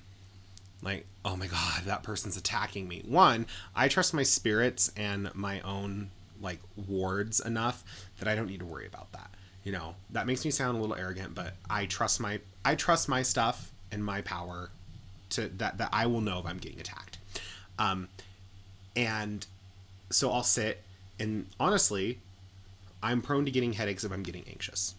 like, 0.83 1.07
oh 1.27 1.37
my 1.37 1.49
god, 1.49 1.83
that 1.87 2.05
person's 2.05 2.37
attacking 2.37 2.87
me. 2.87 3.03
One, 3.05 3.47
I 3.75 3.89
trust 3.89 4.15
my 4.15 4.23
spirits 4.23 4.93
and 4.97 5.35
my 5.35 5.61
own 5.63 6.11
like 6.41 6.61
wards 6.89 7.41
enough 7.41 7.83
that 8.21 8.29
I 8.29 8.37
don't 8.37 8.47
need 8.47 8.61
to 8.61 8.65
worry 8.65 8.87
about 8.87 9.11
that. 9.13 9.31
You 9.65 9.73
know, 9.73 9.97
that 10.11 10.29
makes 10.29 10.45
me 10.45 10.53
sound 10.53 10.79
a 10.79 10.81
little 10.81 10.95
arrogant, 10.95 11.35
but 11.35 11.55
I 11.69 11.87
trust 11.87 12.21
my 12.21 12.39
I 12.65 12.77
trust 12.77 13.09
my 13.09 13.23
stuff 13.23 13.73
and 13.91 14.05
my 14.05 14.21
power 14.21 14.71
to 15.31 15.49
that 15.59 15.79
that 15.79 15.89
I 15.93 16.07
will 16.07 16.21
know 16.21 16.39
if 16.39 16.47
I'm 16.47 16.59
getting 16.59 16.79
attacked. 16.79 17.19
Um, 17.77 18.09
and 18.95 19.45
so 20.11 20.31
I'll 20.31 20.45
sit, 20.45 20.83
and 21.19 21.47
honestly, 21.59 22.21
I'm 23.03 23.21
prone 23.21 23.45
to 23.45 23.51
getting 23.51 23.73
headaches 23.73 24.05
if 24.05 24.13
I'm 24.13 24.23
getting 24.23 24.45
anxious. 24.49 24.95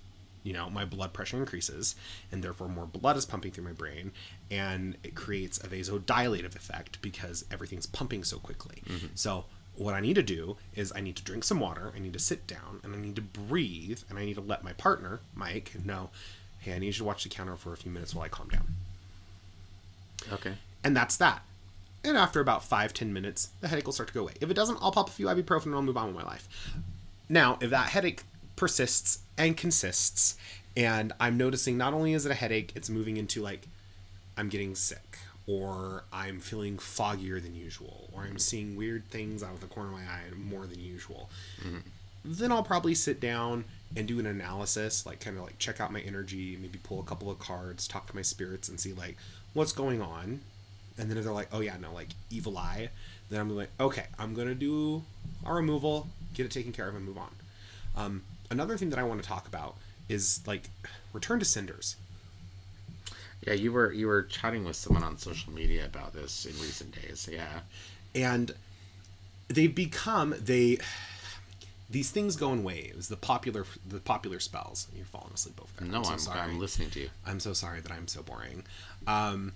You 0.48 0.54
know, 0.54 0.70
my 0.70 0.86
blood 0.86 1.12
pressure 1.12 1.36
increases, 1.36 1.93
and 2.32 2.41
therefore 2.41 2.70
more 2.70 2.86
blood 2.86 3.18
is 3.18 3.26
pumping 3.26 3.52
through 3.52 3.66
my 3.66 3.74
brain, 3.74 4.14
and 4.50 4.95
it 5.04 5.14
creates 5.14 5.58
a 5.58 5.68
vasodilative 5.68 6.56
effect 6.56 7.02
because 7.02 7.43
everything's 7.52 7.86
pumping 7.86 8.24
so 8.24 8.38
quickly. 8.38 8.82
Mm-hmm. 8.86 9.08
So, 9.14 9.43
what 9.76 9.93
I 9.93 10.00
need 10.00 10.16
to 10.16 10.24
do 10.24 10.56
is 10.74 10.93
I 10.95 11.02
need 11.02 11.18
to 11.18 11.24
drink 11.24 11.43
some 11.43 11.60
water, 11.60 11.91
I 11.93 12.00
need 12.00 12.14
to 12.14 12.20
sit 12.20 12.48
down, 12.48 12.80
and 12.82 12.95
I 12.95 12.98
need 12.98 13.18
to 13.18 13.22
breathe, 13.22 14.00
and 14.10 14.18
I 14.18 14.24
need 14.24 14.36
to 14.36 14.41
let 14.41 14.64
my 14.64 14.72
partner, 14.72 15.20
Mike, 15.36 15.74
know, 15.84 16.12
hey, 16.60 16.74
I 16.74 16.80
need 16.80 16.88
you 16.88 16.93
to 16.93 17.04
watch 17.04 17.24
the 17.24 17.30
counter 17.30 17.58
for 17.58 17.74
a 17.74 17.78
few 17.78 17.91
minutes 17.91 18.16
while 18.16 18.24
I 18.24 18.30
calm 18.30 18.48
down. 18.48 18.68
Okay. 20.32 20.54
And 20.82 20.95
that's 20.95 21.18
that. 21.18 21.41
And 22.06 22.16
after 22.16 22.39
about 22.39 22.64
five, 22.64 22.93
ten 22.93 23.12
minutes, 23.12 23.50
the 23.60 23.68
headache 23.68 23.86
will 23.86 23.91
start 23.91 24.08
to 24.08 24.14
go 24.14 24.22
away. 24.22 24.36
If 24.39 24.50
it 24.50 24.54
doesn't, 24.54 24.80
I'll 24.82 24.93
pop 24.93 25.10
a 25.10 25.12
few 25.12 25.26
ibuprofen 25.26 25.66
and 25.66 25.76
I'll 25.76 25.82
move 25.82 25.98
on 25.98 26.08
with 26.08 26.16
my 26.16 26.24
life. 26.24 26.48
Now, 27.28 27.58
if 27.60 27.70
that 27.70 27.89
headache 27.89 28.24
persists 28.56 29.20
and 29.38 29.56
consists, 29.56 30.38
and 30.76 31.14
I'm 31.20 31.38
noticing 31.38 31.78
not 31.78 31.94
only 31.94 32.14
is 32.14 32.26
it 32.26 32.32
a 32.32 32.36
headache, 32.36 32.72
it's 32.76 32.90
moving 32.90 33.18
into 33.18 33.42
like 33.42 33.68
I'm 34.38 34.50
getting 34.50 34.76
sick, 34.76 35.18
or 35.48 36.04
I'm 36.12 36.40
feeling 36.40 36.78
foggier 36.78 37.42
than 37.42 37.56
usual, 37.56 38.10
or 38.14 38.24
I'm 38.24 38.38
seeing 38.40 38.76
weird 38.76 39.10
things 39.10 39.42
out 39.44 39.54
of 39.54 39.62
the 39.62 39.68
corner 39.68 39.90
of 39.90 39.96
my 39.96 40.04
eye 40.04 40.22
more 40.36 40.66
than 40.66 40.80
usual, 40.80 41.30
then 42.26 42.52
I'll 42.52 42.64
probably 42.64 42.94
sit 42.94 43.20
down 43.20 43.64
and 43.96 44.08
do 44.08 44.20
an 44.20 44.26
analysis, 44.26 45.06
like 45.06 45.22
kind 45.22 45.38
of 45.38 45.44
like 45.44 45.58
check 45.60 45.80
out 45.80 45.94
my 45.94 46.02
energy, 46.02 46.58
maybe 46.62 46.78
pull 46.84 47.00
a 47.00 47.04
couple 47.04 47.32
of 47.32 47.40
cards, 47.40 47.88
talk 47.88 48.08
to 48.08 48.16
my 48.16 48.22
spirits, 48.22 48.68
and 48.68 48.80
see 48.80 48.94
like 48.94 49.16
what's 49.54 49.72
going 49.72 50.02
on. 50.02 50.42
And 51.00 51.10
then 51.10 51.18
if 51.18 51.24
they're 51.24 51.34
like, 51.34 51.50
oh 51.54 51.62
yeah, 51.62 51.78
no, 51.80 51.94
like 51.94 52.10
evil 52.30 52.58
eye, 52.58 52.90
then 53.30 53.40
I'm 53.40 53.56
like, 53.56 53.70
okay, 53.80 54.08
I'm 54.20 54.34
gonna 54.34 54.56
do 54.56 55.04
a 55.46 55.54
removal, 55.54 56.08
get 56.34 56.46
it 56.46 56.52
taken 56.52 56.74
care 56.74 56.90
of, 56.90 56.96
and 56.96 57.06
move 57.06 57.18
on. 57.18 57.30
Um, 57.96 58.24
another 58.50 58.78
thing 58.78 58.89
that 58.91 59.00
I 59.00 59.04
want 59.04 59.22
to 59.22 59.28
talk 59.28 59.48
about 59.48 59.76
is 60.10 60.41
like 60.48 60.70
return 61.14 61.39
to 61.39 61.45
senders. 61.45 61.95
Yeah, 63.45 63.54
you 63.54 63.72
were 63.72 63.91
you 63.93 64.08
were 64.08 64.24
chatting 64.24 64.64
with 64.66 64.76
someone 64.76 65.04
on 65.04 65.18
social 65.18 65.54
media 65.54 65.86
about 65.86 66.14
this 66.14 66.45
in 66.45 66.54
recent 66.54 67.00
days. 67.02 67.30
Yeah. 67.32 67.60
and 68.16 68.54
they've 69.48 69.74
become 69.76 70.34
they 70.39 70.78
these 71.89 72.12
things 72.12 72.36
go 72.36 72.52
in 72.52 72.64
waves 72.66 73.08
the 73.08 73.16
popular 73.16 73.66
the 73.88 74.00
popular 74.00 74.39
spells 74.41 74.88
you're 74.93 75.06
falling 75.06 75.32
asleep 75.34 75.58
over 75.62 75.70
there 75.80 75.88
No, 75.89 76.04
so 76.04 76.12
I'm 76.12 76.20
sorry 76.20 76.39
I'm 76.41 76.60
listening 76.60 76.89
to 76.91 77.00
you. 77.00 77.10
i'm 77.26 77.39
so 77.39 77.54
sorry 77.54 77.80
that 77.80 77.91
i'm 77.93 78.10
so 78.10 78.22
boring 78.24 78.64
um 79.08 79.54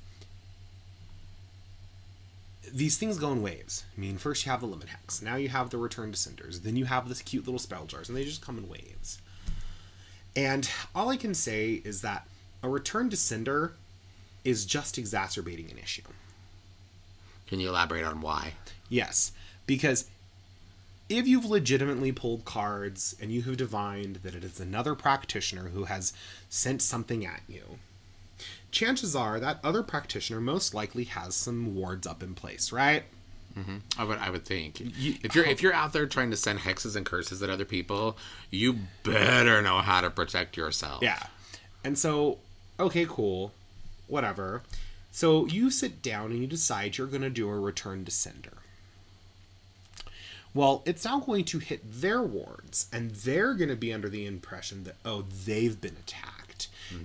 these 2.74 2.98
things 2.98 3.18
go 3.18 3.32
in 3.32 3.42
waves. 3.42 3.86
I 3.96 4.00
mean 4.00 4.18
first 4.18 4.46
you 4.46 4.52
have 4.52 4.62
the 4.62 4.68
lemon 4.68 4.88
hex. 4.88 5.22
Now 5.22 5.36
you 5.36 5.50
have 5.50 5.70
the 5.70 5.78
return 5.78 6.12
to 6.12 6.18
senders 6.18 6.62
then 6.62 6.76
you 6.76 6.86
have 6.86 7.10
this 7.10 7.22
cute 7.22 7.46
little 7.46 7.60
spell 7.60 7.86
jars 7.86 8.10
and 8.10 8.18
they 8.18 8.24
just 8.24 8.42
come 8.42 8.58
in 8.58 8.70
waves. 8.70 9.20
And 10.36 10.70
all 10.96 11.10
i 11.10 11.18
can 11.18 11.34
say 11.34 11.82
is 11.84 12.02
that 12.02 12.28
a 12.64 12.70
return 12.70 13.10
to 13.10 13.18
sender 13.18 13.74
is 14.44 14.66
just 14.66 14.98
exacerbating 14.98 15.70
an 15.70 15.78
issue. 15.78 16.02
Can 17.48 17.60
you 17.60 17.70
elaborate 17.70 18.06
on 18.06 18.22
why? 18.22 18.54
Yes, 18.90 19.32
because 19.66 20.06
if 21.10 21.28
you've 21.28 21.46
legitimately 21.46 22.12
pulled 22.12 22.46
cards 22.46 23.16
and 23.22 23.32
you 23.32 23.42
have 23.44 23.58
divined 23.58 24.18
that 24.24 24.36
it 24.36 24.44
is 24.44 24.60
another 24.60 24.96
practitioner 24.96 25.70
who 25.70 25.86
has 25.86 26.14
sent 26.50 26.82
something 26.82 27.26
at 27.26 27.42
you, 27.48 27.80
chances 28.72 29.16
are 29.16 29.40
that 29.40 29.60
other 29.64 29.84
practitioner 29.84 30.42
most 30.42 30.74
likely 30.74 31.04
has 31.06 31.36
some 31.36 31.76
wards 31.76 32.08
up 32.08 32.24
in 32.24 32.34
place, 32.34 32.72
right? 32.72 33.04
Mm-hmm. 33.58 33.78
I 33.98 34.04
would 34.06 34.18
I 34.18 34.30
would 34.30 34.46
think 34.46 34.80
You- 34.80 35.16
if 35.24 35.36
you're 35.36 35.46
oh. 35.46 35.50
if 35.50 35.62
you're 35.62 35.74
out 35.74 35.94
there 35.94 36.06
trying 36.06 36.32
to 36.32 36.38
send 36.38 36.60
hexes 36.60 36.96
and 36.96 37.06
curses 37.06 37.44
at 37.44 37.50
other 37.50 37.66
people, 37.66 38.18
you 38.50 38.78
better 39.04 39.62
know 39.62 39.80
how 39.80 40.02
to 40.02 40.10
protect 40.10 40.56
yourself. 40.56 41.02
Yeah. 41.04 41.22
And 41.84 41.98
so, 41.98 42.38
okay, 42.80 43.06
cool. 43.10 43.52
Whatever. 44.08 44.62
So 45.12 45.46
you 45.48 45.70
sit 45.70 46.02
down 46.02 46.32
and 46.32 46.40
you 46.40 46.48
decide 46.48 46.98
you're 46.98 47.08
going 47.08 47.22
to 47.24 47.30
do 47.30 47.50
a 47.50 47.60
return 47.60 48.06
to 48.06 48.12
sender. 48.12 48.54
Well, 50.54 50.84
it's 50.86 51.06
now 51.06 51.20
going 51.20 51.46
to 51.46 51.60
hit 51.60 51.82
their 52.02 52.22
wards, 52.22 52.88
and 52.92 53.12
they're 53.12 53.54
going 53.54 53.70
to 53.70 53.76
be 53.76 53.94
under 53.94 54.10
the 54.10 54.26
impression 54.26 54.84
that, 54.84 54.96
oh, 55.06 55.22
they've 55.46 55.80
been 55.80 55.96
attacked. 55.98 56.41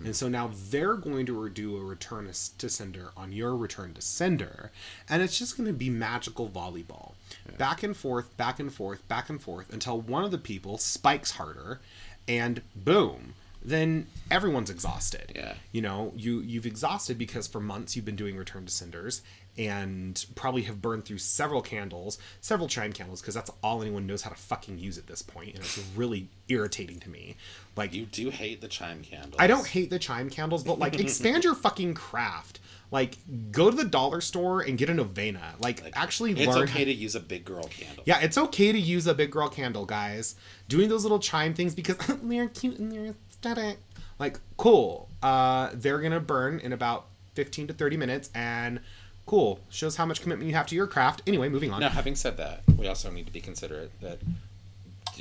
And 0.04 0.14
so 0.14 0.28
now 0.28 0.50
they're 0.70 0.94
going 0.94 1.26
to 1.26 1.48
do 1.50 1.76
a 1.76 1.84
return 1.84 2.26
to 2.58 2.68
sender 2.68 3.10
on 3.16 3.32
your 3.32 3.56
return 3.56 3.94
to 3.94 4.00
sender, 4.00 4.70
and 5.08 5.22
it's 5.22 5.38
just 5.38 5.56
going 5.56 5.66
to 5.66 5.72
be 5.72 5.90
magical 5.90 6.48
volleyball. 6.48 7.12
Back 7.58 7.82
and 7.82 7.96
forth, 7.96 8.36
back 8.36 8.58
and 8.60 8.72
forth, 8.72 9.06
back 9.08 9.28
and 9.28 9.40
forth 9.40 9.72
until 9.72 10.00
one 10.00 10.24
of 10.24 10.30
the 10.30 10.38
people 10.38 10.78
spikes 10.78 11.32
harder, 11.32 11.80
and 12.28 12.62
boom, 12.74 13.34
then 13.62 14.06
everyone's 14.30 14.70
exhausted. 14.70 15.32
Yeah. 15.34 15.54
You 15.72 15.82
know, 15.82 16.12
you 16.16 16.40
you've 16.40 16.66
exhausted 16.66 17.18
because 17.18 17.46
for 17.46 17.60
months 17.60 17.96
you've 17.96 18.04
been 18.04 18.16
doing 18.16 18.36
return 18.36 18.64
to 18.64 18.72
senders 18.72 19.22
and 19.58 20.24
probably 20.34 20.62
have 20.62 20.82
burned 20.82 21.04
through 21.04 21.18
several 21.18 21.62
candles, 21.62 22.18
several 22.40 22.68
chime 22.68 22.92
candles, 22.92 23.20
because 23.20 23.34
that's 23.34 23.50
all 23.62 23.80
anyone 23.82 24.06
knows 24.06 24.22
how 24.22 24.30
to 24.30 24.36
fucking 24.36 24.78
use 24.78 24.98
at 24.98 25.06
this 25.06 25.22
point, 25.22 25.50
and 25.54 25.58
it's 25.58 25.78
really 25.96 26.28
irritating 26.48 27.00
to 27.00 27.08
me. 27.10 27.36
Like 27.76 27.92
You 27.94 28.06
do 28.06 28.30
hate 28.30 28.60
the 28.60 28.68
chime 28.68 29.02
candles. 29.02 29.36
I 29.38 29.46
don't 29.46 29.66
hate 29.66 29.90
the 29.90 29.98
chime 29.98 30.30
candles, 30.30 30.62
but 30.64 30.78
like 30.78 30.98
expand 31.00 31.44
your 31.44 31.54
fucking 31.54 31.94
craft. 31.94 32.60
Like 32.92 33.16
go 33.50 33.68
to 33.70 33.76
the 33.76 33.84
dollar 33.84 34.20
store 34.20 34.60
and 34.60 34.78
get 34.78 34.88
a 34.88 34.94
novena. 34.94 35.54
Like, 35.58 35.82
actually 35.94 36.32
It's 36.32 36.54
learn. 36.54 36.68
okay 36.68 36.84
to 36.84 36.92
use 36.92 37.14
a 37.16 37.20
big 37.20 37.44
girl 37.44 37.64
candle. 37.64 38.04
yeah, 38.06 38.20
it's 38.20 38.38
okay 38.38 38.70
to 38.70 38.78
use 38.78 39.06
a 39.08 39.14
big 39.14 39.30
girl 39.32 39.48
candle, 39.48 39.84
guys. 39.86 40.36
Doing 40.68 40.88
those 40.88 41.02
little 41.02 41.18
chime 41.18 41.52
things 41.52 41.74
because 41.74 41.96
they're 42.22 42.48
cute 42.48 42.78
and 42.78 42.92
they're 42.92 43.06
aesthetic. 43.30 43.78
Like, 44.18 44.38
cool. 44.56 45.08
Uh, 45.22 45.70
they're 45.74 45.98
gonna 46.00 46.20
burn 46.20 46.60
in 46.60 46.72
about 46.72 47.06
fifteen 47.34 47.66
to 47.66 47.74
thirty 47.74 47.96
minutes, 47.96 48.30
and 48.34 48.80
cool. 49.26 49.60
Shows 49.68 49.96
how 49.96 50.06
much 50.06 50.22
commitment 50.22 50.48
you 50.48 50.54
have 50.54 50.66
to 50.68 50.74
your 50.74 50.86
craft. 50.86 51.22
Anyway, 51.26 51.48
moving 51.48 51.72
on. 51.72 51.80
Now, 51.80 51.90
having 51.90 52.14
said 52.14 52.36
that, 52.38 52.62
we 52.76 52.86
also 52.88 53.10
need 53.10 53.26
to 53.26 53.32
be 53.32 53.40
considerate 53.40 53.90
that, 54.00 54.18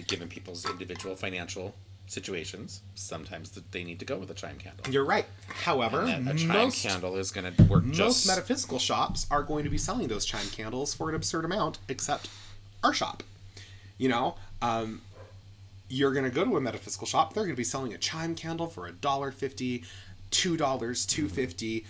given 0.08 0.28
people's 0.28 0.66
individual 0.70 1.16
financial 1.16 1.76
situations, 2.08 2.82
sometimes 2.94 3.50
they 3.72 3.84
need 3.84 3.98
to 4.00 4.06
go 4.06 4.18
with 4.18 4.30
a 4.30 4.34
chime 4.34 4.58
candle. 4.58 4.86
You're 4.92 5.06
right. 5.06 5.26
However, 5.48 6.04
a 6.04 6.36
chime 6.36 6.48
most 6.48 6.84
candle 6.84 7.18
is 7.18 7.32
going 7.32 7.52
to 7.52 7.64
work 7.64 7.84
most 7.84 7.98
just. 7.98 8.28
metaphysical 8.28 8.78
shops 8.78 9.26
are 9.32 9.42
going 9.42 9.64
to 9.64 9.70
be 9.72 9.78
selling 9.78 10.08
those 10.08 10.24
chime 10.24 10.48
candles 10.50 10.94
for 10.94 11.10
an 11.10 11.16
absurd 11.16 11.46
amount, 11.46 11.80
except 11.90 12.30
our 12.84 12.94
shop. 12.94 13.24
You 13.98 14.10
know, 14.10 14.36
um, 14.62 15.02
you're 15.90 16.14
going 16.14 16.26
to 16.26 16.32
go 16.32 16.46
to 16.46 16.58
a 16.58 16.62
metaphysical 16.62 17.08
shop, 17.08 17.34
they're 17.34 17.44
going 17.44 17.56
to 17.56 17.58
be 17.58 17.64
selling 17.64 17.94
a 17.94 17.98
chime 17.98 18.36
candle 18.36 18.68
for 18.68 18.86
a 18.86 18.92
dollar 18.92 19.32
fifty, 19.32 19.84
two 20.30 20.58
dollars, 20.58 21.06
two 21.06 21.28
fifty. 21.28 21.86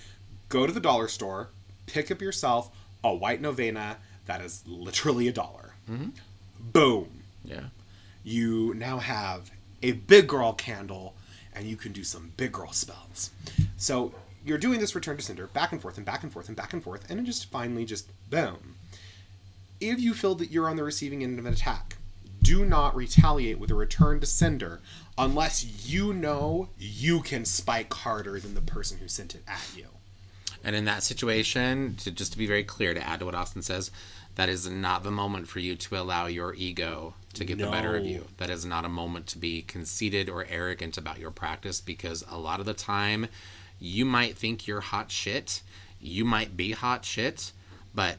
Go 0.47 0.66
to 0.66 0.72
the 0.72 0.80
dollar 0.80 1.07
store, 1.07 1.49
pick 1.86 2.12
up 2.12 2.22
yourself 2.22 2.70
a 3.03 3.14
white 3.14 3.41
novena 3.41 3.98
that 4.26 4.41
is 4.41 4.64
literally 4.66 5.28
a 5.28 5.32
dollar. 5.32 5.74
Boom 6.60 7.22
Yeah. 7.44 7.66
you 8.24 8.74
now 8.76 8.98
have 8.99 9.52
a 9.84 9.91
big 9.94 10.28
girl 10.28 10.53
candle 10.53 11.14
and 11.53 11.68
you 11.68 11.76
can 11.76 11.91
do 11.91 12.03
some 12.03 12.32
big 12.38 12.52
girl 12.52 12.72
spells. 12.74 13.30
So 13.78 14.14
you're 14.44 14.57
doing 14.57 14.80
this 14.80 14.95
return 14.95 15.16
to 15.18 15.24
sender 15.24 15.48
back 15.48 15.72
and 15.72 15.82
forth 15.82 15.98
and 15.98 16.06
back 16.06 16.24
and 16.24 16.32
forth 16.34 16.48
and 16.48 16.57
back 16.57 16.74
and 16.74 16.84
forth, 16.84 17.10
and 17.10 17.20
it 17.20 17.24
just 17.24 17.49
finally 17.52 17.86
just 17.86 18.10
boom. 18.30 18.76
If 19.80 19.99
you 19.99 20.14
feel 20.14 20.36
that 20.36 20.52
you're 20.52 20.70
on 20.70 20.76
the 20.76 20.84
receiving 20.84 21.24
end 21.24 21.38
of 21.40 21.45
an 21.45 21.53
attack, 21.53 21.98
do 22.41 22.66
not 22.66 22.95
retaliate 22.95 23.60
with 23.60 23.72
a 23.72 23.76
return 23.76 24.20
to 24.20 24.26
sender 24.26 24.82
unless 25.18 25.88
you 25.90 26.14
know 26.14 26.70
you 26.78 27.22
can 27.22 27.45
spike 27.45 27.94
harder 27.94 28.40
than 28.40 28.53
the 28.56 28.62
person 28.62 28.98
who 28.99 29.07
sent 29.07 29.34
it 29.36 29.44
at 29.48 29.66
you. 29.76 29.86
And 30.65 30.75
in 30.75 30.85
that 30.85 31.03
situation, 31.03 31.95
to 31.97 32.11
just 32.11 32.31
to 32.31 32.37
be 32.37 32.47
very 32.47 32.63
clear, 32.63 32.93
to 32.93 33.07
add 33.07 33.19
to 33.19 33.25
what 33.25 33.35
Austin 33.35 33.61
says, 33.61 33.91
that 34.33 34.49
is 34.49 34.67
not 34.67 35.03
the 35.03 35.11
moment 35.11 35.47
for 35.47 35.59
you 35.59 35.75
to 35.75 35.97
allow 35.97 36.25
your 36.25 36.55
ego 36.55 37.13
to 37.35 37.45
get 37.45 37.57
the 37.57 37.67
better 37.67 37.95
of 37.95 38.05
you. 38.05 38.25
That 38.37 38.49
is 38.49 38.65
not 38.65 38.83
a 38.83 38.89
moment 38.89 39.27
to 39.27 39.37
be 39.37 39.61
conceited 39.61 40.27
or 40.27 40.45
arrogant 40.49 40.97
about 40.97 41.19
your 41.19 41.31
practice 41.31 41.79
because 41.79 42.23
a 42.29 42.37
lot 42.37 42.59
of 42.59 42.65
the 42.65 42.73
time 42.73 43.27
you 43.79 44.05
might 44.05 44.37
think 44.37 44.67
you're 44.67 44.81
hot 44.81 45.11
shit. 45.11 45.61
You 46.01 46.25
might 46.25 46.57
be 46.57 46.71
hot 46.71 47.05
shit, 47.05 47.51
but 47.93 48.17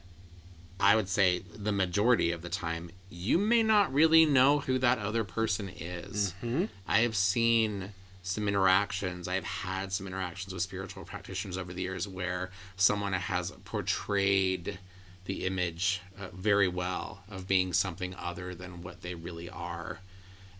I 0.79 0.95
would 0.95 1.09
say 1.09 1.39
the 1.39 1.71
majority 1.71 2.31
of 2.31 2.41
the 2.41 2.49
time, 2.49 2.91
you 3.09 3.37
may 3.37 3.63
not 3.63 3.93
really 3.93 4.25
know 4.25 4.59
who 4.59 4.79
that 4.79 4.99
other 4.99 5.23
person 5.23 5.69
is. 5.69 6.33
Mm-hmm. 6.41 6.65
I 6.87 6.99
have 6.99 7.15
seen 7.15 7.91
some 8.27 8.47
interactions, 8.47 9.27
I've 9.27 9.43
had 9.43 9.91
some 9.91 10.07
interactions 10.07 10.53
with 10.53 10.63
spiritual 10.63 11.05
practitioners 11.05 11.57
over 11.57 11.73
the 11.73 11.83
years 11.83 12.07
where 12.07 12.51
someone 12.75 13.13
has 13.13 13.51
portrayed 13.51 14.79
the 15.25 15.45
image 15.45 16.01
uh, 16.19 16.27
very 16.33 16.67
well 16.67 17.23
of 17.29 17.47
being 17.47 17.73
something 17.73 18.15
other 18.15 18.53
than 18.55 18.81
what 18.81 19.01
they 19.01 19.15
really 19.15 19.49
are. 19.49 19.99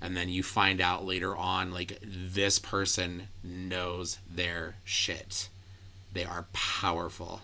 And 0.02 0.16
then 0.16 0.30
you 0.30 0.44
find 0.44 0.80
out 0.80 1.06
later 1.06 1.36
on, 1.36 1.72
like, 1.72 1.98
this 2.04 2.60
person 2.60 3.30
knows 3.44 4.20
their 4.30 4.76
shit 4.84 5.50
they 6.14 6.24
are 6.26 6.48
powerful. 6.52 7.42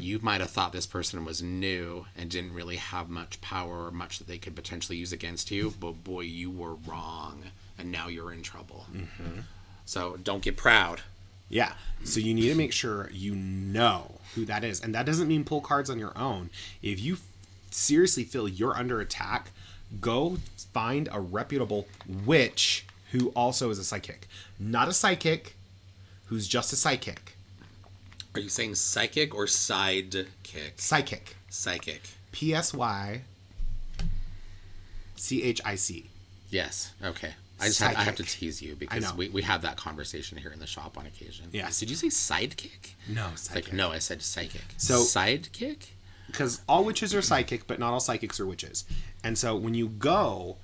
You 0.00 0.18
might 0.22 0.40
have 0.40 0.50
thought 0.50 0.72
this 0.72 0.86
person 0.86 1.24
was 1.24 1.40
new 1.40 2.06
and 2.16 2.28
didn't 2.30 2.54
really 2.54 2.76
have 2.76 3.08
much 3.08 3.40
power 3.40 3.86
or 3.86 3.90
much 3.92 4.18
that 4.18 4.26
they 4.26 4.38
could 4.38 4.56
potentially 4.56 4.98
use 4.98 5.12
against 5.12 5.52
you, 5.52 5.72
but 5.78 6.02
boy, 6.02 6.22
you 6.22 6.50
were 6.50 6.74
wrong, 6.74 7.44
and 7.82 7.92
now 7.92 8.08
you're 8.08 8.32
in 8.32 8.42
trouble. 8.42 8.86
Mm-hmm. 8.92 9.40
So 9.84 10.16
don't 10.22 10.42
get 10.42 10.56
proud. 10.56 11.02
Yeah. 11.48 11.74
So 12.04 12.20
you 12.20 12.32
need 12.32 12.48
to 12.48 12.54
make 12.54 12.72
sure 12.72 13.10
you 13.12 13.34
know 13.34 14.12
who 14.34 14.46
that 14.46 14.64
is. 14.64 14.80
And 14.80 14.94
that 14.94 15.04
doesn't 15.04 15.28
mean 15.28 15.44
pull 15.44 15.60
cards 15.60 15.90
on 15.90 15.98
your 15.98 16.16
own. 16.16 16.48
If 16.80 17.00
you 17.00 17.18
seriously 17.70 18.24
feel 18.24 18.48
you're 18.48 18.76
under 18.76 19.00
attack, 19.00 19.50
go 20.00 20.38
find 20.72 21.08
a 21.12 21.20
reputable 21.20 21.86
witch 22.06 22.86
who 23.10 23.28
also 23.30 23.68
is 23.68 23.78
a 23.78 23.84
psychic. 23.84 24.28
Not 24.58 24.88
a 24.88 24.92
psychic 24.94 25.56
who's 26.26 26.48
just 26.48 26.72
a 26.72 26.76
psychic. 26.76 27.36
Are 28.34 28.40
you 28.40 28.48
saying 28.48 28.76
psychic 28.76 29.34
or 29.34 29.44
sidekick? 29.44 30.26
Psychic. 30.76 31.36
Psychic. 31.50 32.02
P 32.30 32.54
S 32.54 32.72
Y 32.72 33.20
C 35.16 35.42
H 35.42 35.60
I 35.64 35.74
C. 35.74 36.06
Yes. 36.48 36.94
Okay. 37.04 37.34
I 37.62 37.66
just 37.66 37.80
have, 37.80 37.96
I 37.96 38.02
have 38.02 38.16
to 38.16 38.24
tease 38.24 38.60
you 38.60 38.74
because 38.74 39.14
we, 39.14 39.28
we 39.28 39.42
have 39.42 39.62
that 39.62 39.76
conversation 39.76 40.36
here 40.38 40.50
in 40.52 40.58
the 40.58 40.66
shop 40.66 40.98
on 40.98 41.06
occasion. 41.06 41.46
Yes. 41.52 41.78
Did 41.80 41.90
you 41.90 41.96
say 41.96 42.08
sidekick? 42.08 42.94
No, 43.08 43.28
Like 43.54 43.72
no, 43.72 43.92
I 43.92 43.98
said 43.98 44.20
psychic. 44.22 44.64
So- 44.76 45.00
sidekick. 45.02 45.86
because 46.26 46.60
all 46.68 46.84
witches 46.84 47.14
are 47.14 47.22
psychic, 47.22 47.66
but 47.66 47.78
not 47.78 47.92
all 47.92 48.00
psychics 48.00 48.38
are 48.40 48.46
witches. 48.46 48.84
And 49.24 49.38
so 49.38 49.54
when 49.56 49.74
you 49.74 49.88
go 49.88 50.56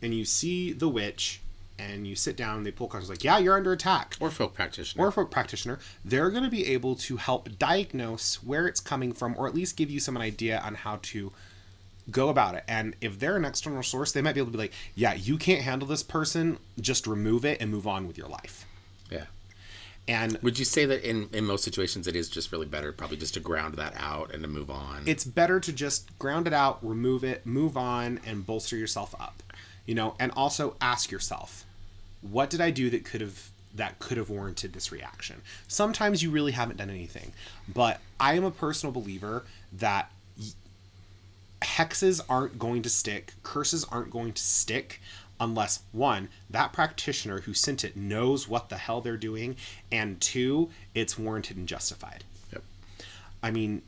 and 0.00 0.14
you 0.14 0.24
see 0.24 0.72
the 0.72 0.88
witch 0.88 1.40
and 1.78 2.06
you 2.06 2.14
sit 2.16 2.36
down, 2.36 2.62
they 2.64 2.70
pull 2.70 2.88
cards 2.88 3.08
like, 3.08 3.24
yeah, 3.24 3.38
you're 3.38 3.56
under 3.56 3.72
attack. 3.72 4.16
or 4.20 4.30
folk 4.30 4.54
practitioner. 4.54 5.04
Or 5.04 5.10
folk 5.10 5.30
practitioner, 5.30 5.78
they're 6.04 6.30
going 6.30 6.44
to 6.44 6.50
be 6.50 6.66
able 6.66 6.94
to 6.96 7.16
help 7.16 7.58
diagnose 7.58 8.42
where 8.42 8.66
it's 8.66 8.80
coming 8.80 9.12
from, 9.12 9.34
or 9.38 9.46
at 9.46 9.54
least 9.54 9.76
give 9.76 9.90
you 9.90 9.98
some 10.00 10.16
idea 10.18 10.60
on 10.64 10.74
how 10.76 10.98
to 11.02 11.32
go 12.10 12.28
about 12.28 12.54
it. 12.54 12.64
And 12.68 12.96
if 13.00 13.18
they're 13.18 13.36
an 13.36 13.44
external 13.44 13.82
source, 13.82 14.12
they 14.12 14.22
might 14.22 14.34
be 14.34 14.40
able 14.40 14.50
to 14.52 14.58
be 14.58 14.64
like, 14.64 14.72
yeah, 14.94 15.14
you 15.14 15.38
can't 15.38 15.62
handle 15.62 15.86
this 15.86 16.02
person, 16.02 16.58
just 16.80 17.06
remove 17.06 17.44
it 17.44 17.60
and 17.60 17.70
move 17.70 17.86
on 17.86 18.06
with 18.06 18.18
your 18.18 18.28
life. 18.28 18.66
yeah. 19.10 19.24
And 20.08 20.36
Would 20.42 20.58
you 20.58 20.64
say 20.64 20.84
that 20.84 21.08
in, 21.08 21.28
in 21.32 21.44
most 21.44 21.62
situations 21.62 22.08
it 22.08 22.16
is 22.16 22.28
just 22.28 22.50
really 22.50 22.66
better 22.66 22.90
probably 22.92 23.16
just 23.16 23.34
to 23.34 23.40
ground 23.40 23.74
that 23.74 23.94
out 23.96 24.34
and 24.34 24.42
to 24.42 24.48
move 24.48 24.68
on? 24.68 25.04
it's 25.06 25.22
better 25.24 25.60
to 25.60 25.72
just 25.72 26.18
ground 26.18 26.48
it 26.48 26.52
out, 26.52 26.84
remove 26.84 27.22
it, 27.22 27.46
move 27.46 27.76
on, 27.76 28.18
and 28.26 28.44
bolster 28.44 28.76
yourself 28.76 29.14
up. 29.20 29.44
You 29.86 29.94
know, 29.94 30.16
and 30.18 30.32
also 30.36 30.74
ask 30.80 31.12
yourself, 31.12 31.64
what 32.20 32.50
did 32.50 32.60
I 32.60 32.70
do 32.72 32.90
that 32.90 33.04
could 33.04 33.20
have 33.20 33.50
that 33.74 33.98
could 34.00 34.16
have 34.16 34.28
warranted 34.28 34.72
this 34.72 34.90
reaction? 34.90 35.40
Sometimes 35.68 36.20
you 36.22 36.30
really 36.30 36.52
haven't 36.52 36.78
done 36.78 36.90
anything, 36.90 37.32
but 37.72 38.00
I 38.18 38.34
am 38.34 38.44
a 38.44 38.50
personal 38.50 38.92
believer 38.92 39.44
that 39.72 40.10
hexes 41.62 42.20
aren't 42.28 42.58
going 42.58 42.82
to 42.82 42.90
stick, 42.90 43.34
curses 43.42 43.84
aren't 43.84 44.10
going 44.10 44.32
to 44.32 44.42
stick 44.42 45.00
unless 45.40 45.82
one, 45.90 46.28
that 46.48 46.72
practitioner 46.72 47.40
who 47.40 47.54
sent 47.54 47.84
it 47.84 47.96
knows 47.96 48.48
what 48.48 48.68
the 48.68 48.76
hell 48.76 49.00
they're 49.00 49.16
doing, 49.16 49.56
and 49.90 50.20
two, 50.20 50.70
it's 50.94 51.18
warranted 51.18 51.56
and 51.56 51.66
justified. 51.66 52.22
Yep. 52.52 52.62
I 53.42 53.50
mean, 53.50 53.82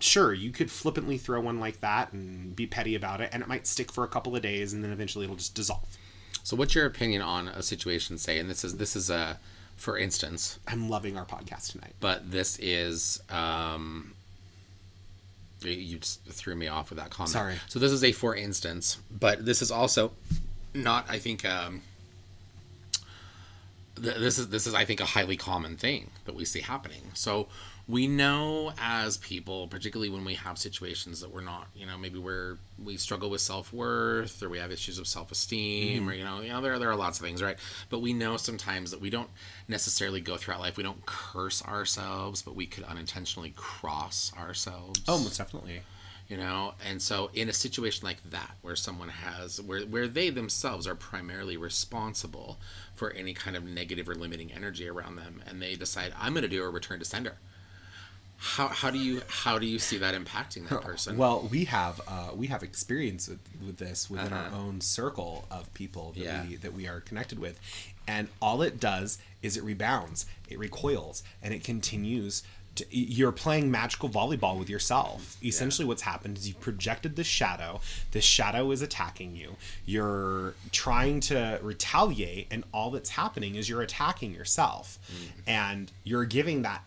sure, 0.00 0.32
you 0.34 0.50
could 0.50 0.70
flippantly 0.70 1.16
throw 1.16 1.40
one 1.40 1.60
like 1.60 1.80
that 1.80 2.12
and 2.12 2.56
be 2.56 2.66
petty 2.66 2.96
about 2.96 3.20
it, 3.20 3.30
and 3.32 3.40
it 3.42 3.48
might 3.48 3.68
stick 3.68 3.92
for 3.92 4.02
a 4.02 4.08
couple 4.08 4.34
of 4.34 4.42
days, 4.42 4.72
and 4.72 4.82
then 4.82 4.90
eventually 4.90 5.24
it'll 5.24 5.36
just 5.36 5.54
dissolve. 5.54 5.86
So 6.42 6.56
what's 6.56 6.74
your 6.74 6.86
opinion 6.86 7.22
on 7.22 7.48
a 7.48 7.62
situation 7.62 8.18
say 8.18 8.38
and 8.38 8.48
this 8.48 8.62
is 8.62 8.76
this 8.76 8.94
is 8.94 9.10
a 9.10 9.40
for 9.74 9.98
instance, 9.98 10.58
I'm 10.68 10.88
loving 10.88 11.18
our 11.18 11.26
podcast 11.26 11.72
tonight. 11.72 11.94
but 11.98 12.30
this 12.30 12.56
is 12.60 13.20
um 13.30 14.14
you- 15.62 15.98
just 15.98 16.22
threw 16.24 16.54
me 16.54 16.68
off 16.68 16.90
with 16.90 16.98
that 16.98 17.10
comment. 17.10 17.30
Sorry. 17.32 17.54
So 17.68 17.78
this 17.78 17.92
is 17.92 18.02
a 18.04 18.12
for 18.12 18.34
instance, 18.36 18.98
but 19.10 19.44
this 19.44 19.62
is 19.62 19.70
also 19.70 20.12
not 20.74 21.06
I 21.08 21.18
think 21.18 21.44
um 21.44 21.82
th- 24.00 24.16
this 24.16 24.38
is 24.38 24.48
this 24.48 24.66
is 24.66 24.74
I 24.74 24.84
think 24.84 25.00
a 25.00 25.04
highly 25.06 25.36
common 25.36 25.76
thing 25.76 26.10
that 26.24 26.34
we 26.34 26.44
see 26.44 26.60
happening. 26.60 27.10
So 27.14 27.48
we 27.88 28.08
know 28.08 28.72
as 28.80 29.16
people, 29.16 29.68
particularly 29.68 30.10
when 30.10 30.24
we 30.24 30.34
have 30.34 30.58
situations 30.58 31.20
that 31.20 31.32
we're 31.32 31.40
not, 31.40 31.68
you 31.74 31.86
know, 31.86 31.96
maybe 31.96 32.18
we're 32.18 32.58
we 32.82 32.96
struggle 32.96 33.30
with 33.30 33.40
self 33.40 33.72
worth 33.72 34.42
or 34.42 34.48
we 34.48 34.58
have 34.58 34.72
issues 34.72 34.98
of 34.98 35.06
self 35.06 35.30
esteem 35.30 36.00
mm-hmm. 36.00 36.08
or 36.10 36.12
you 36.14 36.24
know, 36.24 36.40
you 36.40 36.48
know, 36.48 36.60
there 36.60 36.78
there 36.80 36.90
are 36.90 36.96
lots 36.96 37.20
of 37.20 37.24
things, 37.24 37.42
right? 37.42 37.56
But 37.88 38.00
we 38.00 38.12
know 38.12 38.36
sometimes 38.36 38.90
that 38.90 39.00
we 39.00 39.08
don't 39.10 39.30
necessarily 39.68 40.20
go 40.20 40.36
throughout 40.36 40.60
life. 40.60 40.76
We 40.76 40.82
don't 40.82 41.06
curse 41.06 41.64
ourselves, 41.64 42.42
but 42.42 42.56
we 42.56 42.66
could 42.66 42.84
unintentionally 42.84 43.52
cross 43.54 44.32
ourselves 44.36 45.00
Oh, 45.06 45.18
most 45.18 45.38
definitely. 45.38 45.82
you 46.28 46.36
know 46.36 46.74
and 46.84 47.00
so 47.00 47.30
in 47.34 47.48
a 47.48 47.52
situation 47.52 48.04
like 48.04 48.18
that 48.30 48.56
where 48.62 48.74
someone 48.74 49.08
has 49.10 49.60
where 49.62 49.82
where 49.82 50.08
they 50.08 50.28
themselves 50.28 50.86
are 50.88 50.96
primarily 50.96 51.56
responsible 51.56 52.58
for 52.94 53.12
any 53.12 53.32
kind 53.32 53.54
of 53.56 53.62
negative 53.64 54.08
or 54.08 54.14
limiting 54.16 54.50
energy 54.52 54.88
around 54.88 55.14
them 55.16 55.40
and 55.46 55.62
they 55.62 55.76
decide 55.76 56.12
i'm 56.20 56.32
going 56.32 56.42
to 56.42 56.48
do 56.48 56.64
a 56.64 56.68
return 56.68 56.98
to 56.98 57.04
sender 57.04 57.36
how, 58.38 58.68
how 58.68 58.90
do 58.90 58.98
you 58.98 59.22
how 59.28 59.58
do 59.58 59.66
you 59.66 59.78
see 59.78 59.98
that 59.98 60.14
impacting 60.14 60.68
that 60.68 60.82
person 60.90 61.16
Well, 61.16 61.48
we 61.50 61.64
have 61.64 62.00
uh, 62.06 62.30
we 62.34 62.46
have 62.48 62.62
experience 62.62 63.28
with, 63.28 63.40
with 63.64 63.78
this 63.78 64.10
within 64.10 64.32
our 64.32 64.46
Uh-huh. 64.46 64.56
own 64.56 64.80
circle 64.80 65.46
of 65.50 65.72
people 65.74 66.12
that 66.12 66.20
Yeah. 66.22 66.44
we 66.46 66.56
that 66.56 66.72
we 66.74 66.86
are 66.86 67.00
connected 67.00 67.38
with, 67.38 67.58
and 68.06 68.28
all 68.40 68.62
it 68.62 68.78
does 68.78 69.18
is 69.42 69.56
it 69.56 69.64
rebounds, 69.64 70.26
it 70.48 70.58
recoils, 70.58 71.22
and 71.42 71.54
it 71.54 71.64
continues. 71.64 72.42
To, 72.76 72.84
you're 72.94 73.32
playing 73.32 73.70
magical 73.70 74.10
volleyball 74.10 74.58
with 74.58 74.68
yourself. 74.68 75.38
Essentially, 75.42 75.86
what's 75.88 76.02
happened 76.02 76.36
is 76.36 76.46
you've 76.46 76.60
projected 76.60 77.16
this 77.16 77.26
shadow. 77.26 77.80
This 78.10 78.22
shadow 78.24 78.70
is 78.70 78.82
attacking 78.82 79.34
you. 79.34 79.56
You're 79.86 80.56
trying 80.72 81.20
to 81.20 81.58
retaliate, 81.62 82.48
and 82.50 82.64
all 82.74 82.90
that's 82.90 83.08
happening 83.10 83.54
is 83.54 83.70
you're 83.70 83.80
attacking 83.80 84.34
yourself, 84.34 84.98
and 85.46 85.90
you're 86.04 86.26
giving 86.26 86.60
that 86.62 86.84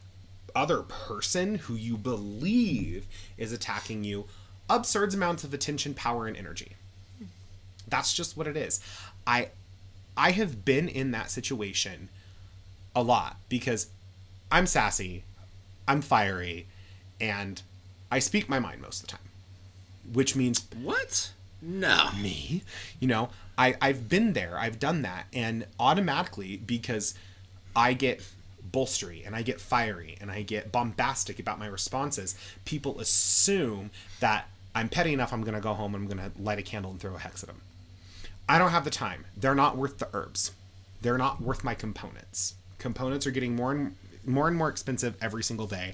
other 0.60 0.81
person 0.81 1.56
who 1.56 1.76
you 1.76 1.95
believe 1.95 3.07
is 3.38 3.53
attacking 3.53 4.03
you 4.03 4.26
absurd 4.69 5.14
amounts 5.14 5.45
of 5.45 5.53
attention, 5.53 5.94
power, 5.94 6.27
and 6.27 6.36
energy. 6.36 6.73
That's 7.88 8.14
just 8.14 8.36
what 8.36 8.45
it 8.45 8.57
is. 8.57 8.81
I 9.26 9.49
I 10.18 10.31
have 10.31 10.65
been 10.65 10.90
in 10.90 11.11
that 11.11 11.31
situation 11.31 12.10
a 12.94 13.02
lot 13.02 13.38
because 13.48 13.88
I'm 14.52 14.68
sassy, 14.68 15.23
I'm 15.88 16.02
fiery, 16.02 16.68
and 17.22 17.61
I 18.11 18.19
speak 18.19 18.49
my 18.49 18.60
mind 18.60 18.81
most 18.81 19.02
of 19.02 19.07
the 19.07 19.14
time. 19.14 19.30
Which 20.11 20.36
means 20.36 20.68
what 20.84 21.31
no 21.61 22.10
me 22.22 22.64
you 23.02 23.07
know 23.07 23.27
i 23.57 23.76
i've 23.81 24.07
been 24.07 24.31
there 24.31 24.57
i've 24.57 24.80
done 24.80 25.02
that 25.02 25.26
and 25.34 25.65
automatically 25.77 26.56
because 26.56 27.14
i 27.76 27.91
get 27.91 28.23
bolstery 28.71 29.23
and 29.25 29.35
i 29.35 29.41
get 29.41 29.59
fiery 29.59 30.17
and 30.21 30.29
i 30.31 30.41
get 30.41 30.71
bombastic 30.71 31.39
about 31.39 31.57
my 31.59 31.65
responses 31.67 32.35
people 32.65 32.99
assume 32.99 33.89
that 34.19 34.47
i'm 34.75 34.89
petty 34.89 35.13
enough 35.13 35.33
i'm 35.33 35.43
gonna 35.43 35.61
go 35.61 35.73
home 35.73 35.95
and 35.95 36.03
i'm 36.03 36.09
gonna 36.09 36.31
light 36.39 36.59
a 36.59 36.61
candle 36.61 36.91
and 36.91 36.99
throw 36.99 37.15
a 37.15 37.19
hex 37.19 37.43
at 37.43 37.47
them 37.47 37.61
i 38.47 38.57
don't 38.57 38.71
have 38.71 38.83
the 38.83 38.89
time. 38.89 39.25
They're 39.37 39.55
not 39.55 39.77
worth 39.77 39.99
the 39.99 40.07
herbs. 40.13 40.51
They're 41.01 41.19
not 41.19 41.39
worth 41.39 41.63
my 41.63 41.75
components. 41.75 42.55
Components 42.79 43.27
are 43.27 43.31
getting 43.31 43.55
more 43.55 43.71
and 43.71 43.95
more 44.25 44.47
and 44.47 44.57
more 44.57 44.69
expensive 44.69 45.15
every 45.21 45.43
single 45.43 45.67
day. 45.67 45.93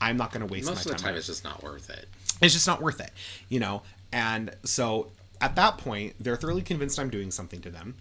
I'm 0.00 0.16
not 0.16 0.30
gonna 0.32 0.46
waste 0.46 0.66
most 0.66 0.86
my 0.86 0.92
of 0.92 0.98
the 0.98 1.02
time 1.02 1.12
time 1.12 1.16
it's 1.16 1.26
just 1.26 1.44
not 1.44 1.62
worth 1.62 1.88
it. 1.90 2.06
It's 2.42 2.52
just 2.52 2.66
not 2.66 2.82
worth 2.82 3.00
it 3.00 3.10
you 3.48 3.58
know? 3.60 3.82
And 4.12 4.54
so 4.64 5.08
at 5.40 5.56
that 5.56 5.78
point 5.78 6.14
they're 6.20 6.36
thoroughly 6.36 6.62
convinced 6.62 6.98
i'm 6.98 7.10
doing 7.10 7.30
something 7.30 7.60
to 7.60 7.68
them 7.68 7.94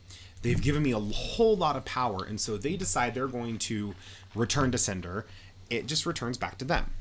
they've 0.43 0.61
given 0.61 0.83
me 0.83 0.91
a 0.91 0.99
whole 0.99 1.57
lot 1.57 1.75
of 1.75 1.83
power 1.83 2.23
and 2.23 2.39
so 2.39 2.57
they 2.57 2.77
decide 2.77 3.15
they're 3.15 3.27
going 3.27 3.57
to 3.57 3.95
return 4.35 4.71
to 4.71 4.77
sender 4.77 5.25
it 5.69 5.87
just 5.87 6.05
returns 6.05 6.37
back 6.37 6.57
to 6.57 6.65
them 6.65 6.91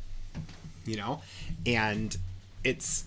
you 0.84 0.96
know? 0.96 1.20
And 1.66 2.16
it's 2.64 3.04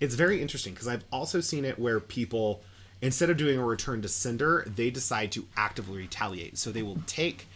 it's 0.00 0.14
very 0.14 0.42
interesting 0.42 0.72
because 0.74 0.88
i've 0.88 1.04
also 1.12 1.40
seen 1.40 1.64
it 1.64 1.78
where 1.78 2.00
people 2.00 2.62
instead 3.00 3.30
of 3.30 3.36
doing 3.36 3.58
a 3.58 3.64
return 3.64 4.02
to 4.02 4.08
sender 4.08 4.64
they 4.66 4.90
decide 4.90 5.30
to 5.32 5.46
actively 5.56 5.98
retaliate. 5.98 6.58
So 6.58 6.72
they 6.72 6.82
will 6.82 7.00
take 7.06 7.46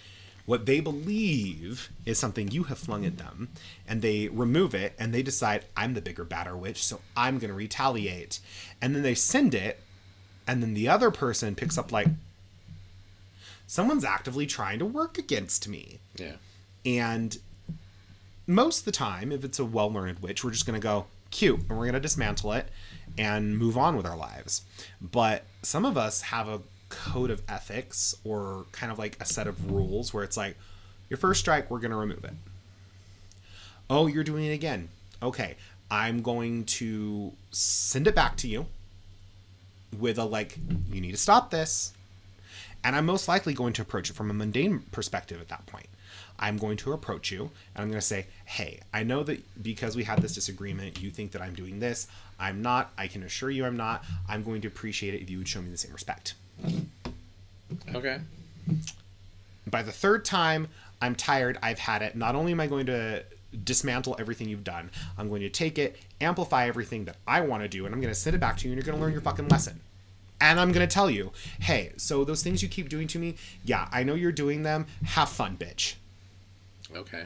what 0.46 0.64
they 0.64 0.80
believe 0.80 1.90
is 2.06 2.18
something 2.18 2.50
you 2.50 2.64
have 2.64 2.78
flung 2.78 3.04
at 3.04 3.18
them 3.18 3.48
and 3.86 4.00
they 4.00 4.28
remove 4.28 4.74
it 4.74 4.94
and 4.98 5.12
they 5.12 5.22
decide 5.22 5.64
i'm 5.76 5.94
the 5.94 6.00
bigger 6.00 6.24
batter 6.24 6.56
witch 6.56 6.84
so 6.84 7.00
i'm 7.16 7.38
going 7.38 7.50
to 7.50 7.54
retaliate. 7.54 8.40
And 8.80 8.94
then 8.94 9.02
they 9.02 9.14
send 9.14 9.54
it 9.54 9.80
and 10.48 10.62
then 10.62 10.74
the 10.74 10.88
other 10.88 11.10
person 11.12 11.54
picks 11.54 11.78
up 11.78 11.92
like 11.92 12.08
someone's 13.66 14.04
actively 14.04 14.46
trying 14.46 14.78
to 14.80 14.86
work 14.86 15.18
against 15.18 15.68
me 15.68 15.98
yeah 16.16 16.32
and 16.84 17.38
most 18.48 18.80
of 18.80 18.84
the 18.86 18.92
time, 18.92 19.30
if 19.30 19.44
it's 19.44 19.58
a 19.58 19.64
well 19.64 19.92
learned 19.92 20.20
witch, 20.20 20.42
we're 20.42 20.50
just 20.50 20.66
going 20.66 20.80
to 20.80 20.82
go, 20.82 21.06
cute, 21.30 21.60
and 21.60 21.70
we're 21.70 21.84
going 21.84 21.92
to 21.92 22.00
dismantle 22.00 22.52
it 22.54 22.68
and 23.16 23.58
move 23.58 23.76
on 23.76 23.96
with 23.96 24.06
our 24.06 24.16
lives. 24.16 24.62
But 25.00 25.44
some 25.62 25.84
of 25.84 25.96
us 25.96 26.22
have 26.22 26.48
a 26.48 26.60
code 26.88 27.30
of 27.30 27.42
ethics 27.46 28.16
or 28.24 28.64
kind 28.72 28.90
of 28.90 28.98
like 28.98 29.18
a 29.20 29.26
set 29.26 29.46
of 29.46 29.70
rules 29.70 30.14
where 30.14 30.24
it's 30.24 30.36
like, 30.36 30.56
Your 31.10 31.18
first 31.18 31.40
strike, 31.40 31.70
we're 31.70 31.78
going 31.78 31.90
to 31.90 31.96
remove 31.96 32.24
it. 32.24 32.32
Oh, 33.90 34.06
you're 34.06 34.24
doing 34.24 34.46
it 34.46 34.52
again. 34.52 34.88
Okay, 35.22 35.56
I'm 35.90 36.22
going 36.22 36.64
to 36.64 37.32
send 37.50 38.06
it 38.06 38.14
back 38.14 38.36
to 38.38 38.48
you 38.48 38.66
with 39.97 40.19
a 40.19 40.24
like, 40.24 40.59
you 40.90 41.01
need 41.01 41.12
to 41.12 41.16
stop 41.16 41.51
this. 41.51 41.93
And 42.85 42.94
I'm 42.94 43.06
most 43.06 43.28
likely 43.28 43.55
going 43.55 43.73
to 43.74 43.82
approach 43.82 44.10
it 44.10 44.15
from 44.15 44.31
a 44.31 44.35
mundane 44.35 44.81
perspective 44.93 45.40
at 45.40 45.48
that 45.48 45.66
point. 45.66 45.86
I'm 46.39 46.56
going 46.56 46.77
to 46.78 46.93
approach 46.93 47.32
you 47.32 47.51
and 47.74 47.82
I'm 47.82 47.89
going 47.89 48.01
to 48.01 48.06
say, 48.06 48.27
hey, 48.44 48.81
I 48.94 49.02
know 49.02 49.24
that 49.24 49.43
because 49.62 49.97
we 49.97 50.05
had 50.05 50.23
this 50.23 50.35
disagreement, 50.35 51.01
you 51.01 51.10
think 51.10 51.32
that 51.32 51.43
I'm 51.43 51.55
doing 51.55 51.81
this. 51.81 52.06
I'm 52.39 52.62
not. 52.62 52.93
I 52.97 53.09
can 53.09 53.24
assure 53.24 53.51
you 53.51 53.65
I'm 53.65 53.77
not. 53.77 54.05
I'm 54.28 54.44
going 54.44 54.60
to 54.60 54.69
appreciate 54.69 55.15
it 55.15 55.23
if 55.23 55.28
you 55.28 55.39
would 55.39 55.48
show 55.48 55.60
me 55.60 55.70
the 55.70 55.77
same 55.77 55.93
respect. 55.93 56.35
Okay. 57.94 58.20
By 59.66 59.82
the 59.82 59.93
third 59.93 60.24
time, 60.24 60.69
I'm 61.02 61.15
tired. 61.15 61.59
I've 61.62 61.81
had 61.81 62.02
it. 62.02 62.16
Not 62.16 62.36
only 62.36 62.52
am 62.52 62.60
I 62.60 62.69
going 62.69 62.86
to 62.86 63.24
dismantle 63.64 64.16
everything 64.18 64.48
you've 64.48 64.64
done, 64.64 64.90
I'm 65.16 65.28
going 65.28 65.42
to 65.42 65.48
take 65.48 65.78
it, 65.78 65.96
amplify 66.20 66.66
everything 66.66 67.04
that 67.06 67.16
I 67.26 67.40
want 67.40 67.62
to 67.62 67.68
do, 67.68 67.86
and 67.86 67.94
I'm 67.94 68.00
going 68.00 68.12
to 68.12 68.18
send 68.18 68.36
it 68.36 68.38
back 68.38 68.56
to 68.58 68.68
you, 68.68 68.72
and 68.72 68.76
you're 68.78 68.86
going 68.86 68.98
to 68.98 69.02
learn 69.02 69.12
your 69.12 69.22
fucking 69.22 69.48
lesson. 69.48 69.80
And 70.40 70.60
I'm 70.60 70.72
going 70.72 70.86
to 70.86 70.92
tell 70.92 71.10
you, 71.10 71.32
hey, 71.60 71.92
so 71.96 72.24
those 72.24 72.42
things 72.42 72.62
you 72.62 72.68
keep 72.68 72.88
doing 72.88 73.08
to 73.08 73.18
me, 73.18 73.34
yeah, 73.64 73.88
I 73.90 74.04
know 74.04 74.14
you're 74.14 74.30
doing 74.32 74.62
them. 74.62 74.86
Have 75.04 75.28
fun, 75.28 75.56
bitch. 75.56 75.94
Okay. 76.94 77.24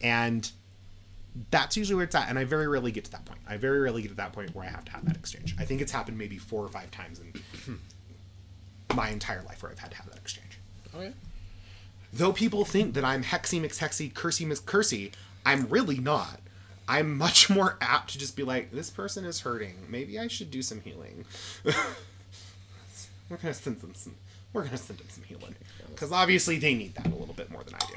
And 0.00 0.50
that's 1.50 1.76
usually 1.76 1.96
where 1.96 2.04
it's 2.04 2.14
at. 2.14 2.28
And 2.28 2.38
I 2.38 2.44
very 2.44 2.68
rarely 2.68 2.92
get 2.92 3.04
to 3.06 3.10
that 3.12 3.24
point. 3.24 3.40
I 3.48 3.56
very 3.56 3.80
rarely 3.80 4.02
get 4.02 4.08
to 4.08 4.14
that 4.14 4.32
point 4.32 4.54
where 4.54 4.64
I 4.64 4.68
have 4.68 4.84
to 4.84 4.92
have 4.92 5.04
that 5.06 5.16
exchange. 5.16 5.56
I 5.58 5.64
think 5.64 5.80
it's 5.80 5.90
happened 5.90 6.18
maybe 6.18 6.38
four 6.38 6.64
or 6.64 6.68
five 6.68 6.90
times 6.92 7.20
in 7.20 7.80
my 8.94 9.08
entire 9.10 9.42
life 9.42 9.62
where 9.62 9.72
I've 9.72 9.78
had 9.80 9.90
to 9.90 9.96
have 9.96 10.06
that 10.06 10.18
exchange. 10.18 10.58
Okay. 10.94 11.12
Though 12.14 12.32
people 12.32 12.64
think 12.64 12.94
that 12.94 13.04
I'm 13.04 13.24
hexy 13.24 13.60
mix 13.60 13.80
hexy, 13.80 14.12
cursy 14.12 14.46
cursey 14.46 14.60
cursy, 14.60 15.12
I'm 15.44 15.66
really 15.68 15.98
not. 15.98 16.40
I'm 16.86 17.18
much 17.18 17.50
more 17.56 17.76
apt 17.80 18.12
to 18.12 18.18
just 18.18 18.36
be 18.36 18.44
like, 18.44 18.70
this 18.70 18.88
person 18.88 19.24
is 19.24 19.40
hurting. 19.40 19.74
Maybe 19.88 20.18
I 20.18 20.28
should 20.28 20.50
do 20.50 20.62
some 20.62 20.80
healing. 20.80 21.24
we're 21.64 23.36
gonna 23.36 23.52
send 23.52 23.80
them 23.80 23.94
some. 23.94 24.14
We're 24.52 24.64
gonna 24.64 24.76
send 24.76 25.00
them 25.00 25.08
some 25.10 25.24
healing 25.24 25.56
because 25.88 26.12
obviously 26.12 26.58
they 26.58 26.74
need 26.74 26.94
that 26.94 27.06
a 27.06 27.16
little 27.16 27.34
bit 27.34 27.50
more 27.50 27.64
than 27.64 27.74
I 27.74 27.86
do. 27.86 27.96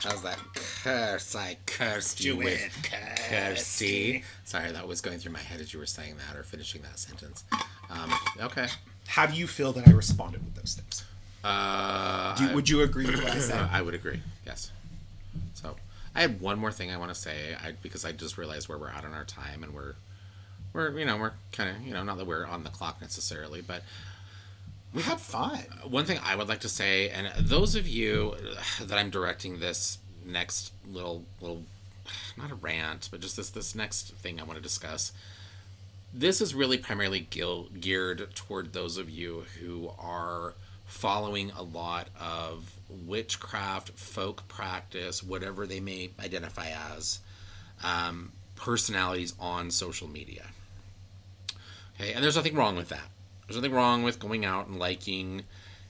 How's 0.00 0.22
that 0.22 0.38
curse? 0.54 1.34
I 1.34 1.58
cursed 1.66 2.24
you 2.24 2.36
with 2.36 2.60
cursey. 2.82 4.22
Sorry, 4.44 4.72
that 4.72 4.88
was 4.88 5.02
going 5.02 5.18
through 5.18 5.32
my 5.32 5.40
head 5.40 5.60
as 5.60 5.74
you 5.74 5.80
were 5.80 5.86
saying 5.86 6.14
that 6.16 6.38
or 6.38 6.44
finishing 6.44 6.80
that 6.82 6.98
sentence. 6.98 7.44
Um, 7.90 8.14
okay. 8.40 8.68
How 9.06 9.26
do 9.26 9.34
you 9.34 9.46
feel 9.46 9.72
that 9.72 9.86
I 9.88 9.90
responded 9.90 10.44
with 10.44 10.54
those 10.54 10.74
things? 10.74 11.04
Uh, 11.48 12.34
Do, 12.36 12.54
would 12.54 12.68
you 12.68 12.82
agree 12.82 13.06
with 13.06 13.22
what 13.22 13.32
I 13.32 13.38
said? 13.50 13.68
I 13.72 13.80
would 13.82 13.94
agree. 13.94 14.20
Yes. 14.46 14.70
So 15.54 15.76
I 16.14 16.20
had 16.20 16.40
one 16.40 16.58
more 16.58 16.72
thing 16.72 16.90
I 16.90 16.96
want 16.96 17.10
to 17.12 17.14
say, 17.20 17.54
I, 17.62 17.72
because 17.82 18.04
I 18.04 18.12
just 18.12 18.36
realized 18.38 18.68
where 18.68 18.78
we're 18.78 18.90
at 18.90 19.04
on 19.04 19.14
our 19.14 19.24
time, 19.24 19.62
and 19.62 19.72
we're 19.74 19.94
we're 20.72 20.98
you 20.98 21.04
know 21.06 21.16
we're 21.16 21.32
kind 21.52 21.74
of 21.74 21.82
you 21.86 21.92
know 21.94 22.02
not 22.02 22.18
that 22.18 22.26
we're 22.26 22.46
on 22.46 22.64
the 22.64 22.70
clock 22.70 23.00
necessarily, 23.00 23.60
but 23.62 23.82
We 24.94 25.02
had 25.02 25.20
fun. 25.20 25.58
one 25.88 26.04
thing 26.04 26.18
I 26.24 26.34
would 26.36 26.48
like 26.48 26.60
to 26.60 26.68
say, 26.68 27.08
and 27.10 27.30
those 27.38 27.74
of 27.74 27.86
you 27.88 28.34
that 28.80 28.98
I'm 28.98 29.10
directing 29.10 29.58
this 29.60 29.98
next 30.24 30.72
little 30.90 31.24
little 31.40 31.62
not 32.36 32.50
a 32.50 32.54
rant, 32.54 33.08
but 33.10 33.20
just 33.20 33.36
this 33.36 33.50
this 33.50 33.74
next 33.74 34.12
thing 34.14 34.40
I 34.40 34.44
want 34.44 34.56
to 34.56 34.62
discuss. 34.62 35.12
This 36.14 36.40
is 36.40 36.54
really 36.54 36.78
primarily 36.78 37.20
geared 37.20 38.34
toward 38.34 38.72
those 38.72 38.96
of 38.96 39.10
you 39.10 39.44
who 39.60 39.90
are 39.98 40.54
following 40.88 41.52
a 41.52 41.62
lot 41.62 42.08
of 42.18 42.72
witchcraft, 42.88 43.90
folk 43.90 44.48
practice, 44.48 45.22
whatever 45.22 45.66
they 45.66 45.78
may 45.78 46.10
identify 46.18 46.70
as, 46.94 47.20
um, 47.84 48.32
personalities 48.56 49.34
on 49.38 49.70
social 49.70 50.08
media. 50.08 50.46
Okay, 52.00 52.12
and 52.12 52.24
there's 52.24 52.36
nothing 52.36 52.54
wrong 52.54 52.74
with 52.74 52.88
that. 52.88 53.10
There's 53.46 53.56
nothing 53.56 53.72
wrong 53.72 54.02
with 54.02 54.18
going 54.18 54.44
out 54.44 54.66
and 54.66 54.78
liking 54.78 55.44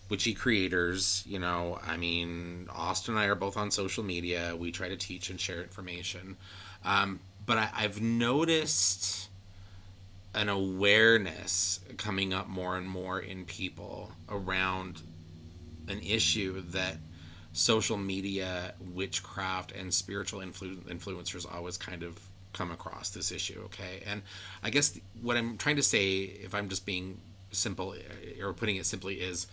witchy 0.09 0.35
creators. 0.35 1.23
You 1.27 1.39
know, 1.39 1.79
I 1.87 1.97
mean, 1.97 2.69
Austin 2.75 3.15
and 3.15 3.23
I 3.23 3.27
are 3.27 3.35
both 3.35 3.57
on 3.57 3.71
social 3.71 4.03
media. 4.03 4.57
We 4.57 4.73
try 4.73 4.89
to 4.89 4.97
teach 4.97 5.31
and 5.31 5.41
share 5.41 5.63
information. 5.63 6.37
Um, 6.85 7.21
but 7.47 7.59
I, 7.59 7.71
I've 7.75 8.01
noticed 8.01 9.28
an 10.39 10.49
awareness 10.49 11.81
coming 11.97 12.33
up 12.33 12.49
more 12.49 12.77
and 12.77 12.89
more 12.89 13.19
in 13.19 13.45
people 13.45 14.13
around 14.29 15.03
an 15.89 15.99
issue 16.01 16.61
that 16.61 16.97
social 17.53 17.97
media, 17.97 18.73
witchcraft, 18.95 19.73
and 19.73 19.93
spiritual 19.93 20.39
influ- 20.39 20.79
influencers 20.85 21.45
always 21.53 21.77
kind 21.77 22.05
of 22.05 22.21
come 22.53 22.71
across 22.71 23.11
this 23.11 23.33
issue. 23.33 23.63
Okay, 23.65 24.01
and 24.07 24.23
I 24.63 24.71
guess 24.71 24.97
what 25.21 25.37
I'm 25.37 25.59
trying 25.59 25.75
to 25.75 25.83
say, 25.83 26.21
if 26.21 26.55
I'm 26.55 26.69
just 26.69 26.87
being 26.87 27.19
simple 27.51 27.95
eh, 27.95 28.41
or 28.41 28.53
putting 28.53 28.77
it 28.77 28.87
simply, 28.87 29.15
is 29.15 29.49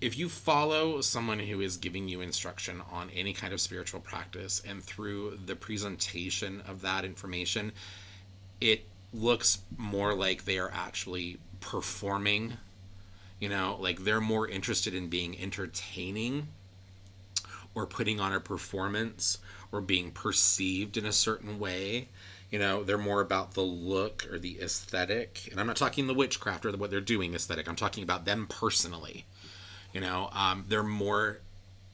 if 0.00 0.16
you 0.16 0.30
follow 0.30 1.02
someone 1.02 1.40
who 1.40 1.60
is 1.60 1.76
giving 1.76 2.08
you 2.08 2.22
instruction 2.22 2.80
on 2.90 3.10
any 3.10 3.34
kind 3.34 3.52
of 3.52 3.60
spiritual 3.60 4.00
practice 4.00 4.62
and 4.66 4.82
through 4.82 5.40
the 5.44 5.56
presentation 5.56 6.62
of 6.66 6.80
that 6.80 7.04
information, 7.04 7.72
it 8.62 8.86
looks 9.16 9.58
more 9.76 10.14
like 10.14 10.44
they 10.44 10.58
are 10.58 10.70
actually 10.72 11.38
performing. 11.60 12.54
You 13.40 13.48
know, 13.48 13.76
like 13.80 14.04
they're 14.04 14.20
more 14.20 14.48
interested 14.48 14.94
in 14.94 15.08
being 15.08 15.38
entertaining 15.38 16.48
or 17.74 17.86
putting 17.86 18.18
on 18.18 18.32
a 18.32 18.40
performance 18.40 19.38
or 19.70 19.80
being 19.80 20.10
perceived 20.10 20.96
in 20.96 21.04
a 21.04 21.12
certain 21.12 21.58
way. 21.58 22.08
You 22.50 22.58
know, 22.58 22.82
they're 22.82 22.96
more 22.96 23.20
about 23.20 23.54
the 23.54 23.62
look 23.62 24.26
or 24.30 24.38
the 24.38 24.60
aesthetic. 24.60 25.48
And 25.50 25.60
I'm 25.60 25.66
not 25.66 25.76
talking 25.76 26.06
the 26.06 26.14
witchcraft 26.14 26.64
or 26.64 26.72
the, 26.72 26.78
what 26.78 26.90
they're 26.90 27.00
doing 27.00 27.34
aesthetic. 27.34 27.68
I'm 27.68 27.76
talking 27.76 28.02
about 28.02 28.24
them 28.24 28.46
personally. 28.48 29.26
You 29.92 30.00
know, 30.00 30.30
um, 30.32 30.64
they're 30.68 30.82
more 30.82 31.40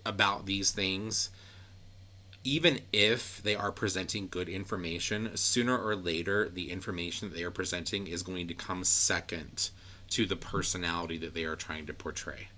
about 0.04 0.46
these 0.46 0.70
things. 0.70 1.30
Even 2.44 2.80
if 2.92 3.40
they 3.42 3.54
are 3.54 3.70
presenting 3.70 4.28
good 4.28 4.48
information, 4.48 5.36
sooner 5.36 5.78
or 5.78 5.94
later, 5.94 6.48
the 6.48 6.70
information 6.70 7.28
that 7.28 7.36
they 7.36 7.44
are 7.44 7.52
presenting 7.52 8.06
is 8.06 8.22
going 8.22 8.48
to 8.48 8.54
come 8.54 8.82
second 8.84 9.70
to 10.10 10.26
the 10.26 10.36
personality 10.36 11.16
that 11.18 11.34
they 11.34 11.44
are 11.44 11.56
trying 11.56 11.86
to 11.86 11.94
portray. 11.94 12.48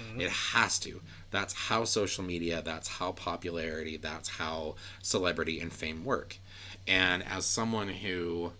Mm-hmm. 0.00 0.20
It 0.20 0.30
has 0.30 0.78
to. 0.80 1.00
That's 1.30 1.54
how 1.54 1.84
social 1.84 2.24
media, 2.24 2.62
that's 2.62 2.88
how 2.88 3.12
popularity, 3.12 3.96
that's 3.96 4.28
how 4.28 4.74
celebrity 5.02 5.60
and 5.60 5.72
fame 5.72 6.04
work. 6.04 6.38
And 6.86 7.22
as 7.22 7.46
someone 7.46 7.88
who 7.88 8.52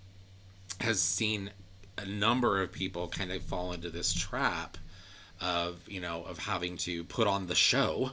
has 0.81 1.01
seen 1.01 1.51
a 1.97 2.05
number 2.05 2.63
of 2.63 2.71
people 2.71 3.09
kind 3.09 3.33
of 3.33 3.43
fall 3.43 3.73
into 3.73 3.91
this 3.91 4.13
trap 4.13 4.79
of, 5.41 5.81
you 5.89 6.01
know, 6.01 6.23
of 6.25 6.39
having 6.39 6.77
to 6.79 7.05
put 7.05 7.27
on 7.27 7.47
the 7.47 7.55
show, 7.55 8.13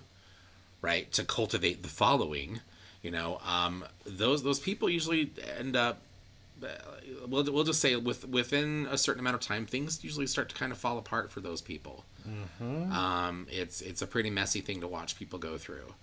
right, 0.86 1.12
to 1.14 1.24
cultivate 1.24 1.84
the 1.84 1.90
following, 1.90 2.62
you 3.02 3.12
know, 3.12 3.40
um, 3.45 3.84
those 4.06 4.44
those 4.44 4.60
people 4.60 4.90
usually 4.90 5.32
end 5.60 5.76
up 5.76 5.99
we'll, 7.28 7.44
we'll 7.52 7.64
just 7.64 7.82
say 7.82 7.95
with 7.95 8.28
within 8.28 8.88
a 8.90 8.98
certain 8.98 9.20
amount 9.20 9.36
of 9.36 9.41
time 9.41 9.66
things 9.66 10.03
usually 10.03 10.28
start 10.28 10.49
to 10.49 10.56
kind 10.56 10.72
of 10.72 10.78
fall 10.78 10.98
apart 10.98 11.32
for 11.32 11.41
those 11.41 11.62
people. 11.62 12.06
Um, 12.91 13.48
it's 13.49 13.82
it's 13.82 14.02
a 14.02 14.07
pretty 14.07 14.30
messy 14.30 14.62
thing 14.62 14.82
to 14.82 14.88
watch 14.88 15.18
people 15.18 15.40
go 15.40 15.57
through. 15.57 15.94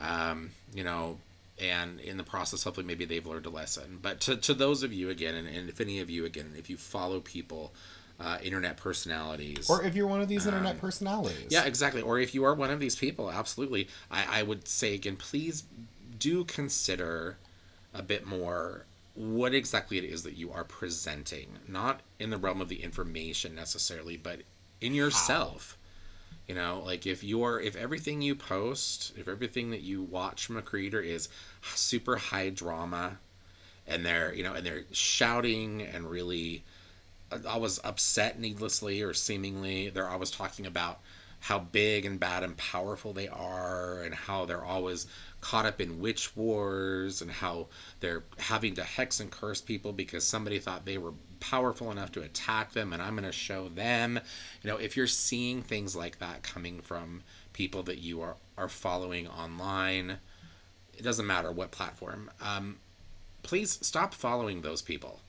Um, 0.00 0.50
you 0.74 0.84
know 0.84 1.18
and 1.60 2.00
in 2.00 2.16
the 2.16 2.24
process 2.24 2.64
hopefully 2.64 2.84
maybe 2.86 3.04
they've 3.04 3.26
learned 3.26 3.46
a 3.46 3.50
lesson. 3.50 3.98
But 4.02 4.20
to, 4.22 4.36
to 4.36 4.54
those 4.54 4.82
of 4.82 4.92
you 4.92 5.08
again 5.08 5.34
and, 5.34 5.46
and 5.46 5.68
if 5.68 5.80
any 5.80 6.00
of 6.00 6.10
you 6.10 6.24
again 6.24 6.52
if 6.56 6.68
you 6.68 6.76
follow 6.76 7.20
people 7.20 7.72
uh, 8.20 8.38
internet 8.42 8.76
personalities 8.76 9.68
Or 9.68 9.82
if 9.82 9.94
you're 9.96 10.06
one 10.06 10.20
of 10.20 10.28
these 10.28 10.46
internet 10.46 10.80
personalities. 10.80 11.48
yeah, 11.50 11.64
exactly. 11.64 12.00
Or 12.00 12.18
if 12.18 12.34
you 12.34 12.44
are 12.44 12.54
one 12.54 12.70
of 12.70 12.80
these 12.80 12.96
people, 12.96 13.30
absolutely. 13.30 13.88
I, 14.10 14.40
I 14.40 14.42
would 14.42 14.68
say 14.68 14.94
again, 14.94 15.16
please 15.16 15.64
do 16.18 16.44
consider 16.44 17.38
a 17.92 18.02
bit 18.02 18.26
more 18.26 18.84
what 19.14 19.54
exactly 19.54 19.98
it 19.98 20.04
is 20.04 20.22
that 20.24 20.36
you 20.36 20.52
are 20.52 20.64
presenting, 20.64 21.58
not 21.68 22.00
in 22.18 22.30
the 22.30 22.36
realm 22.36 22.60
of 22.60 22.68
the 22.68 22.82
information 22.82 23.54
necessarily, 23.54 24.16
but 24.16 24.40
in 24.80 24.94
yourself. 24.94 25.76
You 26.48 26.54
know, 26.54 26.82
like 26.84 27.06
if 27.06 27.24
you're 27.24 27.58
if 27.60 27.74
everything 27.74 28.20
you 28.22 28.34
post, 28.34 29.12
if 29.16 29.28
everything 29.28 29.70
that 29.70 29.80
you 29.80 30.02
watch 30.02 30.44
from 30.46 30.56
a 30.56 30.62
creator 30.62 31.00
is 31.00 31.28
super 31.74 32.16
high 32.16 32.50
drama 32.50 33.18
and 33.86 34.04
they're, 34.04 34.34
you 34.34 34.42
know, 34.42 34.52
and 34.54 34.66
they're 34.66 34.84
shouting 34.92 35.80
and 35.82 36.10
really 36.10 36.64
always 37.46 37.80
upset 37.84 38.38
needlessly 38.38 39.02
or 39.02 39.14
seemingly. 39.14 39.88
They're 39.88 40.08
always 40.08 40.30
talking 40.30 40.66
about 40.66 41.00
how 41.40 41.58
big 41.58 42.06
and 42.06 42.18
bad 42.18 42.42
and 42.42 42.56
powerful 42.56 43.12
they 43.12 43.28
are 43.28 44.02
and 44.02 44.14
how 44.14 44.46
they're 44.46 44.64
always 44.64 45.06
caught 45.42 45.66
up 45.66 45.78
in 45.78 46.00
witch 46.00 46.34
wars 46.34 47.20
and 47.20 47.30
how 47.30 47.66
they're 48.00 48.24
having 48.38 48.74
to 48.74 48.82
hex 48.82 49.20
and 49.20 49.30
curse 49.30 49.60
people 49.60 49.92
because 49.92 50.26
somebody 50.26 50.58
thought 50.58 50.86
they 50.86 50.96
were 50.96 51.12
powerful 51.40 51.90
enough 51.90 52.10
to 52.10 52.22
attack 52.22 52.72
them 52.72 52.94
and 52.94 53.02
I'm 53.02 53.14
going 53.14 53.24
to 53.24 53.32
show 53.32 53.68
them. 53.68 54.18
You 54.62 54.70
know, 54.70 54.78
if 54.78 54.96
you're 54.96 55.06
seeing 55.06 55.60
things 55.60 55.94
like 55.94 56.18
that 56.18 56.42
coming 56.42 56.80
from 56.80 57.22
people 57.52 57.82
that 57.84 57.98
you 57.98 58.20
are 58.20 58.36
are 58.56 58.68
following 58.68 59.26
online. 59.26 60.18
It 60.96 61.02
doesn't 61.02 61.26
matter 61.26 61.50
what 61.50 61.70
platform. 61.70 62.30
Um, 62.40 62.76
please 63.42 63.78
stop 63.82 64.14
following 64.14 64.60
those 64.60 64.82
people 64.82 65.20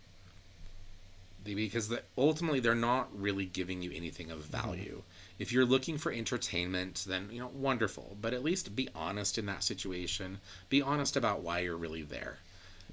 because 1.53 1.89
the, 1.89 2.01
ultimately 2.17 2.59
they're 2.59 2.75
not 2.75 3.09
really 3.13 3.45
giving 3.45 3.81
you 3.81 3.91
anything 3.93 4.31
of 4.31 4.39
mm-hmm. 4.39 4.67
value. 4.67 5.03
If 5.37 5.51
you're 5.51 5.65
looking 5.65 5.97
for 5.97 6.11
entertainment, 6.11 7.05
then 7.07 7.29
you 7.31 7.39
know 7.39 7.51
wonderful, 7.53 8.17
but 8.19 8.33
at 8.33 8.43
least 8.43 8.75
be 8.75 8.89
honest 8.95 9.37
in 9.37 9.45
that 9.45 9.63
situation. 9.63 10.39
Be 10.69 10.81
honest 10.81 11.15
about 11.15 11.41
why 11.41 11.59
you're 11.59 11.77
really 11.77 12.03
there. 12.03 12.39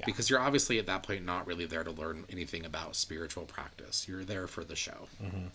Because 0.05 0.29
you're 0.29 0.41
obviously 0.41 0.79
at 0.79 0.87
that 0.87 1.05
point 1.05 1.25
not 1.25 1.47
really 1.47 1.67
there 1.67 1.85
to 1.85 1.91
learn 1.91 2.25
anything 2.31 2.65
about 2.65 2.97
spiritual 2.97 3.45
practice. 3.45 4.09
You're 4.09 4.25
there 4.25 4.47
for 4.47 4.65
the 4.65 4.75
show. 4.75 5.07
Mm-hmm. 5.23 5.47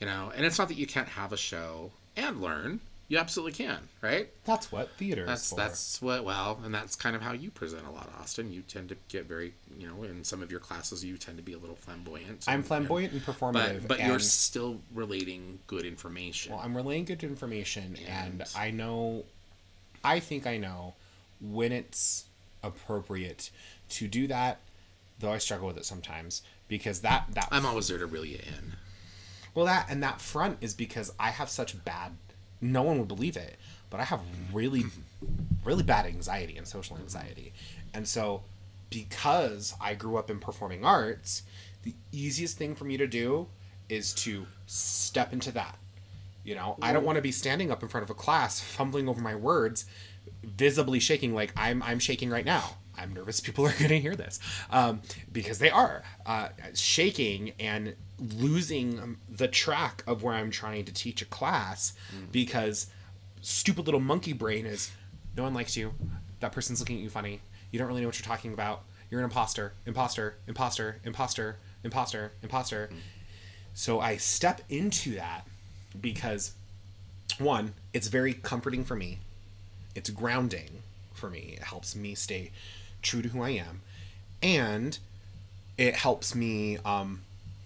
You 0.00 0.06
know, 0.06 0.32
and 0.36 0.44
it's 0.44 0.58
not 0.58 0.68
that 0.68 0.76
you 0.76 0.86
can't 0.86 1.08
have 1.08 1.32
a 1.32 1.36
show 1.36 1.92
and 2.16 2.42
learn. 2.42 2.80
You 3.08 3.18
absolutely 3.18 3.52
can, 3.52 3.78
right? 4.02 4.28
That's 4.44 4.72
what 4.72 4.90
theater 4.96 5.26
That's 5.26 5.44
is 5.44 5.50
for. 5.50 5.56
that's 5.56 6.02
what 6.02 6.24
well, 6.24 6.58
and 6.64 6.74
that's 6.74 6.96
kind 6.96 7.14
of 7.14 7.22
how 7.22 7.32
you 7.32 7.52
present 7.52 7.86
a 7.86 7.90
lot, 7.90 8.10
Austin. 8.20 8.52
You 8.52 8.62
tend 8.62 8.88
to 8.88 8.96
get 9.08 9.26
very, 9.26 9.52
you 9.78 9.86
know, 9.86 10.02
in 10.02 10.24
some 10.24 10.42
of 10.42 10.50
your 10.50 10.58
classes, 10.58 11.04
you 11.04 11.16
tend 11.16 11.36
to 11.36 11.42
be 11.44 11.52
a 11.52 11.58
little 11.58 11.76
flamboyant. 11.76 12.44
I'm 12.48 12.56
and- 12.56 12.66
flamboyant 12.66 13.12
and 13.12 13.22
performative, 13.22 13.82
but 13.82 13.88
but 13.98 14.00
you're 14.00 14.18
still 14.18 14.80
relating 14.92 15.60
good 15.68 15.84
information. 15.84 16.52
Well, 16.52 16.60
I'm 16.64 16.76
relaying 16.76 17.04
good 17.04 17.22
information, 17.22 17.96
and, 18.08 18.40
And- 18.40 18.50
I 18.56 18.72
know, 18.72 19.24
I 20.02 20.18
think 20.18 20.44
I 20.46 20.56
know 20.56 20.94
when 21.40 21.70
it's 21.70 22.24
appropriate 22.62 23.50
to 23.90 24.08
do 24.08 24.26
that. 24.26 24.58
Though 25.18 25.32
I 25.32 25.38
struggle 25.38 25.68
with 25.68 25.78
it 25.78 25.86
sometimes 25.86 26.42
because 26.68 27.00
that 27.00 27.24
that 27.30 27.48
I'm 27.50 27.64
always 27.64 27.88
there 27.88 27.96
to 27.96 28.04
reel 28.06 28.24
you 28.26 28.36
in. 28.36 28.74
well 29.54 29.64
that 29.64 29.86
and 29.88 30.02
that 30.02 30.20
front 30.20 30.58
is 30.60 30.74
because 30.74 31.10
I 31.18 31.30
have 31.30 31.48
such 31.48 31.82
bad. 31.86 32.12
No 32.60 32.82
one 32.82 32.98
would 32.98 33.08
believe 33.08 33.36
it, 33.36 33.56
but 33.90 34.00
I 34.00 34.04
have 34.04 34.20
really, 34.52 34.84
really 35.64 35.82
bad 35.82 36.06
anxiety 36.06 36.56
and 36.56 36.66
social 36.66 36.96
anxiety, 36.96 37.52
and 37.92 38.06
so 38.06 38.42
because 38.90 39.74
I 39.80 39.94
grew 39.94 40.16
up 40.16 40.30
in 40.30 40.38
performing 40.38 40.84
arts, 40.84 41.42
the 41.82 41.94
easiest 42.12 42.56
thing 42.56 42.74
for 42.74 42.84
me 42.84 42.96
to 42.96 43.06
do 43.06 43.48
is 43.88 44.12
to 44.14 44.46
step 44.66 45.32
into 45.32 45.52
that. 45.52 45.78
You 46.44 46.54
know, 46.54 46.76
I 46.80 46.92
don't 46.92 47.04
want 47.04 47.16
to 47.16 47.22
be 47.22 47.32
standing 47.32 47.72
up 47.72 47.82
in 47.82 47.88
front 47.88 48.04
of 48.04 48.10
a 48.10 48.14
class, 48.14 48.60
fumbling 48.60 49.08
over 49.08 49.20
my 49.20 49.34
words, 49.34 49.84
visibly 50.44 51.00
shaking 51.00 51.34
like 51.34 51.52
I'm 51.56 51.82
I'm 51.82 51.98
shaking 51.98 52.30
right 52.30 52.44
now. 52.44 52.76
I'm 52.98 53.12
nervous 53.14 53.40
people 53.40 53.66
are 53.66 53.72
going 53.78 53.88
to 53.88 54.00
hear 54.00 54.16
this 54.16 54.40
um, 54.70 55.00
because 55.32 55.58
they 55.58 55.70
are 55.70 56.02
uh, 56.24 56.48
shaking 56.74 57.52
and 57.60 57.94
losing 58.18 59.16
the 59.28 59.48
track 59.48 60.02
of 60.06 60.22
where 60.22 60.34
I'm 60.34 60.50
trying 60.50 60.84
to 60.86 60.92
teach 60.92 61.20
a 61.22 61.26
class 61.26 61.92
because 62.32 62.86
stupid 63.42 63.84
little 63.84 64.00
monkey 64.00 64.32
brain 64.32 64.66
is 64.66 64.90
no 65.36 65.42
one 65.42 65.54
likes 65.54 65.76
you. 65.76 65.92
That 66.40 66.52
person's 66.52 66.80
looking 66.80 66.96
at 66.96 67.02
you 67.02 67.10
funny. 67.10 67.40
You 67.70 67.78
don't 67.78 67.88
really 67.88 68.00
know 68.00 68.08
what 68.08 68.18
you're 68.18 68.26
talking 68.26 68.52
about. 68.52 68.82
You're 69.10 69.20
an 69.20 69.24
imposter, 69.24 69.74
imposter, 69.84 70.36
imposter, 70.46 71.00
imposter, 71.04 71.56
imposter, 71.84 72.32
imposter. 72.42 72.90
So 73.74 74.00
I 74.00 74.16
step 74.16 74.62
into 74.68 75.14
that 75.16 75.46
because 76.00 76.54
one, 77.38 77.74
it's 77.92 78.08
very 78.08 78.32
comforting 78.32 78.84
for 78.84 78.96
me. 78.96 79.18
It's 79.94 80.10
grounding 80.10 80.82
for 81.12 81.28
me. 81.30 81.54
It 81.58 81.64
helps 81.64 81.94
me 81.94 82.14
stay 82.14 82.50
true 83.06 83.22
to 83.22 83.28
who 83.28 83.40
I 83.42 83.50
am. 83.50 83.80
And 84.42 84.98
it 85.78 85.94
helps 85.94 86.34
me 86.34 86.78
um 86.84 87.22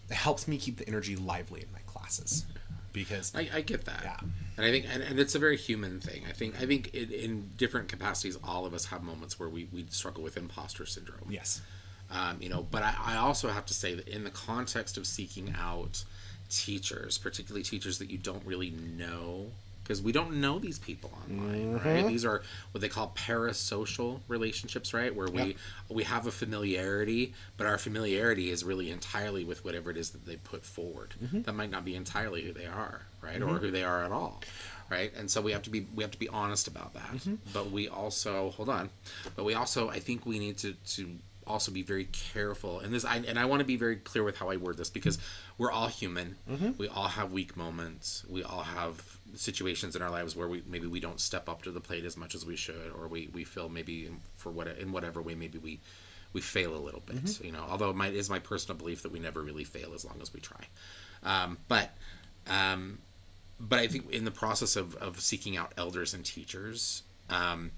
it 0.08 0.14
helps 0.16 0.46
me 0.48 0.58
keep 0.58 0.76
the 0.78 0.86
energy 0.88 1.14
lively 1.16 1.60
in 1.62 1.68
my 1.72 1.80
classes. 1.86 2.44
Because 2.92 3.32
I, 3.36 3.48
I 3.54 3.60
get 3.60 3.84
that, 3.84 4.00
Yeah. 4.02 4.16
and 4.56 4.66
I 4.66 4.70
think, 4.72 4.84
and, 4.92 5.00
and 5.00 5.20
it's 5.20 5.36
a 5.36 5.38
very 5.38 5.56
human 5.56 6.00
thing. 6.00 6.22
I 6.28 6.32
think, 6.32 6.60
I 6.60 6.66
think 6.66 6.92
in, 6.92 7.08
in 7.12 7.50
different 7.56 7.86
capacities, 7.88 8.36
all 8.42 8.66
of 8.66 8.74
us 8.74 8.86
have 8.86 9.04
moments 9.04 9.38
where 9.38 9.48
we, 9.48 9.68
we 9.72 9.86
struggle 9.90 10.24
with 10.24 10.36
imposter 10.36 10.84
syndrome. 10.86 11.28
yes. 11.30 11.62
um, 12.10 12.38
you 12.40 12.48
know 12.48 12.66
but 12.68 12.82
I, 12.82 12.92
I 13.12 13.16
also 13.18 13.48
have 13.50 13.64
to 13.66 13.74
say 13.74 13.94
that 13.94 14.08
in 14.08 14.24
the 14.24 14.30
context 14.30 14.98
of 14.98 15.06
seeking 15.06 15.54
out 15.56 16.02
teachers 16.48 17.16
particularly 17.16 17.62
teachers 17.62 17.98
that 18.00 18.10
you 18.10 18.18
don't 18.18 18.44
really 18.44 18.70
know 18.70 19.46
because 19.90 20.02
we 20.02 20.12
don't 20.12 20.40
know 20.40 20.60
these 20.60 20.78
people 20.78 21.10
online 21.24 21.72
right? 21.72 21.82
Mm-hmm. 21.82 22.06
These 22.06 22.24
are 22.24 22.42
what 22.70 22.80
they 22.80 22.88
call 22.88 23.12
parasocial 23.16 24.20
relationships 24.28 24.94
right? 24.94 25.12
Where 25.12 25.26
we 25.26 25.40
Yep. 25.40 25.56
we 25.88 26.04
have 26.04 26.28
a 26.28 26.30
familiarity 26.30 27.34
but 27.56 27.66
our 27.66 27.76
familiarity 27.76 28.50
is 28.50 28.62
really 28.62 28.92
entirely 28.92 29.42
with 29.42 29.64
whatever 29.64 29.90
it 29.90 29.96
is 29.96 30.10
that 30.10 30.26
they 30.26 30.36
put 30.36 30.64
forward. 30.64 31.14
Mm-hmm. 31.20 31.42
That 31.42 31.54
might 31.54 31.72
not 31.72 31.84
be 31.84 31.96
entirely 31.96 32.42
who 32.42 32.52
they 32.52 32.66
are 32.66 33.02
right? 33.20 33.42
Or 33.42 33.46
mm-hmm. 33.46 33.56
who 33.56 33.70
they 33.72 33.82
are 33.82 34.04
at 34.04 34.12
all 34.12 34.42
right? 34.88 35.12
And 35.16 35.28
so 35.28 35.40
we 35.40 35.50
have 35.50 35.62
to 35.62 35.70
be 35.70 35.88
we 35.92 36.04
have 36.04 36.12
to 36.12 36.18
be 36.20 36.28
honest 36.28 36.68
about 36.68 36.94
that. 36.94 37.28
But 37.52 37.72
we 37.72 37.88
also 37.88 38.50
hold 38.50 38.68
on 38.68 38.90
but 39.34 39.44
we 39.44 39.54
also 39.54 39.88
i 39.90 39.98
think 39.98 40.24
we 40.24 40.38
need 40.38 40.56
to 40.58 40.72
to 40.94 41.08
also 41.50 41.70
be 41.72 41.82
very 41.82 42.04
careful. 42.06 42.80
And 42.80 42.92
this 42.94 43.04
I, 43.04 43.16
and 43.16 43.38
i 43.38 43.44
want 43.44 43.60
to 43.60 43.64
be 43.66 43.76
very 43.76 43.96
clear 43.96 44.24
with 44.24 44.36
how 44.36 44.48
i 44.50 44.56
word 44.56 44.76
this 44.76 44.90
because 44.90 45.18
we're 45.58 45.70
all 45.72 45.88
human. 45.88 46.36
We 46.78 46.88
all 46.88 47.08
have 47.08 47.32
weak 47.32 47.56
moments. 47.56 48.24
We 48.28 48.42
all 48.42 48.62
have 48.62 49.02
situations 49.34 49.94
in 49.94 50.02
our 50.02 50.10
lives 50.10 50.34
where 50.34 50.48
we 50.48 50.62
maybe 50.66 50.86
we 50.86 51.00
don't 51.00 51.20
step 51.20 51.48
up 51.48 51.62
to 51.62 51.70
the 51.70 51.80
plate 51.80 52.04
as 52.04 52.16
much 52.16 52.34
as 52.34 52.44
we 52.46 52.56
should 52.56 52.90
or 52.98 53.06
we, 53.08 53.28
we 53.32 53.44
feel 53.44 53.68
maybe 53.68 54.06
in- 54.06 54.20
for 54.36 54.50
what 54.50 54.66
in 54.78 54.90
whatever 54.92 55.20
way 55.22 55.34
maybe 55.34 55.58
we 55.58 55.80
we 56.32 56.40
fail 56.40 56.74
a 56.76 56.78
little 56.78 57.02
bit 57.06 57.40
you 57.44 57.52
know 57.52 57.64
although 57.68 57.90
it 57.90 57.96
might, 57.96 58.14
is 58.14 58.30
my 58.30 58.38
personal 58.38 58.76
belief 58.78 59.02
that 59.02 59.12
we 59.12 59.18
never 59.18 59.42
really 59.42 59.64
fail 59.64 59.92
as 59.94 60.04
long 60.04 60.18
as 60.22 60.32
we 60.32 60.40
try. 60.40 60.64
Um, 61.22 61.58
but 61.68 61.90
um, 62.46 62.98
but 63.58 63.78
I 63.78 63.86
think 63.88 64.10
in 64.10 64.24
the 64.24 64.30
process 64.30 64.76
of, 64.76 64.94
of 64.96 65.20
seeking 65.20 65.56
out 65.58 65.72
elders 65.76 66.14
and 66.14 66.24
teachers, 66.24 67.02
um, 67.28 67.70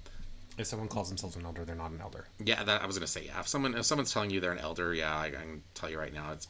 If 0.59 0.67
someone 0.67 0.89
calls 0.89 1.09
themselves 1.09 1.37
an 1.37 1.45
elder, 1.47 1.65
they're 1.65 1.75
not 1.75 1.91
an 1.93 2.01
elder. 2.01 2.27
yeah, 2.45 2.63
that 2.63 2.83
I 2.83 2.87
was 2.87 2.97
gonna 2.97 3.07
say. 3.07 3.25
Yeah, 3.27 3.41
if 3.41 3.49
someone 3.49 3.75
if 3.75 3.85
someone's 3.85 4.13
telling 4.13 4.31
you 4.31 4.41
they're 4.41 4.53
an 4.53 4.59
elder, 4.59 4.93
yeah, 4.95 5.17
I, 5.17 5.27
I 5.27 5.31
can 5.31 5.63
tell 5.75 5.91
you 5.91 5.99
right 5.99 6.13
now, 6.13 6.33
it's 6.33 6.49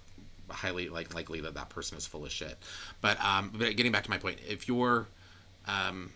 highly 0.49 0.89
like 0.89 1.15
likely 1.15 1.41
that 1.41 1.55
that 1.55 1.69
person 1.69 1.97
is 1.97 2.07
full 2.07 2.25
of 2.25 2.33
shit. 2.33 2.59
But 3.01 3.23
um, 3.25 3.53
but 3.55 3.77
getting 3.77 3.93
back 3.93 4.05
to 4.05 4.11
my 4.11 4.19
point, 4.19 4.39
if 4.49 4.67
you're, 4.69 5.07
um, 5.67 6.11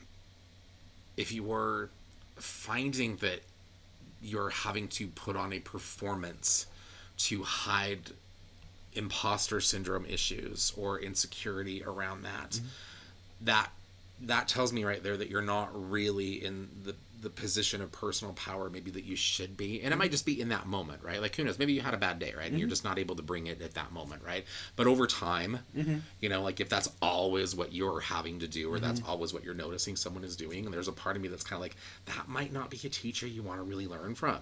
if 1.17 1.33
you're 1.33 1.91
finding 2.37 3.17
that 3.17 3.41
you're 4.21 4.51
having 4.51 4.89
to 4.89 5.07
put 5.09 5.37
on 5.37 5.53
a 5.53 5.61
performance 5.61 6.67
to 7.19 7.43
hide 7.45 8.11
imposter 8.95 9.61
syndrome 9.61 10.07
issues 10.07 10.73
or 10.77 10.99
insecurity 10.99 11.85
around 11.85 12.23
that 12.23 12.59
that 13.43 13.71
that 14.23 14.49
tells 14.49 14.73
me 14.73 14.85
right 14.85 15.03
there 15.03 15.17
that 15.17 15.29
you're 15.29 15.43
not 15.43 15.69
really 15.91 16.43
in 16.45 16.69
the 16.85 16.95
the 17.21 17.31
position 17.31 17.81
of 17.81 17.91
personal 17.93 18.35
power 18.35 18.69
maybe 18.71 18.91
that 18.91 19.05
you 19.05 19.17
should 19.17 19.57
be. 19.57 19.83
And 19.83 19.93
it 19.93 19.97
might 19.97 20.11
just 20.11 20.27
be 20.27 20.41
in 20.41 20.49
that 20.51 20.67
moment 20.67 21.03
right? 21.03 21.21
Like 21.21 21.35
who 21.37 21.45
knows? 21.45 21.59
Maybe 21.59 21.73
you 21.73 21.81
had 21.81 21.95
a 21.95 21.99
bad 21.99 22.19
day 22.19 22.33
right? 22.37 22.47
And 22.47 22.59
you're 22.59 22.67
mm-hmm. 22.67 22.71
just 22.71 22.85
not 22.85 22.99
able 22.99 23.17
to 23.17 23.23
bring 23.23 23.47
it 23.47 23.63
at 23.63 23.75
that 23.75 23.93
moment 23.93 24.23
right? 24.25 24.45
But 24.77 24.87
over 24.87 25.07
time 25.07 25.61
mm-hmm. 25.77 25.99
you 26.21 26.29
know 26.29 26.43
like 26.43 26.61
if 26.61 26.69
that's 26.69 26.91
always 27.01 27.55
what 27.55 27.73
you're 27.73 28.01
having 28.01 28.41
to 28.41 28.49
do 28.49 28.73
or 28.73 28.79
that's 28.79 29.01
mm-hmm. 29.01 29.11
always 29.11 29.33
what 29.33 29.45
you're 29.45 29.55
noticing 29.55 29.97
someone 29.97 30.25
is 30.25 30.37
doing 30.37 30.65
and 30.65 30.75
there's 30.75 30.89
a 30.89 30.93
part 30.93 31.17
of 31.17 31.23
me 31.23 31.29
that's 31.29 31.45
kind 31.45 31.57
of 31.57 31.63
like 31.63 31.77
that 32.07 32.29
might 32.29 32.53
not 32.53 32.71
be 32.71 32.79
a 32.85 32.89
teacher 32.89 33.27
you 33.27 33.43
want 33.43 33.59
to 33.59 33.65
really 33.65 33.87
learn 33.87 34.15
from. 34.15 34.39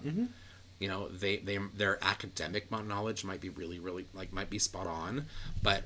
You 0.80 0.88
know 0.88 1.08
they, 1.08 1.36
they 1.36 1.58
their 1.76 1.98
academic 2.04 2.70
knowledge 2.70 3.24
might 3.24 3.40
be 3.40 3.48
really 3.48 3.78
really 3.78 4.06
like 4.12 4.32
might 4.32 4.50
be 4.50 4.58
spot 4.58 4.86
on 4.86 5.26
but 5.62 5.84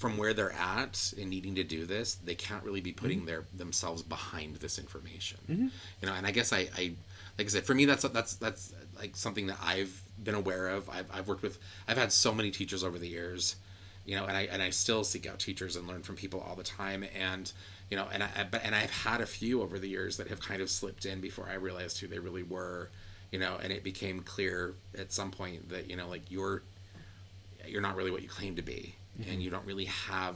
from 0.00 0.16
where 0.16 0.32
they're 0.32 0.52
at 0.52 1.12
and 1.20 1.28
needing 1.28 1.54
to 1.54 1.62
do 1.62 1.84
this 1.84 2.14
they 2.24 2.34
can't 2.34 2.64
really 2.64 2.80
be 2.80 2.90
putting 2.90 3.18
mm-hmm. 3.18 3.26
their 3.26 3.44
themselves 3.54 4.02
behind 4.02 4.56
this 4.56 4.78
information. 4.78 5.38
Mm-hmm. 5.48 5.68
You 6.00 6.08
know 6.08 6.14
and 6.14 6.26
i 6.26 6.30
guess 6.30 6.52
i 6.52 6.68
i 6.76 6.92
like 7.38 7.46
i 7.46 7.48
said 7.48 7.64
for 7.64 7.74
me 7.74 7.84
that's 7.84 8.02
that's 8.04 8.34
that's 8.36 8.72
like 8.98 9.14
something 9.14 9.46
that 9.48 9.58
i've 9.62 10.02
been 10.22 10.34
aware 10.34 10.68
of. 10.68 10.88
I've, 10.88 11.06
I've 11.12 11.28
worked 11.28 11.42
with 11.42 11.58
i've 11.86 11.98
had 11.98 12.12
so 12.12 12.32
many 12.32 12.50
teachers 12.50 12.82
over 12.82 12.98
the 12.98 13.08
years 13.08 13.56
you 14.06 14.16
know 14.16 14.24
and 14.24 14.36
i 14.36 14.42
and 14.50 14.62
i 14.62 14.70
still 14.70 15.04
seek 15.04 15.28
out 15.28 15.38
teachers 15.38 15.76
and 15.76 15.86
learn 15.86 16.02
from 16.02 16.16
people 16.16 16.40
all 16.40 16.56
the 16.56 16.64
time. 16.64 17.04
And 17.16 17.52
you 17.90 17.96
know 17.98 18.06
and 18.10 18.22
i 18.22 18.28
I- 18.36 18.46
but 18.50 18.62
and 18.64 18.74
i've 18.74 18.90
had 18.90 19.20
a 19.20 19.26
few 19.26 19.60
over 19.60 19.78
the 19.78 19.88
years 19.88 20.16
that 20.16 20.28
have 20.28 20.40
kind 20.40 20.62
of 20.62 20.70
slipped 20.70 21.04
in 21.04 21.20
before 21.20 21.46
i 21.50 21.54
realized 21.54 22.00
who 22.00 22.06
they 22.06 22.18
really 22.18 22.42
were 22.42 22.88
you 23.30 23.38
know 23.38 23.58
and 23.62 23.70
it 23.70 23.84
became 23.84 24.20
clear 24.20 24.74
at 24.98 25.12
some 25.12 25.30
point 25.30 25.68
that 25.68 25.90
you 25.90 25.96
know 25.96 26.08
like 26.08 26.22
you're 26.30 26.62
you're 27.66 27.82
not 27.82 27.96
really 27.96 28.10
what 28.10 28.22
you 28.22 28.28
claim 28.28 28.56
to 28.56 28.62
be 28.62 28.94
and 29.28 29.42
you 29.42 29.50
don't 29.50 29.66
really 29.66 29.86
have 29.86 30.34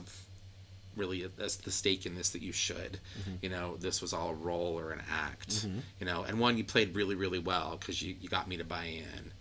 really 0.95 1.23
a, 1.23 1.29
that's 1.29 1.57
the 1.57 1.71
stake 1.71 2.05
in 2.05 2.15
this 2.15 2.29
that 2.29 2.41
you 2.41 2.53
should. 2.53 2.99
Mm-hmm. 3.19 3.35
You 3.41 3.49
know 3.49 3.77
this 3.77 4.01
was 4.01 4.13
all 4.13 4.29
a 4.29 4.33
role 4.33 4.79
or 4.79 4.91
an 4.91 5.01
act 5.11 5.49
mm-hmm. 5.49 5.79
you 5.99 6.05
know 6.05 6.23
and 6.23 6.39
one 6.39 6.57
you 6.57 6.63
played 6.63 6.95
really 6.95 7.15
really 7.15 7.39
well 7.39 7.77
because 7.79 8.01
you, 8.01 8.15
you 8.19 8.29
got 8.29 8.47
me 8.47 8.57
to 8.57 8.63
buy 8.63 8.85
in 8.85 9.31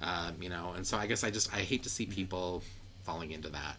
um, 0.00 0.34
you 0.40 0.48
know 0.48 0.72
and 0.76 0.86
so 0.86 0.96
i 0.98 1.06
guess 1.06 1.22
i 1.24 1.30
just 1.30 1.52
i 1.54 1.58
hate 1.58 1.82
to 1.82 1.88
see 1.88 2.04
mm-hmm. 2.04 2.14
people 2.14 2.62
falling 3.04 3.30
into 3.30 3.50
that. 3.50 3.76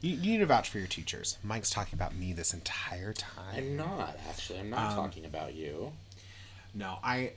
You, 0.00 0.16
you 0.16 0.32
need 0.32 0.38
to 0.38 0.46
vouch 0.46 0.68
for 0.68 0.78
your 0.78 0.86
teachers. 0.86 1.36
Mike's 1.42 1.70
talking 1.70 1.94
about 1.94 2.14
me 2.14 2.32
this 2.32 2.54
entire 2.54 3.12
time. 3.12 3.56
i'm 3.56 3.76
not 3.76 4.16
actually. 4.28 4.60
I'm 4.60 4.70
not 4.70 4.90
um, 4.90 4.96
talking 4.96 5.24
about 5.24 5.54
you. 5.54 5.92
No, 6.72 6.98
I, 7.02 7.32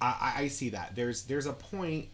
I, 0.00 0.34
I 0.36 0.48
see 0.48 0.70
that. 0.70 0.96
There's 0.96 1.22
there's 1.24 1.46
a 1.46 1.52
point 1.52 2.08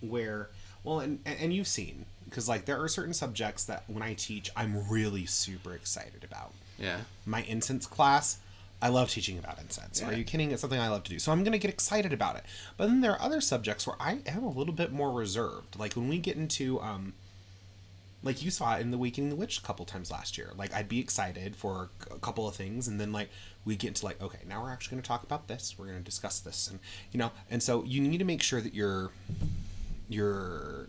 where, 0.00 0.48
well, 0.82 1.00
and 1.00 1.20
and 1.26 1.38
and 1.40 1.52
you've 1.52 1.68
seen 1.68 2.06
because 2.28 2.48
like 2.48 2.64
there 2.64 2.80
are 2.82 2.88
certain 2.88 3.14
subjects 3.14 3.64
that 3.64 3.84
when 3.86 4.02
I 4.02 4.14
teach, 4.14 4.50
I'm 4.56 4.88
really 4.88 5.26
super 5.26 5.74
excited 5.74 6.24
about. 6.24 6.52
yeah 6.78 6.98
My 7.24 7.42
incense 7.42 7.86
class, 7.86 8.38
I 8.82 8.88
love 8.88 9.10
teaching 9.10 9.38
about 9.38 9.58
incense. 9.58 10.02
Are 10.02 10.12
you 10.12 10.24
kidding? 10.24 10.50
It's 10.50 10.60
something 10.60 10.78
I 10.78 10.88
love 10.88 11.04
to 11.04 11.10
do. 11.10 11.18
So 11.18 11.32
I'm 11.32 11.42
going 11.44 11.52
to 11.52 11.58
get 11.58 11.70
excited 11.70 12.12
about 12.12 12.36
it. 12.36 12.44
But 12.76 12.86
then 12.88 13.00
there 13.00 13.12
are 13.12 13.22
other 13.22 13.40
subjects 13.40 13.86
where 13.86 13.96
I 13.98 14.18
am 14.26 14.42
a 14.42 14.50
little 14.50 14.74
bit 14.74 14.92
more 14.92 15.10
reserved. 15.10 15.78
Like 15.78 15.94
when 15.94 16.08
we 16.08 16.18
get 16.18 16.36
into, 16.36 16.78
um, 16.80 17.14
like 18.22 18.42
you 18.42 18.50
saw 18.50 18.76
it 18.76 18.80
in 18.80 18.90
the 18.90 18.98
Waking 18.98 19.30
the 19.30 19.36
Witch 19.36 19.58
a 19.58 19.62
couple 19.62 19.84
times 19.86 20.10
last 20.10 20.36
year. 20.36 20.52
Like 20.56 20.74
I'd 20.74 20.88
be 20.88 21.00
excited 21.00 21.56
for 21.56 21.90
a 22.10 22.18
couple 22.18 22.46
of 22.46 22.54
things, 22.54 22.88
and 22.88 23.00
then 23.00 23.12
like 23.12 23.30
we 23.64 23.76
get 23.76 23.88
into 23.88 24.04
like, 24.04 24.20
okay, 24.20 24.40
now 24.46 24.62
we're 24.62 24.70
actually 24.72 24.96
going 24.96 25.02
to 25.02 25.08
talk 25.08 25.22
about 25.22 25.48
this. 25.48 25.76
We're 25.78 25.86
going 25.86 25.98
to 25.98 26.04
discuss 26.04 26.40
this, 26.40 26.68
and 26.68 26.80
you 27.12 27.18
know, 27.18 27.30
and 27.50 27.62
so 27.62 27.84
you 27.84 28.00
need 28.02 28.18
to 28.18 28.24
make 28.24 28.42
sure 28.42 28.60
that 28.60 28.74
you're 28.74 29.10
you're 30.08 30.88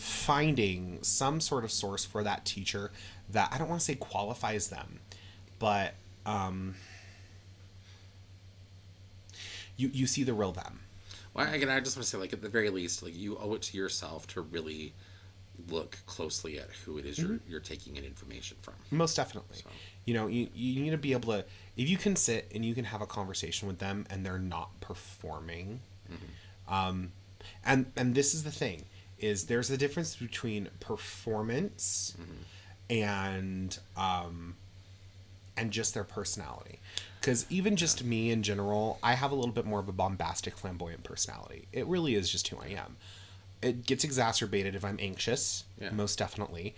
finding 0.00 0.98
some 1.02 1.40
sort 1.40 1.62
of 1.62 1.70
source 1.70 2.04
for 2.04 2.22
that 2.24 2.44
teacher 2.46 2.90
that 3.28 3.50
I 3.52 3.58
don't 3.58 3.68
want 3.68 3.80
to 3.80 3.84
say 3.84 3.94
qualifies 3.94 4.68
them, 4.68 5.00
but 5.58 5.94
um, 6.24 6.74
you 9.76 9.90
you 9.92 10.06
see 10.06 10.24
the 10.24 10.32
real 10.32 10.52
them. 10.52 10.80
Well, 11.34 11.52
again, 11.52 11.68
I 11.68 11.78
just 11.80 11.96
want 11.96 12.04
to 12.04 12.10
say, 12.10 12.18
like 12.18 12.32
at 12.32 12.42
the 12.42 12.48
very 12.48 12.70
least, 12.70 13.02
like 13.02 13.16
you 13.16 13.36
owe 13.38 13.54
it 13.54 13.62
to 13.62 13.76
yourself 13.76 14.26
to 14.28 14.40
really 14.40 14.94
look 15.68 15.98
closely 16.06 16.58
at 16.58 16.68
who 16.84 16.96
it 16.96 17.04
is 17.04 17.18
you're 17.18 17.38
you're 17.46 17.60
taking 17.60 17.96
in 17.96 18.04
information 18.04 18.56
from. 18.62 18.74
Most 18.90 19.16
definitely. 19.16 19.58
You 20.06 20.14
know, 20.14 20.26
you, 20.26 20.48
you 20.54 20.82
need 20.82 20.90
to 20.90 20.98
be 20.98 21.12
able 21.12 21.32
to 21.34 21.44
if 21.76 21.88
you 21.88 21.98
can 21.98 22.16
sit 22.16 22.50
and 22.54 22.64
you 22.64 22.74
can 22.74 22.84
have 22.84 23.02
a 23.02 23.06
conversation 23.06 23.68
with 23.68 23.78
them 23.78 24.06
and 24.08 24.24
they're 24.24 24.38
not 24.38 24.80
performing. 24.80 25.80
Um, 26.68 27.12
and 27.64 27.92
and 27.96 28.14
this 28.14 28.34
is 28.34 28.44
the 28.44 28.50
thing 28.50 28.84
is 29.20 29.44
there's 29.46 29.70
a 29.70 29.76
difference 29.76 30.16
between 30.16 30.68
performance 30.80 32.14
and 32.88 33.78
um, 33.96 34.56
and 35.56 35.70
just 35.70 35.94
their 35.94 36.04
personality. 36.04 36.78
Because 37.20 37.44
even 37.50 37.76
just 37.76 38.02
me 38.02 38.30
in 38.30 38.42
general, 38.42 38.98
I 39.02 39.12
have 39.14 39.30
a 39.30 39.34
little 39.34 39.52
bit 39.52 39.66
more 39.66 39.78
of 39.80 39.88
a 39.88 39.92
bombastic, 39.92 40.56
flamboyant 40.56 41.04
personality. 41.04 41.68
It 41.72 41.86
really 41.86 42.14
is 42.14 42.30
just 42.30 42.48
who 42.48 42.58
I 42.58 42.68
am. 42.68 42.96
It 43.60 43.84
gets 43.84 44.04
exacerbated 44.04 44.74
if 44.74 44.84
I'm 44.84 44.96
anxious, 45.00 45.64
Yeah. 45.78 45.90
most 45.90 46.18
definitely. 46.18 46.74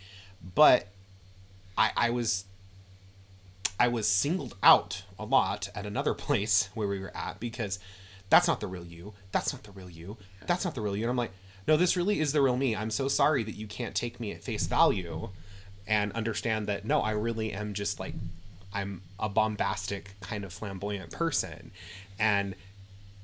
But 0.55 0.89
I, 1.79 1.93
I 1.97 2.11
was 2.11 2.45
I 3.79 3.87
was 3.89 4.09
singled 4.09 4.57
out 4.63 5.05
a 5.19 5.25
lot 5.25 5.69
at 5.77 5.87
another 5.87 6.13
place 6.27 6.71
where 6.75 6.89
we 6.89 6.99
were 6.99 7.17
at 7.17 7.39
because 7.39 7.79
that's 8.31 8.49
not 8.49 8.59
the 8.61 8.67
real 8.67 8.85
you. 8.85 9.15
That's 9.31 9.53
not 9.53 9.63
the 9.63 9.71
real 9.73 9.91
you. 9.91 10.17
That's 10.47 10.65
not 10.65 10.75
the 10.75 10.81
real 10.81 10.97
you. 10.97 11.05
And 11.05 11.11
I'm 11.11 11.17
like, 11.17 11.33
no, 11.67 11.77
this 11.77 11.97
really 11.97 12.21
is 12.21 12.33
the 12.33 12.43
real 12.43 12.57
me. 12.57 12.75
I'm 12.75 12.91
so 12.91 13.09
sorry 13.09 13.43
that 13.45 13.55
you 13.55 13.67
can't 13.67 13.95
take 13.95 14.19
me 14.19 14.33
at 14.33 14.43
face 14.43 14.67
value 14.67 15.31
and 15.87 16.13
understand 16.13 16.67
that 16.67 16.85
no, 16.85 17.01
I 17.01 17.13
really 17.13 17.53
am 17.53 17.75
just 17.75 18.01
like 18.01 18.15
I'm 18.73 19.03
a 19.19 19.29
bombastic 19.29 20.15
kind 20.21 20.45
of 20.45 20.53
flamboyant 20.53 21.11
person. 21.11 21.73
And 22.19 22.55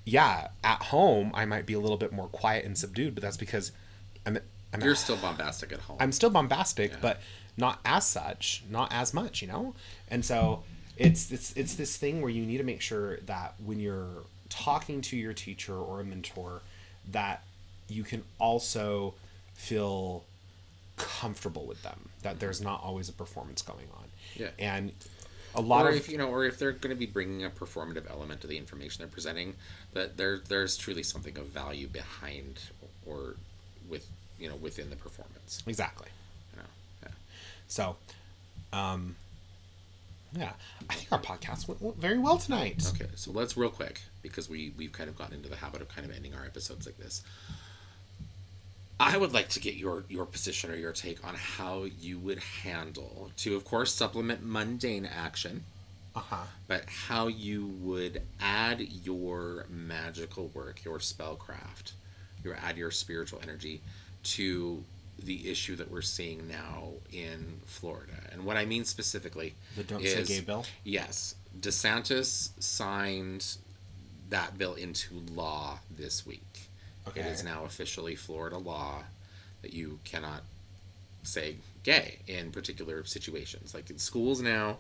yeah, 0.05 0.49
at 0.63 0.83
home 0.83 1.33
I 1.35 1.45
might 1.45 1.67
be 1.67 1.75
a 1.75 1.81
little 1.81 1.97
bit 1.97 2.13
more 2.13 2.29
quiet 2.29 2.65
and 2.65 2.77
subdued, 2.77 3.15
but 3.15 3.23
that's 3.23 3.37
because 3.37 3.73
I'm 4.27 4.39
I'm 4.73 4.83
You're 4.83 4.95
still 4.95 5.17
bombastic 5.17 5.73
at 5.73 5.81
home. 5.81 5.97
I'm 6.01 6.13
still 6.13 6.31
bombastic, 6.31 7.01
but 7.01 7.21
not 7.57 7.81
as 7.85 8.07
such, 8.07 8.63
not 8.71 8.93
as 8.93 9.15
much, 9.15 9.41
you 9.43 9.49
know. 9.49 9.75
And 10.11 10.25
so 10.25 10.63
it's 10.97 11.33
it's 11.33 11.53
it's 11.57 11.75
this 11.75 11.97
thing 11.97 12.21
where 12.21 12.31
you 12.31 12.45
need 12.45 12.59
to 12.59 12.65
make 12.65 12.81
sure 12.81 13.19
that 13.21 13.55
when 13.65 13.81
you're 13.81 14.25
talking 14.49 15.01
to 15.03 15.17
your 15.17 15.33
teacher 15.33 15.77
or 15.77 16.01
a 16.01 16.05
mentor, 16.05 16.63
that 17.11 17.43
you 17.89 18.05
can 18.05 18.23
also 18.39 19.15
feel 19.55 20.25
comfortable 20.97 21.65
with 21.67 21.83
them. 21.83 22.11
That 22.23 22.41
there's 22.41 22.61
not 22.61 22.83
always 22.83 23.09
a 23.09 23.13
performance 23.13 23.63
going 23.63 23.89
on. 23.97 24.05
Yeah. 24.37 24.51
And 24.59 24.93
a 25.55 25.61
lot 25.61 25.87
or 25.87 25.91
of 25.91 25.97
if 25.97 26.09
you 26.09 26.19
know, 26.19 26.29
or 26.29 26.45
if 26.45 26.59
they're 26.59 26.73
going 26.73 26.95
to 26.95 26.99
be 26.99 27.07
bringing 27.07 27.45
a 27.45 27.51
performative 27.51 28.11
element 28.11 28.41
to 28.43 28.47
the 28.47 28.57
information 28.57 29.03
they're 29.03 29.09
presenting, 29.09 29.55
that 29.95 30.17
there 30.17 30.39
there's 30.39 30.77
truly 30.77 31.03
something 31.03 31.37
of 31.39 31.47
value 31.47 31.87
behind 31.89 32.61
or 33.07 33.37
with 33.89 34.07
you 34.39 34.49
know 34.49 34.57
within 34.57 34.91
the 34.91 34.97
performance. 34.97 35.63
exactly. 35.67 36.09
You 36.53 36.59
know, 36.59 36.69
yeah. 37.05 37.09
So, 37.67 37.97
um, 38.73 39.17
yeah, 40.37 40.53
I 40.91 40.95
think 40.95 41.11
our 41.13 41.21
podcast 41.21 41.69
went, 41.69 41.81
went 41.81 41.97
very 41.97 42.19
well 42.19 42.39
tonight. 42.39 42.85
Okay, 42.95 43.11
so 43.15 43.33
let's 43.33 43.57
real 43.57 43.71
quick 43.71 44.03
because 44.23 44.49
we 44.49 44.73
we've 44.77 44.93
kind 44.93 45.09
of 45.09 45.17
gotten 45.17 45.37
into 45.37 45.49
the 45.49 45.57
habit 45.57 45.81
of 45.81 45.89
kind 45.89 46.09
of 46.09 46.15
ending 46.15 46.35
our 46.35 46.45
episodes 46.45 46.87
like 46.87 46.99
this. 46.99 47.23
I 49.01 49.17
would 49.17 49.33
like 49.33 49.49
to 49.51 49.61
get 49.61 49.75
your 49.75 50.05
your 50.09 50.27
position 50.27 50.71
or 50.71 50.77
your 50.77 50.93
take 50.93 51.25
on 51.27 51.35
how 51.35 51.85
you 51.85 52.19
would 52.19 52.41
handle 52.65 53.31
to, 53.39 53.55
of 53.57 53.65
course, 53.65 53.95
supplement 53.95 54.45
mundane 54.45 55.07
action, 55.07 55.65
Uh 56.17 56.21
huh. 56.21 56.37
but 56.67 56.85
how 56.87 57.29
you 57.29 57.67
would 57.81 58.23
add 58.41 58.81
your 58.81 59.67
magical 59.71 60.49
work, 60.49 60.85
your 60.85 60.99
spellcraft, 60.99 61.93
your 62.43 62.57
add 62.57 62.77
your 62.77 62.91
spiritual 62.91 63.41
energy 63.43 63.81
to 64.25 64.83
the 65.23 65.49
issue 65.51 65.75
that 65.77 65.91
we're 65.91 66.03
seeing 66.03 66.47
now 66.49 66.91
in 67.13 67.61
Florida. 67.67 68.13
And 68.33 68.45
what 68.45 68.57
I 68.57 68.65
mean 68.65 68.85
specifically 68.85 69.55
The 69.77 69.83
Don't 69.85 70.03
Say 70.05 70.25
Gay 70.25 70.41
bill? 70.41 70.65
Yes, 70.85 71.35
DeSantis 71.61 72.51
signed 72.63 73.57
that 74.31 74.59
bill 74.59 74.75
into 74.75 75.15
law 75.35 75.79
this 75.91 76.27
week. 76.27 76.43
It 77.15 77.21
Okay. 77.21 77.31
is 77.31 77.43
now 77.45 77.65
officially 77.65 78.15
Florida 78.15 78.59
law 78.59 79.05
that 79.63 79.73
you 79.73 79.99
cannot 80.05 80.43
say 81.23 81.57
gay 81.83 82.19
in 82.27 82.51
particular 82.53 83.05
situations. 83.05 83.75
Like 83.75 83.91
in 83.91 83.99
schools 83.99 84.41
now, 84.41 84.79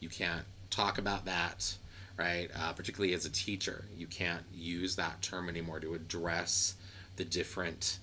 you 0.00 0.08
can't 0.08 0.44
talk 0.70 0.98
about 0.98 1.24
that, 1.24 1.76
right? 2.18 2.50
Uh, 2.54 2.72
particularly 2.72 3.14
as 3.14 3.24
a 3.24 3.30
teacher, 3.30 3.84
you 3.96 4.06
can't 4.06 4.42
use 4.54 4.96
that 4.96 5.22
term 5.22 5.48
anymore 5.48 5.80
to 5.80 5.94
address 5.94 6.74
the 7.16 7.24
different 7.24 7.98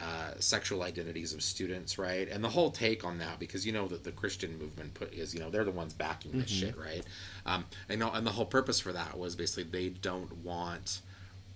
uh, 0.00 0.32
sexual 0.38 0.82
identities 0.82 1.32
of 1.34 1.42
students, 1.42 1.98
right? 1.98 2.28
And 2.28 2.42
the 2.42 2.48
whole 2.50 2.70
take 2.70 3.04
on 3.04 3.18
that, 3.18 3.38
because 3.38 3.66
you 3.66 3.72
know 3.72 3.86
that 3.88 4.04
the 4.04 4.12
Christian 4.12 4.58
movement 4.58 4.94
put 4.94 5.12
is, 5.12 5.34
you 5.34 5.40
know, 5.40 5.50
they're 5.50 5.64
the 5.64 5.70
ones 5.70 5.92
backing 5.92 6.38
this 6.38 6.50
shit, 6.50 6.76
right? 6.78 7.04
Um, 7.44 7.66
and, 7.88 8.02
and 8.02 8.26
the 8.26 8.32
whole 8.32 8.46
purpose 8.46 8.80
for 8.80 8.92
that 8.92 9.18
was 9.18 9.36
basically 9.36 9.64
they 9.64 9.90
don't 9.90 10.38
want 10.38 11.00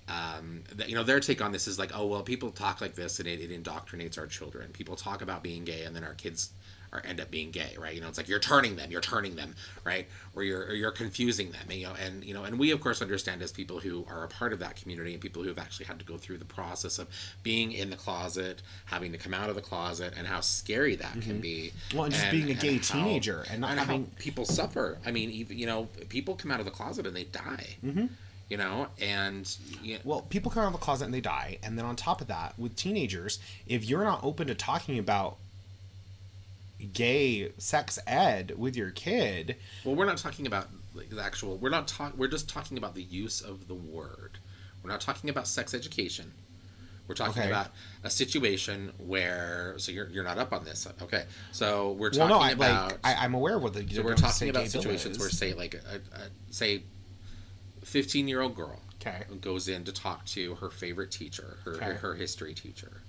um, 0.09 0.63
that, 0.75 0.89
you 0.89 0.95
know, 0.95 1.03
their 1.03 1.21
take 1.21 1.43
on 1.43 1.53
this 1.53 1.67
is 1.67 1.79
like, 1.79 1.91
oh 1.95 2.07
well, 2.07 2.23
people 2.23 2.51
talk 2.51 2.81
like 2.81 2.95
this 2.95 3.19
and 3.19 3.29
it, 3.29 3.41
it 3.41 3.51
indoctrinates 3.51 4.19
our 4.19 4.27
children. 4.27 4.71
People 4.73 4.97
talk 4.97 5.23
about 5.23 5.43
being 5.43 5.65
gay 5.65 5.83
and 5.83 5.95
then 5.97 6.05
our 6.05 6.15
kids 6.15 6.51
are 6.93 7.03
end 7.05 7.21
up 7.21 7.31
being 7.31 7.51
gay, 7.51 7.75
right? 7.79 7.95
You 7.95 8.01
know, 8.01 8.09
it's 8.09 8.17
like 8.17 8.29
you're 8.29 8.39
turning 8.39 8.77
them, 8.77 8.91
you're 8.91 9.01
turning 9.01 9.37
them, 9.37 9.55
right? 9.85 10.07
Or 10.35 10.43
you're 10.43 10.67
or 10.67 10.75
you're 10.75 10.91
confusing 10.91 11.51
them, 11.51 11.71
you 11.71 11.87
know, 11.87 11.95
and 12.01 12.25
you 12.25 12.35
know, 12.35 12.45
and 12.45 12.59
we 12.59 12.71
of 12.71 12.81
course 12.81 13.03
understand 13.03 13.43
as 13.43 13.53
people 13.53 13.81
who 13.81 14.07
are 14.09 14.25
a 14.25 14.29
part 14.29 14.53
of 14.53 14.59
that 14.61 14.77
community 14.77 15.13
and 15.13 15.21
people 15.21 15.43
who 15.43 15.49
have 15.49 15.59
actually 15.59 15.87
had 15.87 15.99
to 15.99 16.05
go 16.05 16.17
through 16.17 16.39
the 16.39 16.45
process 16.45 16.99
of 16.99 17.09
being 17.43 17.73
in 17.73 17.91
the 17.91 17.97
closet, 17.97 18.63
having 18.87 19.13
to 19.13 19.19
come 19.19 19.35
out 19.35 19.49
of 19.49 19.55
the 19.55 19.63
closet, 19.63 20.15
and 20.17 20.27
how 20.27 20.41
scary 20.41 20.97
that 20.97 21.21
can 21.21 21.41
be. 21.41 21.73
Well, 21.95 22.05
and 22.05 22.15
just 22.15 22.31
being 22.31 22.51
a 22.51 22.55
gay 22.55 22.79
teenager 22.79 23.45
and 23.51 23.61
not 23.61 23.71
and 23.71 23.81
having- 23.81 24.05
how 24.05 24.11
people 24.19 24.45
suffer. 24.45 24.99
I 25.05 25.11
mean, 25.11 25.31
even 25.31 25.59
you 25.59 25.67
know, 25.67 25.89
people 26.09 26.35
come 26.37 26.51
out 26.51 26.61
of 26.61 26.67
the 26.67 26.73
closet 26.73 27.07
and 27.07 27.17
they 27.17 27.25
die. 27.25 27.77
Mm-hmm. 27.85 28.07
You 28.49 28.57
know, 28.59 28.87
and 29.01 29.57
you 29.83 29.99
Well, 30.05 30.23
people 30.23 30.53
come 30.53 30.63
out 30.63 30.67
of 30.69 30.73
the 30.73 30.79
closet 30.79 31.07
and 31.07 31.15
they 31.15 31.21
die, 31.21 31.59
and 31.65 31.77
then 31.77 31.85
on 31.85 31.97
top 31.97 32.21
of 32.21 32.29
that, 32.29 32.57
with 32.59 32.77
teenagers, 32.77 33.41
if 33.67 33.85
you're 33.85 34.05
not 34.05 34.21
open 34.23 34.47
to 34.47 34.55
talking 34.55 34.99
about 34.99 35.39
gay 36.93 37.51
sex 37.59 37.99
ed 38.07 38.53
with 38.57 38.77
your 38.77 38.91
kid, 38.91 39.57
Well, 39.85 39.95
we're 39.95 40.07
not 40.07 40.19
talking 40.19 40.47
about 40.47 40.69
like, 40.95 41.11
the 41.11 41.23
actual. 41.23 41.57
We're 41.57 41.71
not 41.71 41.89
talk. 41.89 42.17
We're 42.17 42.29
just 42.29 42.49
talking 42.49 42.79
about 42.79 42.95
the 42.95 43.03
use 43.03 43.41
of 43.41 43.69
the 43.69 43.75
word. 43.75 44.39
We're 44.83 44.91
not 44.91 45.01
talking 45.01 45.29
about 45.31 45.49
sex 45.49 45.75
education. 45.75 46.33
We're 47.09 47.15
talking 47.15 47.43
Okay. 47.43 47.51
about 47.51 47.71
a 48.05 48.11
situation 48.11 48.93
where. 48.99 49.75
So 49.79 49.91
you're 49.93 50.09
you're 50.09 50.25
not 50.25 50.39
up 50.39 50.53
on 50.53 50.65
this, 50.65 50.87
okay? 51.03 51.25
So 51.53 51.93
we're 51.93 52.11
well, 52.11 52.29
talking 52.29 52.29
no, 52.29 52.39
I 52.39 52.51
about. 52.53 52.91
like 52.93 52.99
I, 53.05 53.25
I'm 53.25 53.35
aware 53.35 53.57
of 53.57 53.63
what 53.63 53.73
the 53.75 53.87
so 53.89 54.03
we're 54.03 54.15
talking 54.15 54.51
about 54.51 54.69
situations 54.69 55.17
is. 55.17 55.21
where, 55.21 55.31
say, 55.31 55.53
like 55.55 55.75
a, 55.75 55.97
a 56.17 56.29
say, 56.51 56.83
fifteen 57.97 58.29
year 58.29 58.43
old 58.43 58.55
girl 58.55 58.81
Okay. 59.01 59.25
goes 59.41 59.69
in 59.69 59.85
to 59.85 59.93
talk 59.93 60.27
to 60.27 60.57
her 60.57 60.69
favorite 60.69 61.11
teacher, 61.11 61.57
her 61.65 61.77
Okay. 61.77 61.93
her 61.95 62.15
history 62.15 62.53
teacher, 62.53 63.01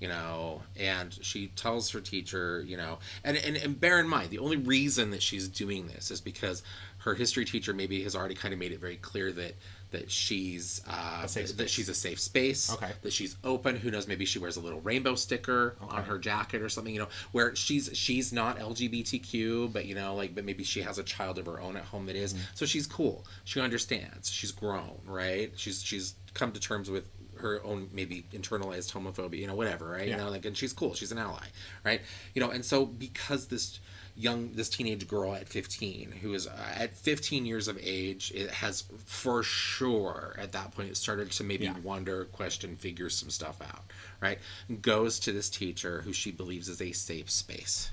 you 0.00 0.08
know, 0.08 0.62
and 0.80 1.18
she 1.20 1.48
tells 1.48 1.90
her 1.90 2.00
teacher, 2.00 2.64
you 2.66 2.76
know, 2.78 3.00
and, 3.22 3.36
and 3.36 3.54
and 3.56 3.78
bear 3.78 4.00
in 4.00 4.08
mind 4.08 4.30
the 4.30 4.38
only 4.38 4.56
reason 4.56 5.10
that 5.10 5.22
she's 5.22 5.46
doing 5.46 5.88
this 5.88 6.10
is 6.10 6.22
because 6.22 6.62
her 6.98 7.14
history 7.16 7.44
teacher 7.44 7.74
maybe 7.74 8.02
has 8.02 8.16
already 8.16 8.34
kind 8.34 8.54
of 8.54 8.58
made 8.58 8.72
it 8.72 8.80
very 8.80 8.96
clear 8.96 9.30
that 9.32 9.56
that 9.94 10.10
she's 10.10 10.80
uh, 10.88 11.22
A 11.24 11.28
safe 11.28 11.46
that 11.48 11.54
space. 11.54 11.70
she's 11.70 11.88
a 11.88 11.94
safe 11.94 12.20
space, 12.20 12.72
Okay. 12.72 12.92
that 13.02 13.12
she's 13.12 13.36
open. 13.42 13.76
Who 13.76 13.90
knows? 13.90 14.06
Maybe 14.06 14.24
she 14.24 14.38
wears 14.38 14.56
a 14.56 14.60
little 14.60 14.80
rainbow 14.80 15.14
sticker 15.14 15.76
on 15.80 16.04
her 16.04 16.18
jacket 16.18 16.62
or 16.62 16.68
something, 16.68 16.92
you 16.94 17.00
know, 17.00 17.08
where 17.32 17.54
she's 17.56 17.90
she's 17.94 18.32
not 18.32 18.58
LGBTQ, 18.58 19.72
but 19.72 19.86
you 19.86 19.94
know, 19.94 20.14
like, 20.14 20.34
but 20.34 20.44
maybe 20.44 20.64
she 20.64 20.82
has 20.82 20.98
a 20.98 21.02
child 21.02 21.38
of 21.38 21.46
her 21.46 21.60
own 21.60 21.76
at 21.76 21.84
home 21.84 22.06
that 22.06 22.16
is. 22.16 22.34
So 22.54 22.66
she's 22.66 22.86
cool. 22.86 23.24
She 23.44 23.60
understands. 23.60 24.30
She's 24.30 24.52
grown, 24.52 25.00
right? 25.06 25.52
She's 25.56 25.82
she's 25.82 26.14
come 26.34 26.52
to 26.52 26.60
terms 26.60 26.90
with 26.90 27.04
her 27.38 27.60
own 27.64 27.88
maybe 27.92 28.24
internalized 28.32 28.92
homophobia, 28.92 29.38
you 29.38 29.46
know, 29.46 29.54
whatever, 29.56 29.88
right? 29.90 30.06
Yeah. 30.08 30.16
You 30.18 30.22
know, 30.24 30.30
like, 30.30 30.44
and 30.46 30.56
she's 30.56 30.72
cool, 30.72 30.94
she's 30.94 31.12
an 31.12 31.18
ally, 31.18 31.44
right? 31.84 32.00
You 32.34 32.40
know, 32.40 32.50
and 32.50 32.64
so 32.64 32.86
because 32.86 33.46
this 33.48 33.80
young, 34.16 34.52
this 34.52 34.68
teenage 34.68 35.08
girl 35.08 35.34
at 35.34 35.48
15, 35.48 36.12
who 36.22 36.34
is 36.34 36.46
uh, 36.46 36.52
at 36.76 36.96
15 36.96 37.44
years 37.44 37.66
of 37.68 37.78
age, 37.82 38.30
it 38.34 38.50
has 38.50 38.84
for 39.04 39.42
sure 39.42 40.36
at 40.38 40.52
that 40.52 40.70
point 40.72 40.88
it 40.90 40.96
started 40.96 41.30
to 41.32 41.42
maybe 41.44 41.64
Yeah. 41.64 41.78
wonder, 41.80 42.24
question, 42.26 42.76
figure 42.76 43.10
some 43.10 43.30
stuff 43.30 43.60
out, 43.60 43.82
right? 44.20 44.38
Goes 44.82 45.18
to 45.20 45.32
this 45.32 45.50
teacher 45.50 46.02
who 46.02 46.12
she 46.12 46.30
believes 46.30 46.68
is 46.68 46.80
a 46.80 46.92
safe 46.92 47.28
space 47.30 47.90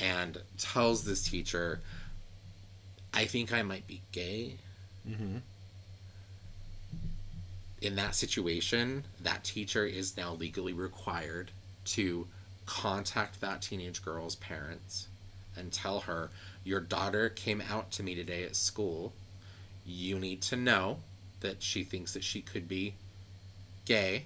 and 0.00 0.42
tells 0.58 1.04
this 1.04 1.28
teacher, 1.28 1.80
I 3.14 3.24
think 3.26 3.52
I 3.52 3.62
might 3.62 3.86
be 3.86 4.02
gay. 4.12 4.56
In 7.80 7.94
that 7.96 8.14
situation, 8.16 9.04
that 9.20 9.44
teacher 9.44 9.86
is 9.86 10.16
now 10.16 10.32
legally 10.34 10.72
required 10.72 11.52
to 11.86 12.26
contact 12.66 13.40
that 13.40 13.62
teenage 13.62 14.04
girl's 14.04 14.34
parents 14.34 15.06
and 15.58 15.72
tell 15.72 16.00
her, 16.00 16.30
Your 16.64 16.80
daughter 16.80 17.28
came 17.28 17.60
out 17.60 17.90
to 17.92 18.02
me 18.02 18.14
today 18.14 18.44
at 18.44 18.56
school. 18.56 19.12
You 19.84 20.18
need 20.18 20.42
to 20.42 20.56
know 20.56 20.98
that 21.40 21.62
she 21.62 21.84
thinks 21.84 22.12
that 22.14 22.24
she 22.24 22.40
could 22.40 22.68
be 22.68 22.94
gay, 23.84 24.24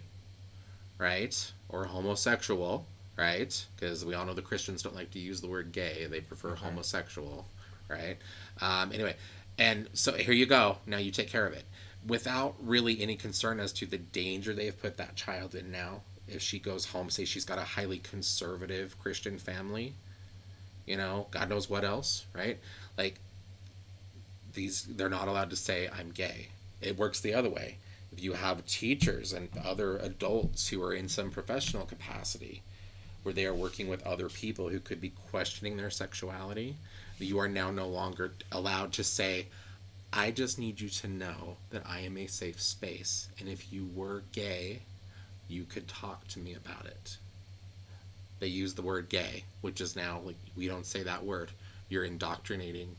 right? 0.99 1.53
Or 1.69 1.85
homosexual, 1.85 2.87
right? 3.17 3.65
Because 3.77 4.05
we 4.05 4.15
all 4.15 4.27
know 4.27 4.35
the 4.35 4.43
Christians 4.43 4.83
don't 4.83 4.95
like 4.95 5.11
to 5.13 5.19
use 5.19 5.41
the 5.41 5.49
word 5.49 5.73
gay, 5.73 6.07
they 6.11 6.21
prefer 6.21 6.55
homosexual, 6.55 7.47
right? 7.89 8.17
Um, 8.61 8.93
anyway, 8.93 9.17
and 9.59 9.89
so 9.93 10.13
here 10.13 10.35
you 10.35 10.47
go. 10.47 10.79
Now 10.87 10.99
you 10.99 11.11
take 11.11 11.29
care 11.29 11.47
of 11.47 11.53
it 11.53 11.65
without 12.07 12.55
really 12.61 13.01
any 13.01 13.17
concern 13.17 13.61
as 13.61 13.73
to 13.73 13.87
the 13.87 13.99
danger 13.99 14.53
they've 14.53 14.81
put 14.81 14.97
that 14.97 15.17
child 15.17 15.55
in 15.55 15.71
now. 15.71 16.01
If 16.29 16.43
she 16.43 16.59
goes 16.59 16.87
home, 16.87 17.11
say 17.11 17.25
she's 17.25 17.45
got 17.45 17.59
a 17.59 17.63
highly 17.63 17.99
conservative 17.99 18.99
Christian 19.01 19.39
family, 19.39 19.95
you 20.87 20.97
know, 20.97 21.27
God 21.31 21.49
knows 21.49 21.71
what 21.71 21.85
else, 21.85 22.27
right? 22.35 22.59
Like, 22.99 23.21
these, 24.55 24.83
they're 24.85 25.09
not 25.09 25.29
allowed 25.29 25.51
to 25.51 25.57
say, 25.57 25.89
I'm 25.89 26.11
gay. 26.11 26.49
It 26.81 26.99
works 26.99 27.21
the 27.21 27.35
other 27.35 27.49
way. 27.49 27.79
If 28.13 28.23
you 28.23 28.35
have 28.35 28.67
teachers 28.67 29.33
and 29.33 29.49
other 29.65 29.97
adults 29.97 30.69
who 30.69 30.83
are 30.83 30.93
in 30.93 31.09
some 31.09 31.31
professional 31.31 31.87
capacity 31.87 32.63
where 33.23 33.33
they 33.33 33.47
are 33.47 33.55
working 33.55 33.89
with 33.89 34.07
other 34.07 34.29
people 34.29 34.69
who 34.69 34.81
could 34.81 35.01
be 35.01 35.13
questioning 35.31 35.77
their 35.77 35.91
sexuality, 35.91 36.77
you 37.19 37.39
are 37.39 37.49
now 37.49 37.71
no 37.71 37.87
longer 37.87 38.33
allowed 38.51 38.93
to 38.95 39.05
say, 39.05 39.47
I 40.13 40.31
just 40.31 40.59
need 40.59 40.81
you 40.81 40.89
to 40.91 41.09
know 41.09 41.57
that 41.71 41.85
I 41.87 42.01
am 42.01 42.19
a 42.19 42.27
safe 42.27 42.61
space. 42.61 43.29
And 43.39 43.49
if 43.49 43.73
you 43.73 43.89
were 43.95 44.25
gay, 44.33 44.81
you 45.49 45.65
could 45.65 45.89
talk 45.89 46.27
to 46.29 46.39
me 46.39 46.55
about 46.55 46.87
it. 46.87 47.17
They 48.43 48.49
use 48.49 48.75
the 48.75 48.83
word 48.83 49.09
gay, 49.09 49.45
which 49.61 49.81
is 49.81 49.95
now 49.95 50.21
like 50.25 50.35
we 50.57 50.67
don't 50.67 50.85
say 50.85 51.05
that 51.05 51.25
word. 51.25 51.53
You're 51.89 52.03
indoctrinating. 52.03 52.97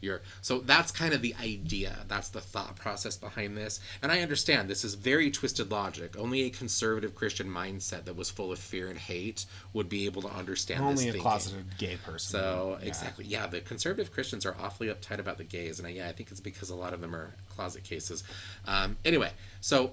You're 0.00 0.20
so 0.40 0.60
that's 0.60 0.92
kind 0.92 1.12
of 1.12 1.20
the 1.20 1.34
idea. 1.42 1.96
That's 2.06 2.28
the 2.28 2.40
thought 2.40 2.76
process 2.76 3.16
behind 3.16 3.56
this. 3.56 3.80
And 4.00 4.12
I 4.12 4.20
understand 4.20 4.70
this 4.70 4.84
is 4.84 4.94
very 4.94 5.32
twisted 5.32 5.72
logic. 5.72 6.14
Only 6.16 6.42
a 6.42 6.50
conservative 6.50 7.16
Christian 7.16 7.48
mindset 7.48 8.04
that 8.04 8.14
was 8.14 8.30
full 8.30 8.52
of 8.52 8.60
fear 8.60 8.86
and 8.86 8.96
hate 8.96 9.46
would 9.72 9.88
be 9.88 10.04
able 10.06 10.22
to 10.22 10.28
understand 10.28 10.78
this. 10.78 10.86
Only 10.86 10.94
this 10.96 11.02
a 11.02 11.12
thinking. 11.14 11.22
closeted 11.22 11.78
gay 11.78 11.96
person. 11.96 12.30
So 12.40 12.78
Yeah. 12.80 12.86
exactly, 12.86 13.24
yeah. 13.24 13.48
The 13.48 13.62
conservative 13.62 14.12
Christians 14.12 14.46
are 14.46 14.54
awfully 14.62 14.90
uptight 14.90 15.18
about 15.18 15.38
the 15.38 15.44
gays, 15.44 15.80
and 15.80 15.88
I, 15.88 15.90
yeah, 15.90 16.08
I 16.08 16.12
think 16.12 16.30
it's 16.30 16.38
because 16.38 16.70
a 16.70 16.76
lot 16.76 16.94
of 16.94 17.00
them 17.00 17.16
are 17.16 17.34
closet 17.56 17.82
cases. 17.82 18.22
Um, 18.68 18.96
anyway, 19.04 19.32
so 19.60 19.90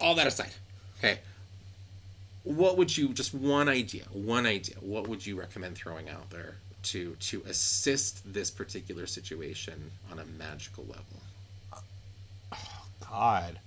all 0.00 0.14
that 0.14 0.26
aside, 0.26 0.54
okay, 0.98 1.18
what 2.44 2.76
would 2.76 2.96
you 2.96 3.08
just 3.10 3.34
one 3.34 3.68
idea, 3.68 4.04
one 4.12 4.46
idea? 4.46 4.76
What 4.80 5.08
would 5.08 5.24
you 5.26 5.38
recommend 5.38 5.76
throwing 5.76 6.08
out 6.08 6.30
there 6.30 6.56
to 6.84 7.16
to 7.20 7.42
assist 7.46 8.32
this 8.32 8.50
particular 8.50 9.06
situation 9.06 9.90
on 10.10 10.18
a 10.18 10.24
magical 10.24 10.84
level? 10.84 11.04
God. 13.10 13.58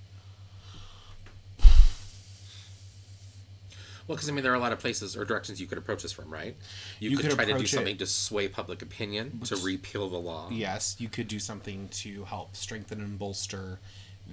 Well, 4.08 4.16
because 4.18 4.30
I 4.30 4.34
mean, 4.34 4.44
there 4.44 4.52
are 4.52 4.56
a 4.56 4.60
lot 4.60 4.74
of 4.74 4.80
places 4.80 5.16
or 5.16 5.24
directions 5.26 5.62
you 5.62 5.68
could 5.68 5.78
approach 5.78 6.02
this 6.02 6.12
from, 6.12 6.30
right? 6.30 6.56
You, 7.00 7.12
You 7.12 7.18
could, 7.18 7.28
could 7.28 7.36
try 7.36 7.46
to 7.46 7.52
do 7.52 7.56
approach 7.56 7.74
it- 7.74 7.76
something 7.76 7.98
to 7.98 8.06
sway 8.06 8.48
public 8.48 8.82
opinion, 8.82 9.40
to 9.46 9.56
repeal 9.58 10.10
the 10.10 10.18
law. 10.18 10.50
Yes, 10.52 10.96
you 11.00 11.08
could 11.08 11.28
do 11.28 11.40
something 11.40 11.88
to 11.90 12.26
help 12.26 12.56
strengthen 12.56 13.00
and 13.00 13.18
bolster 13.18 13.80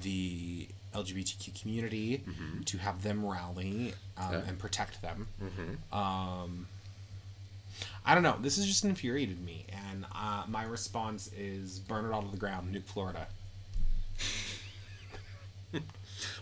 the 0.02 0.68
LGBTQ 0.94 1.60
community 1.60 2.22
to 2.66 2.78
have 2.78 3.02
them 3.02 3.24
rally 3.24 3.94
um, 4.16 4.32
Yeah. 4.32 4.42
and 4.48 4.58
protect 4.58 5.00
them. 5.02 5.28
Um, 5.92 6.66
I 8.04 8.14
don't 8.14 8.22
know. 8.22 8.36
This 8.40 8.56
has 8.56 8.66
just 8.66 8.84
infuriated 8.84 9.40
me, 9.44 9.66
and 9.90 10.04
uh, 10.14 10.44
my 10.48 10.64
response 10.64 11.30
is 11.36 11.78
burn 11.78 12.04
it 12.06 12.12
all 12.12 12.22
to 12.22 12.30
the 12.30 12.36
ground, 12.36 12.74
nuke 12.74 12.84
Florida. 12.86 13.26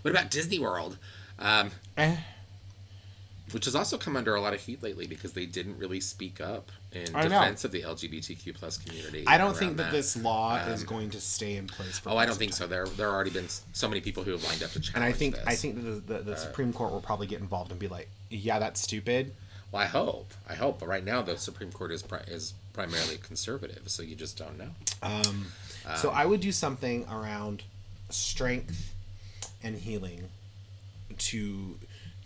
What 0.03 0.11
about 0.11 0.31
Disney 0.31 0.59
World? 0.59 0.97
Um, 1.39 1.71
Eh, 1.99 2.17
which 3.57 3.65
has 3.65 3.75
also 3.75 3.97
come 3.97 4.19
under 4.19 4.35
a 4.35 4.41
lot 4.43 4.53
of 4.53 4.61
heat 4.61 4.83
lately 4.83 5.07
because 5.07 5.33
they 5.33 5.47
didn't 5.47 5.79
really 5.79 5.99
speak 5.99 6.43
up 6.43 6.71
in 6.93 7.07
defense 7.07 7.65
of 7.65 7.73
the 7.73 7.81
LGBTQ 7.81 8.55
plus 8.55 8.77
community. 8.77 9.25
I 9.27 9.39
don't 9.39 9.57
think 9.57 9.79
that, 9.79 9.91
this 9.91 10.15
law 10.15 10.57
is 10.67 10.83
Um, 10.83 10.87
going 10.87 11.09
to 11.09 11.21
stay 11.23 11.57
in 11.57 11.67
place 11.67 11.99
for. 11.99 12.11
Oh, 12.11 12.19
I 12.19 12.27
don't 12.27 12.37
think 12.37 12.53
time. 12.53 12.59
so. 12.59 12.67
There, 12.67 12.85
there 12.85 13.07
have 13.07 13.15
already 13.15 13.31
been 13.31 13.49
so 13.73 13.89
many 13.89 14.03
people 14.03 14.25
who 14.25 14.33
have 14.33 14.45
lined 14.45 14.63
up 14.63 14.73
to 14.73 14.81
challenge 14.81 14.89
this. 14.89 14.95
And 14.95 15.05
I 15.05 15.13
think 15.13 15.37
this. 15.37 15.45
I 15.47 15.55
think 15.55 15.77
that 15.77 16.07
the, 16.07 16.13
the, 16.19 16.23
the 16.33 16.37
Supreme 16.37 16.71
Court 16.75 16.93
will 16.93 17.01
probably 17.01 17.27
get 17.29 17.41
involved 17.41 17.71
and 17.71 17.81
be 17.81 17.89
like, 17.89 18.11
"Yeah, 18.29 18.59
that's 18.59 18.79
stupid." 18.83 19.33
Well, 19.73 19.81
I 19.83 19.87
hope. 19.87 20.35
I 20.47 20.55
hope. 20.55 20.79
But 20.81 20.89
right 20.91 21.03
now, 21.03 21.23
the 21.23 21.39
Supreme 21.39 21.73
Court 21.73 21.93
is 21.93 22.03
pri- 22.03 22.25
is 22.29 22.53
primarily 22.75 23.17
conservative, 23.17 23.85
so 23.87 24.03
you 24.03 24.17
just 24.17 24.37
don't 24.37 24.59
know. 24.59 24.71
Um, 25.03 25.47
Uh, 25.87 25.95
so 25.97 26.11
I 26.11 26.27
would 26.27 26.41
do 26.41 26.53
something 26.53 27.07
around 27.09 27.63
strength 28.11 28.93
and 29.63 29.79
healing 29.79 30.29
to 31.19 31.79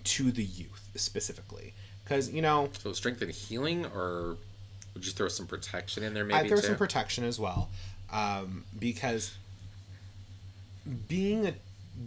to 0.04 0.30
the 0.30 0.44
youth 0.44 0.88
specifically, 0.96 1.72
because 2.04 2.30
you 2.30 2.42
know 2.42 2.70
So 2.82 2.92
strength 2.92 3.22
and 3.22 3.30
healing, 3.30 3.86
or 3.86 4.36
would 4.94 5.04
you 5.06 5.12
throw 5.12 5.28
some 5.28 5.46
protection 5.46 6.02
in 6.02 6.14
there? 6.14 6.24
maybe 6.24 6.38
I 6.46 6.48
throw 6.48 6.58
too? 6.60 6.66
some 6.68 6.76
protection 6.76 7.24
as 7.24 7.38
well, 7.38 7.68
um, 8.12 8.64
because 8.78 9.32
being 11.08 11.46
a 11.46 11.54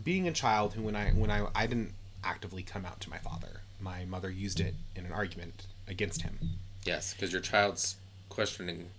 being 0.03 0.27
a 0.27 0.31
child 0.31 0.73
who 0.73 0.81
when 0.83 0.95
I 0.95 1.11
when 1.11 1.29
I 1.31 1.47
I 1.55 1.67
didn't 1.67 1.93
actively 2.23 2.63
come 2.63 2.85
out 2.85 2.99
to 3.01 3.09
my 3.09 3.17
father, 3.19 3.61
my 3.79 4.05
mother 4.05 4.29
used 4.29 4.59
it 4.59 4.75
in 4.95 5.05
an 5.05 5.11
argument 5.11 5.67
against 5.87 6.21
him. 6.21 6.39
yes, 6.85 7.13
because 7.13 7.31
your 7.31 7.41
child's 7.41 7.95
questioning 8.29 8.89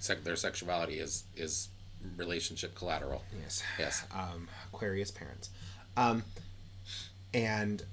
sec- 0.00 0.24
their 0.24 0.36
sexuality 0.36 0.98
is 0.98 1.24
is 1.36 1.68
relationship 2.16 2.74
collateral. 2.74 3.22
Yes. 3.40 3.62
Yes. 3.78 4.04
um, 4.12 4.48
Aquarius 4.72 5.10
parents. 5.12 5.50
Um, 5.96 6.24
and 7.32 7.84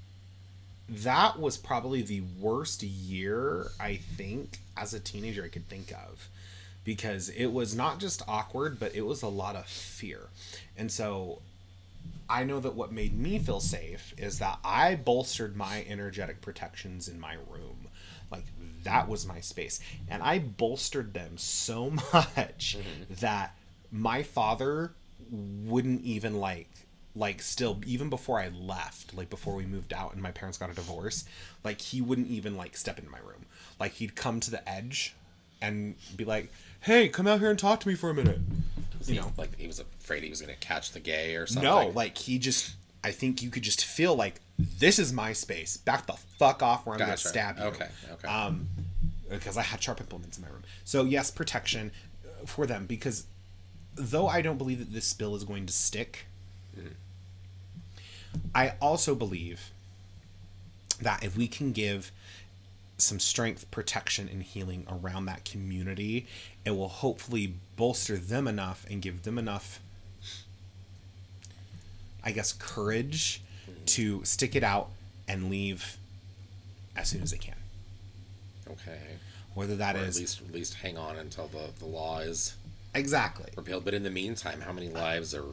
that 0.89 1.39
was 1.39 1.57
probably 1.57 2.01
the 2.01 2.21
worst 2.39 2.83
year, 2.83 3.67
I 3.79 3.95
think, 3.95 4.59
as 4.75 4.93
a 4.93 4.99
teenager 4.99 5.43
I 5.43 5.49
could 5.49 5.67
think 5.67 5.91
of. 5.91 6.27
Because 6.83 7.29
it 7.29 7.47
was 7.47 7.75
not 7.75 7.99
just 7.99 8.23
awkward, 8.27 8.79
but 8.79 8.95
it 8.95 9.05
was 9.05 9.21
a 9.21 9.27
lot 9.27 9.55
of 9.55 9.67
fear. 9.67 10.29
And 10.75 10.91
so 10.91 11.41
I 12.29 12.43
know 12.43 12.59
that 12.59 12.75
what 12.75 12.91
made 12.91 13.17
me 13.17 13.39
feel 13.39 13.59
safe 13.59 14.13
is 14.17 14.39
that 14.39 14.59
I 14.63 14.95
bolstered 14.95 15.55
my 15.55 15.85
energetic 15.87 16.41
protections 16.41 17.07
in 17.07 17.19
my 17.19 17.33
room. 17.49 17.87
Like 18.31 18.45
that 18.83 19.07
was 19.07 19.25
my 19.25 19.39
space. 19.39 19.79
And 20.07 20.21
I 20.21 20.39
bolstered 20.39 21.13
them 21.13 21.37
so 21.37 21.89
much 22.13 22.77
mm-hmm. 22.77 23.13
that 23.19 23.55
my 23.91 24.23
father 24.23 24.93
wouldn't 25.31 26.03
even 26.03 26.39
like 26.39 26.68
like 27.19 27.41
still 27.41 27.81
even 27.85 28.09
before 28.09 28.39
I 28.39 28.47
left, 28.47 29.13
like 29.13 29.29
before 29.29 29.53
we 29.53 29.65
moved 29.65 29.93
out 29.93 30.13
and 30.13 30.23
my 30.23 30.31
parents 30.31 30.57
got 30.57 30.71
a 30.71 30.73
divorce, 30.73 31.25
like 31.63 31.81
he 31.81 32.01
wouldn't 32.01 32.29
even 32.29 32.55
like 32.55 32.77
step 32.77 32.97
into 32.97 33.11
my 33.11 33.19
room. 33.19 33.45
Like 33.79 33.93
he'd 33.93 34.15
come 34.15 34.39
to 34.39 34.49
the 34.49 34.67
edge 34.67 35.13
and 35.61 35.95
be 36.15 36.23
like, 36.23 36.49
"Hey, 36.79 37.09
come 37.09 37.27
out 37.27 37.39
here 37.39 37.49
and 37.49 37.59
talk 37.59 37.81
to 37.81 37.87
me 37.89 37.95
for 37.95 38.09
a 38.09 38.13
minute." 38.13 38.39
You 39.05 39.13
he, 39.13 39.19
know. 39.19 39.33
like 39.37 39.57
he 39.59 39.67
was 39.67 39.79
afraid 39.79 40.23
he 40.23 40.29
was 40.29 40.41
going 40.41 40.53
to 40.53 40.59
catch 40.59 40.93
the 40.93 40.99
gay 40.99 41.35
or 41.35 41.45
something. 41.45 41.63
No, 41.63 41.89
like 41.89 42.17
he 42.17 42.39
just 42.39 42.75
I 43.03 43.11
think 43.11 43.43
you 43.43 43.49
could 43.49 43.63
just 43.63 43.83
feel 43.83 44.15
like 44.15 44.35
this 44.57 44.97
is 44.97 45.11
my 45.11 45.33
space. 45.33 45.75
Back 45.75 46.05
the 46.07 46.13
fuck 46.13 46.63
off 46.63 46.87
or 46.87 46.93
I'm 46.93 46.99
gonna 46.99 47.17
stab 47.17 47.57
you. 47.57 47.65
Okay, 47.65 47.87
okay. 48.13 48.27
Um 48.27 48.67
because 49.29 49.57
I 49.57 49.61
had 49.61 49.83
sharp 49.83 49.99
implements 49.99 50.37
in 50.37 50.43
my 50.43 50.49
room. 50.49 50.63
So 50.85 51.03
yes, 51.03 51.31
protection 51.31 51.91
uh, 52.25 52.45
for 52.45 52.65
them 52.65 52.85
because 52.85 53.25
though 53.95 54.27
I 54.27 54.41
don't 54.41 54.57
believe 54.57 54.79
that 54.79 54.93
this 54.93 55.13
bill 55.13 55.35
is 55.35 55.43
going 55.43 55.65
to 55.65 55.73
stick, 55.73 56.25
I 58.53 58.73
also 58.81 59.15
believe 59.15 59.71
that 61.01 61.23
if 61.23 61.37
we 61.37 61.47
can 61.47 61.71
give 61.71 62.11
some 62.97 63.19
strength, 63.19 63.69
protection, 63.71 64.27
and 64.29 64.43
healing 64.43 64.85
around 64.89 65.25
that 65.25 65.45
community, 65.45 66.27
it 66.65 66.71
will 66.71 66.89
hopefully 66.89 67.55
bolster 67.77 68.17
them 68.17 68.47
enough 68.47 68.85
and 68.89 69.01
give 69.01 69.23
them 69.23 69.37
enough 69.37 69.79
I 72.23 72.31
guess, 72.31 72.53
courage 72.53 73.41
to 73.87 74.23
stick 74.23 74.55
it 74.55 74.63
out 74.63 74.89
and 75.27 75.49
leave 75.49 75.97
as 76.95 77.09
soon 77.09 77.21
as 77.21 77.31
they 77.31 77.37
can. 77.37 77.55
Okay. 78.69 78.99
Whether 79.53 79.75
that 79.77 79.95
Or 79.95 79.99
is 79.99 80.17
at 80.17 80.21
least 80.21 80.41
at 80.41 80.51
least 80.51 80.73
hang 80.75 80.97
on 80.97 81.17
until 81.17 81.47
the, 81.47 81.69
the 81.79 81.85
law 81.85 82.19
is 82.19 82.55
exactly. 82.93 83.51
repealed. 83.55 83.85
But 83.85 83.93
in 83.93 84.03
the 84.03 84.09
meantime, 84.09 84.61
how 84.61 84.71
many 84.73 84.89
lives 84.89 85.33
are 85.33 85.45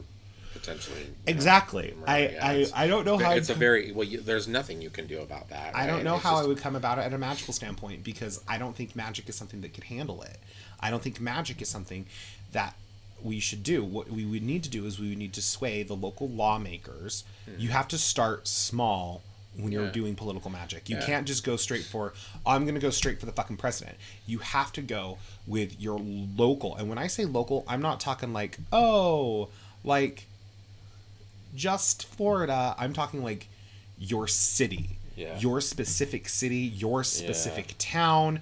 potentially 0.53 1.07
Exactly. 1.25 1.93
I, 2.05 2.27
Yeah, 2.27 2.47
I, 2.75 2.83
I 2.83 2.87
don't 2.87 3.05
know 3.05 3.17
how 3.17 3.31
it's 3.31 3.49
a 3.49 3.53
I'd- 3.53 3.59
very 3.59 3.91
well. 3.91 4.05
You, 4.07 4.19
there's 4.21 4.47
nothing 4.47 4.81
you 4.81 4.89
can 4.89 5.07
do 5.07 5.21
about 5.21 5.49
that. 5.49 5.75
I 5.75 5.85
don't 5.87 6.03
know 6.03 6.15
It's 6.15 6.23
how 6.23 6.31
just- 6.33 6.43
I 6.43 6.47
would 6.47 6.57
come 6.57 6.75
about 6.75 6.97
it 6.97 7.01
at 7.01 7.13
a 7.13 7.17
magical 7.17 7.53
standpoint 7.53 8.03
because 8.03 8.41
I 8.47 8.57
don't 8.57 8.75
think 8.75 8.95
magic 8.95 9.27
is 9.29 9.35
something 9.35 9.61
that 9.61 9.73
could 9.73 9.85
handle 9.85 10.21
it. 10.23 10.37
I 10.79 10.89
don't 10.91 11.01
think 11.03 11.19
magic 11.19 11.61
is 11.61 11.69
something 11.69 12.05
that 12.51 12.75
we 13.21 13.39
should 13.39 13.63
do. 13.63 13.83
What 13.83 14.09
we 14.11 14.25
would 14.25 14.43
need 14.43 14.63
to 14.63 14.69
do 14.69 14.85
is 14.85 14.99
we 14.99 15.09
would 15.09 15.17
need 15.17 15.33
to 15.33 15.41
sway 15.41 15.81
the 15.83 15.95
local 15.95 16.29
lawmakers. 16.29 17.23
You 17.57 17.69
have 17.69 17.87
to 17.89 17.97
start 17.97 18.47
small 18.47 19.21
when 19.55 19.71
you're 19.71 19.81
Hmm. 19.81 19.87
Yeah. 19.87 19.91
doing 19.93 20.15
political 20.15 20.51
magic. 20.51 20.87
You 20.87 20.97
Yeah. 20.97 21.05
can't 21.07 21.27
just 21.27 21.43
go 21.43 21.55
straight 21.57 21.83
for 21.85 22.13
I'm 22.45 22.63
going 22.65 22.75
to 22.75 22.81
go 22.81 22.91
straight 22.91 23.19
for 23.19 23.25
the 23.25 23.31
fucking 23.31 23.57
president. 23.57 23.97
You 24.27 24.37
have 24.39 24.71
to 24.73 24.83
go 24.83 25.17
with 25.47 25.81
your 25.81 25.97
local. 25.99 26.75
And 26.75 26.87
when 26.89 26.99
I 26.99 27.07
say 27.07 27.25
local, 27.25 27.65
I'm 27.67 27.81
not 27.81 27.99
talking 27.99 28.33
like, 28.33 28.59
"Oh, 28.71 29.49
like 29.83 30.27
just 31.57 32.05
Florida." 32.05 32.75
I'm 32.77 32.93
talking 32.93 33.23
like 33.23 33.47
your 33.97 34.27
city. 34.27 34.91
Yeah. 35.15 35.37
Your 35.39 35.59
specific 35.61 36.29
city, 36.29 36.57
your 36.57 37.03
specific 37.03 37.73
town. 37.79 38.41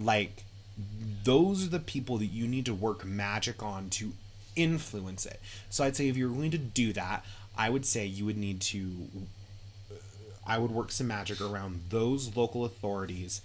Like 0.00 0.44
those 1.24 1.66
are 1.66 1.70
the 1.70 1.80
people 1.80 2.18
that 2.18 2.26
you 2.26 2.46
need 2.46 2.64
to 2.66 2.74
work 2.74 3.04
magic 3.04 3.62
on 3.62 3.90
to 3.90 4.12
influence 4.54 5.26
it. 5.26 5.40
So 5.68 5.84
I'd 5.84 5.96
say 5.96 6.08
if 6.08 6.16
you're 6.16 6.30
going 6.30 6.52
to 6.52 6.58
do 6.58 6.92
that, 6.92 7.24
I 7.58 7.70
would 7.70 7.84
say 7.84 8.06
you 8.06 8.24
would 8.24 8.36
need 8.36 8.60
to 8.62 9.08
uh, 9.90 9.94
I 10.46 10.58
would 10.58 10.70
work 10.70 10.92
some 10.92 11.08
magic 11.08 11.40
around 11.40 11.84
those 11.90 12.36
local 12.36 12.64
authorities 12.64 13.40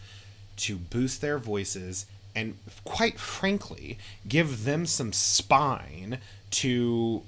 to 0.57 0.75
boost 0.77 1.21
their 1.21 1.39
voices 1.39 2.05
and 2.35 2.57
quite 2.85 3.19
frankly 3.19 3.97
give 4.27 4.63
them 4.63 4.85
some 4.85 5.11
spine 5.11 6.19
to 6.51 7.23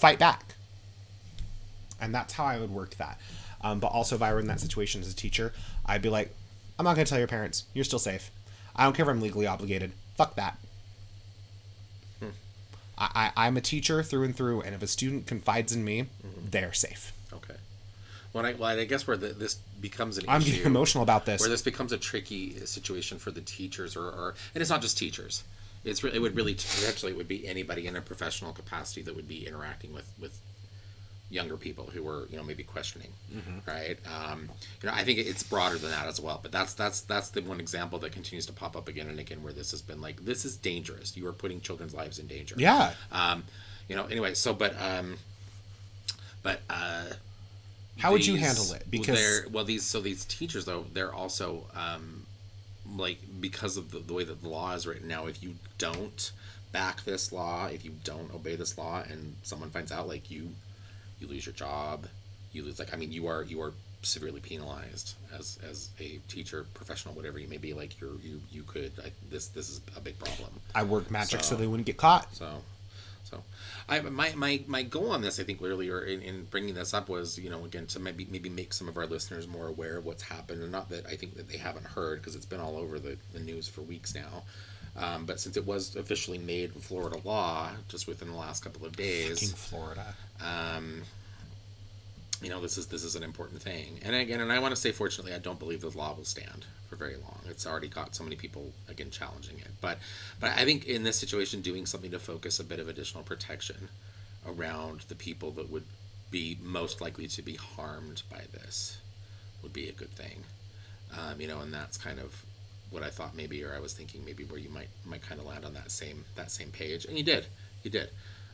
fight 0.00 0.18
back. 0.18 0.54
And 2.00 2.14
that's 2.14 2.32
how 2.32 2.44
I 2.44 2.58
would 2.58 2.70
work 2.70 2.96
that. 2.96 3.20
Um, 3.60 3.78
but 3.78 3.88
also, 3.88 4.16
if 4.16 4.22
I 4.22 4.32
were 4.32 4.40
in 4.40 4.46
that 4.46 4.60
situation 4.60 5.02
as 5.02 5.12
a 5.12 5.16
teacher, 5.16 5.52
I'd 5.84 6.02
be 6.02 6.08
like, 6.08 6.34
I'm 6.78 6.84
not 6.84 6.94
going 6.94 7.04
to 7.04 7.10
tell 7.10 7.18
your 7.18 7.28
parents. 7.28 7.64
You're 7.74 7.84
still 7.84 7.98
safe. 7.98 8.30
I 8.74 8.84
don't 8.84 8.96
care 8.96 9.04
if 9.04 9.10
I'm 9.10 9.20
legally 9.20 9.46
obligated. 9.46 9.92
Fuck 10.16 10.36
that. 10.36 10.58
I, 13.00 13.32
I, 13.34 13.46
I'm 13.46 13.56
a 13.56 13.60
teacher 13.62 14.02
through 14.02 14.24
and 14.24 14.36
through, 14.36 14.60
and 14.60 14.74
if 14.74 14.82
a 14.82 14.86
student 14.86 15.26
confides 15.26 15.72
in 15.72 15.84
me, 15.84 16.06
they're 16.50 16.74
safe. 16.74 17.12
Okay. 17.32 17.54
Well, 18.32 18.44
I, 18.44 18.52
well, 18.52 18.78
I 18.78 18.84
guess 18.84 19.06
where 19.06 19.16
the, 19.16 19.28
this 19.28 19.54
becomes 19.80 20.18
an 20.18 20.26
I'm 20.28 20.42
issue, 20.42 20.50
getting 20.50 20.66
emotional 20.66 21.02
about 21.02 21.26
this. 21.26 21.40
where 21.40 21.48
this 21.48 21.62
becomes 21.62 21.92
a 21.92 21.98
tricky 21.98 22.54
situation 22.66 23.18
for 23.18 23.30
the 23.30 23.40
teachers, 23.40 23.96
or, 23.96 24.04
or 24.04 24.34
and 24.54 24.60
it's 24.60 24.70
not 24.70 24.82
just 24.82 24.98
teachers. 24.98 25.42
It's 25.84 26.02
re- 26.04 26.12
it 26.12 26.18
would 26.20 26.36
really 26.36 26.54
potentially 26.54 27.12
it 27.12 27.16
would 27.18 27.28
be 27.28 27.46
anybody 27.46 27.86
in 27.86 27.96
a 27.96 28.00
professional 28.00 28.52
capacity 28.52 29.02
that 29.02 29.16
would 29.16 29.28
be 29.28 29.46
interacting 29.46 29.92
with 29.94 30.12
with 30.20 30.38
younger 31.30 31.56
people 31.56 31.88
who 31.94 32.02
were 32.02 32.26
you 32.28 32.36
know 32.36 32.42
maybe 32.42 32.64
questioning, 32.64 33.12
right? 33.66 33.98
Um, 34.06 34.48
you 34.82 34.88
know, 34.88 34.94
I 34.94 35.04
think 35.04 35.20
it's 35.20 35.42
broader 35.44 35.78
than 35.78 35.90
that 35.92 36.06
as 36.06 36.20
well. 36.20 36.40
But 36.42 36.52
that's 36.52 36.74
that's 36.74 37.00
that's 37.02 37.30
the 37.30 37.40
one 37.42 37.60
example 37.60 37.98
that 38.00 38.12
continues 38.12 38.46
to 38.46 38.52
pop 38.52 38.76
up 38.76 38.88
again 38.88 39.08
and 39.08 39.18
again 39.20 39.42
where 39.42 39.52
this 39.52 39.70
has 39.70 39.80
been 39.80 40.00
like 40.00 40.24
this 40.24 40.44
is 40.44 40.56
dangerous. 40.56 41.16
You 41.16 41.26
are 41.28 41.32
putting 41.32 41.60
children's 41.60 41.94
lives 41.94 42.18
in 42.18 42.26
danger. 42.26 42.56
Yeah. 42.58 42.92
Um, 43.12 43.44
you 43.88 43.96
know. 43.96 44.06
Anyway, 44.06 44.34
so 44.34 44.52
but 44.52 44.74
um, 44.82 45.16
but 46.42 46.60
uh 46.68 47.04
How 47.98 48.12
would 48.12 48.26
you 48.26 48.36
handle 48.36 48.72
it? 48.72 48.90
Because 48.90 49.16
they're 49.18 49.48
well 49.50 49.64
these 49.64 49.84
so 49.84 50.00
these 50.00 50.24
teachers 50.24 50.64
though 50.64 50.84
they're 50.92 51.14
also 51.14 51.66
um 51.74 52.19
like 52.96 53.18
because 53.40 53.76
of 53.76 53.90
the, 53.90 53.98
the 53.98 54.12
way 54.12 54.24
that 54.24 54.42
the 54.42 54.48
law 54.48 54.72
is 54.74 54.86
written 54.86 55.06
now 55.08 55.26
if 55.26 55.42
you 55.42 55.54
don't 55.78 56.32
back 56.72 57.04
this 57.04 57.32
law 57.32 57.66
if 57.66 57.84
you 57.84 57.92
don't 58.04 58.32
obey 58.34 58.56
this 58.56 58.76
law 58.78 59.02
and 59.08 59.34
someone 59.42 59.70
finds 59.70 59.90
out 59.92 60.06
like 60.08 60.30
you 60.30 60.48
you 61.20 61.26
lose 61.26 61.44
your 61.46 61.52
job 61.54 62.06
you 62.52 62.62
lose 62.62 62.78
like 62.78 62.92
i 62.92 62.96
mean 62.96 63.12
you 63.12 63.26
are 63.26 63.42
you 63.44 63.60
are 63.60 63.72
severely 64.02 64.40
penalized 64.40 65.14
as 65.38 65.58
as 65.68 65.90
a 66.00 66.18
teacher 66.28 66.64
professional 66.74 67.14
whatever 67.14 67.38
you 67.38 67.46
may 67.48 67.58
be 67.58 67.74
like 67.74 68.00
you're 68.00 68.14
you 68.22 68.40
you 68.50 68.62
could 68.62 68.92
I, 69.04 69.10
this 69.30 69.48
this 69.48 69.68
is 69.68 69.80
a 69.96 70.00
big 70.00 70.18
problem 70.18 70.48
I 70.74 70.84
work 70.84 71.10
magic 71.10 71.40
so, 71.40 71.50
So- 71.50 71.56
they 71.56 71.66
wouldn't 71.66 71.86
get 71.86 71.96
caught. 71.98 72.34
so, 72.34 72.46
so, 72.46 72.62
I 73.90 74.00
my 74.00 74.32
my 74.36 74.62
my 74.66 74.82
goal 74.82 75.10
on 75.10 75.20
this, 75.20 75.40
I 75.40 75.42
think, 75.42 75.60
earlier 75.62 76.00
in, 76.02 76.22
in 76.22 76.44
bringing 76.44 76.74
this 76.74 76.94
up 76.94 77.08
was, 77.08 77.38
you 77.38 77.50
know, 77.50 77.64
again 77.64 77.86
to 77.88 77.98
maybe 77.98 78.26
maybe 78.30 78.48
make 78.48 78.72
some 78.72 78.88
of 78.88 78.96
our 78.96 79.06
listeners 79.06 79.48
more 79.48 79.66
aware 79.66 79.96
of 79.98 80.06
what's 80.06 80.22
happened, 80.22 80.62
and 80.62 80.70
not 80.70 80.88
that 80.90 81.06
I 81.06 81.16
think 81.16 81.36
that 81.36 81.48
they 81.48 81.58
haven't 81.58 81.86
heard 81.86 82.20
because 82.20 82.36
it's 82.36 82.46
been 82.46 82.60
all 82.60 82.76
over 82.76 82.98
the, 82.98 83.16
the 83.32 83.40
news 83.40 83.68
for 83.68 83.80
weeks 83.82 84.14
now. 84.14 84.44
Um, 84.96 85.24
but 85.26 85.38
since 85.40 85.56
it 85.56 85.66
was 85.66 85.96
officially 85.96 86.38
made 86.38 86.72
Florida 86.74 87.18
law 87.24 87.70
just 87.88 88.06
within 88.08 88.28
the 88.28 88.36
last 88.36 88.62
couple 88.64 88.86
of 88.86 88.96
days, 88.96 89.40
Fucking 89.40 89.56
Florida. 89.56 90.14
um, 90.42 91.02
you 92.42 92.48
know 92.48 92.60
this 92.60 92.78
is 92.78 92.86
this 92.86 93.04
is 93.04 93.16
an 93.16 93.22
important 93.22 93.60
thing 93.60 93.98
and 94.02 94.14
again 94.16 94.40
and 94.40 94.50
i 94.50 94.58
want 94.58 94.74
to 94.74 94.80
say 94.80 94.92
fortunately 94.92 95.34
i 95.34 95.38
don't 95.38 95.58
believe 95.58 95.82
the 95.82 95.90
law 95.90 96.14
will 96.14 96.24
stand 96.24 96.64
for 96.90 96.96
very 96.96 97.14
long. 97.14 97.38
It's 97.48 97.66
already 97.66 97.88
got 97.88 98.16
so 98.16 98.24
many 98.24 98.34
people 98.34 98.72
again 98.88 99.10
challenging 99.10 99.58
it. 99.60 99.70
But 99.80 99.98
but 100.40 100.50
i 100.58 100.64
think 100.64 100.86
in 100.86 101.04
this 101.04 101.18
situation 101.18 101.62
doing 101.62 101.86
something 101.86 102.10
to 102.10 102.18
focus 102.18 102.58
a 102.58 102.64
bit 102.64 102.80
of 102.80 102.88
additional 102.88 103.22
protection 103.22 103.88
around 104.46 105.02
the 105.08 105.14
people 105.14 105.52
that 105.52 105.70
would 105.70 105.84
be 106.30 106.58
most 106.60 107.00
likely 107.00 107.28
to 107.28 107.42
be 107.42 107.54
harmed 107.54 108.22
by 108.30 108.42
this 108.52 108.98
would 109.62 109.72
be 109.72 109.88
a 109.88 109.92
good 109.92 110.10
thing. 110.10 110.44
Um, 111.16 111.40
you 111.40 111.46
know 111.46 111.60
and 111.60 111.72
that's 111.72 111.96
kind 111.96 112.18
of 112.18 112.44
what 112.90 113.02
i 113.04 113.10
thought 113.10 113.36
maybe 113.36 113.64
or 113.64 113.72
i 113.74 113.78
was 113.78 113.92
thinking 113.92 114.24
maybe 114.24 114.44
where 114.44 114.58
you 114.58 114.68
might 114.68 114.88
might 115.04 115.22
kind 115.22 115.40
of 115.40 115.46
land 115.46 115.64
on 115.64 115.74
that 115.74 115.90
same 115.92 116.24
that 116.34 116.50
same 116.50 116.70
page. 116.70 117.04
And 117.04 117.16
you 117.16 117.24
did. 117.24 117.46
You 117.84 117.90
did. 117.90 118.10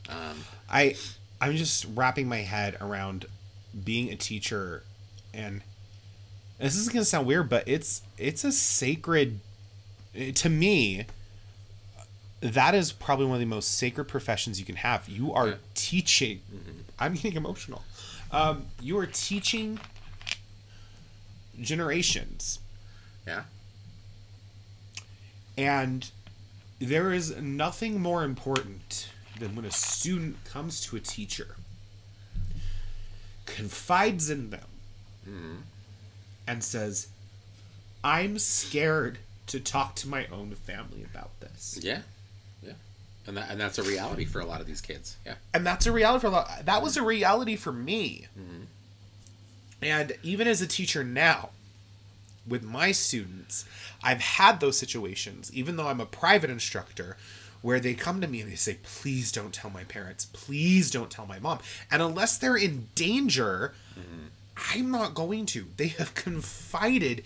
Um, 0.08 0.44
I 0.70 0.96
I'm 1.40 1.56
just 1.56 1.86
wrapping 1.94 2.28
my 2.28 2.42
head 2.42 2.76
around 2.80 3.26
being 3.84 4.10
a 4.10 4.16
teacher 4.16 4.82
and 5.32 5.62
this 6.58 6.76
is 6.76 6.88
gonna 6.88 7.04
sound 7.04 7.26
weird, 7.26 7.48
but 7.48 7.66
it's 7.68 8.02
it's 8.18 8.44
a 8.44 8.52
sacred 8.52 9.40
to 10.34 10.48
me 10.48 11.06
that 12.40 12.74
is 12.74 12.92
probably 12.92 13.26
one 13.26 13.34
of 13.34 13.40
the 13.40 13.46
most 13.46 13.76
sacred 13.76 14.04
professions 14.06 14.58
you 14.58 14.64
can 14.66 14.76
have. 14.76 15.08
You 15.08 15.32
are 15.32 15.48
Yeah. 15.48 15.54
teaching 15.74 16.40
I'm 16.98 17.14
getting 17.14 17.34
emotional. 17.36 17.84
Um, 18.30 18.66
you 18.80 18.98
are 18.98 19.06
teaching 19.06 19.78
generations 21.60 22.58
yeah 23.26 23.44
And 25.56 26.10
there 26.78 27.12
is 27.12 27.34
nothing 27.36 28.00
more 28.00 28.24
important 28.24 29.08
than 29.38 29.54
when 29.56 29.64
a 29.64 29.70
student 29.70 30.42
comes 30.44 30.80
to 30.82 30.96
a 30.96 31.00
teacher, 31.00 31.56
confides 33.46 34.28
in 34.30 34.50
them, 34.50 35.64
and 36.47 36.62
says, 36.62 37.09
I'm 38.05 38.39
scared 38.39 39.18
to 39.48 39.60
talk 39.60 39.94
to 39.97 40.09
my 40.09 40.27
own 40.27 40.55
family 40.55 41.05
about 41.05 41.39
this. 41.40 41.78
Yeah, 41.82 42.02
yeah, 42.62 42.73
and 43.27 43.36
that 43.36 43.51
and 43.51 43.60
that's 43.60 43.78
a 43.78 43.82
reality 43.82 44.24
for 44.24 44.40
a 44.40 44.47
lot 44.47 44.60
of 44.60 44.66
these 44.66 44.81
kids. 44.81 45.16
Yeah, 45.24 45.35
And 45.55 45.66
that's 45.66 45.86
a 45.86 45.93
reality 45.93 46.23
for 46.23 46.27
a 46.28 46.31
lot. 46.31 46.66
That 46.66 46.82
was 46.82 46.97
a 46.97 47.02
reality 47.02 47.56
for 47.56 47.73
me. 47.73 48.27
Mm-hmm. 48.39 48.62
And 49.82 50.12
even 50.23 50.48
as 50.48 50.62
a 50.62 50.66
teacher 50.66 51.05
now, 51.05 51.51
with 52.47 52.62
my 52.62 52.93
students, 52.93 53.64
I've 54.02 54.20
had 54.20 54.60
those 54.60 54.78
situations, 54.78 55.52
even 55.52 55.77
though 55.77 55.89
I'm 55.89 56.01
a 56.01 56.06
private 56.06 56.51
instructor, 56.51 57.16
where 57.62 57.81
they 57.81 57.94
come 57.94 58.20
to 58.20 58.28
me 58.28 58.40
and 58.40 58.51
they 58.51 58.56
say, 58.56 58.78
please 58.82 59.32
don't 59.32 59.52
tell 59.52 59.70
my 59.70 59.85
parents. 59.85 60.27
Please 60.27 60.90
don't 60.90 61.10
tell 61.10 61.27
my 61.27 61.39
mom. 61.39 61.59
And 61.90 62.01
unless 62.01 62.39
they're 62.39 62.56
in 62.56 62.89
danger, 62.94 63.74
mm-hmm. 63.98 64.27
I'm 64.56 64.90
not 64.90 65.14
going 65.14 65.46
to. 65.46 65.66
They 65.76 65.88
have 65.88 66.14
confided 66.14 67.24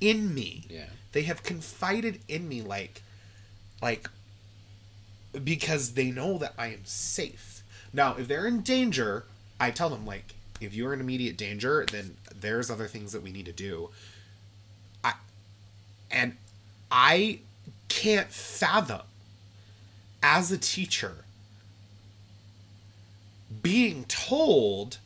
in 0.00 0.34
me. 0.34 0.64
Yeah. 0.68 0.86
They 1.12 1.22
have 1.22 1.42
confided 1.42 2.20
in 2.28 2.48
me 2.48 2.62
like 2.62 3.02
like 3.82 4.08
because 5.44 5.92
they 5.92 6.10
know 6.10 6.38
that 6.38 6.54
I 6.58 6.68
am 6.68 6.84
safe. 6.84 7.62
Now, 7.92 8.16
if 8.16 8.28
they're 8.28 8.46
in 8.46 8.60
danger, 8.62 9.24
I 9.58 9.70
tell 9.70 9.90
them 9.90 10.06
like 10.06 10.34
if 10.60 10.74
you're 10.74 10.92
in 10.92 11.00
immediate 11.00 11.36
danger, 11.36 11.86
then 11.90 12.16
there's 12.34 12.70
other 12.70 12.86
things 12.86 13.12
that 13.12 13.22
we 13.22 13.32
need 13.32 13.46
to 13.46 13.52
do. 13.52 13.90
I 15.02 15.14
and 16.10 16.36
I 16.90 17.40
can't 17.88 18.28
fathom 18.28 19.02
as 20.22 20.52
a 20.52 20.58
teacher 20.58 21.24
being 23.62 24.04
told 24.04 24.98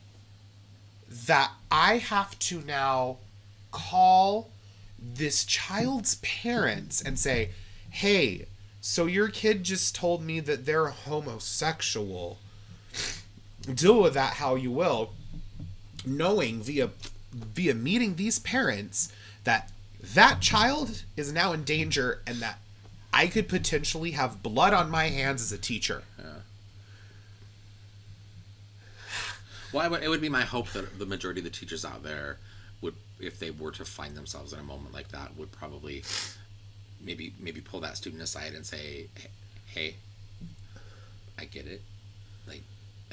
that 1.25 1.51
I 1.71 1.97
have 1.97 2.37
to 2.39 2.61
now 2.61 3.17
call 3.71 4.49
this 4.99 5.45
child's 5.45 6.15
parents 6.15 7.01
and 7.01 7.19
say, 7.19 7.51
hey, 7.89 8.47
so 8.81 9.05
your 9.05 9.29
kid 9.29 9.63
just 9.63 9.95
told 9.95 10.23
me 10.23 10.39
that 10.41 10.65
they're 10.65 10.87
homosexual. 10.87 12.37
deal 13.73 14.01
with 14.01 14.13
that 14.13 14.35
how 14.35 14.55
you 14.55 14.71
will, 14.71 15.13
knowing 16.05 16.61
via 16.61 16.89
via 17.33 17.73
meeting 17.73 18.15
these 18.15 18.39
parents 18.39 19.11
that 19.43 19.71
that 20.01 20.39
child 20.39 21.03
is 21.17 21.33
now 21.33 21.51
in 21.51 21.63
danger 21.63 22.21
and 22.25 22.37
that 22.37 22.59
I 23.11 23.27
could 23.27 23.49
potentially 23.49 24.11
have 24.11 24.43
blood 24.43 24.73
on 24.73 24.89
my 24.89 25.05
hands 25.07 25.41
as 25.41 25.51
a 25.51 25.57
teacher. 25.57 26.03
Well, 29.75 29.89
would, 29.89 30.03
it 30.03 30.07
would 30.07 30.21
be 30.21 30.29
my 30.29 30.43
hope 30.43 30.69
that 30.69 30.97
the 30.97 31.05
majority 31.05 31.41
of 31.41 31.43
the 31.43 31.49
teachers 31.49 31.83
out 31.83 32.01
there 32.01 32.37
would, 32.79 32.95
if 33.19 33.39
they 33.39 33.51
were 33.51 33.71
to 33.71 33.83
find 33.83 34.15
themselves 34.15 34.53
in 34.53 34.59
a 34.59 34.63
moment 34.63 34.93
like 34.93 35.09
that, 35.09 35.35
would 35.35 35.51
probably 35.51 36.01
maybe 37.03 37.33
maybe 37.41 37.59
pull 37.59 37.81
that 37.81 37.97
student 37.97 38.23
aside 38.23 38.53
and 38.53 38.65
say, 38.65 39.07
"Hey, 39.65 39.95
I 41.37 41.43
get 41.43 41.67
it, 41.67 41.81
like, 42.47 42.61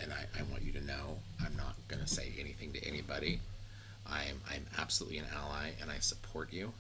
and 0.01 0.13
I, 0.13 0.39
I 0.39 0.45
want 0.45 0.63
you 0.63 0.71
to 0.75 0.81
know 0.85 1.19
I'm 1.45 1.57
not 1.57 1.75
gonna 1.89 2.07
say 2.07 2.33
anything 2.39 2.73
to 2.75 2.87
anybody. 2.87 3.41
I'm 4.07 4.41
I'm 4.49 4.67
absolutely 4.79 5.19
an 5.19 5.27
ally 5.35 5.71
and 5.81 5.91
I 5.91 5.99
support 5.99 6.53
you, 6.53 6.75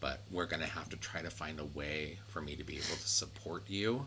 but 0.00 0.20
we're 0.30 0.44
gonna 0.44 0.66
have 0.66 0.90
to 0.90 0.96
try 0.96 1.22
to 1.22 1.30
find 1.30 1.58
a 1.60 1.64
way 1.64 2.18
for 2.28 2.42
me 2.42 2.56
to 2.56 2.64
be 2.64 2.74
able 2.74 2.96
to 2.96 3.08
support 3.08 3.62
you 3.70 4.06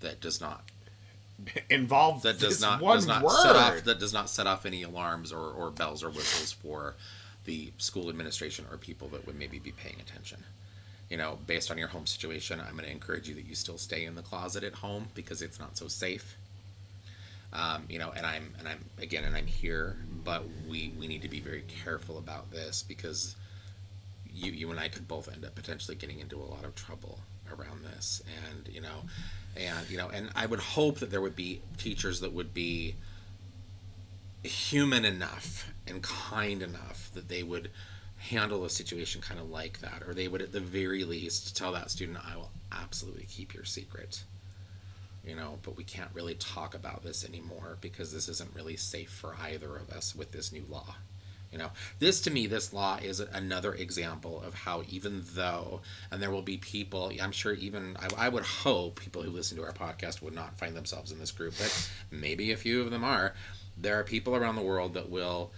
that 0.00 0.20
does 0.20 0.40
not 0.40 0.64
Involved 1.70 2.22
that 2.24 2.38
does 2.38 2.54
this 2.54 2.60
not 2.60 2.80
one 2.80 2.96
does 2.96 3.06
not 3.06 3.22
word. 3.22 3.42
set 3.42 3.56
off 3.56 3.84
that 3.84 3.98
does 3.98 4.12
not 4.12 4.30
set 4.30 4.46
off 4.46 4.64
any 4.64 4.82
alarms 4.82 5.32
or, 5.32 5.50
or 5.50 5.70
bells 5.70 6.04
or 6.04 6.10
whistles 6.10 6.52
for 6.52 6.94
the 7.44 7.72
school 7.78 8.08
administration 8.08 8.64
or 8.70 8.76
people 8.76 9.08
that 9.08 9.26
would 9.26 9.36
maybe 9.36 9.58
be 9.58 9.72
paying 9.72 9.96
attention. 10.00 10.44
You 11.08 11.16
know, 11.16 11.38
based 11.46 11.70
on 11.70 11.78
your 11.78 11.88
home 11.88 12.06
situation, 12.06 12.60
I'm 12.60 12.74
going 12.74 12.84
to 12.84 12.90
encourage 12.90 13.28
you 13.28 13.34
that 13.34 13.44
you 13.44 13.54
still 13.54 13.76
stay 13.76 14.04
in 14.04 14.14
the 14.14 14.22
closet 14.22 14.62
at 14.62 14.74
home 14.74 15.08
because 15.14 15.42
it's 15.42 15.58
not 15.58 15.76
so 15.76 15.88
safe. 15.88 16.36
Um, 17.52 17.84
you 17.88 17.98
know, 17.98 18.12
and 18.16 18.24
I'm 18.24 18.54
and 18.58 18.68
I'm 18.68 18.84
again 18.98 19.24
and 19.24 19.36
I'm 19.36 19.46
here, 19.46 19.96
but 20.24 20.44
we 20.68 20.92
we 20.98 21.06
need 21.06 21.22
to 21.22 21.28
be 21.28 21.40
very 21.40 21.64
careful 21.84 22.18
about 22.18 22.50
this 22.50 22.82
because 22.82 23.36
you 24.32 24.52
you 24.52 24.70
and 24.70 24.80
I 24.80 24.88
could 24.88 25.08
both 25.08 25.30
end 25.30 25.44
up 25.44 25.54
potentially 25.54 25.96
getting 25.96 26.20
into 26.20 26.36
a 26.36 26.46
lot 26.46 26.64
of 26.64 26.74
trouble 26.74 27.18
around 27.52 27.84
this, 27.84 28.22
and 28.46 28.68
you 28.72 28.80
know, 28.80 29.04
and 29.56 29.88
you 29.90 29.98
know, 29.98 30.08
and 30.08 30.30
I 30.34 30.46
would 30.46 30.60
hope 30.60 30.98
that 30.98 31.10
there 31.10 31.20
would 31.20 31.36
be 31.36 31.60
teachers 31.78 32.20
that 32.20 32.32
would 32.32 32.54
be 32.54 32.94
human 34.42 35.04
enough 35.04 35.70
and 35.86 36.02
kind 36.02 36.62
enough 36.62 37.10
that 37.14 37.28
they 37.28 37.42
would 37.42 37.70
handle 38.16 38.64
a 38.64 38.70
situation 38.70 39.20
kind 39.20 39.40
of 39.40 39.50
like 39.50 39.80
that, 39.80 40.02
or 40.06 40.14
they 40.14 40.28
would 40.28 40.42
at 40.42 40.52
the 40.52 40.60
very 40.60 41.04
least 41.04 41.56
tell 41.56 41.72
that 41.72 41.90
student, 41.90 42.18
"I 42.24 42.36
will 42.36 42.50
absolutely 42.70 43.26
keep 43.26 43.54
your 43.54 43.64
secret." 43.64 44.24
You 45.24 45.36
know, 45.36 45.58
but 45.62 45.76
we 45.76 45.84
can't 45.84 46.10
really 46.14 46.34
talk 46.34 46.74
about 46.74 47.04
this 47.04 47.24
anymore 47.24 47.78
because 47.80 48.12
this 48.12 48.28
isn't 48.28 48.54
really 48.56 48.76
safe 48.76 49.10
for 49.10 49.36
either 49.36 49.76
of 49.76 49.90
us 49.90 50.16
with 50.16 50.32
this 50.32 50.50
new 50.50 50.64
law. 50.68 50.96
You 51.52 51.58
know, 51.58 51.70
this 51.98 52.22
to 52.22 52.30
me, 52.30 52.46
this 52.46 52.72
law 52.72 52.98
is 53.02 53.20
another 53.20 53.74
example 53.74 54.40
of 54.40 54.54
how, 54.54 54.84
even 54.88 55.22
though, 55.34 55.82
and 56.10 56.22
there 56.22 56.30
will 56.30 56.42
be 56.42 56.56
people, 56.56 57.12
I'm 57.20 57.32
sure, 57.32 57.52
even 57.52 57.96
I, 58.00 58.26
I 58.26 58.28
would 58.30 58.44
hope 58.44 59.00
people 59.00 59.22
who 59.22 59.30
listen 59.30 59.58
to 59.58 59.64
our 59.64 59.72
podcast 59.72 60.22
would 60.22 60.34
not 60.34 60.58
find 60.58 60.74
themselves 60.74 61.12
in 61.12 61.18
this 61.18 61.30
group, 61.30 61.54
but 61.58 61.90
maybe 62.10 62.52
a 62.52 62.56
few 62.56 62.80
of 62.80 62.90
them 62.90 63.04
are. 63.04 63.34
There 63.76 63.98
are 63.98 64.04
people 64.04 64.34
around 64.34 64.56
the 64.56 64.62
world 64.62 64.94
that 64.94 65.10
will 65.10 65.50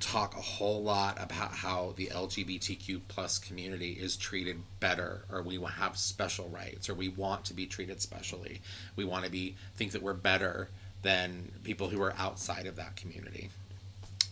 talk 0.00 0.34
a 0.34 0.40
whole 0.40 0.82
lot 0.82 1.22
about 1.22 1.52
how 1.52 1.92
the 1.96 2.06
LGBTQ 2.06 3.02
plus 3.08 3.38
community 3.38 3.92
is 3.92 4.16
treated 4.16 4.62
better, 4.80 5.24
or 5.30 5.42
we 5.42 5.60
have 5.62 5.96
special 5.96 6.48
rights, 6.48 6.88
or 6.88 6.94
we 6.94 7.08
want 7.08 7.44
to 7.44 7.54
be 7.54 7.66
treated 7.66 8.00
specially. 8.00 8.62
We 8.96 9.04
want 9.04 9.26
to 9.26 9.30
be 9.30 9.56
think 9.76 9.92
that 9.92 10.02
we're 10.02 10.14
better 10.14 10.70
than 11.02 11.52
people 11.64 11.88
who 11.88 12.00
are 12.02 12.14
outside 12.16 12.66
of 12.66 12.76
that 12.76 12.96
community 12.96 13.50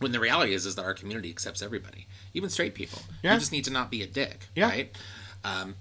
when 0.01 0.13
the 0.13 0.21
reality 0.21 0.53
is 0.53 0.67
is 0.67 0.75
that 0.75 0.85
our 0.85 0.95
community 0.95 1.31
accepts 1.31 1.63
everybody 1.63 2.07
even 2.35 2.51
straight 2.51 2.75
people. 2.75 3.01
Yeah. 3.23 3.35
you 3.35 3.39
just 3.41 3.53
need 3.53 3.65
to 3.65 3.71
not 3.71 3.91
be 3.91 4.03
a 4.03 4.07
dick 4.07 4.49
Yeah. 4.55 4.69
right? 4.69 4.97
Um, 5.45 5.77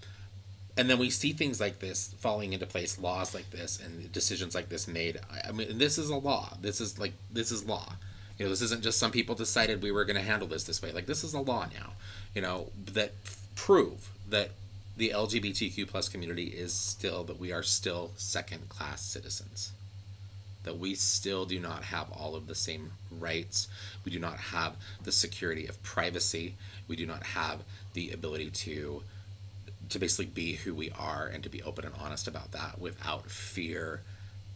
and 0.77 0.89
then 0.89 0.97
we 0.99 1.09
see 1.09 1.33
things 1.33 1.59
like 1.59 1.79
this 1.79 2.13
falling 2.19 2.53
into 2.53 2.65
place 2.65 2.97
laws 2.99 3.33
like 3.33 3.49
this 3.49 3.79
and 3.83 4.11
decisions 4.13 4.55
like 4.55 4.69
this 4.69 4.87
made. 4.87 5.19
I, 5.47 5.51
mean 5.51 5.77
this 5.77 5.97
is 5.97 6.09
a 6.09 6.15
law. 6.15 6.55
This 6.61 6.79
is 6.79 6.97
like 6.99 7.13
this 7.31 7.51
is 7.51 7.65
law. 7.65 7.93
You 8.37 8.45
know 8.45 8.49
this 8.51 8.61
isn't 8.61 8.83
just 8.83 8.99
some 8.99 9.11
people 9.11 9.35
decided 9.35 9.81
we 9.83 9.91
were 9.91 10.05
going 10.05 10.15
to 10.15 10.21
handle 10.21 10.47
this 10.47 10.63
this 10.63 10.81
way. 10.81 10.91
Like 10.93 11.07
this 11.07 11.23
is 11.23 11.33
a 11.33 11.39
law 11.41 11.65
now 11.73 11.93
you 12.35 12.41
know 12.41 12.67
that 12.93 13.13
f- 13.25 13.37
prove 13.55 14.11
that 14.29 14.51
the 14.97 15.09
lgbtq 15.15 15.87
plus 15.87 16.09
community 16.09 16.45
is 16.45 16.73
still 16.73 17.23
that 17.23 17.39
we 17.39 17.51
are 17.51 17.63
still 17.63 18.11
second 18.17 18.69
class 18.69 19.01
citizens 19.01 19.71
that 20.63 20.77
we 20.77 20.93
still 20.95 21.45
do 21.45 21.59
not 21.59 21.83
have 21.85 22.11
all 22.11 22.35
of 22.35 22.47
the 22.47 22.55
same 22.55 22.91
rights. 23.11 23.67
We 24.03 24.11
do 24.11 24.19
not 24.19 24.37
have 24.37 24.75
the 25.03 25.11
security 25.11 25.67
of 25.67 25.81
privacy. 25.83 26.55
We 26.87 26.95
do 26.95 27.05
not 27.05 27.23
have 27.23 27.61
the 27.93 28.11
ability 28.11 28.49
to 28.51 29.03
to 29.89 29.97
basically 29.97 30.27
be 30.27 30.53
who 30.53 30.75
we 30.75 30.91
are 30.91 31.25
and 31.25 31.41
to 31.43 31.49
be 31.49 31.63
open 31.63 31.83
and 31.83 31.95
honest 31.99 32.27
about 32.27 32.51
that 32.51 32.79
without 32.79 33.29
fear 33.29 34.01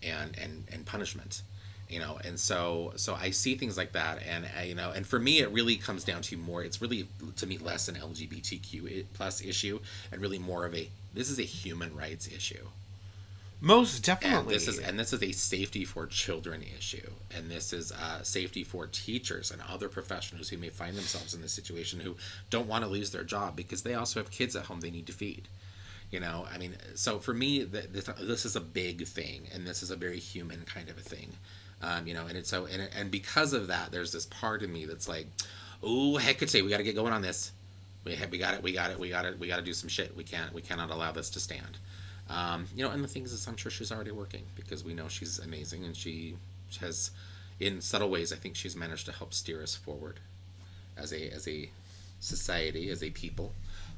and 0.04 0.38
and 0.38 0.66
and 0.72 0.86
punishment 0.86 1.42
you 1.90 2.00
know 2.00 2.20
and 2.24 2.40
so 2.40 2.94
so 2.96 3.16
i 3.16 3.30
see 3.30 3.56
things 3.56 3.78
like 3.78 3.94
that 3.94 4.20
and 4.28 4.46
uh, 4.58 4.62
you 4.62 4.76
know 4.76 4.92
and 4.92 5.06
for 5.06 5.20
me 5.20 5.40
it 5.40 5.52
really 5.52 5.76
comes 5.76 6.04
down 6.04 6.22
to 6.22 6.38
more 6.38 6.64
it's 6.64 6.82
really 6.82 7.08
to 7.36 7.46
me 7.46 7.58
less 7.58 7.88
an 7.88 7.96
lgbtq 7.96 9.06
plus 9.14 9.44
issue 9.44 9.80
and 10.12 10.22
really 10.22 10.40
more 10.40 10.66
of 10.66 10.76
a 10.76 10.90
this 11.14 11.30
is 11.30 11.40
a 11.40 11.44
human 11.44 11.96
rights 11.96 12.28
issue 12.28 12.66
Most 13.66 13.96
and 13.96 14.20
definitely. 14.20 14.56
this 14.56 14.68
is 14.68 14.78
and 14.78 15.00
this 15.00 15.14
is 15.14 15.24
a 15.24 15.32
safety 15.32 15.86
for 15.86 16.06
children 16.06 16.66
issue, 16.78 17.12
and 17.34 17.50
this 17.50 17.72
is 17.72 17.94
uh, 17.94 18.22
safety 18.22 18.66
for 18.66 18.88
teachers 18.88 19.52
and 19.52 19.62
other 19.70 19.88
professionals 19.88 20.50
who 20.50 20.58
may 20.58 20.68
find 20.68 20.98
themselves 20.98 21.34
in 21.34 21.42
this 21.42 21.54
situation 21.54 22.02
who 22.02 22.18
don't 22.50 22.68
want 22.68 22.84
to 22.84 22.90
lose 22.90 23.12
their 23.12 23.24
job 23.24 23.56
because 23.56 23.84
they 23.84 23.94
also 23.94 24.20
have 24.20 24.30
kids 24.30 24.58
at 24.58 24.66
home 24.66 24.82
they 24.82 24.92
need 24.92 25.08
to 25.08 25.14
feed. 25.14 25.48
You 26.12 26.20
know, 26.20 26.46
I 26.54 26.58
mean, 26.58 26.76
so 26.96 27.20
for 27.20 27.34
me, 27.34 27.64
th- 27.64 27.86
this, 27.90 28.10
this 28.20 28.46
is 28.46 28.58
a 28.58 28.60
big 28.60 29.08
thing, 29.08 29.48
and 29.54 29.66
this 29.66 29.82
is 29.82 29.92
a 29.92 29.96
very 29.96 30.20
human 30.20 30.64
kind 30.66 30.90
of 30.90 30.98
a 30.98 31.02
thing. 31.02 31.32
Um, 31.82 32.06
you 32.06 32.14
know, 32.14 32.28
and 32.28 32.38
it's 32.38 32.50
so 32.50 32.66
and 32.66 32.90
and 32.94 33.10
because 33.12 33.54
of 33.54 33.68
that, 33.68 33.94
there's 33.94 34.12
this 34.12 34.26
part 34.26 34.62
of 34.62 34.72
me 34.72 34.84
that's 34.84 35.08
like, 35.08 35.28
oh 35.82 36.18
Hecate, 36.18 36.62
we 36.66 36.70
got 36.70 36.78
to 36.78 36.84
get 36.84 36.96
going 36.96 37.14
on 37.14 37.22
this. 37.22 37.54
We 38.04 38.18
we 38.30 38.38
got 38.38 38.56
it, 38.56 38.62
we 38.62 38.74
got 38.74 38.92
it, 38.92 39.00
we 39.00 39.08
got 39.08 39.24
it, 39.24 39.40
we 39.40 39.48
got 39.48 39.56
to 39.56 39.62
do 39.62 39.74
some 39.74 39.88
shit. 39.88 40.18
We 40.18 40.26
can't 40.26 40.54
we 40.54 40.62
cannot 40.62 40.90
allow 40.90 41.14
this 41.14 41.30
to 41.30 41.40
stand. 41.40 41.78
Um, 42.30 42.68
you 42.76 42.84
know, 42.84 42.92
and 42.92 43.04
the 43.04 43.08
thing 43.08 43.24
is, 43.24 43.46
I'm 43.48 43.58
sure 43.58 43.72
she's 43.72 43.92
already 43.92 44.12
working 44.12 44.44
because 44.56 44.84
we 44.84 44.94
know 44.94 45.08
she's 45.08 45.40
amazing 45.40 45.84
and 45.84 45.96
she 45.96 46.36
has, 46.80 47.12
in 47.60 47.82
subtle 47.82 48.10
ways, 48.10 48.32
I 48.32 48.38
think 48.38 48.56
she's 48.56 48.76
managed 48.76 49.06
to 49.08 49.12
help 49.12 49.34
steer 49.34 49.62
us 49.62 49.76
forward 49.76 50.20
as 50.98 51.12
a 51.14 51.30
as 51.30 51.48
a 51.48 51.70
society, 52.20 52.90
as 52.90 53.04
a 53.04 53.10
people. 53.10 53.54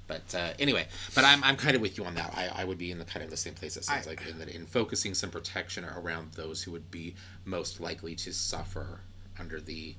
But 0.07 0.35
uh, 0.35 0.53
anyway, 0.59 0.87
but 1.15 1.23
I'm, 1.23 1.43
I'm 1.43 1.55
kind 1.55 1.75
of 1.75 1.81
with 1.81 1.97
you 1.97 2.05
on 2.05 2.13
that. 2.15 2.31
I, 2.35 2.61
I 2.61 2.63
would 2.63 2.77
be 2.77 2.91
in 2.91 2.99
the 2.99 3.05
kind 3.05 3.23
of 3.23 3.29
the 3.31 3.37
same 3.37 3.53
place. 3.55 3.75
It 3.77 3.85
sounds 3.85 4.05
I- 4.07 4.11
like 4.11 4.27
in 4.27 4.37
that 4.39 4.49
in 4.49 4.65
focusing 4.65 5.13
some 5.13 5.29
protection 5.31 5.83
around 5.85 6.33
those 6.33 6.61
who 6.63 6.71
would 6.71 6.89
be 6.91 7.15
most 7.43 7.79
likely 7.79 8.15
to 8.15 8.33
suffer 8.33 8.99
under 9.39 9.59
the 9.59 9.95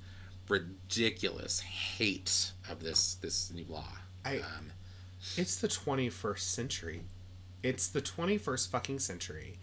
ridiculous 0.48 1.60
hate 1.60 2.52
of 2.70 2.80
this 2.82 3.14
this 3.14 3.52
new 3.52 3.64
law. 3.68 3.88
I- 4.24 4.38
um, 4.38 4.72
It's 5.36 5.56
the 5.56 5.68
21st 5.68 6.38
century. 6.40 7.02
It's 7.62 7.88
the 7.88 8.00
21st 8.00 8.70
fucking 8.70 8.98
century. 9.00 9.58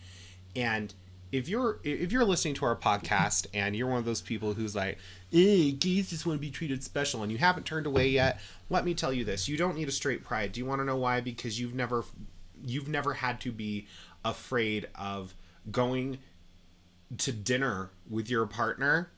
And 0.56 0.94
if 1.32 1.50
you're 1.50 1.80
if 1.84 2.12
you're 2.12 2.26
listening 2.26 2.54
to 2.56 2.66
our 2.66 2.76
podcast 2.76 3.48
and 3.56 3.76
you're 3.76 3.88
one 3.88 3.98
of 3.98 4.06
those 4.06 4.22
people 4.22 4.54
who's 4.54 4.76
like, 4.76 5.00
"Eh, 5.34 5.72
just 5.80 6.28
want 6.28 6.38
to 6.38 6.42
be 6.42 6.52
treated 6.52 6.84
special," 6.84 7.24
and 7.24 7.32
you 7.32 7.40
haven't 7.40 7.66
turned 7.66 7.88
away 7.88 8.08
yet, 8.08 8.40
let 8.70 8.86
me 8.86 8.94
tell 8.94 9.12
you 9.12 9.26
this: 9.26 9.48
you 9.48 9.58
don't 9.58 9.76
need 9.76 9.88
a 9.88 9.92
straight 9.92 10.24
pride. 10.24 10.52
Do 10.52 10.60
you 10.60 10.66
want 10.66 10.82
to 10.82 10.86
know 10.86 10.96
why? 10.96 11.22
Because 11.22 11.60
you've 11.60 11.74
never 11.74 12.06
you've 12.64 12.88
never 12.88 13.16
had 13.16 13.42
to 13.42 13.52
be 13.52 13.88
afraid 14.24 14.88
of 14.96 15.34
going 15.72 16.20
to 17.18 17.32
dinner 17.32 17.90
with 18.10 18.30
your 18.30 18.46
partner 18.46 19.10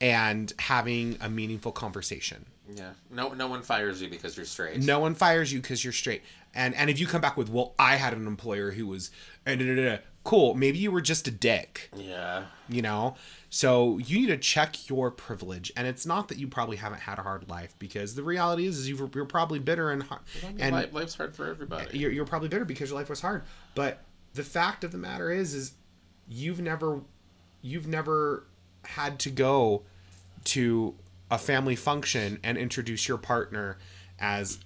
and 0.00 0.52
having 0.60 1.16
a 1.20 1.28
meaningful 1.28 1.72
conversation. 1.72 2.46
Yeah, 2.72 2.90
no 3.10 3.32
no 3.34 3.46
one 3.48 3.62
fires 3.62 4.00
you 4.00 4.08
because 4.08 4.36
you're 4.36 4.46
straight. 4.46 4.80
No 4.80 5.00
one 5.00 5.14
fires 5.14 5.52
you 5.52 5.60
because 5.60 5.82
you're 5.84 5.92
straight. 5.92 6.22
And 6.54 6.74
and 6.74 6.88
if 6.88 6.98
you 7.00 7.06
come 7.06 7.20
back 7.20 7.36
with, 7.36 7.48
well, 7.50 7.74
I 7.78 7.96
had 7.96 8.12
an 8.12 8.26
employer 8.26 8.70
who 8.72 8.86
was, 8.86 9.10
and 9.44 9.58
da, 9.60 9.66
da, 9.66 9.74
da, 9.74 9.96
da," 9.96 10.02
cool. 10.22 10.54
Maybe 10.54 10.78
you 10.78 10.90
were 10.92 11.00
just 11.00 11.26
a 11.28 11.30
dick, 11.30 11.90
Yeah. 11.96 12.44
you 12.68 12.80
know. 12.80 13.16
So 13.50 13.98
you 13.98 14.20
need 14.20 14.28
to 14.28 14.36
check 14.38 14.88
your 14.88 15.10
privilege. 15.10 15.72
And 15.76 15.86
it's 15.86 16.06
not 16.06 16.28
that 16.28 16.38
you 16.38 16.46
probably 16.48 16.76
haven't 16.76 17.00
had 17.00 17.18
a 17.18 17.22
hard 17.22 17.48
life, 17.50 17.74
because 17.78 18.14
the 18.14 18.22
reality 18.22 18.66
is, 18.66 18.78
is 18.78 18.88
you've, 18.88 19.14
you're 19.14 19.24
probably 19.26 19.58
bitter 19.58 19.90
and 19.90 20.02
har- 20.04 20.22
and 20.58 20.74
Life, 20.74 20.92
life's 20.94 21.14
hard 21.16 21.34
for 21.34 21.46
everybody. 21.48 21.98
you're, 21.98 22.10
you're 22.10 22.24
probably 22.24 22.48
bitter 22.48 22.64
because 22.64 22.88
your 22.90 22.98
life 22.98 23.10
was 23.10 23.20
hard. 23.20 23.42
But 23.74 24.02
the 24.34 24.42
fact 24.42 24.82
of 24.84 24.92
the 24.92 24.98
matter 24.98 25.30
is, 25.30 25.54
is 25.54 25.72
you've 26.28 26.60
never, 26.60 27.00
you've 27.62 27.86
never 27.86 28.44
had 28.84 29.18
to 29.20 29.30
go 29.30 29.82
to 30.44 30.94
a 31.30 31.38
family 31.38 31.76
function 31.76 32.38
and 32.42 32.56
introduce 32.58 33.08
your 33.08 33.18
partner 33.18 33.78
as 34.18 34.58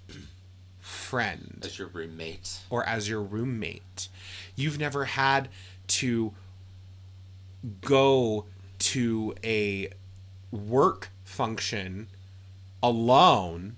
friend 0.80 1.62
As 1.64 1.78
your 1.78 1.88
roommate. 1.88 2.60
or 2.70 2.84
as 2.84 3.08
your 3.08 3.22
roommate. 3.22 4.08
You've 4.56 4.78
never 4.78 5.04
had 5.06 5.48
to 5.88 6.32
go 7.82 8.44
to 8.78 9.34
a 9.44 9.90
work 10.50 11.10
function 11.24 12.08
alone 12.82 13.76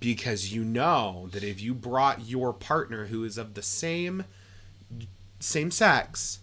because 0.00 0.52
you 0.52 0.64
know 0.64 1.28
that 1.32 1.42
if 1.42 1.60
you 1.60 1.74
brought 1.74 2.26
your 2.26 2.52
partner 2.52 3.06
who 3.06 3.24
is 3.24 3.36
of 3.36 3.54
the 3.54 3.62
same 3.62 4.24
same 5.40 5.70
sex 5.70 6.40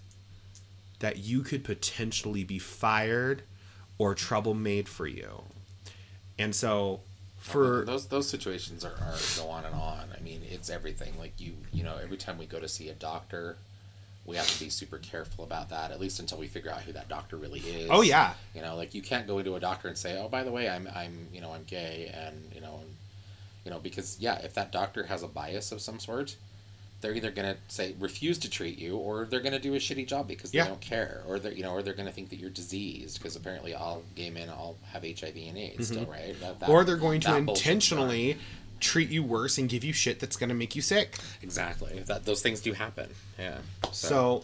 that 1.00 1.18
you 1.18 1.42
could 1.42 1.64
potentially 1.64 2.44
be 2.44 2.60
fired 2.60 3.44
or 3.98 4.14
trouble 4.16 4.54
made 4.54 4.88
for 4.88 5.08
you. 5.08 5.44
And 6.38 6.54
so 6.54 7.02
for 7.38 7.82
oh, 7.82 7.86
those 7.86 8.08
those 8.08 8.28
situations 8.28 8.84
are, 8.84 8.90
are 8.94 9.16
go 9.38 9.50
on 9.50 9.66
and 9.66 9.76
on. 9.76 10.08
I 10.18 10.22
mean, 10.22 10.42
it's 10.50 10.70
everything. 10.70 11.14
Like 11.20 11.34
you 11.40 11.54
you 11.72 11.84
know, 11.84 11.98
every 12.02 12.18
time 12.18 12.38
we 12.38 12.46
go 12.46 12.60
to 12.60 12.68
see 12.68 12.90
a 12.90 12.94
doctor, 12.94 13.58
we 14.26 14.36
have 14.36 14.48
to 14.48 14.60
be 14.60 14.70
super 14.70 14.98
careful 14.98 15.44
about 15.44 15.70
that. 15.70 15.92
At 15.92 16.00
least 16.00 16.20
until 16.20 16.40
we 16.40 16.48
figure 16.48 16.72
out 16.72 16.82
who 16.82 16.92
that 16.94 17.08
doctor 17.08 17.38
really 17.38 17.60
is. 17.60 17.90
Oh 17.92 18.02
yeah. 18.02 18.34
You 18.54 18.62
know, 18.62 18.76
like 18.76 18.94
you 18.96 19.02
can't 19.02 19.28
go 19.28 19.38
into 19.38 19.56
a 19.56 19.60
doctor 19.60 19.88
and 19.88 19.98
say, 19.98 20.20
"Oh, 20.20 20.28
by 20.28 20.44
the 20.44 20.52
way, 20.52 20.68
I'm 20.68 20.90
I'm 20.96 21.28
you 21.32 21.42
know 21.42 21.52
I'm 21.52 21.64
gay," 21.66 22.12
and 22.14 22.52
you 22.54 22.62
know, 22.62 22.80
and, 22.82 22.96
you 23.64 23.72
know 23.72 23.80
because 23.80 24.18
yeah, 24.20 24.40
if 24.40 24.54
that 24.56 24.72
doctor 24.72 25.04
has 25.06 25.24
a 25.24 25.28
bias 25.28 25.72
of 25.72 25.82
some 25.82 26.00
sort, 26.00 26.36
they're 27.02 27.14
either 27.14 27.30
gonna 27.32 27.58
say 27.68 27.94
refuse 28.00 28.38
to 28.40 28.50
treat 28.50 28.78
you, 28.80 28.98
or 28.98 29.26
they're 29.26 29.40
gonna 29.42 29.60
do 29.60 29.74
a 29.76 29.78
shitty 29.78 30.08
job 30.08 30.28
because 30.28 30.52
they 30.52 30.58
Yeah. 30.58 30.68
don't 30.68 30.82
care, 30.82 31.24
or 31.28 31.38
they're 31.40 31.52
you 31.52 31.62
know, 31.64 31.72
or 31.72 31.84
they're 31.84 31.94
gonna 31.94 32.12
think 32.12 32.30
that 32.30 32.38
you're 32.38 32.50
diseased 32.50 33.18
because 33.20 33.36
apparently 33.36 33.74
all 33.74 34.04
gay 34.16 34.30
men 34.30 34.50
all 34.50 34.78
have 34.92 35.04
HIV 35.04 35.36
and 35.48 35.58
AIDS 35.58 35.88
still, 35.88 36.06
right? 36.06 36.40
That- 36.40 36.60
that- 36.60 36.66
Mm-hmm. 36.66 36.72
or 36.72 36.84
they're 36.84 36.96
going 36.98 37.20
to 37.22 37.28
that 37.28 37.46
bullshit's 37.46 37.62
done. 37.64 37.74
intentionally 37.76 38.38
treat 38.80 39.10
you 39.10 39.24
worse 39.24 39.58
and 39.58 39.70
give 39.70 39.84
you 39.84 39.94
shit 39.94 40.20
that's 40.20 40.36
going 40.36 40.50
to 40.50 40.56
make 40.56 40.76
you 40.76 40.82
sick. 40.82 41.16
exactly 41.42 42.00
that 42.08 42.26
those 42.26 42.42
things 42.42 42.60
do 42.60 42.74
happen. 42.74 43.10
Yeah. 43.40 43.58
So, 43.92 44.44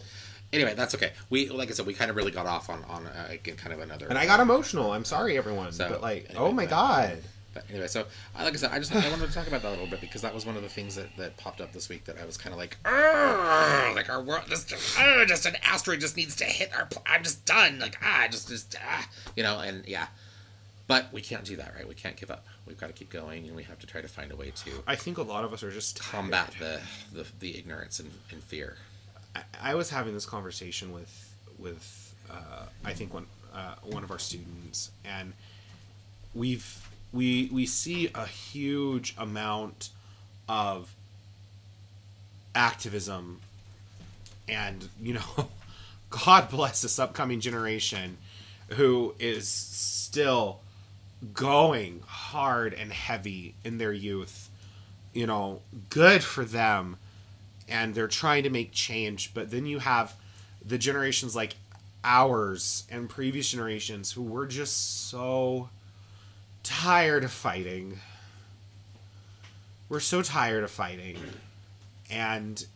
anyway, 0.52 0.74
that's 0.74 0.94
okay. 0.94 1.12
We 1.30 1.48
like 1.48 1.68
I 1.70 1.72
said, 1.74 1.86
we 1.86 1.94
kind 1.94 2.10
of 2.10 2.16
really 2.16 2.30
got 2.32 2.46
off 2.46 2.70
on 2.70 2.82
on 2.84 3.06
uh, 3.06 3.34
kind 3.44 3.72
of 3.72 3.80
another. 3.80 4.06
and 4.08 4.16
I 4.18 4.26
got 4.26 4.40
emotional. 4.40 4.92
I'm 4.92 5.04
sorry 5.04 5.36
everyone, 5.36 5.72
So, 5.72 5.88
but 5.88 6.00
like, 6.02 6.26
anyway, 6.30 6.44
oh 6.44 6.52
my 6.52 6.66
god. 6.66 7.18
But 7.54 7.64
anyway, 7.68 7.86
so 7.86 8.06
I 8.34 8.44
like 8.44 8.54
I 8.54 8.56
said, 8.56 8.70
I 8.72 8.78
just 8.78 8.94
I 8.94 9.08
wanted 9.10 9.28
to 9.28 9.32
talk 9.32 9.46
about 9.46 9.62
that 9.62 9.68
a 9.68 9.70
little 9.70 9.86
bit 9.86 10.00
because 10.00 10.22
that 10.22 10.34
was 10.34 10.46
one 10.46 10.56
of 10.56 10.62
the 10.62 10.68
things 10.68 10.94
that, 10.94 11.14
that 11.16 11.36
popped 11.36 11.60
up 11.60 11.72
this 11.72 11.88
week 11.88 12.04
that 12.04 12.18
I 12.18 12.24
was 12.24 12.36
kind 12.36 12.52
of 12.52 12.58
like, 12.58 12.78
like 13.94 14.08
our 14.08 14.22
world 14.22 14.44
just 14.48 14.72
uh, 14.98 15.24
just 15.26 15.44
an 15.46 15.56
asteroid 15.62 16.00
just 16.00 16.16
needs 16.16 16.36
to 16.36 16.44
hit 16.44 16.74
our. 16.74 16.86
Pl- 16.86 17.02
I'm 17.06 17.22
just 17.22 17.44
done. 17.44 17.78
Like 17.78 17.98
ah, 18.02 18.26
just 18.30 18.48
just 18.48 18.76
ah, 18.82 19.06
you 19.36 19.42
know, 19.42 19.58
and 19.60 19.86
yeah, 19.86 20.06
but 20.86 21.12
we 21.12 21.20
can't 21.20 21.44
do 21.44 21.56
that, 21.56 21.74
right? 21.74 21.86
We 21.86 21.94
can't 21.94 22.16
give 22.16 22.30
up. 22.30 22.44
We've 22.66 22.78
got 22.78 22.88
to 22.88 22.92
keep 22.92 23.10
going, 23.10 23.46
and 23.46 23.56
we 23.56 23.62
have 23.64 23.78
to 23.80 23.86
try 23.86 24.00
to 24.00 24.08
find 24.08 24.32
a 24.32 24.36
way 24.36 24.52
to 24.64 24.70
I 24.86 24.96
think 24.96 25.18
a 25.18 25.22
lot 25.22 25.44
of 25.44 25.52
us 25.52 25.62
are 25.62 25.70
just 25.70 26.00
combat 26.00 26.54
the 26.58 26.80
the, 27.12 27.26
the 27.40 27.58
ignorance 27.58 28.00
and, 28.00 28.10
and 28.30 28.42
fear. 28.42 28.76
I, 29.36 29.42
I 29.60 29.74
was 29.74 29.90
having 29.90 30.14
this 30.14 30.26
conversation 30.26 30.92
with 30.92 31.34
with 31.58 32.14
uh, 32.30 32.66
I 32.84 32.92
think 32.94 33.12
one 33.12 33.26
uh, 33.54 33.74
one 33.82 34.04
of 34.04 34.10
our 34.10 34.18
students, 34.18 34.90
and 35.04 35.34
we've 36.34 36.81
we 37.12 37.48
we 37.52 37.66
see 37.66 38.10
a 38.14 38.26
huge 38.26 39.14
amount 39.18 39.90
of 40.48 40.94
activism, 42.54 43.40
and 44.48 44.88
you 45.00 45.14
know, 45.14 45.48
God 46.10 46.48
bless 46.50 46.82
this 46.82 46.98
upcoming 46.98 47.40
generation 47.40 48.18
who 48.70 49.14
is 49.18 49.48
still 49.48 50.60
going 51.34 52.02
hard 52.06 52.74
and 52.74 52.92
heavy 52.92 53.54
in 53.64 53.78
their 53.78 53.92
youth. 53.92 54.48
You 55.12 55.26
know, 55.26 55.60
good 55.90 56.24
for 56.24 56.44
them 56.44 56.96
and 57.68 57.94
they're 57.94 58.08
trying 58.08 58.42
to 58.42 58.50
make 58.50 58.72
change 58.72 59.32
but 59.34 59.50
then 59.50 59.66
you 59.66 59.78
have 59.78 60.14
the 60.64 60.78
generations 60.78 61.34
like 61.34 61.54
ours 62.04 62.84
and 62.90 63.08
previous 63.08 63.50
generations 63.50 64.12
who 64.12 64.22
were 64.22 64.46
just 64.46 65.08
so 65.08 65.68
tired 66.62 67.24
of 67.24 67.32
fighting 67.32 68.00
we're 69.88 70.00
so 70.00 70.22
tired 70.22 70.64
of 70.64 70.70
fighting 70.70 71.16
and 72.10 72.66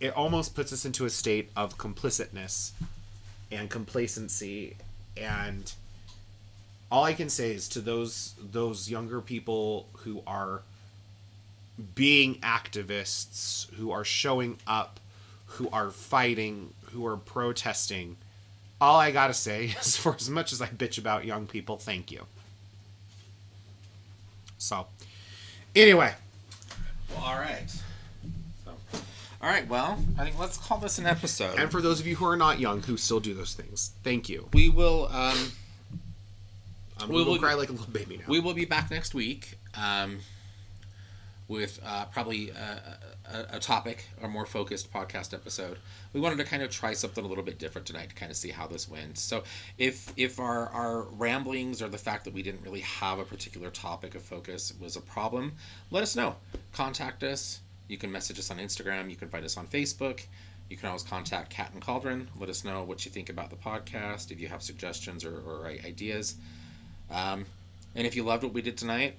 it 0.00 0.16
almost 0.16 0.54
puts 0.54 0.72
us 0.72 0.84
into 0.84 1.04
a 1.04 1.10
state 1.10 1.50
of 1.54 1.78
complicitness 1.78 2.72
and 3.50 3.70
complacency 3.70 4.76
and 5.16 5.72
all 6.90 7.04
i 7.04 7.12
can 7.12 7.28
say 7.28 7.52
is 7.52 7.68
to 7.68 7.80
those 7.80 8.34
those 8.40 8.90
younger 8.90 9.20
people 9.20 9.86
who 9.98 10.22
are 10.26 10.62
being 11.94 12.36
activists 12.36 13.72
who 13.74 13.90
are 13.90 14.04
showing 14.04 14.58
up, 14.66 15.00
who 15.46 15.68
are 15.70 15.90
fighting, 15.90 16.72
who 16.92 17.06
are 17.06 17.16
protesting. 17.16 18.16
All 18.80 18.98
I 18.98 19.10
gotta 19.10 19.34
say 19.34 19.66
is, 19.80 19.96
for 19.96 20.14
as 20.14 20.30
much 20.30 20.52
as 20.52 20.60
I 20.60 20.68
bitch 20.68 20.98
about 20.98 21.24
young 21.24 21.46
people, 21.46 21.76
thank 21.76 22.10
you. 22.10 22.26
So, 24.62 24.86
anyway, 25.74 26.14
Well, 27.10 27.24
all 27.24 27.34
right. 27.38 27.68
So, 27.68 28.70
all 29.42 29.48
right. 29.48 29.66
Well, 29.68 29.98
I 30.16 30.24
think 30.24 30.38
let's 30.38 30.56
call 30.56 30.78
this 30.78 30.98
an 30.98 31.06
episode. 31.06 31.58
and 31.58 31.68
for 31.70 31.82
those 31.82 31.98
of 31.98 32.06
you 32.06 32.14
who 32.16 32.24
are 32.26 32.36
not 32.36 32.60
young 32.60 32.80
who 32.82 32.96
still 32.96 33.18
do 33.18 33.34
those 33.34 33.54
things, 33.54 33.90
thank 34.04 34.28
you. 34.28 34.48
we 34.52 34.68
will. 34.68 35.06
Um, 35.10 35.50
I'm 37.00 37.08
We 37.08 37.18
gonna 37.18 37.30
will- 37.30 37.38
cry 37.40 37.54
like 37.54 37.70
a 37.70 37.72
little 37.72 37.88
baby 37.88 38.18
now. 38.18 38.24
We 38.28 38.38
will 38.38 38.54
be 38.54 38.64
back 38.64 38.88
next 38.92 39.14
week 39.14 39.58
um, 39.74 40.20
with 41.48 41.80
uh, 41.84 42.04
probably 42.06 42.50
a, 42.50 42.98
a, 43.52 43.58
topic, 43.58 44.04
a 44.22 44.28
more 44.28 44.46
focused 44.46 44.92
podcast 44.92 45.34
episode. 45.34 45.78
We 46.12 46.20
wanted 46.20 46.38
to 46.38 46.44
kind 46.44 46.62
of 46.62 46.70
try 46.70 46.92
something 46.92 47.24
a 47.24 47.28
little 47.28 47.44
bit 47.44 47.58
different 47.58 47.86
tonight 47.86 48.10
to 48.10 48.14
kind 48.14 48.30
of 48.30 48.36
see 48.36 48.50
how 48.50 48.66
this 48.66 48.88
went. 48.88 49.18
So 49.18 49.42
if 49.78 50.12
if 50.16 50.38
our, 50.38 50.68
our 50.68 51.02
ramblings 51.02 51.82
or 51.82 51.88
the 51.88 51.98
fact 51.98 52.24
that 52.24 52.34
we 52.34 52.42
didn't 52.42 52.62
really 52.62 52.80
have 52.80 53.18
a 53.18 53.24
particular 53.24 53.70
topic 53.70 54.14
of 54.14 54.22
focus 54.22 54.72
was 54.80 54.96
a 54.96 55.00
problem, 55.00 55.52
let 55.90 56.02
us 56.02 56.16
know. 56.16 56.36
Contact 56.72 57.22
us. 57.22 57.60
You 57.88 57.98
can 57.98 58.10
message 58.12 58.38
us 58.38 58.50
on 58.50 58.58
Instagram. 58.58 59.10
You 59.10 59.16
can 59.16 59.28
find 59.28 59.44
us 59.44 59.56
on 59.56 59.66
Facebook. 59.66 60.24
You 60.68 60.76
can 60.76 60.88
always 60.88 61.02
contact 61.02 61.50
Cat 61.50 61.70
and 61.74 61.82
Cauldron. 61.82 62.28
Let 62.38 62.48
us 62.48 62.64
know 62.64 62.82
what 62.82 63.04
you 63.04 63.10
think 63.10 63.28
about 63.28 63.50
the 63.50 63.56
podcast. 63.56 64.30
If 64.30 64.40
you 64.40 64.48
have 64.48 64.62
suggestions 64.62 65.24
or, 65.24 65.36
or 65.40 65.66
ideas. 65.66 66.36
Um, 67.10 67.44
and 67.94 68.06
if 68.06 68.16
you 68.16 68.22
loved 68.22 68.42
what 68.42 68.54
we 68.54 68.62
did 68.62 68.78
tonight, 68.78 69.16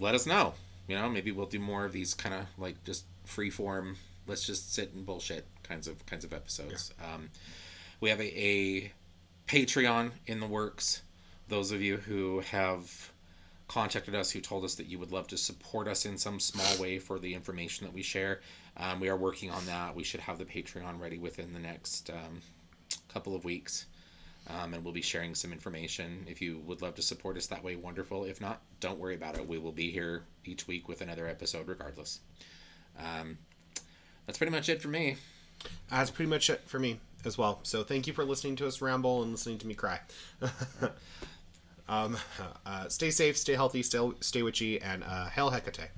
let 0.00 0.14
us 0.14 0.26
know. 0.26 0.54
You 0.88 0.96
know, 0.96 1.08
maybe 1.08 1.32
we'll 1.32 1.46
do 1.46 1.58
more 1.58 1.84
of 1.84 1.92
these 1.92 2.14
kind 2.14 2.34
of 2.34 2.46
like 2.58 2.82
just 2.84 3.04
free 3.26 3.50
form. 3.50 3.96
Let's 4.26 4.44
just 4.46 4.74
sit 4.74 4.92
and 4.94 5.04
bullshit 5.04 5.46
kinds 5.62 5.86
of 5.86 6.04
kinds 6.06 6.24
of 6.24 6.32
episodes. 6.32 6.92
Um, 7.02 7.30
we 8.00 8.10
have 8.10 8.20
a, 8.20 8.40
a 8.40 8.92
Patreon 9.46 10.12
in 10.26 10.40
the 10.40 10.46
works. 10.46 11.02
Those 11.48 11.70
of 11.70 11.80
you 11.80 11.98
who 11.98 12.40
have 12.40 13.12
contacted 13.68 14.14
us 14.14 14.30
who 14.30 14.40
told 14.40 14.64
us 14.64 14.76
that 14.76 14.86
you 14.86 14.98
would 14.98 15.12
love 15.12 15.26
to 15.28 15.36
support 15.36 15.88
us 15.88 16.06
in 16.06 16.16
some 16.16 16.38
small 16.38 16.80
way 16.80 16.98
for 16.98 17.18
the 17.18 17.34
information 17.34 17.84
that 17.84 17.92
we 17.92 18.02
share, 18.02 18.40
um, 18.76 19.00
we 19.00 19.08
are 19.08 19.16
working 19.16 19.50
on 19.50 19.64
that. 19.66 19.94
We 19.94 20.04
should 20.04 20.20
have 20.20 20.38
the 20.38 20.44
Patreon 20.44 21.00
ready 21.00 21.18
within 21.18 21.52
the 21.52 21.58
next 21.58 22.10
um, 22.10 22.40
couple 23.08 23.34
of 23.34 23.44
weeks 23.44 23.86
um, 24.48 24.74
and 24.74 24.84
we'll 24.84 24.94
be 24.94 25.02
sharing 25.02 25.34
some 25.34 25.52
information. 25.52 26.24
If 26.28 26.40
you 26.40 26.60
would 26.66 26.82
love 26.82 26.94
to 26.96 27.02
support 27.02 27.36
us 27.36 27.46
that 27.48 27.64
way, 27.64 27.76
wonderful. 27.76 28.24
If 28.24 28.40
not, 28.40 28.60
don't 28.80 28.98
worry 28.98 29.14
about 29.14 29.36
it. 29.36 29.46
We 29.46 29.58
will 29.58 29.72
be 29.72 29.90
here 29.90 30.22
each 30.44 30.68
week 30.68 30.88
with 30.88 31.00
another 31.00 31.26
episode, 31.26 31.66
regardless. 31.66 32.20
Um, 32.98 33.38
that's 34.26 34.38
pretty 34.38 34.52
much 34.52 34.68
it 34.68 34.82
for 34.82 34.88
me. 34.88 35.16
That's 35.90 36.10
pretty 36.10 36.30
much 36.30 36.50
it 36.50 36.62
for 36.66 36.78
me 36.78 37.00
as 37.24 37.36
well. 37.36 37.60
So 37.62 37.82
thank 37.82 38.06
you 38.06 38.12
for 38.12 38.24
listening 38.24 38.56
to 38.56 38.66
us 38.66 38.80
ramble 38.80 39.22
and 39.22 39.32
listening 39.32 39.58
to 39.58 39.66
me 39.66 39.74
cry. 39.74 40.00
um, 41.88 42.16
uh, 42.64 42.88
stay 42.88 43.10
safe, 43.10 43.36
stay 43.36 43.54
healthy, 43.54 43.82
stay, 43.82 44.10
stay 44.20 44.42
witchy, 44.42 44.80
and 44.80 45.04
uh, 45.04 45.26
hail 45.26 45.50
Hecate. 45.50 45.90